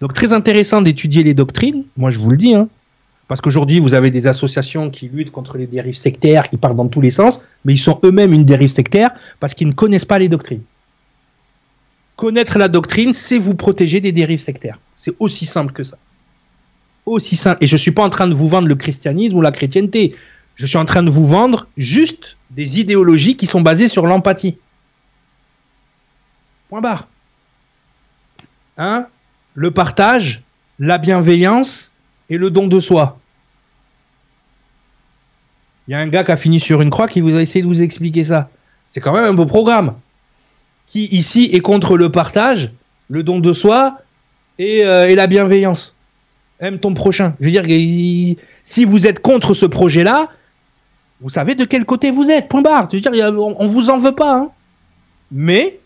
Donc 0.00 0.14
très 0.14 0.32
intéressant 0.32 0.80
d'étudier 0.80 1.22
les 1.22 1.34
doctrines, 1.34 1.84
moi 1.96 2.10
je 2.10 2.18
vous 2.18 2.30
le 2.30 2.36
dis, 2.36 2.54
hein, 2.54 2.68
parce 3.32 3.40
qu'aujourd'hui, 3.40 3.80
vous 3.80 3.94
avez 3.94 4.10
des 4.10 4.26
associations 4.26 4.90
qui 4.90 5.08
luttent 5.08 5.30
contre 5.30 5.56
les 5.56 5.66
dérives 5.66 5.94
sectaires, 5.94 6.50
qui 6.50 6.58
partent 6.58 6.76
dans 6.76 6.88
tous 6.88 7.00
les 7.00 7.10
sens, 7.10 7.40
mais 7.64 7.72
ils 7.72 7.78
sont 7.78 7.98
eux-mêmes 8.04 8.34
une 8.34 8.44
dérive 8.44 8.68
sectaire 8.68 9.10
parce 9.40 9.54
qu'ils 9.54 9.68
ne 9.68 9.72
connaissent 9.72 10.04
pas 10.04 10.18
les 10.18 10.28
doctrines. 10.28 10.60
Connaître 12.16 12.58
la 12.58 12.68
doctrine, 12.68 13.14
c'est 13.14 13.38
vous 13.38 13.54
protéger 13.54 14.00
des 14.00 14.12
dérives 14.12 14.42
sectaires. 14.42 14.78
C'est 14.94 15.16
aussi 15.18 15.46
simple 15.46 15.72
que 15.72 15.82
ça. 15.82 15.96
Aussi 17.06 17.36
simple. 17.36 17.64
Et 17.64 17.66
je 17.66 17.74
ne 17.74 17.78
suis 17.78 17.92
pas 17.92 18.04
en 18.04 18.10
train 18.10 18.28
de 18.28 18.34
vous 18.34 18.50
vendre 18.50 18.68
le 18.68 18.74
christianisme 18.74 19.38
ou 19.38 19.40
la 19.40 19.50
chrétienté. 19.50 20.14
Je 20.54 20.66
suis 20.66 20.76
en 20.76 20.84
train 20.84 21.02
de 21.02 21.08
vous 21.08 21.26
vendre 21.26 21.68
juste 21.78 22.36
des 22.50 22.80
idéologies 22.80 23.38
qui 23.38 23.46
sont 23.46 23.62
basées 23.62 23.88
sur 23.88 24.06
l'empathie. 24.06 24.58
Point 26.68 26.82
barre. 26.82 27.08
Hein? 28.76 29.06
Le 29.54 29.70
partage, 29.70 30.42
la 30.78 30.98
bienveillance 30.98 31.92
et 32.28 32.36
le 32.36 32.50
don 32.50 32.66
de 32.66 32.78
soi. 32.78 33.18
Il 35.88 35.92
y 35.92 35.94
a 35.94 35.98
un 35.98 36.06
gars 36.06 36.24
qui 36.24 36.30
a 36.30 36.36
fini 36.36 36.60
sur 36.60 36.80
une 36.80 36.90
croix 36.90 37.08
qui 37.08 37.20
vous 37.20 37.36
a 37.36 37.42
essayé 37.42 37.62
de 37.62 37.66
vous 37.66 37.82
expliquer 37.82 38.24
ça. 38.24 38.50
C'est 38.86 39.00
quand 39.00 39.12
même 39.12 39.24
un 39.24 39.34
beau 39.34 39.46
programme. 39.46 39.94
Qui 40.86 41.06
ici 41.06 41.48
est 41.52 41.60
contre 41.60 41.96
le 41.96 42.12
partage, 42.12 42.70
le 43.08 43.22
don 43.22 43.40
de 43.40 43.52
soi 43.52 43.98
et, 44.58 44.84
euh, 44.84 45.12
la 45.14 45.26
bienveillance. 45.26 45.96
Aime 46.60 46.78
ton 46.78 46.94
prochain. 46.94 47.34
Je 47.40 47.46
veux 47.46 47.50
dire, 47.50 48.36
si 48.62 48.84
vous 48.84 49.06
êtes 49.06 49.20
contre 49.20 49.54
ce 49.54 49.66
projet-là, 49.66 50.28
vous 51.20 51.30
savez 51.30 51.54
de 51.54 51.64
quel 51.64 51.84
côté 51.84 52.10
vous 52.10 52.30
êtes. 52.30 52.48
Point 52.48 52.62
barre. 52.62 52.88
Je 52.90 52.96
veux 52.96 53.00
dire, 53.00 53.32
on, 53.32 53.66
vous 53.66 53.90
en 53.90 53.98
veut 53.98 54.14
pas. 54.14 54.34
Hein. 54.34 54.50
Mais 55.30 55.80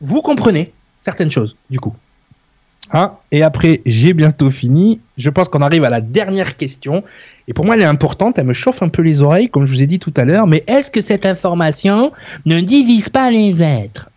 vous 0.00 0.22
comprenez 0.22 0.72
certaines 1.00 1.30
choses, 1.30 1.56
du 1.70 1.80
coup. 1.80 1.94
Hein 2.92 3.14
et 3.30 3.42
après, 3.42 3.80
j'ai 3.86 4.12
bientôt 4.12 4.50
fini. 4.50 5.00
Je 5.16 5.30
pense 5.30 5.48
qu'on 5.48 5.62
arrive 5.62 5.84
à 5.84 5.90
la 5.90 6.02
dernière 6.02 6.56
question. 6.56 7.02
Et 7.48 7.54
pour 7.54 7.64
moi, 7.64 7.74
elle 7.74 7.82
est 7.82 7.86
importante. 7.86 8.38
Elle 8.38 8.46
me 8.46 8.52
chauffe 8.52 8.82
un 8.82 8.90
peu 8.90 9.02
les 9.02 9.22
oreilles, 9.22 9.48
comme 9.48 9.64
je 9.64 9.72
vous 9.72 9.82
ai 9.82 9.86
dit 9.86 9.98
tout 9.98 10.12
à 10.16 10.24
l'heure. 10.24 10.46
Mais 10.46 10.62
est-ce 10.66 10.90
que 10.90 11.00
cette 11.00 11.24
information 11.24 12.12
ne 12.44 12.60
divise 12.60 13.08
pas 13.08 13.30
les 13.30 13.62
êtres? 13.62 14.10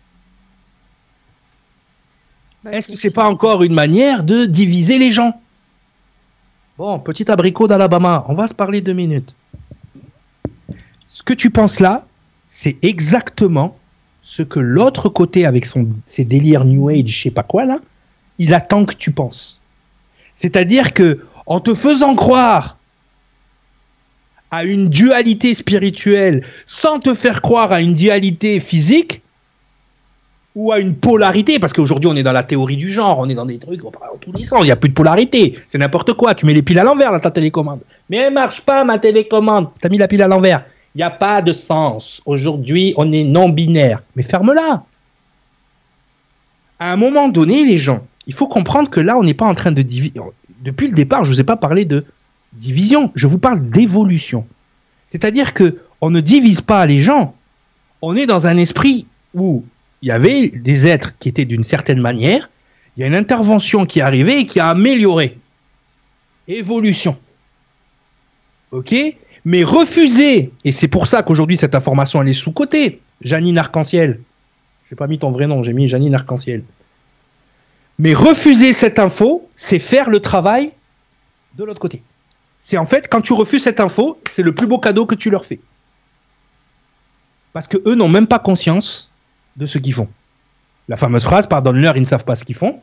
Bah, 2.64 2.72
Est-ce 2.72 2.88
que 2.88 2.96
c'est 2.96 3.14
pas 3.14 3.28
encore 3.28 3.62
une 3.62 3.74
manière 3.74 4.24
de 4.24 4.44
diviser 4.44 4.98
les 4.98 5.10
gens? 5.10 5.40
Bon, 6.76 6.98
petit 6.98 7.30
abricot 7.30 7.66
d'Alabama, 7.68 8.26
on 8.28 8.34
va 8.34 8.46
se 8.48 8.54
parler 8.54 8.82
deux 8.82 8.92
minutes. 8.92 9.34
Ce 11.06 11.22
que 11.22 11.32
tu 11.32 11.48
penses 11.48 11.80
là, 11.80 12.04
c'est 12.50 12.76
exactement 12.82 13.78
ce 14.20 14.42
que 14.42 14.60
l'autre 14.60 15.08
côté, 15.08 15.46
avec 15.46 15.64
son, 15.64 15.88
ses 16.04 16.24
délires 16.24 16.66
New 16.66 16.90
Age, 16.90 17.06
je 17.06 17.22
sais 17.22 17.30
pas 17.30 17.42
quoi 17.42 17.64
là, 17.64 17.78
il 18.38 18.54
attend 18.54 18.84
que 18.84 18.94
tu 18.94 19.10
penses. 19.10 19.60
C'est-à-dire 20.34 20.92
que 20.92 21.26
en 21.46 21.60
te 21.60 21.74
faisant 21.74 22.14
croire 22.14 22.76
à 24.50 24.64
une 24.64 24.88
dualité 24.88 25.54
spirituelle 25.54 26.44
sans 26.66 26.98
te 26.98 27.14
faire 27.14 27.42
croire 27.42 27.72
à 27.72 27.80
une 27.80 27.94
dualité 27.94 28.60
physique 28.60 29.22
ou 30.54 30.72
à 30.72 30.78
une 30.78 30.94
polarité, 30.94 31.58
parce 31.58 31.74
qu'aujourd'hui 31.74 32.08
on 32.08 32.16
est 32.16 32.22
dans 32.22 32.32
la 32.32 32.42
théorie 32.42 32.78
du 32.78 32.90
genre, 32.90 33.18
on 33.18 33.28
est 33.28 33.34
dans 33.34 33.44
des 33.44 33.58
trucs, 33.58 33.84
on 33.84 33.90
parle 33.90 34.12
dans 34.12 34.32
tous 34.32 34.38
sens, 34.42 34.60
il 34.62 34.66
n'y 34.66 34.70
a 34.70 34.76
plus 34.76 34.88
de 34.88 34.94
polarité, 34.94 35.58
c'est 35.66 35.76
n'importe 35.76 36.14
quoi, 36.14 36.34
tu 36.34 36.46
mets 36.46 36.54
les 36.54 36.62
piles 36.62 36.78
à 36.78 36.84
l'envers 36.84 37.12
dans 37.12 37.20
ta 37.20 37.30
télécommande. 37.30 37.80
Mais 38.08 38.16
elle 38.18 38.32
marche 38.32 38.62
pas 38.62 38.82
ma 38.84 38.98
télécommande, 38.98 39.68
tu 39.78 39.86
as 39.86 39.90
mis 39.90 39.98
la 39.98 40.08
pile 40.08 40.22
à 40.22 40.28
l'envers. 40.28 40.64
Il 40.94 41.00
n'y 41.00 41.02
a 41.04 41.10
pas 41.10 41.42
de 41.42 41.52
sens. 41.52 42.22
Aujourd'hui 42.24 42.94
on 42.96 43.12
est 43.12 43.22
non 43.22 43.50
binaire. 43.50 44.02
Mais 44.14 44.22
ferme-la. 44.22 44.84
À 46.78 46.92
un 46.92 46.96
moment 46.96 47.28
donné, 47.28 47.66
les 47.66 47.76
gens, 47.76 48.06
il 48.26 48.34
faut 48.34 48.48
comprendre 48.48 48.90
que 48.90 49.00
là, 49.00 49.16
on 49.16 49.22
n'est 49.22 49.34
pas 49.34 49.46
en 49.46 49.54
train 49.54 49.72
de 49.72 49.82
diviser. 49.82 50.14
Depuis 50.62 50.88
le 50.88 50.94
départ, 50.94 51.24
je 51.24 51.30
ne 51.30 51.34
vous 51.34 51.40
ai 51.40 51.44
pas 51.44 51.56
parlé 51.56 51.84
de 51.84 52.04
division, 52.52 53.12
je 53.14 53.26
vous 53.26 53.38
parle 53.38 53.68
d'évolution. 53.70 54.46
C'est-à-dire 55.08 55.54
que 55.54 55.78
on 56.00 56.10
ne 56.10 56.20
divise 56.20 56.60
pas 56.60 56.84
les 56.86 57.00
gens. 57.00 57.34
On 58.02 58.16
est 58.16 58.26
dans 58.26 58.46
un 58.46 58.56
esprit 58.56 59.06
où 59.34 59.64
il 60.02 60.08
y 60.08 60.12
avait 60.12 60.48
des 60.48 60.86
êtres 60.86 61.16
qui 61.18 61.28
étaient 61.28 61.44
d'une 61.44 61.64
certaine 61.64 62.00
manière. 62.00 62.50
Il 62.96 63.00
y 63.00 63.04
a 63.04 63.06
une 63.06 63.14
intervention 63.14 63.86
qui 63.86 64.00
est 64.00 64.02
arrivée 64.02 64.40
et 64.40 64.44
qui 64.44 64.60
a 64.60 64.68
amélioré. 64.68 65.38
Évolution. 66.48 67.16
Ok? 68.72 68.94
Mais 69.44 69.62
refuser, 69.62 70.52
et 70.64 70.72
c'est 70.72 70.88
pour 70.88 71.06
ça 71.06 71.22
qu'aujourd'hui 71.22 71.56
cette 71.56 71.74
information 71.74 72.20
elle 72.20 72.28
est 72.28 72.32
sous-cotée, 72.32 73.00
Janine 73.20 73.58
Arc-en-Ciel, 73.58 74.20
j'ai 74.90 74.96
pas 74.96 75.06
mis 75.06 75.18
ton 75.18 75.30
vrai 75.30 75.46
nom, 75.46 75.62
j'ai 75.62 75.72
mis 75.72 75.88
Janine 75.88 76.14
Arc-en-Ciel. 76.14 76.64
Mais 77.98 78.14
refuser 78.14 78.72
cette 78.72 78.98
info, 78.98 79.48
c'est 79.56 79.78
faire 79.78 80.10
le 80.10 80.20
travail 80.20 80.72
de 81.54 81.64
l'autre 81.64 81.80
côté. 81.80 82.02
C'est 82.60 82.78
en 82.78 82.86
fait, 82.86 83.08
quand 83.08 83.20
tu 83.20 83.32
refuses 83.32 83.62
cette 83.62 83.80
info, 83.80 84.20
c'est 84.30 84.42
le 84.42 84.54
plus 84.54 84.66
beau 84.66 84.78
cadeau 84.78 85.06
que 85.06 85.14
tu 85.14 85.30
leur 85.30 85.46
fais. 85.46 85.60
Parce 87.52 87.68
que 87.68 87.78
eux 87.86 87.94
n'ont 87.94 88.08
même 88.08 88.26
pas 88.26 88.38
conscience 88.38 89.10
de 89.56 89.64
ce 89.66 89.78
qu'ils 89.78 89.94
font. 89.94 90.08
La 90.88 90.96
fameuse 90.96 91.24
phrase, 91.24 91.46
pardonne-leur, 91.46 91.96
ils 91.96 92.02
ne 92.02 92.06
savent 92.06 92.24
pas 92.24 92.36
ce 92.36 92.44
qu'ils 92.44 92.56
font, 92.56 92.80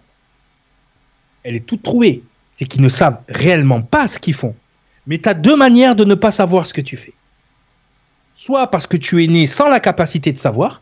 elle 1.44 1.56
est 1.56 1.66
toute 1.66 1.84
trouvée. 1.84 2.24
C'est 2.52 2.66
qu'ils 2.66 2.82
ne 2.82 2.90
savent 2.90 3.20
réellement 3.28 3.82
pas 3.82 4.08
ce 4.08 4.20
qu'ils 4.20 4.34
font. 4.34 4.56
Mais 5.06 5.18
tu 5.18 5.30
as 5.30 5.34
deux 5.34 5.56
manières 5.56 5.96
de 5.96 6.06
ne 6.06 6.16
pas 6.16 6.32
savoir 6.32 6.66
ce 6.66 6.74
que 6.74 6.82
tu 6.82 6.98
fais. 6.98 7.14
Soit 8.36 8.68
parce 8.68 8.88
que 8.88 8.98
tu 8.98 9.24
es 9.24 9.28
né 9.28 9.48
sans 9.48 9.68
la 9.68 9.80
capacité 9.80 10.32
de 10.32 10.38
savoir, 10.38 10.82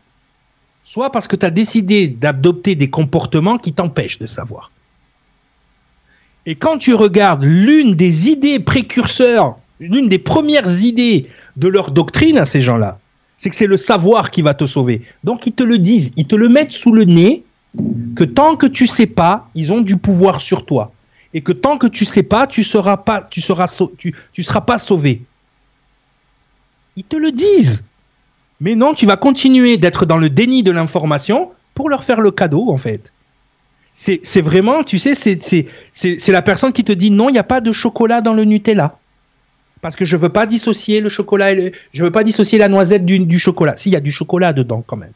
soit 0.84 1.10
parce 1.10 1.26
que 1.26 1.36
tu 1.36 1.46
as 1.46 1.50
décidé 1.50 2.08
d'adopter 2.08 2.74
des 2.74 2.90
comportements 2.90 3.58
qui 3.58 3.72
t'empêchent 3.72 4.18
de 4.18 4.26
savoir. 4.26 4.70
Et 6.44 6.54
quand 6.54 6.78
tu 6.78 6.94
regardes 6.94 7.44
l'une 7.44 7.94
des 7.94 8.28
idées 8.28 8.58
précurseurs, 8.58 9.56
l'une 9.78 10.08
des 10.08 10.18
premières 10.18 10.82
idées 10.82 11.28
de 11.56 11.68
leur 11.68 11.92
doctrine 11.92 12.38
à 12.38 12.46
ces 12.46 12.60
gens-là, 12.60 12.98
c'est 13.36 13.50
que 13.50 13.56
c'est 13.56 13.66
le 13.66 13.76
savoir 13.76 14.30
qui 14.30 14.42
va 14.42 14.54
te 14.54 14.66
sauver. 14.66 15.02
Donc 15.24 15.46
ils 15.46 15.52
te 15.52 15.62
le 15.62 15.78
disent, 15.78 16.12
ils 16.16 16.26
te 16.26 16.36
le 16.36 16.48
mettent 16.48 16.72
sous 16.72 16.92
le 16.92 17.04
nez, 17.04 17.44
que 18.16 18.24
tant 18.24 18.56
que 18.56 18.66
tu 18.66 18.86
sais 18.86 19.06
pas, 19.06 19.48
ils 19.54 19.72
ont 19.72 19.80
du 19.80 19.96
pouvoir 19.96 20.40
sur 20.40 20.66
toi 20.66 20.92
et 21.34 21.40
que 21.40 21.52
tant 21.52 21.78
que 21.78 21.86
tu 21.86 22.04
sais 22.04 22.22
pas, 22.22 22.46
tu 22.46 22.62
seras 22.64 23.02
tu 23.30 24.42
seras 24.42 24.60
pas 24.60 24.78
sauvé. 24.78 25.22
Ils 26.96 27.04
te 27.04 27.16
le 27.16 27.32
disent. 27.32 27.82
Mais 28.62 28.74
non, 28.74 28.94
tu 28.94 29.04
vas 29.04 29.18
continuer 29.18 29.76
d'être 29.76 30.06
dans 30.06 30.16
le 30.16 30.30
déni 30.30 30.62
de 30.62 30.70
l'information 30.70 31.50
pour 31.74 31.90
leur 31.90 32.04
faire 32.04 32.20
le 32.20 32.30
cadeau, 32.30 32.70
en 32.70 32.78
fait. 32.78 33.12
C'est 33.92 34.40
vraiment, 34.40 34.84
tu 34.84 34.98
sais, 34.98 35.14
c'est 35.14 36.32
la 36.32 36.42
personne 36.42 36.72
qui 36.72 36.82
te 36.82 36.92
dit 36.92 37.10
non, 37.10 37.28
il 37.28 37.32
n'y 37.32 37.38
a 37.38 37.44
pas 37.44 37.60
de 37.60 37.72
chocolat 37.72 38.22
dans 38.22 38.32
le 38.32 38.44
Nutella. 38.44 38.96
Parce 39.82 39.96
que 39.96 40.04
je 40.04 40.16
veux 40.16 40.30
pas 40.30 40.46
dissocier 40.46 41.00
le 41.00 41.10
chocolat 41.10 41.52
et 41.52 41.54
le, 41.56 41.72
je 41.92 42.02
veux 42.02 42.12
pas 42.12 42.24
dissocier 42.24 42.56
la 42.56 42.68
noisette 42.68 43.04
du, 43.04 43.18
du 43.18 43.38
chocolat. 43.38 43.76
S'il 43.76 43.92
y 43.92 43.96
a 43.96 44.00
du 44.00 44.12
chocolat 44.12 44.54
dedans, 44.54 44.82
quand 44.86 44.96
même. 44.96 45.12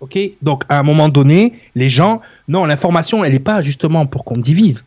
Ok? 0.00 0.18
Donc, 0.42 0.64
à 0.68 0.78
un 0.78 0.82
moment 0.82 1.08
donné, 1.08 1.54
les 1.74 1.88
gens, 1.88 2.20
non, 2.48 2.66
l'information, 2.66 3.24
elle 3.24 3.32
n'est 3.32 3.38
pas 3.38 3.62
justement 3.62 4.04
pour 4.04 4.24
qu'on 4.24 4.36
divise 4.36 4.84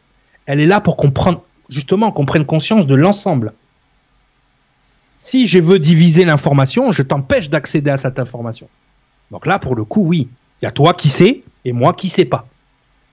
elle 0.49 0.59
est 0.59 0.65
là 0.65 0.81
pour 0.81 0.97
qu'on 0.97 1.11
prenne, 1.11 1.37
justement 1.69 2.11
qu'on 2.11 2.25
prenne 2.25 2.43
conscience 2.43 2.87
de 2.87 2.95
l'ensemble. 2.95 3.53
Si 5.19 5.47
je 5.47 5.59
veux 5.59 5.79
diviser 5.79 6.25
l'information, 6.25 6.91
je 6.91 7.03
t'empêche 7.03 7.49
d'accéder 7.49 7.91
à 7.91 7.97
cette 7.97 8.19
information. 8.19 8.67
Donc 9.31 9.45
là, 9.45 9.59
pour 9.59 9.75
le 9.75 9.83
coup, 9.83 10.05
oui, 10.05 10.29
il 10.61 10.65
y 10.65 10.67
a 10.67 10.71
toi 10.71 10.93
qui 10.93 11.09
sais 11.09 11.43
et 11.65 11.73
moi 11.73 11.93
qui 11.93 12.09
sais 12.09 12.25
pas. 12.25 12.47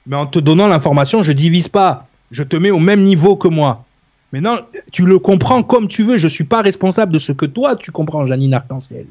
Mais 0.06 0.16
en 0.16 0.26
te 0.26 0.38
donnant 0.38 0.68
l'information, 0.68 1.22
je 1.22 1.32
divise 1.32 1.68
pas. 1.68 2.06
Je 2.30 2.42
te 2.42 2.56
mets 2.56 2.70
au 2.70 2.78
même 2.78 3.02
niveau 3.02 3.36
que 3.36 3.48
moi. 3.48 3.84
Maintenant, 4.32 4.58
tu 4.92 5.06
le 5.06 5.18
comprends 5.18 5.62
comme 5.62 5.88
tu 5.88 6.02
veux. 6.02 6.16
Je 6.16 6.26
ne 6.26 6.30
suis 6.30 6.44
pas 6.44 6.62
responsable 6.62 7.12
de 7.12 7.18
ce 7.18 7.32
que 7.32 7.46
toi 7.46 7.76
tu 7.76 7.92
comprends, 7.92 8.26
Janine 8.26 8.54
Arc-en-Ciel. 8.54 9.06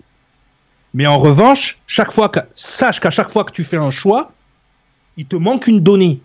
Mais 0.93 1.07
en 1.07 1.19
revanche, 1.19 1.79
chaque 1.87 2.11
fois 2.11 2.29
que, 2.29 2.39
sache 2.53 2.99
qu'à 2.99 3.09
chaque 3.09 3.29
fois 3.29 3.43
que 3.43 3.51
tu 3.51 3.63
fais 3.63 3.77
un 3.77 3.89
choix, 3.89 4.31
il 5.17 5.25
te 5.25 5.35
manque 5.35 5.67
une 5.67 5.81
donnée. 5.81 6.21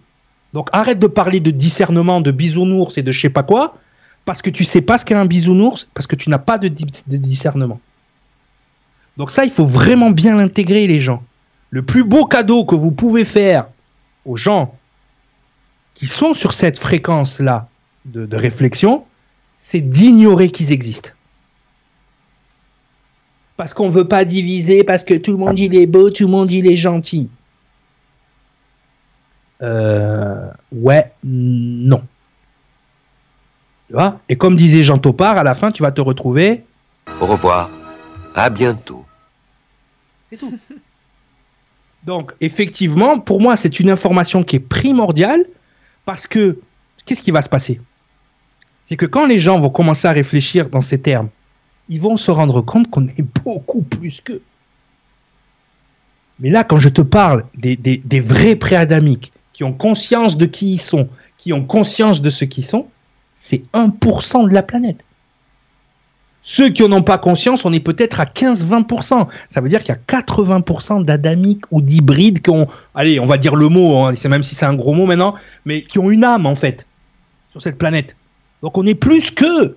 Donc 0.52 0.68
arrête 0.72 0.98
de 0.98 1.06
parler 1.06 1.40
de 1.40 1.50
discernement, 1.50 2.20
de 2.20 2.30
bisounours 2.30 2.98
et 2.98 3.02
de 3.02 3.12
je 3.12 3.20
sais 3.20 3.30
pas 3.30 3.42
quoi, 3.42 3.74
parce 4.30 4.42
que 4.42 4.50
tu 4.50 4.62
sais 4.62 4.80
pas 4.80 4.96
ce 4.96 5.04
qu'est 5.04 5.16
un 5.16 5.26
bisounours, 5.26 5.88
parce 5.92 6.06
que 6.06 6.14
tu 6.14 6.30
n'as 6.30 6.38
pas 6.38 6.56
de, 6.56 6.68
discernement. 6.68 7.80
Donc 9.16 9.32
ça, 9.32 9.44
il 9.44 9.50
faut 9.50 9.66
vraiment 9.66 10.12
bien 10.12 10.36
l'intégrer, 10.36 10.86
les 10.86 11.00
gens. 11.00 11.24
Le 11.70 11.82
plus 11.82 12.04
beau 12.04 12.26
cadeau 12.26 12.64
que 12.64 12.76
vous 12.76 12.92
pouvez 12.92 13.24
faire 13.24 13.66
aux 14.24 14.36
gens 14.36 14.72
qui 15.94 16.06
sont 16.06 16.32
sur 16.32 16.54
cette 16.54 16.78
fréquence-là 16.78 17.68
de, 18.04 18.24
de 18.24 18.36
réflexion, 18.36 19.04
c'est 19.58 19.80
d'ignorer 19.80 20.52
qu'ils 20.52 20.70
existent. 20.70 21.10
Parce 23.56 23.74
qu'on 23.74 23.86
ne 23.86 23.92
veut 23.92 24.06
pas 24.06 24.24
diviser, 24.24 24.84
parce 24.84 25.02
que 25.02 25.14
tout 25.14 25.32
le 25.32 25.38
monde 25.38 25.58
il 25.58 25.74
est 25.74 25.86
beau, 25.86 26.08
tout 26.08 26.26
le 26.26 26.30
monde 26.30 26.52
il 26.52 26.68
est 26.68 26.76
gentil. 26.76 27.28
Euh, 29.60 30.52
ouais, 30.70 31.10
non. 31.24 32.04
Tu 33.90 33.94
vois? 33.94 34.20
Et 34.28 34.36
comme 34.36 34.54
disait 34.54 34.84
Jean 34.84 34.98
Topard, 34.98 35.36
à 35.36 35.42
la 35.42 35.56
fin, 35.56 35.72
tu 35.72 35.82
vas 35.82 35.90
te 35.90 36.00
retrouver. 36.00 36.62
Au 37.20 37.26
revoir. 37.26 37.68
À 38.36 38.48
bientôt. 38.48 39.04
C'est 40.28 40.36
tout. 40.36 40.56
Donc, 42.04 42.30
effectivement, 42.40 43.18
pour 43.18 43.40
moi, 43.40 43.56
c'est 43.56 43.80
une 43.80 43.90
information 43.90 44.44
qui 44.44 44.54
est 44.54 44.60
primordiale 44.60 45.44
parce 46.04 46.28
que 46.28 46.60
qu'est-ce 47.04 47.20
qui 47.20 47.32
va 47.32 47.42
se 47.42 47.48
passer? 47.48 47.80
C'est 48.84 48.96
que 48.96 49.06
quand 49.06 49.26
les 49.26 49.40
gens 49.40 49.58
vont 49.58 49.70
commencer 49.70 50.06
à 50.06 50.12
réfléchir 50.12 50.68
dans 50.68 50.82
ces 50.82 51.00
termes, 51.00 51.28
ils 51.88 52.00
vont 52.00 52.16
se 52.16 52.30
rendre 52.30 52.62
compte 52.62 52.88
qu'on 52.90 53.08
est 53.08 53.26
beaucoup 53.44 53.82
plus 53.82 54.20
qu'eux. 54.20 54.42
Mais 56.38 56.50
là, 56.50 56.62
quand 56.62 56.78
je 56.78 56.90
te 56.90 57.02
parle 57.02 57.44
des, 57.56 57.74
des, 57.74 57.96
des 57.96 58.20
vrais 58.20 58.54
préadamiques, 58.54 59.32
qui 59.52 59.64
ont 59.64 59.72
conscience 59.72 60.36
de 60.36 60.46
qui 60.46 60.74
ils 60.74 60.80
sont, 60.80 61.08
qui 61.38 61.52
ont 61.52 61.64
conscience 61.64 62.22
de 62.22 62.30
ce 62.30 62.44
qu'ils 62.44 62.64
sont, 62.64 62.86
c'est 63.40 63.62
1% 63.72 64.48
de 64.48 64.54
la 64.54 64.62
planète. 64.62 65.04
Ceux 66.42 66.70
qui 66.70 66.82
n'en 66.82 66.98
ont 66.98 67.02
pas 67.02 67.18
conscience, 67.18 67.64
on 67.64 67.72
est 67.72 67.84
peut-être 67.84 68.20
à 68.20 68.24
15-20%. 68.24 69.26
Ça 69.50 69.60
veut 69.60 69.68
dire 69.68 69.82
qu'il 69.82 69.94
y 69.94 69.98
a 70.14 70.20
80% 70.20 71.04
d'adamiques 71.04 71.64
ou 71.70 71.82
d'hybrides 71.82 72.40
qui 72.40 72.50
ont, 72.50 72.66
allez, 72.94 73.18
on 73.18 73.26
va 73.26 73.38
dire 73.38 73.56
le 73.56 73.68
mot, 73.68 73.96
hein, 73.96 74.12
même 74.28 74.42
si 74.42 74.54
c'est 74.54 74.66
un 74.66 74.74
gros 74.74 74.94
mot 74.94 75.06
maintenant, 75.06 75.34
mais 75.64 75.82
qui 75.82 75.98
ont 75.98 76.10
une 76.10 76.24
âme 76.24 76.46
en 76.46 76.54
fait 76.54 76.86
sur 77.50 77.60
cette 77.60 77.76
planète. 77.76 78.16
Donc 78.62 78.78
on 78.78 78.86
est 78.86 78.94
plus 78.94 79.30
qu'eux. 79.30 79.76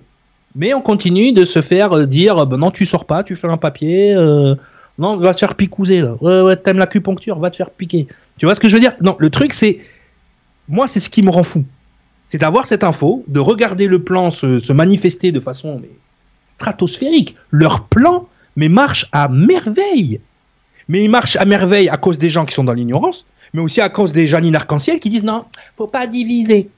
Mais 0.56 0.72
on 0.72 0.80
continue 0.80 1.32
de 1.32 1.44
se 1.44 1.60
faire 1.60 1.92
euh, 1.92 2.06
dire, 2.06 2.46
ben 2.46 2.58
non, 2.58 2.70
tu 2.70 2.86
sors 2.86 3.06
pas, 3.06 3.24
tu 3.24 3.34
fais 3.34 3.48
un 3.48 3.56
papier, 3.56 4.14
euh, 4.14 4.54
non, 4.98 5.16
va 5.16 5.34
te 5.34 5.40
faire 5.40 5.56
picouser 5.56 6.00
là. 6.00 6.56
T'aimes 6.56 6.78
l'acupuncture, 6.78 7.38
va 7.40 7.50
te 7.50 7.56
faire 7.56 7.70
piquer. 7.70 8.06
Tu 8.38 8.46
vois 8.46 8.54
ce 8.54 8.60
que 8.60 8.68
je 8.68 8.74
veux 8.74 8.80
dire? 8.80 8.94
Non, 9.00 9.16
le 9.18 9.30
truc 9.30 9.52
c'est, 9.52 9.80
moi 10.68 10.86
c'est 10.86 11.00
ce 11.00 11.10
qui 11.10 11.22
me 11.22 11.30
rend 11.30 11.42
fou, 11.42 11.64
c'est 12.26 12.38
d'avoir 12.38 12.66
cette 12.66 12.84
info, 12.84 13.24
de 13.28 13.40
regarder 13.40 13.86
le 13.86 14.02
plan 14.02 14.30
se, 14.30 14.72
manifester 14.72 15.32
de 15.32 15.40
façon 15.40 15.80
stratosphérique. 16.56 17.36
Leur 17.50 17.84
plan, 17.84 18.28
mais 18.56 18.68
marche 18.68 19.06
à 19.12 19.28
merveille. 19.28 20.20
Mais 20.88 21.02
il 21.02 21.10
marche 21.10 21.36
à 21.36 21.44
merveille 21.44 21.88
à 21.88 21.96
cause 21.96 22.18
des 22.18 22.30
gens 22.30 22.44
qui 22.44 22.54
sont 22.54 22.64
dans 22.64 22.72
l'ignorance, 22.72 23.26
mais 23.52 23.62
aussi 23.62 23.80
à 23.80 23.88
cause 23.88 24.12
des 24.12 24.26
Janine 24.26 24.56
Arc-en-Ciel 24.56 25.00
qui 25.00 25.08
disent 25.08 25.24
non, 25.24 25.44
faut 25.76 25.86
pas 25.86 26.06
diviser. 26.06 26.70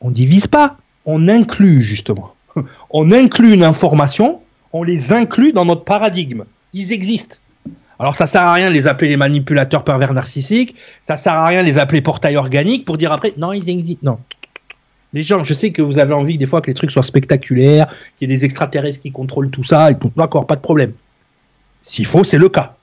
On 0.00 0.10
divise 0.10 0.46
pas, 0.46 0.76
on 1.06 1.28
inclut 1.28 1.80
justement. 1.80 2.34
On 2.90 3.12
inclut 3.12 3.54
une 3.54 3.62
information 3.62 4.42
on 4.72 4.82
les 4.82 5.12
inclut 5.12 5.52
dans 5.52 5.64
notre 5.64 5.84
paradigme. 5.84 6.44
Ils 6.72 6.92
existent. 6.92 7.36
Alors 7.98 8.16
ça 8.16 8.26
sert 8.26 8.42
à 8.42 8.52
rien 8.52 8.68
de 8.68 8.74
les 8.74 8.86
appeler 8.86 9.10
les 9.10 9.16
manipulateurs 9.16 9.84
pervers 9.84 10.12
narcissiques, 10.12 10.74
ça 11.02 11.16
sert 11.16 11.34
à 11.34 11.46
rien 11.46 11.62
de 11.62 11.66
les 11.66 11.78
appeler 11.78 12.00
portails 12.00 12.36
organiques 12.36 12.84
pour 12.84 12.96
dire 12.96 13.12
après 13.12 13.32
non 13.36 13.52
ils 13.52 13.68
existent. 13.68 14.00
Non. 14.02 14.18
Les 15.12 15.22
gens, 15.22 15.44
je 15.44 15.52
sais 15.52 15.72
que 15.72 15.82
vous 15.82 15.98
avez 15.98 16.14
envie 16.14 16.38
des 16.38 16.46
fois 16.46 16.62
que 16.62 16.68
les 16.68 16.74
trucs 16.74 16.90
soient 16.90 17.02
spectaculaires, 17.02 17.86
qu'il 18.16 18.30
y 18.30 18.32
ait 18.32 18.36
des 18.36 18.44
extraterrestres 18.44 19.02
qui 19.02 19.12
contrôlent 19.12 19.50
tout 19.50 19.62
ça, 19.62 19.90
et 19.90 19.96
d'accord, 20.16 20.46
pas 20.46 20.56
de 20.56 20.62
problème. 20.62 20.94
S'il 21.82 22.06
faut, 22.06 22.24
c'est 22.24 22.38
le 22.38 22.48
cas. 22.48 22.76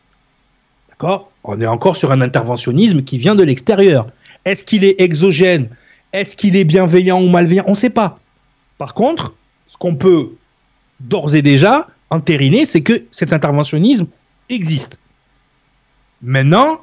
D'accord? 0.89 1.31
On 1.43 1.59
est 1.59 1.65
encore 1.65 1.95
sur 1.95 2.11
un 2.11 2.21
interventionnisme 2.21 3.03
qui 3.03 3.17
vient 3.17 3.33
de 3.33 3.43
l'extérieur. 3.43 4.07
Est-ce 4.45 4.63
qu'il 4.63 4.83
est 4.83 5.01
exogène? 5.01 5.69
Est-ce 6.13 6.35
qu'il 6.35 6.55
est 6.55 6.65
bienveillant 6.65 7.19
ou 7.21 7.29
malveillant? 7.29 7.63
On 7.65 7.71
ne 7.71 7.75
sait 7.75 7.89
pas. 7.89 8.19
Par 8.77 8.93
contre, 8.93 9.33
ce 9.67 9.77
qu'on 9.77 9.95
peut 9.95 10.33
d'ores 10.99 11.33
et 11.33 11.41
déjà 11.41 11.87
entériné, 12.11 12.65
c'est 12.65 12.81
que 12.81 13.05
cet 13.11 13.33
interventionnisme 13.33 14.05
existe. 14.49 14.99
Maintenant, 16.21 16.81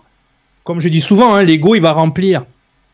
comme 0.64 0.80
je 0.80 0.88
dis 0.88 1.00
souvent, 1.00 1.34
hein, 1.34 1.42
l'ego, 1.42 1.74
il 1.74 1.82
va 1.82 1.92
remplir. 1.92 2.44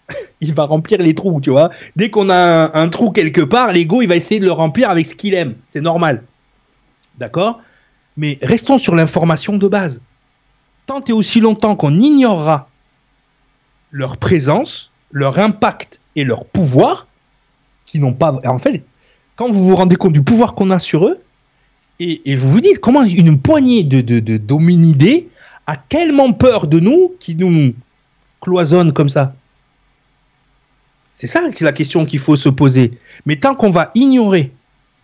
il 0.40 0.54
va 0.54 0.64
remplir 0.64 1.00
les 1.00 1.14
trous, 1.14 1.40
tu 1.40 1.50
vois. 1.50 1.70
Dès 1.96 2.10
qu'on 2.10 2.30
a 2.30 2.78
un, 2.78 2.88
trou 2.88 3.10
quelque 3.10 3.40
part, 3.40 3.72
l'ego, 3.72 4.02
il 4.02 4.08
va 4.08 4.16
essayer 4.16 4.40
de 4.40 4.44
le 4.44 4.52
remplir 4.52 4.90
avec 4.90 5.06
ce 5.06 5.14
qu'il 5.14 5.34
aime. 5.34 5.54
C'est 5.68 5.80
normal. 5.80 6.24
D'accord? 7.18 7.60
Mais 8.16 8.38
restons 8.42 8.78
sur 8.78 8.94
l'information 8.94 9.56
de 9.56 9.68
base. 9.68 10.02
Tant 10.86 11.02
et 11.04 11.12
aussi 11.12 11.40
longtemps 11.40 11.76
qu'on 11.76 12.00
ignorera 12.00 12.68
leur 13.90 14.16
présence, 14.16 14.90
leur 15.10 15.38
impact 15.38 16.00
et 16.16 16.24
leur 16.24 16.44
pouvoir, 16.44 17.06
qui 17.86 18.00
n'ont 18.00 18.14
pas. 18.14 18.40
En 18.44 18.58
fait, 18.58 18.84
quand 19.36 19.50
vous 19.50 19.68
vous 19.68 19.76
rendez 19.76 19.96
compte 19.96 20.12
du 20.12 20.22
pouvoir 20.22 20.54
qu'on 20.54 20.70
a 20.70 20.78
sur 20.78 21.06
eux, 21.06 21.20
et, 22.02 22.36
vous 22.36 22.50
vous 22.50 22.60
dites 22.60 22.80
comment 22.80 23.04
une 23.04 23.38
poignée 23.40 23.84
de, 23.84 24.00
de, 24.00 25.24
a 25.66 25.76
tellement 25.76 26.32
peur 26.32 26.66
de 26.66 26.80
nous 26.80 27.14
qui 27.20 27.36
nous 27.36 27.74
cloisonne 28.40 28.92
comme 28.92 29.08
ça? 29.08 29.34
C'est 31.12 31.26
ça 31.26 31.40
la 31.60 31.72
question 31.72 32.04
qu'il 32.04 32.18
faut 32.18 32.36
se 32.36 32.48
poser. 32.48 32.92
Mais 33.26 33.36
tant 33.36 33.54
qu'on 33.54 33.70
va 33.70 33.90
ignorer 33.94 34.52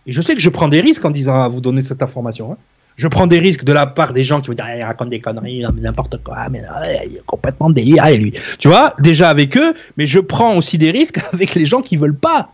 Et 0.05 0.11
je 0.11 0.21
sais 0.21 0.35
que 0.35 0.41
je 0.41 0.49
prends 0.49 0.67
des 0.67 0.81
risques 0.81 1.05
en 1.05 1.11
disant 1.11 1.41
à 1.41 1.47
vous 1.47 1.61
donner 1.61 1.81
cette 1.81 2.01
information. 2.01 2.51
Hein. 2.51 2.57
Je 2.97 3.07
prends 3.07 3.27
des 3.27 3.39
risques 3.39 3.63
de 3.63 3.71
la 3.71 3.87
part 3.87 4.11
des 4.11 4.23
gens 4.25 4.41
qui 4.41 4.47
vont 4.47 4.53
dire 4.53 4.65
il 4.75 4.83
raconte 4.83 5.09
des 5.09 5.21
conneries, 5.21 5.63
n'importe 5.77 6.21
quoi, 6.21 6.49
mais 6.49 6.61
il 7.05 7.15
est 7.15 7.25
complètement 7.25 7.69
délire, 7.69 8.05
lui. 8.09 8.33
Tu 8.57 8.67
vois, 8.67 8.93
déjà 8.99 9.29
avec 9.29 9.55
eux, 9.55 9.73
mais 9.95 10.05
je 10.05 10.19
prends 10.19 10.57
aussi 10.57 10.77
des 10.77 10.91
risques 10.91 11.21
avec 11.33 11.55
les 11.55 11.65
gens 11.65 11.81
qui 11.81 11.95
veulent 11.95 12.17
pas 12.17 12.51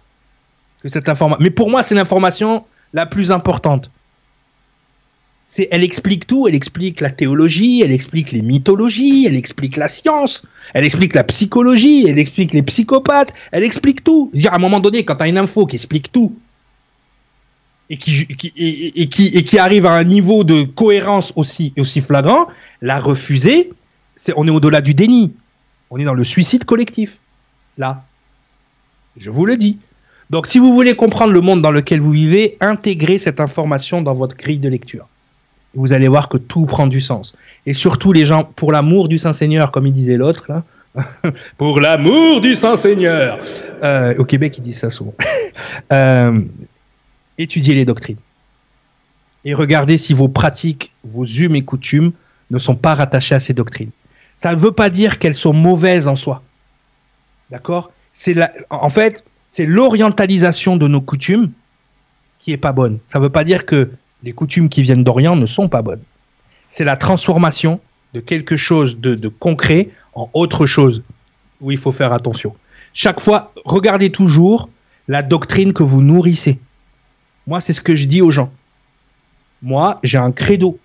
que 0.84 0.90
cette 0.90 1.10
information. 1.10 1.42
Mais 1.42 1.50
pour 1.50 1.72
moi, 1.72 1.82
c'est 1.82 1.96
l'information 1.96 2.64
la 2.94 3.08
plus 3.08 3.32
importante. 3.32 3.90
Elle 5.58 5.84
explique 5.84 6.28
tout, 6.28 6.48
elle 6.48 6.56
explique 6.56 7.00
la 7.00 7.10
théologie, 7.10 7.82
elle 7.82 7.92
explique 7.92 8.32
les 8.32 8.42
mythologies, 8.42 9.26
elle 9.26 9.36
explique 9.36 9.78
la 9.78 9.88
science, 9.88 10.44
elle 10.74 10.84
explique 10.84 11.16
la 11.16 11.24
psychologie, 11.24 12.06
elle 12.08 12.20
explique 12.20 12.54
les 12.54 12.64
psychopathes, 12.64 13.34
elle 13.52 13.64
explique 13.64 14.04
tout. 14.04 14.30
Dire 14.34 14.52
à 14.52 14.58
un 14.58 14.60
moment 14.60 14.82
donné, 14.82 15.06
quand 15.06 15.16
tu 15.16 15.24
as 15.24 15.28
une 15.28 15.38
info 15.38 15.66
qui 15.66 15.78
explique 15.78 16.12
tout, 16.12 16.36
et 17.90 17.98
qui, 17.98 19.60
arrive 19.60 19.86
à 19.86 19.94
un 19.94 20.04
niveau 20.04 20.44
de 20.44 20.64
cohérence 20.64 21.34
aussi, 21.36 21.74
flagrant, 22.02 22.48
la 22.82 23.00
refuser, 23.00 23.72
on 24.36 24.48
est 24.48 24.52
au-delà 24.52 24.82
du 24.82 24.94
déni. 24.94 25.36
On 25.92 25.98
est 25.98 26.04
dans 26.04 26.16
le 26.16 26.24
suicide 26.24 26.66
collectif. 26.66 27.20
Là. 27.78 28.04
Je 29.18 29.30
vous 29.30 29.46
le 29.46 29.56
dis. 29.56 29.78
Donc, 30.32 30.48
si 30.48 30.58
vous 30.58 30.74
voulez 30.74 30.96
comprendre 30.96 31.32
le 31.32 31.42
monde 31.42 31.62
dans 31.62 31.72
lequel 31.72 32.02
vous 32.02 32.12
vivez, 32.12 32.58
intégrez 32.60 33.20
cette 33.20 33.40
information 33.40 34.02
dans 34.02 34.16
votre 34.16 34.36
grille 34.36 34.58
de 34.58 34.70
lecture. 34.70 35.08
Vous 35.76 35.94
allez 35.94 36.08
voir 36.08 36.30
que 36.30 36.38
tout 36.38 36.66
prend 36.66 36.88
du 36.88 37.02
sens. 37.02 37.36
Et 37.66 37.74
surtout, 37.74 38.14
les 38.14 38.26
gens, 38.26 38.44
pour 38.44 38.72
l'amour 38.72 39.08
du 39.08 39.18
Saint-Seigneur, 39.18 39.72
comme 39.72 39.88
il 39.88 39.94
disait 39.94 40.18
l'autre, 40.18 40.50
pour 41.58 41.80
l'amour 41.82 42.42
du 42.42 42.56
Saint-Seigneur. 42.56 43.40
Euh, 43.84 44.16
au 44.18 44.26
Québec, 44.26 44.58
ils 44.58 44.64
disent 44.64 44.80
ça 44.80 44.90
souvent. 44.90 45.14
euh, 45.92 46.42
étudiez 47.38 47.76
les 47.76 47.86
doctrines. 47.86 48.18
Et 49.44 49.54
regardez 49.54 49.98
si 49.98 50.14
vos 50.14 50.28
pratiques, 50.28 50.92
vos 51.04 51.26
humes 51.26 51.56
et 51.56 51.64
coutumes 51.64 52.12
ne 52.50 52.58
sont 52.58 52.76
pas 52.76 52.96
rattachées 52.96 53.36
à 53.36 53.40
ces 53.40 53.54
doctrines. 53.54 53.92
Ça 54.38 54.56
ne 54.56 54.60
veut 54.60 54.72
pas 54.72 54.90
dire 54.90 55.20
qu'elles 55.20 55.36
sont 55.36 55.54
mauvaises 55.54 56.08
en 56.08 56.16
soi. 56.16 56.42
D'accord? 57.52 57.92
En 58.70 58.90
fait, 58.90 59.24
c'est 59.50 59.66
l'orientalisation 59.66 60.78
de 60.78 60.88
nos 60.88 61.02
coutumes 61.02 61.52
qui 62.40 62.52
est 62.52 62.58
pas 62.58 62.72
bonne. 62.72 63.00
Ça 63.08 63.20
ne 63.20 63.24
veut 63.24 63.30
pas 63.30 63.44
dire 63.44 63.66
que 63.66 63.92
les 64.26 64.34
coutumes 64.34 64.70
qui 64.70 64.82
viennent 64.82 65.04
d'Orient 65.04 65.36
ne 65.36 65.46
sont 65.46 65.70
pas 65.70 65.84
bonnes. 65.84 66.02
C'est 66.68 66.84
la 66.84 66.98
transformation 66.98 67.80
de 68.14 68.20
quelque 68.20 68.58
chose 68.58 69.00
de, 69.00 69.14
de, 69.14 69.28
concret 69.28 69.90
en 70.16 70.30
autre 70.34 70.66
chose 70.66 71.04
où 71.62 71.72
il 71.72 71.78
faut 71.78 71.92
faire 71.92 72.12
attention. 72.12 72.56
Chaque 72.94 73.20
fois, 73.20 73.54
regardez 73.64 74.10
toujours 74.10 74.68
la 75.08 75.22
doctrine 75.22 75.74
que 75.74 75.84
vous 75.84 76.02
nourrissez. 76.02 76.60
Moi, 77.46 77.62
c'est 77.62 77.74
ce 77.74 77.82
que 77.82 77.96
je 77.96 78.06
dis 78.06 78.22
aux 78.24 78.32
gens. 78.32 78.52
Moi, 79.62 80.00
j'ai 80.04 80.18
un 80.18 80.32
credo. 80.32 80.80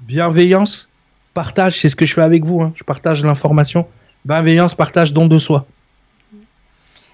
Bienveillance, 0.00 0.88
partage, 1.34 1.78
c'est 1.80 1.90
ce 1.90 1.96
que 1.96 2.06
je 2.06 2.14
fais 2.14 2.22
avec 2.22 2.44
vous. 2.44 2.62
Hein. 2.62 2.72
Je 2.76 2.82
partage 2.82 3.22
l'information. 3.22 3.86
Bienveillance, 4.24 4.74
partage, 4.74 5.12
don 5.12 5.26
de 5.26 5.38
soi. 5.38 5.66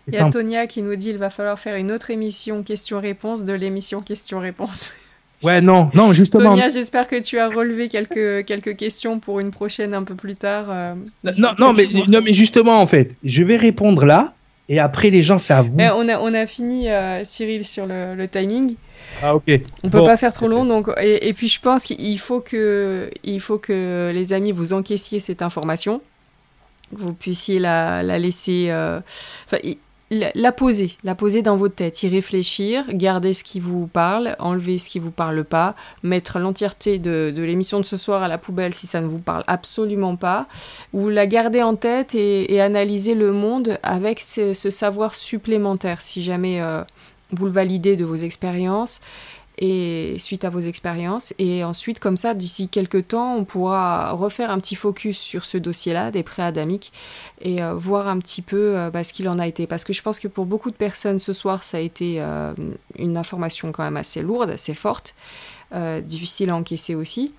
Il 0.06 0.14
y 0.14 0.16
a 0.16 0.28
Tonia 0.28 0.66
qui 0.66 0.82
nous 0.82 0.94
dit 0.96 1.10
il 1.10 1.18
va 1.18 1.30
falloir 1.30 1.58
faire 1.58 1.76
une 1.76 1.92
autre 1.92 2.10
émission 2.10 2.62
question-réponse 2.62 3.44
de 3.44 3.52
l'émission 3.52 4.00
question-réponse. 4.00 4.92
Ouais, 5.42 5.60
non, 5.60 5.90
non, 5.94 6.12
justement. 6.12 6.50
Tonia, 6.50 6.68
j'espère 6.68 7.08
que 7.08 7.16
tu 7.16 7.38
as 7.38 7.48
relevé 7.48 7.88
quelques, 7.88 8.44
quelques 8.44 8.76
questions 8.76 9.20
pour 9.20 9.40
une 9.40 9.50
prochaine 9.50 9.94
un 9.94 10.02
peu 10.02 10.14
plus 10.14 10.34
tard. 10.34 10.66
Euh, 10.68 10.94
non, 11.38 11.48
non, 11.58 11.72
mais, 11.72 11.86
non, 12.08 12.20
mais 12.22 12.34
justement, 12.34 12.80
en 12.80 12.86
fait, 12.86 13.16
je 13.24 13.42
vais 13.42 13.56
répondre 13.56 14.04
là 14.04 14.34
et 14.70 14.78
après, 14.78 15.10
les 15.10 15.22
gens, 15.22 15.38
c'est 15.38 15.52
à 15.52 15.62
vous. 15.62 15.76
on, 15.80 16.08
a, 16.08 16.20
on 16.20 16.32
a 16.32 16.46
fini, 16.46 16.88
euh, 16.88 17.24
Cyril, 17.24 17.66
sur 17.66 17.86
le, 17.86 18.26
timing. 18.28 18.76
Ah, 19.20 19.34
ok. 19.34 19.60
On 19.82 19.90
peut 19.90 20.04
pas 20.04 20.16
faire 20.16 20.32
trop 20.32 20.46
long. 20.46 20.64
Donc, 20.64 20.88
et, 21.02 21.32
puis, 21.32 21.48
je 21.48 21.60
pense 21.60 21.86
qu'il 21.86 22.18
faut 22.20 22.40
que, 22.40 23.10
il 23.24 23.40
faut 23.40 23.58
que 23.58 24.12
les 24.14 24.32
amis 24.32 24.52
vous 24.52 24.72
encaissiez 24.72 25.18
cette 25.18 25.42
information, 25.42 26.00
que 26.94 27.00
vous 27.00 27.14
puissiez 27.14 27.58
la, 27.58 28.04
la 28.04 28.20
laisser. 28.20 28.66
Euh, 28.70 29.00
la 30.10 30.50
poser, 30.50 30.96
la 31.04 31.14
poser 31.14 31.40
dans 31.42 31.56
votre 31.56 31.76
tête, 31.76 32.02
y 32.02 32.08
réfléchir, 32.08 32.84
garder 32.92 33.32
ce 33.32 33.44
qui 33.44 33.60
vous 33.60 33.86
parle, 33.86 34.34
enlever 34.40 34.78
ce 34.78 34.90
qui 34.90 34.98
vous 34.98 35.12
parle 35.12 35.44
pas, 35.44 35.76
mettre 36.02 36.40
l'entièreté 36.40 36.98
de, 36.98 37.32
l'émission 37.36 37.78
de 37.78 37.84
ce 37.84 37.96
soir 37.96 38.22
à 38.22 38.28
la 38.28 38.36
poubelle 38.36 38.74
si 38.74 38.88
ça 38.88 39.00
ne 39.00 39.06
vous 39.06 39.20
parle 39.20 39.44
absolument 39.46 40.16
pas, 40.16 40.48
ou 40.92 41.08
la 41.08 41.26
garder 41.26 41.62
en 41.62 41.76
tête 41.76 42.16
et, 42.16 42.60
analyser 42.60 43.14
le 43.14 43.30
monde 43.30 43.78
avec 43.82 44.18
ce, 44.20 44.52
savoir 44.52 45.14
supplémentaire 45.14 46.00
si 46.00 46.22
jamais 46.22 46.60
euh, 46.60 46.82
vous 47.32 47.46
le 47.46 47.52
validez 47.52 47.96
de 47.96 48.04
vos 48.04 48.16
expériences 48.16 49.00
et 49.60 50.16
suite 50.18 50.44
à 50.44 50.50
vos 50.50 50.60
expériences. 50.60 51.34
Et 51.38 51.62
ensuite, 51.64 52.00
comme 52.00 52.16
ça, 52.16 52.32
d'ici 52.32 52.68
quelques 52.68 53.08
temps, 53.08 53.36
on 53.36 53.44
pourra 53.44 54.12
refaire 54.12 54.50
un 54.50 54.58
petit 54.58 54.74
focus 54.74 55.18
sur 55.18 55.44
ce 55.44 55.58
dossier-là, 55.58 56.10
des 56.10 56.22
pré-adamiques, 56.22 56.92
et 57.42 57.62
euh, 57.62 57.74
voir 57.74 58.08
un 58.08 58.18
petit 58.18 58.40
peu 58.40 58.76
euh, 58.76 58.90
bah, 58.90 59.04
ce 59.04 59.12
qu'il 59.12 59.28
en 59.28 59.38
a 59.38 59.46
été. 59.46 59.66
Parce 59.66 59.84
que 59.84 59.92
je 59.92 60.00
pense 60.00 60.18
que 60.18 60.28
pour 60.28 60.46
beaucoup 60.46 60.70
de 60.70 60.76
personnes 60.76 61.18
ce 61.18 61.34
soir, 61.34 61.62
ça 61.62 61.76
a 61.76 61.80
été 61.80 62.16
euh, 62.18 62.54
une 62.98 63.18
information 63.18 63.70
quand 63.70 63.84
même 63.84 63.98
assez 63.98 64.22
lourde, 64.22 64.50
assez 64.50 64.74
forte, 64.74 65.14
difficile 66.02 66.50
à 66.50 66.56
encaisser 66.56 66.96
aussi. 66.96 67.32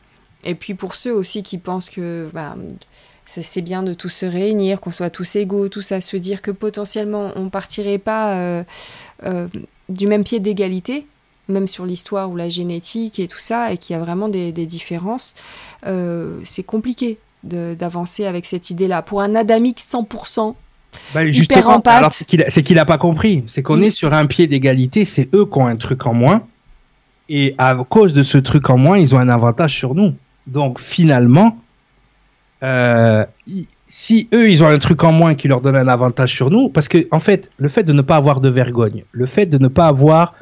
Et 0.45 0.55
puis 0.55 0.73
pour 0.73 0.95
ceux 0.95 1.13
aussi 1.13 1.43
qui 1.43 1.57
pensent 1.57 1.89
que 1.89 2.29
bah, 2.33 2.55
c'est 3.25 3.61
bien 3.61 3.83
de 3.83 3.93
tous 3.93 4.09
se 4.09 4.25
réunir, 4.25 4.79
qu'on 4.79 4.91
soit 4.91 5.09
tous 5.09 5.35
égaux, 5.35 5.67
tous 5.67 5.91
à 5.91 5.99
se 5.99 6.15
dire 6.15 6.41
que 6.41 6.51
potentiellement 6.51 7.33
on 7.35 7.49
partirait 7.49 7.97
pas 7.97 8.63
du 9.89 10.07
même 10.07 10.23
pied 10.23 10.39
d'égalité, 10.39 11.05
même 11.47 11.67
sur 11.67 11.85
l'histoire 11.85 12.29
ou 12.31 12.35
la 12.35 12.49
génétique 12.49 13.19
et 13.19 13.27
tout 13.27 13.39
ça, 13.39 13.71
et 13.71 13.77
qu'il 13.77 13.95
y 13.95 13.99
a 13.99 14.01
vraiment 14.01 14.29
des, 14.29 14.51
différences, 14.51 15.35
euh, 15.85 16.39
c'est 16.43 16.63
compliqué 16.63 17.17
d'avancer 17.43 18.25
avec 18.25 18.45
cette 18.45 18.69
idée-là. 18.69 19.01
Pour 19.01 19.21
un 19.21 19.35
adamique 19.35 19.79
100%, 19.79 20.55
bah, 21.13 21.25
justement, 21.25 21.81
c'est 22.49 22.63
qu'il 22.63 22.75
n'a 22.75 22.85
pas 22.85 22.97
compris. 22.97 23.43
C'est 23.47 23.63
qu'on 23.63 23.81
est 23.81 23.91
sur 23.91 24.13
un 24.13 24.25
pied 24.25 24.47
d'égalité, 24.47 25.05
c'est 25.05 25.33
eux 25.33 25.45
qui 25.45 25.57
ont 25.57 25.67
un 25.67 25.77
truc 25.77 26.05
en 26.05 26.13
moins. 26.13 26.43
Et 27.29 27.55
à 27.57 27.75
cause 27.87 28.13
de 28.13 28.23
ce 28.23 28.37
truc 28.37 28.69
en 28.69 28.77
moins, 28.77 28.97
ils 28.97 29.15
ont 29.15 29.19
un 29.19 29.29
avantage 29.29 29.73
sur 29.73 29.95
nous. 29.95 30.13
Donc 30.47 30.79
finalement, 30.79 31.57
euh, 32.63 33.25
si 33.87 34.27
eux, 34.33 34.49
ils 34.49 34.63
ont 34.63 34.67
un 34.67 34.79
truc 34.79 35.03
en 35.03 35.11
moins 35.11 35.35
qui 35.35 35.47
leur 35.47 35.61
donne 35.61 35.75
un 35.75 35.87
avantage 35.87 36.33
sur 36.33 36.49
nous, 36.49 36.69
parce 36.69 36.87
que 36.87 37.07
en 37.11 37.19
fait, 37.19 37.49
le 37.57 37.69
fait 37.69 37.83
de 37.83 37.93
ne 37.93 38.01
pas 38.01 38.17
avoir 38.17 38.41
de 38.41 38.49
vergogne, 38.49 39.03
le 39.11 39.25
fait 39.25 39.45
de 39.45 39.57
ne 39.57 39.67
pas 39.67 39.87
avoir 39.87 40.33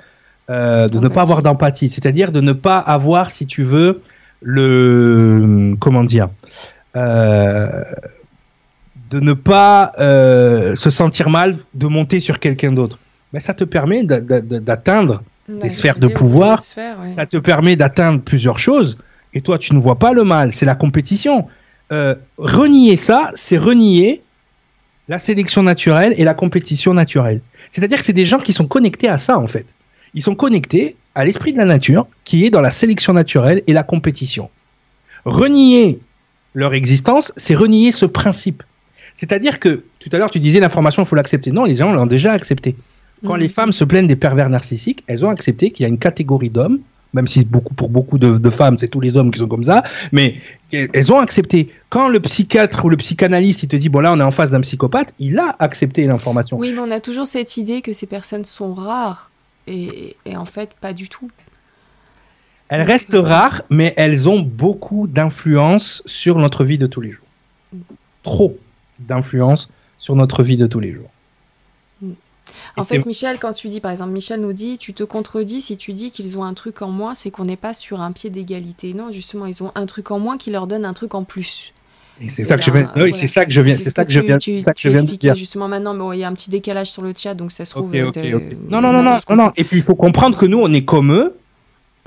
euh, 0.50 0.88
de 0.88 0.98
ne 0.98 1.08
pas 1.10 1.22
avoir 1.22 1.44
d'empathie, 1.44 1.90
c'est-à-dire 1.90 2.32
de 2.32 2.42
ne 2.42 2.54
pas 2.54 2.80
avoir, 2.80 3.30
si 3.30 3.46
tu 3.46 3.62
veux, 3.62 4.02
le 4.42 5.76
comment 5.80 6.04
dire, 6.04 6.30
euh, 6.96 7.84
de 9.12 9.20
ne 9.20 9.34
pas 9.34 9.92
euh, 10.00 10.76
se 10.76 10.90
sentir 10.90 11.30
mal 11.30 11.58
de 11.76 11.86
monter 11.86 12.20
sur 12.20 12.40
quelqu'un 12.40 12.72
d'autre. 12.72 12.98
Mais 13.32 13.40
ça 13.40 13.54
te 13.54 13.64
permet 13.64 14.04
d'atteindre 14.04 15.22
des 15.48 15.70
sphères 15.70 16.00
de 16.00 16.08
pouvoir, 16.08 16.64
ça 16.64 17.26
te 17.30 17.38
permet 17.38 17.76
d'atteindre 17.76 18.20
plusieurs 18.20 18.58
choses, 18.58 18.98
et 19.36 19.42
toi 19.42 19.60
tu 19.60 19.76
ne 19.76 19.80
vois 19.80 20.00
pas 20.00 20.14
le 20.14 20.24
mal, 20.24 20.52
c'est 20.52 20.66
la 20.66 20.76
compétition. 20.76 21.46
renier 22.40 22.98
ça, 22.98 23.32
c'est 23.36 23.58
renier 23.60 24.24
la 25.10 25.20
sélection 25.20 25.62
naturelle 25.62 26.16
et 26.18 26.24
la 26.24 26.34
compétition 26.34 26.96
naturelle. 26.96 27.42
C'est-à-dire 27.70 28.00
que 28.00 28.06
c'est 28.06 28.14
des 28.14 28.26
gens 28.26 28.40
qui 28.40 28.54
sont 28.54 28.66
connectés 28.66 29.10
à 29.10 29.20
ça 29.20 29.38
en 29.38 29.46
fait 29.46 29.68
ils 30.14 30.24
sont 30.24 30.36
connectés 30.36 30.96
à 31.16 31.26
l'esprit 31.26 31.54
de 31.54 31.58
la 31.58 31.66
nature 31.66 32.08
qui 32.24 32.46
est 32.46 32.50
dans 32.50 32.62
la 32.62 32.72
sélection 32.72 33.14
naturelle 33.14 33.62
et 33.68 33.74
la 33.74 33.84
compétition. 33.84 34.50
Renier 35.26 36.00
leur 36.54 36.74
existence, 36.74 37.34
c'est 37.36 37.56
renier 37.56 37.92
ce 37.92 38.06
principe. 38.06 38.64
C'est-à-dire 39.16 39.60
que 39.60 39.84
tout 40.00 40.10
à 40.12 40.18
l'heure 40.18 40.30
tu 40.30 40.40
disais 40.40 40.60
l'information 40.60 41.04
il 41.04 41.06
faut 41.06 41.16
l'accepter. 41.16 41.52
Non, 41.52 41.66
les 41.66 41.76
gens 41.76 41.92
l'ont 41.92 42.06
déjà 42.06 42.32
accepté. 42.32 42.76
Quand 43.26 43.34
mhm. 43.34 43.40
les 43.40 43.50
femmes 43.50 43.72
se 43.72 43.84
plaignent 43.84 44.08
des 44.08 44.16
pervers 44.16 44.50
narcissiques, 44.50 45.04
elles 45.08 45.26
ont 45.26 45.30
accepté 45.30 45.72
qu'il 45.72 45.84
y 45.84 45.86
a 45.86 45.90
une 45.90 45.98
catégorie 45.98 46.50
d'hommes, 46.50 46.80
même 47.14 47.28
si 47.28 47.44
beaucoup, 47.44 47.74
pour 47.74 47.90
beaucoup 47.90 48.18
de, 48.18 48.50
femmes 48.50 48.78
c'est 48.80 48.88
tous 48.88 49.02
les 49.02 49.18
hommes 49.18 49.32
qui 49.32 49.40
sont 49.40 49.48
comme 49.48 49.66
ça, 49.66 49.84
mais 50.12 50.36
elles 50.72 51.12
ont 51.12 51.18
accepté. 51.18 51.70
Quand 51.90 52.08
le 52.08 52.20
psychiatre 52.22 52.86
ou 52.86 52.90
le 52.90 52.98
psychanalyste 52.98 53.64
il 53.64 53.68
te 53.68 53.76
dit 53.76 53.90
bon 53.90 54.00
là 54.00 54.14
on 54.14 54.20
est 54.20 54.24
en 54.24 54.32
face 54.32 54.52
d'un 54.52 54.62
psychopathe, 54.62 55.14
il 55.20 55.38
a 55.38 55.56
accepté 55.60 56.06
l'information. 56.06 56.58
Oui, 56.58 56.72
mais 56.72 56.80
on 56.80 56.92
a 56.92 57.00
toujours 57.00 57.28
cette 57.28 57.58
idée 57.58 57.82
que 57.82 57.92
ces 57.92 58.08
personnes 58.08 58.46
sont 58.46 58.74
rares 58.74 59.32
et, 59.70 60.16
en 60.36 60.46
fait, 60.46 60.74
pas 60.74 60.94
du 60.94 61.10
tout. 61.10 61.30
Elles 62.68 62.84
restent 62.84 63.16
rares, 63.16 63.64
mais 63.70 63.94
elles 63.98 64.30
ont 64.30 64.40
beaucoup 64.40 65.08
d'influence 65.08 66.04
sur 66.06 66.38
notre 66.38 66.66
vie 66.66 66.78
de 66.78 66.88
tous 66.88 67.02
les 67.02 67.12
jours. 67.12 67.26
Trop 68.24 68.58
d'influence 69.00 69.70
sur 69.98 70.16
notre 70.16 70.44
vie 70.44 70.58
de 70.58 70.68
tous 70.68 70.80
les 70.80 70.94
jours. 70.94 71.10
En 72.78 72.84
fait, 72.84 73.06
Michel, 73.06 73.40
quand 73.40 73.54
tu 73.54 73.68
dis, 73.68 73.80
par 73.80 73.92
exemple, 73.92 74.12
Michel 74.12 74.42
nous 74.42 74.54
dit, 74.54 74.78
tu 74.78 74.94
te 74.94 75.04
contredis 75.04 75.62
si 75.62 75.78
tu 75.78 75.94
dis 75.94 76.12
qu'ils 76.12 76.38
ont 76.38 76.44
un 76.44 76.54
truc 76.54 76.82
en 76.82 76.90
moins, 76.90 77.16
c'est 77.16 77.32
qu'on 77.32 77.46
n'est 77.46 77.56
pas 77.58 77.74
sur 77.74 78.02
un 78.02 78.12
pied 78.12 78.30
d'égalité. 78.30 78.94
Non, 78.94 79.12
justement, 79.12 79.46
ils 79.46 79.64
ont 79.64 79.72
un 79.76 79.86
truc 79.86 80.12
en 80.12 80.20
moins 80.20 80.38
qui 80.38 80.50
leur 80.50 80.68
donne 80.68 80.86
un 80.86 80.94
truc 80.94 81.14
en 81.16 81.24
plus. 81.24 81.74
C'est 82.28 82.44
ça 82.44 82.58
que 82.58 82.64
je 82.64 82.72
viens. 82.72 82.92
Oui, 82.98 83.14
c'est 83.14 83.28
ça 83.28 83.46
que 83.46 83.52
je 83.52 83.62
viens. 83.62 83.78
C'est 83.78 83.96
ça 83.96 84.04
que 84.04 84.12
je 84.12 84.20
viens. 84.20 84.38
Tu, 84.38 84.60
ça 84.60 84.74
que 84.74 84.80
je 84.80 84.90
viens 84.90 85.04
de 85.04 85.16
dire. 85.16 85.36
justement 85.36 85.68
maintenant. 85.68 85.96
Bon, 85.96 86.12
il 86.12 86.20
y 86.20 86.24
a 86.24 86.28
un 86.28 86.34
petit 86.34 86.50
décalage 86.50 86.92
sur 86.92 87.02
le 87.02 87.14
chat, 87.16 87.34
donc 87.34 87.52
ça 87.52 87.66
se 87.66 87.72
trouve. 87.72 87.90
Ok, 87.90 88.18
ok, 88.18 88.18
ok. 88.34 88.44
Non, 88.70 88.82
non, 88.82 88.92
non, 88.92 89.04
non, 89.04 89.18
non, 89.30 89.36
non. 89.36 89.52
Et 89.56 89.64
puis 89.64 89.78
il 89.78 89.84
faut 89.84 89.96
comprendre 89.96 90.38
que 90.38 90.46
nous, 90.46 90.60
on 90.60 90.72
est 90.74 90.86
comme 90.86 91.14
eux, 91.14 91.36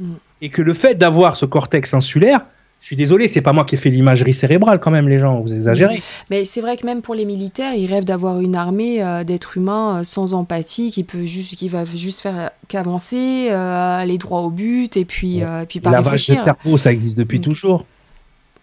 mm. 0.00 0.12
et 0.42 0.48
que 0.48 0.62
le 0.62 0.74
fait 0.74 0.94
d'avoir 0.94 1.36
ce 1.36 1.46
cortex 1.46 1.94
insulaire, 1.94 2.42
je 2.82 2.88
suis 2.88 2.96
désolé, 2.96 3.28
c'est 3.28 3.42
pas 3.42 3.52
moi 3.52 3.64
qui 3.64 3.76
ai 3.76 3.78
fait 3.78 3.90
l'imagerie 3.90 4.34
cérébrale 4.34 4.80
quand 4.80 4.90
même, 4.90 5.08
les 5.08 5.20
gens, 5.20 5.40
vous 5.40 5.54
exagérez. 5.54 6.02
Mais 6.30 6.44
c'est 6.44 6.60
vrai 6.60 6.76
que 6.76 6.84
même 6.84 7.00
pour 7.00 7.14
les 7.14 7.24
militaires, 7.24 7.74
ils 7.74 7.86
rêvent 7.86 8.04
d'avoir 8.04 8.40
une 8.40 8.56
armée 8.56 9.00
euh, 9.00 9.22
d'êtres 9.22 9.56
humains 9.56 10.00
euh, 10.00 10.02
sans 10.02 10.34
empathie, 10.34 10.90
qui 10.90 11.04
peut 11.04 11.24
juste, 11.24 11.54
qui 11.54 11.68
va 11.68 11.84
juste 11.84 12.20
faire 12.20 12.50
qu'avancer, 12.66 13.50
euh, 13.52 13.98
aller 14.00 14.18
droit 14.18 14.40
au 14.40 14.50
but 14.50 14.96
et 14.96 15.04
puis, 15.04 15.42
puis 15.68 15.78
pas 15.78 15.92
La 15.92 16.00
vache 16.00 16.28
de 16.28 16.34
cerveau, 16.34 16.76
ça 16.76 16.90
existe 16.90 17.16
depuis 17.16 17.38
mm. 17.38 17.42
toujours. 17.42 17.86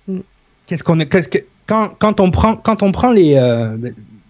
Mm. 0.10 0.20
Qu'est-ce 0.70 0.84
qu'on 0.84 1.00
quand, 1.66 2.20
on 2.20 2.30
prend, 2.30 2.56
quand 2.56 2.84
on 2.84 2.92
prend 2.92 3.12
les, 3.12 3.34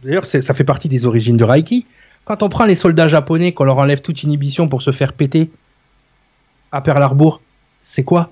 d'ailleurs, 0.04 0.26
ça 0.26 0.54
fait 0.54 0.64
partie 0.64 0.88
des 0.88 1.06
origines 1.06 1.36
de 1.36 1.44
Reiki. 1.44 1.86
Quand 2.24 2.44
on 2.44 2.48
prend 2.48 2.66
les 2.66 2.76
soldats 2.76 3.10
japonais, 3.10 3.52
qu'on 3.52 3.66
leur 3.66 3.78
enlève 3.78 4.00
toute 4.00 4.24
inhibition 4.24 4.70
pour 4.70 4.82
se 4.82 4.92
faire 4.92 5.12
péter 5.12 5.52
à 6.72 6.80
Pearl 6.80 7.04
Harbor, 7.04 7.42
c'est 7.82 8.04
quoi? 8.04 8.32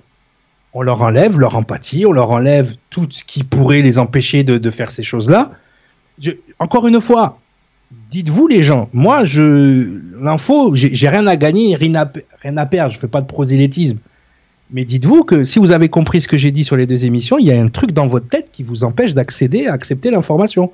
On 0.74 0.84
leur 0.84 1.02
enlève 1.02 1.38
leur 1.38 1.58
empathie, 1.58 2.06
on 2.06 2.14
leur 2.14 2.32
enlève 2.32 2.76
tout 2.90 3.08
ce 3.10 3.26
qui 3.26 3.44
pourrait 3.44 3.82
les 3.82 4.00
empêcher 4.00 4.46
de, 4.46 4.70
faire 4.70 4.90
ces 4.90 5.04
choses-là. 5.04 5.52
encore 6.60 6.88
une 6.88 7.02
fois, 7.02 7.40
dites-vous 8.10 8.48
les 8.48 8.64
gens, 8.64 8.88
moi, 8.94 9.26
je 9.26 10.00
l'info, 10.22 10.76
j'ai 10.76 11.10
rien 11.10 11.28
à 11.28 11.36
gagner, 11.36 11.76
rien 11.76 11.96
à, 11.96 12.10
rien 12.42 12.56
à 12.56 12.66
perdre, 12.66 12.94
je 12.94 13.00
fais 13.00 13.10
pas 13.10 13.22
de 13.22 13.28
prosélytisme. 13.28 13.98
Mais 14.72 14.84
dites-vous 14.84 15.24
que 15.24 15.46
si 15.46 15.60
vous 15.60 15.72
avez 15.72 15.90
compris 15.90 16.22
ce 16.22 16.28
que 16.28 16.38
j'ai 16.38 16.52
dit 16.52 16.66
sur 16.66 16.76
les 16.76 16.86
deux 16.86 17.06
émissions, 17.06 17.38
il 17.40 17.46
y 17.48 17.52
a 17.52 17.60
un 17.60 17.70
truc 17.70 17.92
dans 17.92 18.08
votre 18.08 18.28
tête 18.28 18.50
qui 18.52 18.64
vous 18.64 18.84
empêche 18.84 19.14
d'accéder 19.14 19.68
à 19.68 19.74
accepter 19.74 20.12
l'information. 20.12 20.72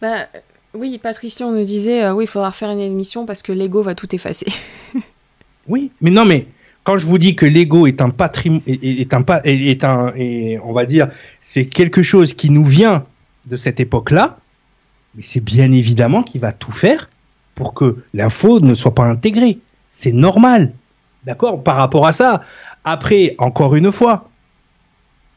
Bah, 0.00 0.26
oui, 0.74 0.98
Patricia, 0.98 1.46
on 1.46 1.52
nous 1.52 1.64
disait, 1.64 2.04
euh, 2.04 2.14
oui, 2.14 2.24
il 2.24 2.26
faudra 2.26 2.52
faire 2.52 2.70
une 2.70 2.80
émission 2.80 3.24
parce 3.24 3.42
que 3.42 3.52
l'ego 3.52 3.82
va 3.82 3.94
tout 3.94 4.12
effacer. 4.14 4.46
oui, 5.68 5.90
mais 6.00 6.10
non, 6.10 6.24
mais 6.24 6.48
quand 6.84 6.98
je 6.98 7.06
vous 7.06 7.18
dis 7.18 7.36
que 7.36 7.46
l'ego 7.46 7.86
est 7.86 8.00
un 8.00 8.10
patrimoine, 8.10 8.62
est, 8.66 9.14
un, 9.14 9.24
est 9.44 9.84
un, 9.84 10.12
et 10.16 10.58
on 10.64 10.72
va 10.72 10.84
dire, 10.84 11.08
c'est 11.40 11.66
quelque 11.66 12.02
chose 12.02 12.32
qui 12.34 12.50
nous 12.50 12.64
vient 12.64 13.04
de 13.46 13.56
cette 13.56 13.80
époque-là, 13.80 14.38
mais 15.14 15.22
c'est 15.22 15.42
bien 15.42 15.70
évidemment 15.72 16.22
qu'il 16.22 16.40
va 16.40 16.52
tout 16.52 16.72
faire 16.72 17.08
pour 17.54 17.72
que 17.72 17.96
l'info 18.14 18.60
ne 18.60 18.74
soit 18.74 18.94
pas 18.94 19.04
intégrée. 19.04 19.58
C'est 19.88 20.12
normal. 20.12 20.72
D'accord? 21.24 21.62
Par 21.62 21.76
rapport 21.76 22.06
à 22.06 22.12
ça. 22.12 22.42
Après, 22.88 23.34
encore 23.38 23.74
une 23.74 23.90
fois, 23.90 24.30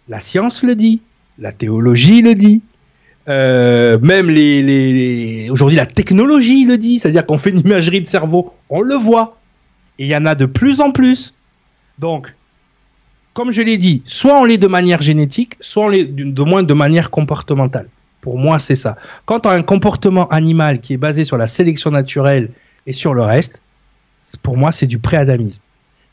la 0.07 0.19
science 0.19 0.61
le 0.61 0.75
dit, 0.75 1.01
la 1.39 1.51
théologie 1.51 2.21
le 2.21 2.35
dit, 2.35 2.61
euh, 3.27 3.97
même 3.99 4.27
aujourd'hui 5.51 5.75
la 5.75 5.87
technologie 5.87 6.65
le 6.65 6.77
dit, 6.77 6.99
c'est-à-dire 6.99 7.25
qu'on 7.25 7.39
fait 7.39 7.49
une 7.49 7.61
imagerie 7.61 8.01
de 8.01 8.07
cerveau, 8.07 8.53
on 8.69 8.81
le 8.81 8.93
voit. 8.93 9.39
Et 9.97 10.03
il 10.03 10.09
y 10.09 10.15
en 10.15 10.27
a 10.27 10.35
de 10.35 10.45
plus 10.45 10.79
en 10.79 10.91
plus. 10.91 11.33
Donc, 11.97 12.35
comme 13.33 13.51
je 13.51 13.63
l'ai 13.63 13.77
dit, 13.77 14.03
soit 14.05 14.39
on 14.39 14.45
l'est 14.45 14.59
de 14.59 14.67
manière 14.67 15.01
génétique, 15.01 15.55
soit 15.59 15.85
on 15.85 15.89
l'est 15.89 16.05
de 16.05 16.43
moins 16.43 16.61
de 16.61 16.73
manière 16.75 17.09
comportementale. 17.09 17.89
Pour 18.21 18.37
moi, 18.37 18.59
c'est 18.59 18.75
ça. 18.75 18.95
Quand 19.25 19.47
on 19.47 19.49
a 19.49 19.55
un 19.55 19.63
comportement 19.63 20.27
animal 20.27 20.81
qui 20.81 20.93
est 20.93 20.97
basé 20.97 21.25
sur 21.25 21.37
la 21.37 21.47
sélection 21.47 21.89
naturelle 21.89 22.51
et 22.85 22.93
sur 22.93 23.15
le 23.15 23.23
reste, 23.23 23.63
pour 24.43 24.55
moi, 24.55 24.71
c'est 24.71 24.85
du 24.85 24.99
préadamisme. 24.99 25.61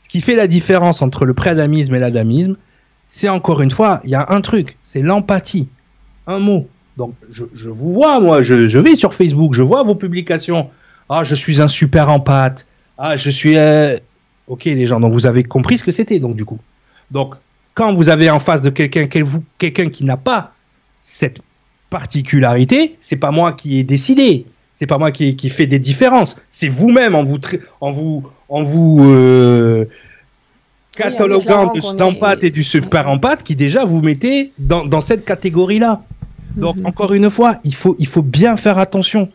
Ce 0.07 0.09
qui 0.09 0.21
fait 0.21 0.37
la 0.37 0.47
différence 0.47 1.01
entre 1.01 1.25
le 1.25 1.33
préadamisme 1.33 1.93
et 1.93 1.99
l'adamisme, 1.99 2.55
c'est 3.07 3.27
encore 3.27 3.61
une 3.61 3.71
fois, 3.71 3.99
il 4.05 4.09
y 4.09 4.15
a 4.15 4.25
un 4.29 4.39
truc, 4.39 4.77
c'est 4.85 5.01
l'empathie. 5.01 5.67
Un 6.27 6.39
mot. 6.39 6.67
Donc, 6.95 7.13
je, 7.29 7.69
vous 7.69 7.93
vois, 7.93 8.21
moi, 8.21 8.41
je, 8.41 8.67
je, 8.67 8.79
vais 8.79 8.95
sur 8.95 9.13
Facebook, 9.13 9.53
je 9.53 9.63
vois 9.63 9.83
vos 9.83 9.95
publications. 9.95 10.69
Ah, 11.09 11.23
je 11.23 11.35
suis 11.35 11.61
un 11.61 11.67
super 11.67 12.09
empathe. 12.09 12.67
Ah, 12.97 13.17
je 13.17 13.29
suis. 13.29 13.57
Euh, 13.57 13.97
Ok, 14.47 14.63
les 14.63 14.87
gens, 14.87 14.99
donc 14.99 15.11
vous 15.11 15.25
avez 15.25 15.43
compris 15.43 15.77
ce 15.77 15.83
que 15.83 15.91
c'était, 15.91 16.19
donc 16.19 16.35
du 16.35 16.45
coup. 16.45 16.59
Donc, 17.11 17.35
quand 17.73 17.93
vous 17.93 18.09
avez 18.09 18.29
en 18.29 18.39
face 18.39 18.61
de 18.61 18.69
quelqu'un 18.69 19.07
quelqu'un 19.57 19.89
qui 19.89 20.05
n'a 20.05 20.17
pas 20.17 20.53
cette 21.01 21.41
particularité, 21.89 22.97
c'est 23.01 23.17
pas 23.17 23.31
moi 23.31 23.51
qui 23.51 23.77
ai 23.77 23.83
décidé, 23.83 24.45
c'est 24.77 24.85
pas 24.85 24.99
moi 24.99 25.11
qui, 25.11 25.35
qui 25.35 25.49
fait 25.49 25.65
des 25.65 25.79
différences, 25.79 26.37
c'est 26.51 26.67
vous-même 26.67 27.15
en 27.15 27.23
vous 27.23 27.39
en 27.81 27.91
vous 27.91 28.23
en 28.47 28.61
vous 28.61 28.99
euh, 29.03 29.85
cataloguant 30.95 31.73
d'empathe 31.97 32.43
et 32.43 32.51
du 32.51 32.63
super 32.63 33.09
empathe 33.09 33.41
qui 33.41 33.55
déjà 33.55 33.85
vous 33.85 34.03
mettez 34.03 34.51
dans, 34.59 34.85
dans 34.85 35.01
cette 35.01 35.25
catégorie-là. 35.25 36.03
Donc 36.55 36.75
mhm. 36.75 36.85
encore 36.85 37.13
une 37.13 37.31
fois, 37.31 37.57
il 37.63 37.73
faut 37.73 37.95
il 37.97 38.05
faut 38.05 38.21
bien 38.21 38.55
faire 38.55 38.77
attention. 38.77 39.29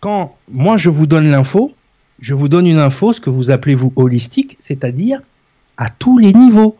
Quand 0.00 0.36
moi 0.50 0.76
je 0.76 0.90
vous 0.90 1.06
donne 1.06 1.30
l'info, 1.30 1.72
je 2.20 2.34
vous 2.34 2.50
donne 2.50 2.66
une 2.66 2.78
info, 2.78 3.14
ce 3.14 3.20
que 3.22 3.30
vous 3.30 3.50
appelez 3.50 3.74
vous 3.74 3.94
holistique, 3.96 4.58
c'est-à-dire 4.60 5.22
à 5.78 5.88
tous 5.88 6.18
les 6.18 6.34
niveaux. 6.34 6.76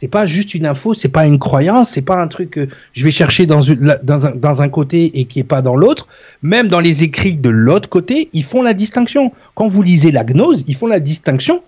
C'est 0.00 0.08
pas 0.08 0.26
juste 0.26 0.54
une 0.54 0.66
info, 0.66 0.92
c'est 0.92 1.08
pas 1.08 1.24
une 1.24 1.38
croyance, 1.38 1.90
c'est 1.90 2.02
pas 2.02 2.20
un 2.20 2.28
truc 2.28 2.50
que 2.50 2.68
je 2.92 3.04
vais 3.04 3.10
chercher 3.10 3.46
dans, 3.46 3.60
dans, 4.02 4.62
un, 4.62 4.68
côté 4.68 5.18
et 5.18 5.24
qui 5.24 5.40
est 5.40 5.44
pas 5.44 5.62
dans 5.62 5.74
l'autre. 5.74 6.06
Même 6.42 6.68
dans 6.68 6.80
les 6.80 7.02
écrits 7.02 7.36
de 7.36 7.48
l'autre 7.48 7.88
côté, 7.88 8.28
ils 8.34 8.44
font 8.44 8.60
la 8.60 8.74
distinction. 8.74 9.32
Quand 9.54 9.68
vous 9.68 9.82
lisez 9.82 10.10
la 10.12 10.24
gnose, 10.24 10.64
ils 10.66 10.76
font 10.76 10.86
la 10.86 11.00
distinction 11.00 11.62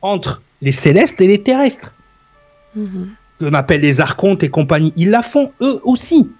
entre 0.00 0.40
les 0.62 0.72
célestes 0.72 1.20
et 1.20 1.26
les 1.26 1.42
terrestres. 1.42 1.92
Mm 2.74 3.08
On 3.42 3.52
appelle 3.52 3.82
les 3.82 4.00
archontes 4.00 4.42
et 4.42 4.48
compagnie. 4.48 4.94
Ils 4.96 5.10
la 5.10 5.22
font 5.22 5.52
eux 5.60 5.80
aussi. 5.84 6.30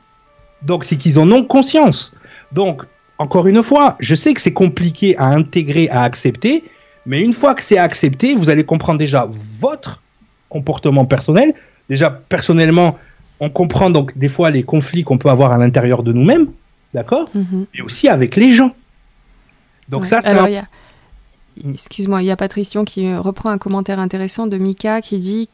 Donc 0.63 0.85
c'est 0.85 0.97
qu'ils 0.97 1.19
en 1.19 1.31
ont 1.31 1.45
conscience. 1.45 2.15
Donc 2.53 2.85
encore 3.19 3.47
une 3.47 3.63
fois, 3.63 3.97
je 4.01 4.15
sais 4.15 4.33
que 4.33 4.41
c'est 4.41 4.55
compliqué 4.55 5.17
à 5.19 5.29
intégrer, 5.29 5.91
à 5.91 6.05
accepter, 6.05 6.65
mais 7.05 7.21
une 7.21 7.33
fois 7.35 7.55
que 7.55 7.63
c'est 7.63 7.79
accepté, 7.79 8.35
vous 8.35 8.49
allez 8.49 8.65
comprendre 8.65 8.99
déjà 8.99 9.29
votre 9.61 10.01
comportement 10.49 11.05
personnel. 11.05 11.55
Déjà, 11.89 12.11
personnellement, 12.11 12.99
on 13.41 13.51
comprend 13.51 13.91
donc 13.91 14.17
des 14.17 14.29
fois 14.29 14.51
les 14.51 14.63
conflits 14.63 15.05
qu'on 15.05 15.19
peut 15.19 15.31
avoir 15.31 15.53
à 15.53 15.59
l'intérieur 15.59 16.03
de 16.03 16.13
nous-mêmes, 16.13 16.49
d'accord 16.95 17.29
mhm. 17.35 17.67
Et 17.75 17.83
aussi 17.83 18.09
avec 18.09 18.37
les 18.37 18.53
gens. 18.53 18.75
Donc 19.89 20.07
ça, 20.07 20.21
c'est... 20.21 20.31
Un... 20.31 20.67
Excuse-moi, 21.73 22.23
il 22.23 22.27
y 22.27 22.31
a 22.31 22.37
Patricion 22.37 22.85
qui 22.85 23.13
reprend 23.17 23.51
un 23.51 23.59
commentaire 23.59 23.99
intéressant 23.99 24.47
de 24.47 24.59
Mika 24.59 25.01
qui 25.01 25.19
dit 25.19 25.49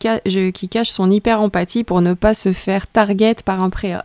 qui 0.53 0.69
cache 0.69 0.91
son 0.91 1.11
hyper 1.11 1.41
empathie 1.41 1.85
pour 1.85 2.03
ne 2.03 2.13
pas 2.15 2.35
se 2.35 2.53
faire 2.53 2.87
target 2.87 3.37
par 3.45 3.63
un 3.63 3.71
préa. 3.71 4.05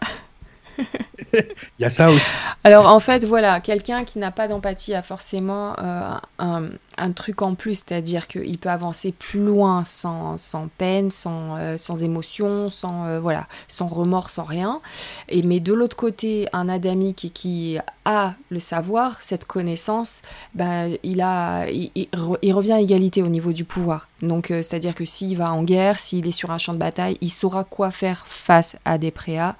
Il 1.33 1.43
y 1.79 1.85
a 1.85 1.89
ça 1.89 2.09
aussi. 2.09 2.31
Alors 2.63 2.93
en 2.93 2.99
fait, 2.99 3.25
voilà, 3.25 3.59
quelqu'un 3.59 4.05
qui 4.05 4.19
n'a 4.19 4.31
pas 4.31 4.47
d'empathie 4.47 4.93
a 4.93 5.01
forcément 5.01 5.75
euh, 5.79 6.13
un, 6.39 6.69
truc 7.11 7.41
en 7.41 7.55
plus, 7.55 7.83
c'est-à-dire 7.85 8.27
qu'il 8.27 8.57
peut 8.57 8.69
avancer 8.69 9.11
plus 9.11 9.43
loin 9.43 9.83
sans, 9.85 10.37
peine, 10.77 11.11
sans, 11.11 11.57
euh, 11.57 11.77
sans 11.77 12.03
émotion, 12.03 12.69
sans, 12.69 13.05
euh, 13.05 13.19
voilà, 13.19 13.47
sans 13.67 13.87
remords, 13.87 14.29
sans 14.29 14.43
rien. 14.43 14.81
Et, 15.29 15.43
mais 15.43 15.59
de 15.59 15.73
l'autre 15.73 15.95
côté, 15.95 16.47
un 16.53 16.69
adamique 16.69 17.31
qui, 17.33 17.77
a 18.05 18.33
le 18.49 18.59
savoir, 18.59 19.17
cette 19.21 19.45
connaissance, 19.45 20.23
bah, 20.55 20.87
il, 21.03 21.21
a, 21.21 21.67
il, 21.69 22.07
revient 22.51 22.73
à 22.73 22.81
égalité 22.81 23.21
au 23.21 23.27
niveau 23.27 23.53
du 23.53 23.65
pouvoir. 23.65 24.07
Donc 24.23 24.47
c'est-à-dire 24.47 24.95
que 24.95 25.05
s'il 25.05 25.37
va 25.37 25.53
en 25.53 25.63
guerre, 25.63 25.99
s'il 25.99 26.27
est 26.27 26.31
sur 26.31 26.49
un 26.49 26.57
champ 26.57 26.73
de 26.73 26.79
bataille, 26.79 27.17
il 27.21 27.29
saura 27.29 27.63
quoi 27.63 27.91
faire 27.91 28.25
face 28.25 28.77
à 28.83 28.97
des 28.97 29.11
préas. 29.11 29.55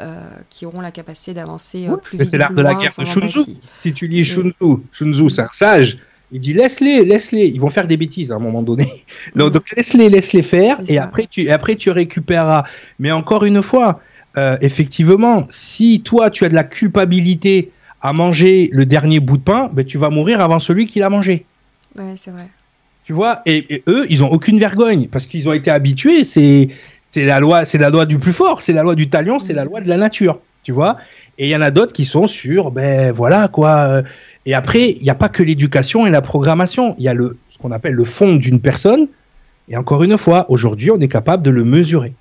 Euh, 0.00 0.28
qui 0.50 0.66
auront 0.66 0.80
la 0.80 0.90
capacité 0.90 1.34
d'avancer 1.34 1.86
euh, 1.86 1.96
plus 1.96 2.18
vite. 2.18 2.28
C'est 2.28 2.36
l'art 2.36 2.52
de 2.52 2.62
la 2.62 2.74
guerre 2.74 2.90
de 2.98 3.04
Shunzu. 3.04 3.58
Si 3.78 3.92
tu 3.92 4.08
lis 4.08 4.24
Shunzu, 4.24 4.82
Shunzu 4.90 5.30
c'est 5.30 5.42
un 5.42 5.48
sage. 5.52 5.98
Il 6.34 6.40
dit 6.40 6.52
laisse-les, 6.52 7.04
laisse-les. 7.04 7.46
Ils 7.46 7.60
vont 7.60 7.70
faire 7.70 7.86
des 7.86 7.96
bêtises 7.96 8.32
à 8.32 8.34
un 8.34 8.40
moment 8.40 8.62
donné. 8.62 9.04
Donc, 9.36 9.70
laisse-les, 9.76 10.08
laisse-les 10.08 10.42
faire 10.42 10.78
et 10.88 10.98
après 10.98 11.28
tu, 11.30 11.48
après 11.48 11.76
tu 11.76 11.90
récupéreras. 11.90 12.64
Mais 12.98 13.12
encore 13.12 13.44
une 13.44 13.62
fois, 13.62 14.00
euh, 14.36 14.56
effectivement, 14.60 15.46
si 15.48 16.02
toi 16.02 16.30
tu 16.30 16.44
as 16.44 16.48
de 16.48 16.54
la 16.54 16.64
culpabilité 16.64 17.70
à 18.02 18.12
manger 18.12 18.68
le 18.72 18.84
dernier 18.84 19.20
bout 19.20 19.36
de 19.36 19.42
pain, 19.42 19.70
ben, 19.72 19.84
tu 19.84 19.96
vas 19.96 20.10
mourir 20.10 20.40
avant 20.40 20.58
celui 20.58 20.88
qui 20.88 20.98
l'a 20.98 21.08
mangé. 21.08 21.46
Ouais, 21.96 22.14
c'est 22.16 22.32
vrai. 22.32 22.48
Tu 23.04 23.12
vois, 23.12 23.42
et, 23.46 23.72
et, 23.72 23.84
eux, 23.88 24.04
ils 24.10 24.24
ont 24.24 24.32
aucune 24.32 24.58
vergogne 24.58 25.06
parce 25.06 25.26
qu'ils 25.26 25.48
ont 25.48 25.52
été 25.52 25.70
habitués. 25.70 26.24
C'est 26.24 26.68
c'est 27.00 27.24
la 27.24 27.38
loi, 27.38 27.64
c'est 27.64 27.78
la 27.78 27.90
loi 27.90 28.06
du 28.06 28.18
plus 28.18 28.32
fort, 28.32 28.60
c'est 28.60 28.72
la 28.72 28.82
loi 28.82 28.96
du 28.96 29.08
talion, 29.08 29.38
c'est 29.38 29.52
la 29.52 29.64
loi 29.64 29.80
de 29.80 29.88
la 29.88 29.98
nature, 29.98 30.40
tu 30.64 30.72
vois? 30.72 30.96
Et 31.38 31.46
il 31.46 31.50
y 31.50 31.56
en 31.56 31.60
a 31.60 31.70
d'autres 31.70 31.92
qui 31.92 32.04
sont 32.04 32.26
sur, 32.26 32.72
ben 32.72 33.12
voilà 33.12 33.46
quoi. 33.48 34.02
Et 34.46 34.54
après, 34.54 34.90
il 34.90 35.02
n'y 35.02 35.10
a 35.10 35.14
pas 35.14 35.28
que 35.28 35.42
l'éducation 35.42 36.06
et 36.06 36.10
la 36.10 36.22
programmation, 36.22 36.96
il 36.98 37.04
y 37.04 37.08
a 37.08 37.14
le 37.14 37.36
ce 37.50 37.58
qu'on 37.58 37.70
appelle 37.70 37.94
le 37.94 38.04
fond 38.04 38.34
d'une 38.34 38.60
personne. 38.60 39.06
Et 39.68 39.76
encore 39.76 40.02
une 40.02 40.18
fois, 40.18 40.46
aujourd'hui, 40.50 40.90
on 40.90 40.98
est 40.98 41.08
capable 41.08 41.42
de 41.42 41.50
le 41.50 41.64
mesurer. 41.64 42.14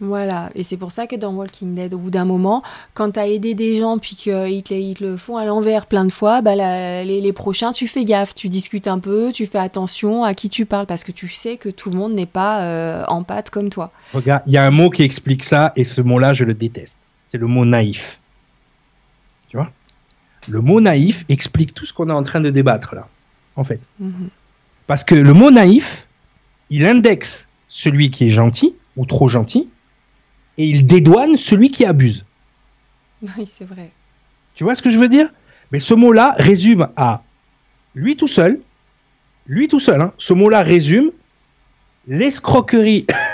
Voilà, 0.00 0.50
et 0.56 0.64
c'est 0.64 0.76
pour 0.76 0.90
ça 0.90 1.06
que 1.06 1.14
dans 1.14 1.32
Walking 1.32 1.76
Dead, 1.76 1.94
au 1.94 1.98
bout 1.98 2.10
d'un 2.10 2.24
moment, 2.24 2.64
quand 2.92 3.12
tu 3.12 3.20
as 3.20 3.28
aidé 3.28 3.54
des 3.54 3.78
gens 3.78 3.98
puis 3.98 4.16
qu'ils 4.16 4.62
te, 4.64 5.04
le 5.04 5.16
font 5.16 5.36
à 5.36 5.44
l'envers 5.44 5.86
plein 5.86 6.04
de 6.04 6.10
fois, 6.10 6.42
bah 6.42 6.56
les, 6.56 7.32
prochains, 7.32 7.70
tu 7.70 7.86
fais 7.86 8.04
gaffe, 8.04 8.34
tu 8.34 8.48
discutes 8.48 8.88
un 8.88 8.98
peu, 8.98 9.30
tu 9.32 9.46
fais 9.46 9.58
attention 9.58 10.24
à 10.24 10.34
qui 10.34 10.50
tu 10.50 10.66
parles 10.66 10.86
parce 10.86 11.04
que 11.04 11.12
tu 11.12 11.28
sais 11.28 11.56
que 11.56 11.68
tout 11.68 11.88
le 11.88 11.96
monde 11.96 12.14
n'est 12.14 12.26
pas 12.26 12.62
euh, 12.62 13.04
en 13.06 13.22
pâte 13.22 13.50
comme 13.50 13.70
toi. 13.70 13.92
Regarde, 14.12 14.42
il 14.46 14.52
y 14.52 14.56
a 14.56 14.64
un 14.64 14.72
mot 14.72 14.90
qui 14.90 15.04
explique 15.04 15.44
ça 15.44 15.72
et 15.76 15.84
ce 15.84 16.00
mot-là, 16.00 16.34
je 16.34 16.42
le 16.42 16.54
déteste. 16.54 16.96
C'est 17.32 17.38
le 17.38 17.46
mot 17.46 17.64
naïf. 17.64 18.20
Tu 19.48 19.56
vois? 19.56 19.72
Le 20.48 20.60
mot 20.60 20.82
naïf 20.82 21.24
explique 21.30 21.72
tout 21.72 21.86
ce 21.86 21.92
qu'on 21.94 22.10
est 22.10 22.12
en 22.12 22.22
train 22.22 22.40
de 22.40 22.50
débattre 22.50 22.94
là, 22.94 23.08
en 23.56 23.64
fait. 23.64 23.80
Mhm. 23.98 24.28
Parce 24.86 25.02
que 25.02 25.14
le 25.14 25.32
mot 25.32 25.50
naïf, 25.50 26.06
il 26.68 26.84
indexe 26.84 27.48
celui 27.70 28.10
qui 28.10 28.26
est 28.26 28.30
gentil 28.30 28.74
ou 28.98 29.06
trop 29.06 29.28
gentil, 29.28 29.70
et 30.58 30.66
il 30.66 30.86
dédouane 30.86 31.38
celui 31.38 31.70
qui 31.70 31.86
abuse. 31.86 32.26
Oui, 33.38 33.46
c'est 33.46 33.64
vrai. 33.64 33.90
Tu 34.54 34.64
vois 34.64 34.74
ce 34.74 34.82
que 34.82 34.90
je 34.90 34.98
veux 34.98 35.08
dire? 35.08 35.32
Mais 35.70 35.80
ce 35.80 35.94
mot-là 35.94 36.34
résume 36.36 36.88
à 36.96 37.22
lui 37.94 38.16
tout 38.16 38.28
seul, 38.28 38.60
lui 39.46 39.68
tout 39.68 39.80
seul, 39.80 40.02
hein, 40.02 40.12
ce 40.18 40.34
mot-là 40.34 40.62
résume 40.62 41.12
l'escroquerie 42.06 43.06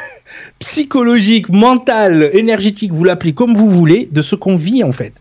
psychologique, 0.59 1.49
mentale, 1.49 2.31
énergétique, 2.33 2.93
vous 2.93 3.05
l'appelez 3.05 3.33
comme 3.33 3.57
vous 3.57 3.71
voulez, 3.71 4.09
de 4.11 4.23
ce 4.23 4.35
qu'on 4.35 4.57
vit 4.57 4.83
en 4.85 4.93
fait. 4.93 5.15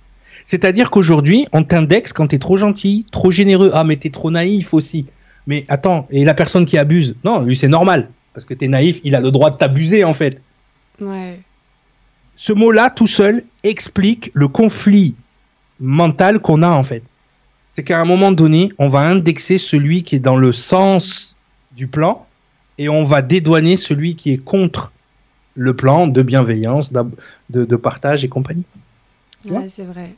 C'est-à-dire 0.45 0.91
qu'aujourd'hui, 0.91 1.45
on 1.51 1.64
t'indexe 1.64 2.14
quand 2.14 2.27
t'es 2.27 2.38
trop 2.38 2.57
gentil, 2.57 3.05
trop 3.11 3.31
généreux. 3.31 3.72
Ah, 3.73 3.84
mais 3.84 3.97
t'es 3.97 4.09
trop 4.09 4.31
naïf 4.31 4.73
aussi. 4.73 5.05
Mais 5.45 5.65
attends, 5.68 6.07
et 6.09 6.26
la 6.26 6.34
personne 6.34 6.65
qui 6.65 6.77
abuse? 6.77 7.15
Non, 7.23 7.41
lui 7.41 7.55
c'est 7.55 7.68
normal. 7.68 8.09
Parce 8.34 8.45
que 8.45 8.53
t'es 8.53 8.68
naïf, 8.68 8.99
il 9.03 9.15
a 9.15 9.19
le 9.19 9.31
droit 9.31 9.49
de 9.49 9.57
t'abuser 9.57 10.03
en 10.03 10.14
fait. 10.14 10.41
Ouais. 11.01 11.39
Ce 12.35 12.53
mot-là, 12.53 12.89
tout 12.89 13.07
seul, 13.07 13.43
explique 13.64 14.31
le 14.34 14.47
conflit 14.47 15.15
mental 15.80 16.39
qu'on 16.39 16.61
a 16.61 16.69
en 16.69 16.84
fait. 16.84 17.03
C'est 17.72 17.84
qu'à 17.84 17.99
un 17.99 18.05
moment 18.05 18.31
donné, 18.31 18.72
on 18.77 18.89
va 18.89 18.99
indexer 18.99 19.57
celui 19.57 20.03
qui 20.03 20.15
est 20.15 20.19
dans 20.19 20.38
le 20.38 20.51
sens 20.51 21.35
du 21.76 21.88
plan 21.88 22.26
et 22.77 22.89
on 22.89 23.03
va 23.03 23.22
dédouaner 23.22 23.77
celui 23.77 24.15
qui 24.15 24.31
est 24.31 24.38
contre 24.38 24.91
le 25.58 25.76
plan 25.76 26.08
de 26.08 26.22
bienveillance, 26.22 26.94
de, 26.94 27.06
de 27.50 27.76
partage 27.76 28.24
et 28.24 28.30
compagnie. 28.30 28.64
Ouais, 29.50 29.68
c'est 29.68 29.86
vrai. 29.86 30.16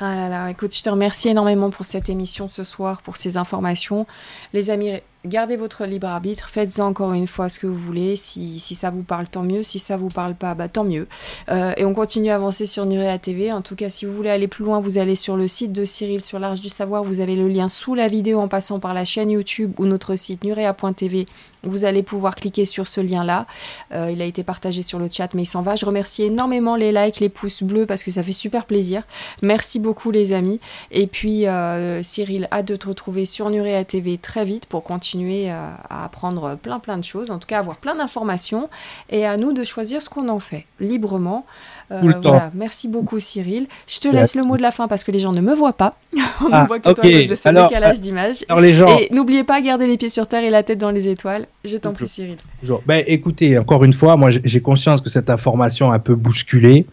Ah 0.00 0.16
là 0.16 0.28
là, 0.28 0.50
écoute, 0.50 0.74
je 0.74 0.82
te 0.82 0.90
remercie 0.90 1.28
énormément 1.28 1.70
pour 1.70 1.86
cette 1.86 2.08
émission 2.08 2.48
ce 2.48 2.64
soir, 2.64 3.02
pour 3.02 3.16
ces 3.16 3.36
informations. 3.36 4.06
Les 4.52 4.68
amis, 4.70 5.00
gardez 5.24 5.56
votre 5.56 5.84
libre 5.84 6.08
arbitre, 6.08 6.48
faites-en 6.48 6.86
encore 6.86 7.12
une 7.12 7.26
fois 7.26 7.48
ce 7.48 7.58
que 7.58 7.66
vous 7.66 7.76
voulez. 7.78 8.16
Si, 8.16 8.58
si 8.58 8.74
ça 8.74 8.90
vous 8.90 9.02
parle, 9.02 9.28
tant 9.28 9.42
mieux. 9.42 9.62
Si 9.62 9.78
ça 9.78 9.96
vous 9.96 10.08
parle 10.08 10.34
pas, 10.34 10.54
bah, 10.54 10.68
tant 10.68 10.84
mieux. 10.84 11.06
Euh, 11.50 11.72
et 11.76 11.84
on 11.84 11.94
continue 11.94 12.30
à 12.30 12.36
avancer 12.36 12.66
sur 12.66 12.86
Nurea 12.86 13.18
TV. 13.18 13.52
En 13.52 13.62
tout 13.62 13.76
cas, 13.76 13.88
si 13.88 14.04
vous 14.04 14.12
voulez 14.12 14.30
aller 14.30 14.48
plus 14.48 14.64
loin, 14.64 14.80
vous 14.80 14.98
allez 14.98 15.14
sur 15.14 15.36
le 15.36 15.48
site 15.48 15.72
de 15.72 15.84
Cyril 15.84 16.20
sur 16.20 16.38
l'Arche 16.38 16.60
du 16.60 16.68
Savoir. 16.68 17.04
Vous 17.04 17.20
avez 17.20 17.36
le 17.36 17.48
lien 17.48 17.68
sous 17.68 17.94
la 17.94 18.08
vidéo 18.08 18.40
en 18.40 18.48
passant 18.48 18.80
par 18.80 18.94
la 18.94 19.04
chaîne 19.04 19.30
YouTube 19.30 19.72
ou 19.78 19.86
notre 19.86 20.16
site 20.16 20.44
nurea.tv. 20.44 21.26
Vous 21.64 21.84
allez 21.84 22.02
pouvoir 22.02 22.34
cliquer 22.34 22.64
sur 22.64 22.88
ce 22.88 23.00
lien-là. 23.00 23.46
Euh, 23.94 24.10
il 24.10 24.20
a 24.20 24.24
été 24.24 24.42
partagé 24.42 24.82
sur 24.82 24.98
le 24.98 25.08
chat, 25.08 25.32
mais 25.34 25.42
il 25.42 25.46
s'en 25.46 25.62
va. 25.62 25.76
Je 25.76 25.86
remercie 25.86 26.24
énormément 26.24 26.74
les 26.74 26.90
likes, 26.90 27.20
les 27.20 27.28
pouces 27.28 27.62
bleus 27.62 27.86
parce 27.86 28.02
que 28.02 28.10
ça 28.10 28.24
fait 28.24 28.32
super 28.32 28.66
plaisir. 28.66 29.04
Merci 29.42 29.78
beaucoup 29.78 30.10
les 30.10 30.32
amis. 30.32 30.58
Et 30.90 31.06
puis 31.06 31.46
euh, 31.46 32.02
Cyril, 32.02 32.48
hâte 32.50 32.66
de 32.66 32.74
te 32.74 32.88
retrouver 32.88 33.26
sur 33.26 33.48
Nurea 33.48 33.84
TV 33.84 34.18
très 34.18 34.44
vite 34.44 34.66
pour 34.66 34.82
continuer 34.82 35.11
euh, 35.14 35.70
à 35.88 36.04
apprendre 36.04 36.56
plein 36.56 36.78
plein 36.78 36.98
de 36.98 37.04
choses, 37.04 37.30
en 37.30 37.38
tout 37.38 37.46
cas 37.46 37.58
avoir 37.58 37.76
plein 37.76 37.94
d'informations 37.94 38.68
et 39.10 39.26
à 39.26 39.36
nous 39.36 39.52
de 39.52 39.64
choisir 39.64 40.02
ce 40.02 40.08
qu'on 40.08 40.28
en 40.28 40.38
fait 40.38 40.64
librement. 40.80 41.44
Euh, 41.90 42.00
Tout 42.00 42.06
le 42.08 42.14
temps. 42.14 42.30
voilà. 42.30 42.50
Merci 42.54 42.88
beaucoup 42.88 43.20
Cyril. 43.20 43.66
Je 43.86 44.00
te 44.00 44.08
laisse 44.08 44.34
le 44.34 44.44
mot 44.44 44.56
de 44.56 44.62
la 44.62 44.70
fin 44.70 44.88
parce 44.88 45.04
que 45.04 45.10
les 45.12 45.18
gens 45.18 45.32
ne 45.32 45.42
me 45.42 45.54
voient 45.54 45.74
pas. 45.74 45.96
On 46.42 46.48
Ah, 46.50 46.62
ne 46.62 46.66
voit 46.66 46.78
que 46.78 46.88
ok. 46.88 46.94
toi 46.96 47.04
à 47.04 47.12
cause 47.12 47.26
de 47.28 47.34
ce 47.34 47.48
Alors, 47.48 47.66
décalage 47.68 48.00
d'image. 48.00 48.44
Alors 48.48 48.62
les 48.62 48.72
gens, 48.72 48.86
Et 48.98 49.08
n'oubliez 49.12 49.44
pas, 49.44 49.60
garder 49.60 49.86
les 49.86 49.98
pieds 49.98 50.08
sur 50.08 50.26
terre 50.26 50.42
et 50.42 50.50
la 50.50 50.62
tête 50.62 50.78
dans 50.78 50.90
les 50.90 51.08
étoiles. 51.08 51.46
Je 51.64 51.76
t'en 51.76 51.92
prie, 51.92 52.08
Cyril. 52.08 52.36
Bonjour. 52.62 52.80
Ben, 52.86 53.04
écoutez, 53.06 53.58
encore 53.58 53.84
une 53.84 53.92
fois, 53.92 54.16
moi 54.16 54.30
j'ai 54.30 54.60
conscience 54.62 55.00
que 55.02 55.10
cette 55.10 55.28
information 55.28 55.92
a 55.92 55.96
un 55.96 55.98
peu 55.98 56.14
bousculé. 56.14 56.86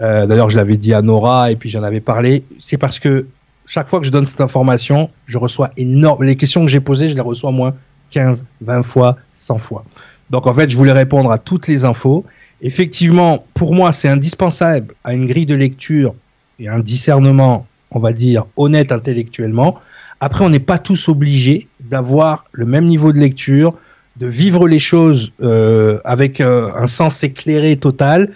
Euh, 0.00 0.26
D'ailleurs, 0.26 0.48
je 0.50 0.56
l'avais 0.56 0.76
dit 0.76 0.94
à 0.94 1.02
Nora 1.02 1.50
et 1.50 1.56
puis 1.56 1.68
j'en 1.68 1.82
avais 1.82 2.00
parlé. 2.00 2.44
C'est 2.58 2.78
parce 2.78 2.98
que 2.98 3.26
chaque 3.66 3.88
fois 3.88 4.00
que 4.00 4.06
je 4.06 4.10
donne 4.10 4.26
cette 4.26 4.40
information, 4.40 5.10
je 5.26 5.38
reçois 5.38 5.70
énorme. 5.76 6.24
Les 6.24 6.36
questions 6.36 6.64
que 6.64 6.70
j'ai 6.70 6.80
posées, 6.80 7.08
je 7.08 7.14
les 7.14 7.20
reçois 7.20 7.50
moins 7.50 7.74
15, 8.10 8.44
20 8.60 8.82
fois, 8.82 9.16
100 9.34 9.58
fois. 9.58 9.84
Donc 10.30 10.46
en 10.46 10.54
fait, 10.54 10.68
je 10.68 10.76
voulais 10.76 10.92
répondre 10.92 11.30
à 11.30 11.38
toutes 11.38 11.68
les 11.68 11.84
infos. 11.84 12.24
Effectivement, 12.62 13.44
pour 13.54 13.74
moi, 13.74 13.92
c'est 13.92 14.08
indispensable 14.08 14.94
à 15.04 15.12
une 15.14 15.26
grille 15.26 15.46
de 15.46 15.54
lecture 15.54 16.14
et 16.58 16.68
un 16.68 16.78
discernement, 16.78 17.66
on 17.90 17.98
va 17.98 18.12
dire, 18.12 18.46
honnête 18.56 18.92
intellectuellement. 18.92 19.78
Après, 20.20 20.44
on 20.44 20.48
n'est 20.48 20.58
pas 20.58 20.78
tous 20.78 21.08
obligés 21.08 21.68
d'avoir 21.80 22.44
le 22.52 22.64
même 22.64 22.86
niveau 22.86 23.12
de 23.12 23.18
lecture, 23.18 23.74
de 24.16 24.26
vivre 24.26 24.66
les 24.66 24.78
choses 24.78 25.32
euh, 25.42 25.98
avec 26.04 26.40
euh, 26.40 26.70
un 26.74 26.86
sens 26.86 27.22
éclairé 27.22 27.76
total. 27.76 28.32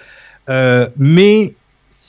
Euh, 0.48 0.88
mais 0.98 1.54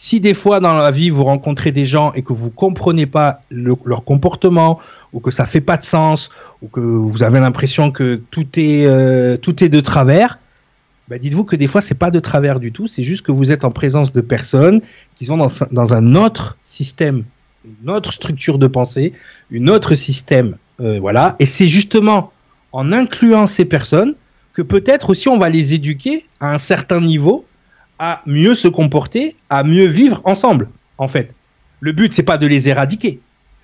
si 0.03 0.19
des 0.19 0.33
fois 0.33 0.59
dans 0.59 0.73
la 0.73 0.89
vie 0.89 1.11
vous 1.11 1.23
rencontrez 1.23 1.71
des 1.71 1.85
gens 1.85 2.11
et 2.13 2.23
que 2.23 2.33
vous 2.33 2.49
comprenez 2.49 3.05
pas 3.05 3.41
le- 3.51 3.75
leur 3.85 4.03
comportement 4.03 4.79
ou 5.13 5.19
que 5.19 5.29
ça 5.29 5.45
fait 5.45 5.61
pas 5.61 5.77
de 5.77 5.83
sens 5.83 6.31
ou 6.63 6.67
que 6.69 6.79
vous 6.79 7.21
avez 7.21 7.39
l'impression 7.39 7.91
que 7.91 8.19
tout 8.31 8.47
est 8.57 8.87
euh, 8.87 9.37
tout 9.37 9.63
est 9.63 9.69
de 9.69 9.79
travers, 9.79 10.39
bah 11.07 11.19
dites-vous 11.19 11.43
que 11.43 11.55
des 11.55 11.67
fois 11.67 11.81
c'est 11.81 11.93
pas 11.93 12.09
de 12.09 12.19
travers 12.19 12.59
du 12.59 12.71
tout, 12.71 12.87
c'est 12.87 13.03
juste 13.03 13.21
que 13.21 13.31
vous 13.31 13.51
êtes 13.51 13.63
en 13.63 13.69
présence 13.69 14.11
de 14.11 14.21
personnes 14.21 14.81
qui 15.17 15.25
sont 15.25 15.37
dans, 15.37 15.51
dans 15.71 15.93
un 15.93 16.15
autre 16.15 16.57
système, 16.63 17.23
une 17.83 17.91
autre 17.91 18.11
structure 18.11 18.57
de 18.57 18.65
pensée, 18.65 19.13
une 19.51 19.69
autre 19.69 19.93
système, 19.93 20.57
euh, 20.79 20.99
voilà. 20.99 21.35
Et 21.37 21.45
c'est 21.45 21.67
justement 21.67 22.31
en 22.71 22.91
incluant 22.91 23.45
ces 23.45 23.65
personnes 23.65 24.15
que 24.53 24.63
peut-être 24.63 25.11
aussi 25.11 25.29
on 25.29 25.37
va 25.37 25.49
les 25.51 25.75
éduquer 25.75 26.25
à 26.39 26.51
un 26.51 26.57
certain 26.57 27.01
niveau 27.01 27.45
à 28.01 28.23
mieux 28.25 28.55
se 28.55 28.67
comporter, 28.67 29.35
à 29.51 29.63
mieux 29.63 29.85
vivre 29.85 30.21
ensemble, 30.25 30.69
en 30.97 31.07
fait. 31.07 31.35
Le 31.81 31.91
but, 31.91 32.11
c'est 32.11 32.23
pas 32.23 32.39
de 32.39 32.47
les 32.47 32.67
éradiquer. 32.67 33.19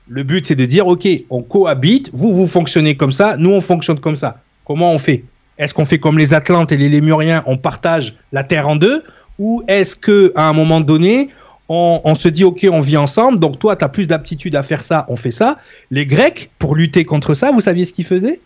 Le 0.07 0.21
but, 0.21 0.45
c'est 0.45 0.55
de 0.55 0.65
dire, 0.65 0.85
OK, 0.85 1.07
on 1.31 1.41
cohabite, 1.41 2.11
vous, 2.13 2.35
vous 2.35 2.47
fonctionnez 2.47 2.95
comme 2.95 3.11
ça, 3.11 3.35
nous, 3.37 3.49
on 3.49 3.61
fonctionne 3.61 3.99
comme 3.99 4.15
ça. 4.15 4.43
Comment 4.63 4.93
on 4.93 4.99
fait? 4.99 5.23
Est-ce 5.57 5.73
qu'on 5.73 5.85
fait 5.85 5.97
comme 5.97 6.19
les 6.19 6.35
Atlantes 6.35 6.71
et 6.71 6.77
les 6.77 6.87
Lémuriens, 6.87 7.43
on 7.47 7.57
partage 7.57 8.15
la 8.31 8.43
Terre 8.43 8.67
en 8.67 8.75
deux? 8.75 9.03
Ou 9.39 9.63
est-ce 9.67 9.95
que 9.95 10.31
à 10.35 10.43
un 10.43 10.53
moment 10.53 10.81
donné, 10.81 11.29
on, 11.67 12.01
on 12.03 12.13
se 12.13 12.27
dit, 12.27 12.43
OK, 12.43 12.63
on 12.71 12.79
vit 12.79 12.97
ensemble, 12.97 13.39
donc 13.39 13.57
toi, 13.57 13.75
tu 13.75 13.85
as 13.85 13.89
plus 13.89 14.05
d'aptitude 14.05 14.55
à 14.55 14.61
faire 14.61 14.83
ça, 14.83 15.07
on 15.09 15.15
fait 15.15 15.31
ça. 15.31 15.57
Les 15.89 16.05
Grecs, 16.05 16.51
pour 16.59 16.75
lutter 16.75 17.05
contre 17.05 17.33
ça, 17.33 17.51
vous 17.51 17.61
saviez 17.61 17.85
ce 17.85 17.93
qu'ils 17.93 18.05
faisaient? 18.05 18.39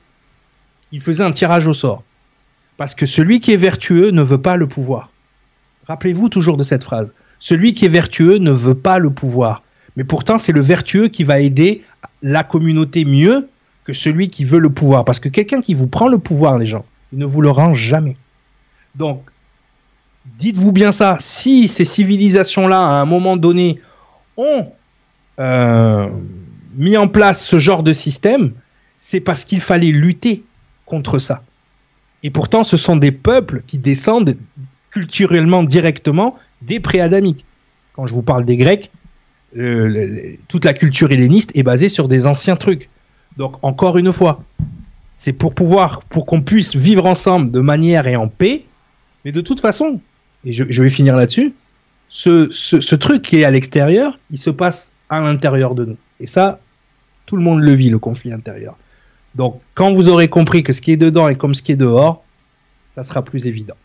Ils 0.94 1.02
faisaient 1.02 1.24
un 1.24 1.32
tirage 1.32 1.68
au 1.68 1.74
sort. 1.74 2.02
Parce 2.78 2.96
que 2.96 3.06
celui 3.06 3.42
qui 3.42 3.52
est 3.52 3.58
vertueux 3.58 4.12
ne 4.12 4.22
veut 4.22 4.42
pas 4.42 4.56
le 4.56 4.68
pouvoir. 4.68 5.11
Rappelez-vous 5.88 6.30
toujours 6.30 6.58
de 6.58 6.64
cette 6.64 6.84
phrase. 6.84 7.12
Celui 7.40 7.74
qui 7.74 7.86
est 7.86 7.90
vertueux 7.90 8.38
ne 8.38 8.52
veut 8.52 8.76
pas 8.76 9.00
le 9.00 9.10
pouvoir. 9.10 9.64
Mais 9.96 10.04
pourtant, 10.04 10.38
c'est 10.38 10.52
le 10.52 10.62
vertueux 10.62 11.08
qui 11.08 11.24
va 11.24 11.40
aider 11.40 11.84
la 12.22 12.44
communauté 12.44 13.04
mieux 13.06 13.50
que 13.84 13.94
celui 13.94 14.30
qui 14.30 14.46
veut 14.46 14.60
le 14.60 14.70
pouvoir. 14.70 15.06
Parce 15.06 15.20
que 15.20 15.30
quelqu'un 15.30 15.62
qui 15.62 15.74
vous 15.74 15.88
prend 15.88 16.08
le 16.08 16.18
pouvoir, 16.18 16.58
les 16.58 16.66
gens, 16.66 16.86
il 17.12 17.20
ne 17.20 17.26
vous 17.26 17.42
le 17.42 17.50
rend 17.50 17.74
jamais. 17.74 18.16
Donc, 18.96 19.24
dites-vous 20.38 20.72
bien 20.72 20.92
ça. 20.92 21.18
Si 21.20 21.68
ces 21.68 21.86
civilisations-là, 21.86 22.80
à 22.80 23.02
un 23.02 23.06
moment 23.06 23.38
donné, 23.38 23.80
ont 24.38 24.68
euh, 25.40 26.08
mis 26.76 26.98
en 26.98 27.08
place 27.08 27.46
ce 27.46 27.60
genre 27.60 27.84
de 27.84 27.94
système, 27.94 28.54
c'est 29.00 29.20
parce 29.20 29.46
qu'il 29.46 29.62
fallait 29.62 29.92
lutter 29.92 30.44
contre 30.86 31.20
ça. 31.20 31.44
Et 32.24 32.30
pourtant, 32.30 32.64
ce 32.64 32.78
sont 32.78 32.96
des 32.96 33.12
peuples 33.12 33.64
qui 33.66 33.78
descendent 33.78 34.36
culturellement 34.92 35.64
directement 35.64 36.38
des 36.62 36.80
préadamiques. 36.80 37.46
Quand 37.94 38.08
je 38.08 38.14
vous 38.14 38.22
parle 38.22 38.46
des 38.46 38.58
Grecs, 38.58 38.92
toute 39.54 40.66
la 40.66 40.74
culture 40.74 41.12
helléniste 41.12 41.52
est 41.56 41.64
basée 41.64 41.90
sur 41.90 42.08
des 42.08 42.26
anciens 42.26 42.56
trucs. 42.56 42.90
Donc 43.38 43.56
encore 43.62 43.98
une 43.98 44.14
fois, 44.14 44.44
c'est 45.18 45.34
pour 45.34 45.54
pouvoir, 45.54 46.02
pour 46.04 46.26
qu'on 46.26 46.42
puisse 46.42 46.76
vivre 46.76 47.06
ensemble 47.06 47.50
de 47.52 47.60
manière 47.60 48.08
et 48.08 48.16
en 48.16 48.28
paix. 48.28 48.66
Mais 49.26 49.32
de 49.32 49.42
toute 49.42 49.60
façon, 49.60 50.00
et 50.46 50.54
je, 50.54 50.84
vais 50.84 50.90
finir 50.90 51.16
là-dessus, 51.16 51.54
ce, 52.10 52.50
ce 52.52 52.96
truc 52.96 53.22
qui 53.22 53.40
est 53.40 53.44
à 53.44 53.52
l'extérieur, 53.52 54.18
il 54.32 54.40
se 54.40 54.50
passe 54.50 54.92
à 55.10 55.20
l'intérieur 55.20 55.76
de 55.76 55.86
nous. 55.86 55.98
Et 56.20 56.28
ça, 56.28 56.60
tout 57.26 57.36
le 57.36 57.44
monde 57.44 57.62
le 57.62 57.74
vit, 57.74 57.90
le 57.90 58.00
conflit 58.00 58.34
intérieur. 58.34 58.76
Donc 59.36 59.62
quand 59.76 59.92
vous 59.92 60.10
aurez 60.10 60.28
compris 60.28 60.64
que 60.64 60.74
ce 60.74 60.82
qui 60.82 60.92
est 60.92 60.98
dedans 60.98 61.30
est 61.30 61.36
comme 61.36 61.54
ce 61.54 61.62
qui 61.62 61.72
est 61.72 61.78
dehors, 61.78 62.24
ça 62.96 63.04
sera 63.04 63.24
plus 63.24 63.46
évident. 63.46 63.76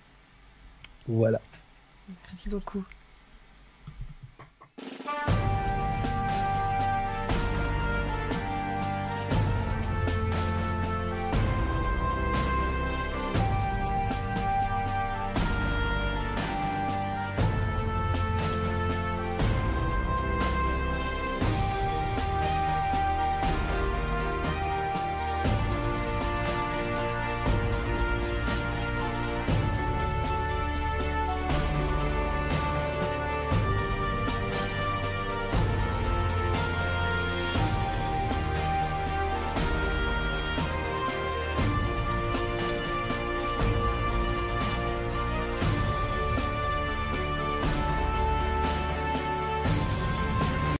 Voilà. 1.09 1.41
Merci 2.29 2.49
beaucoup. 2.49 2.85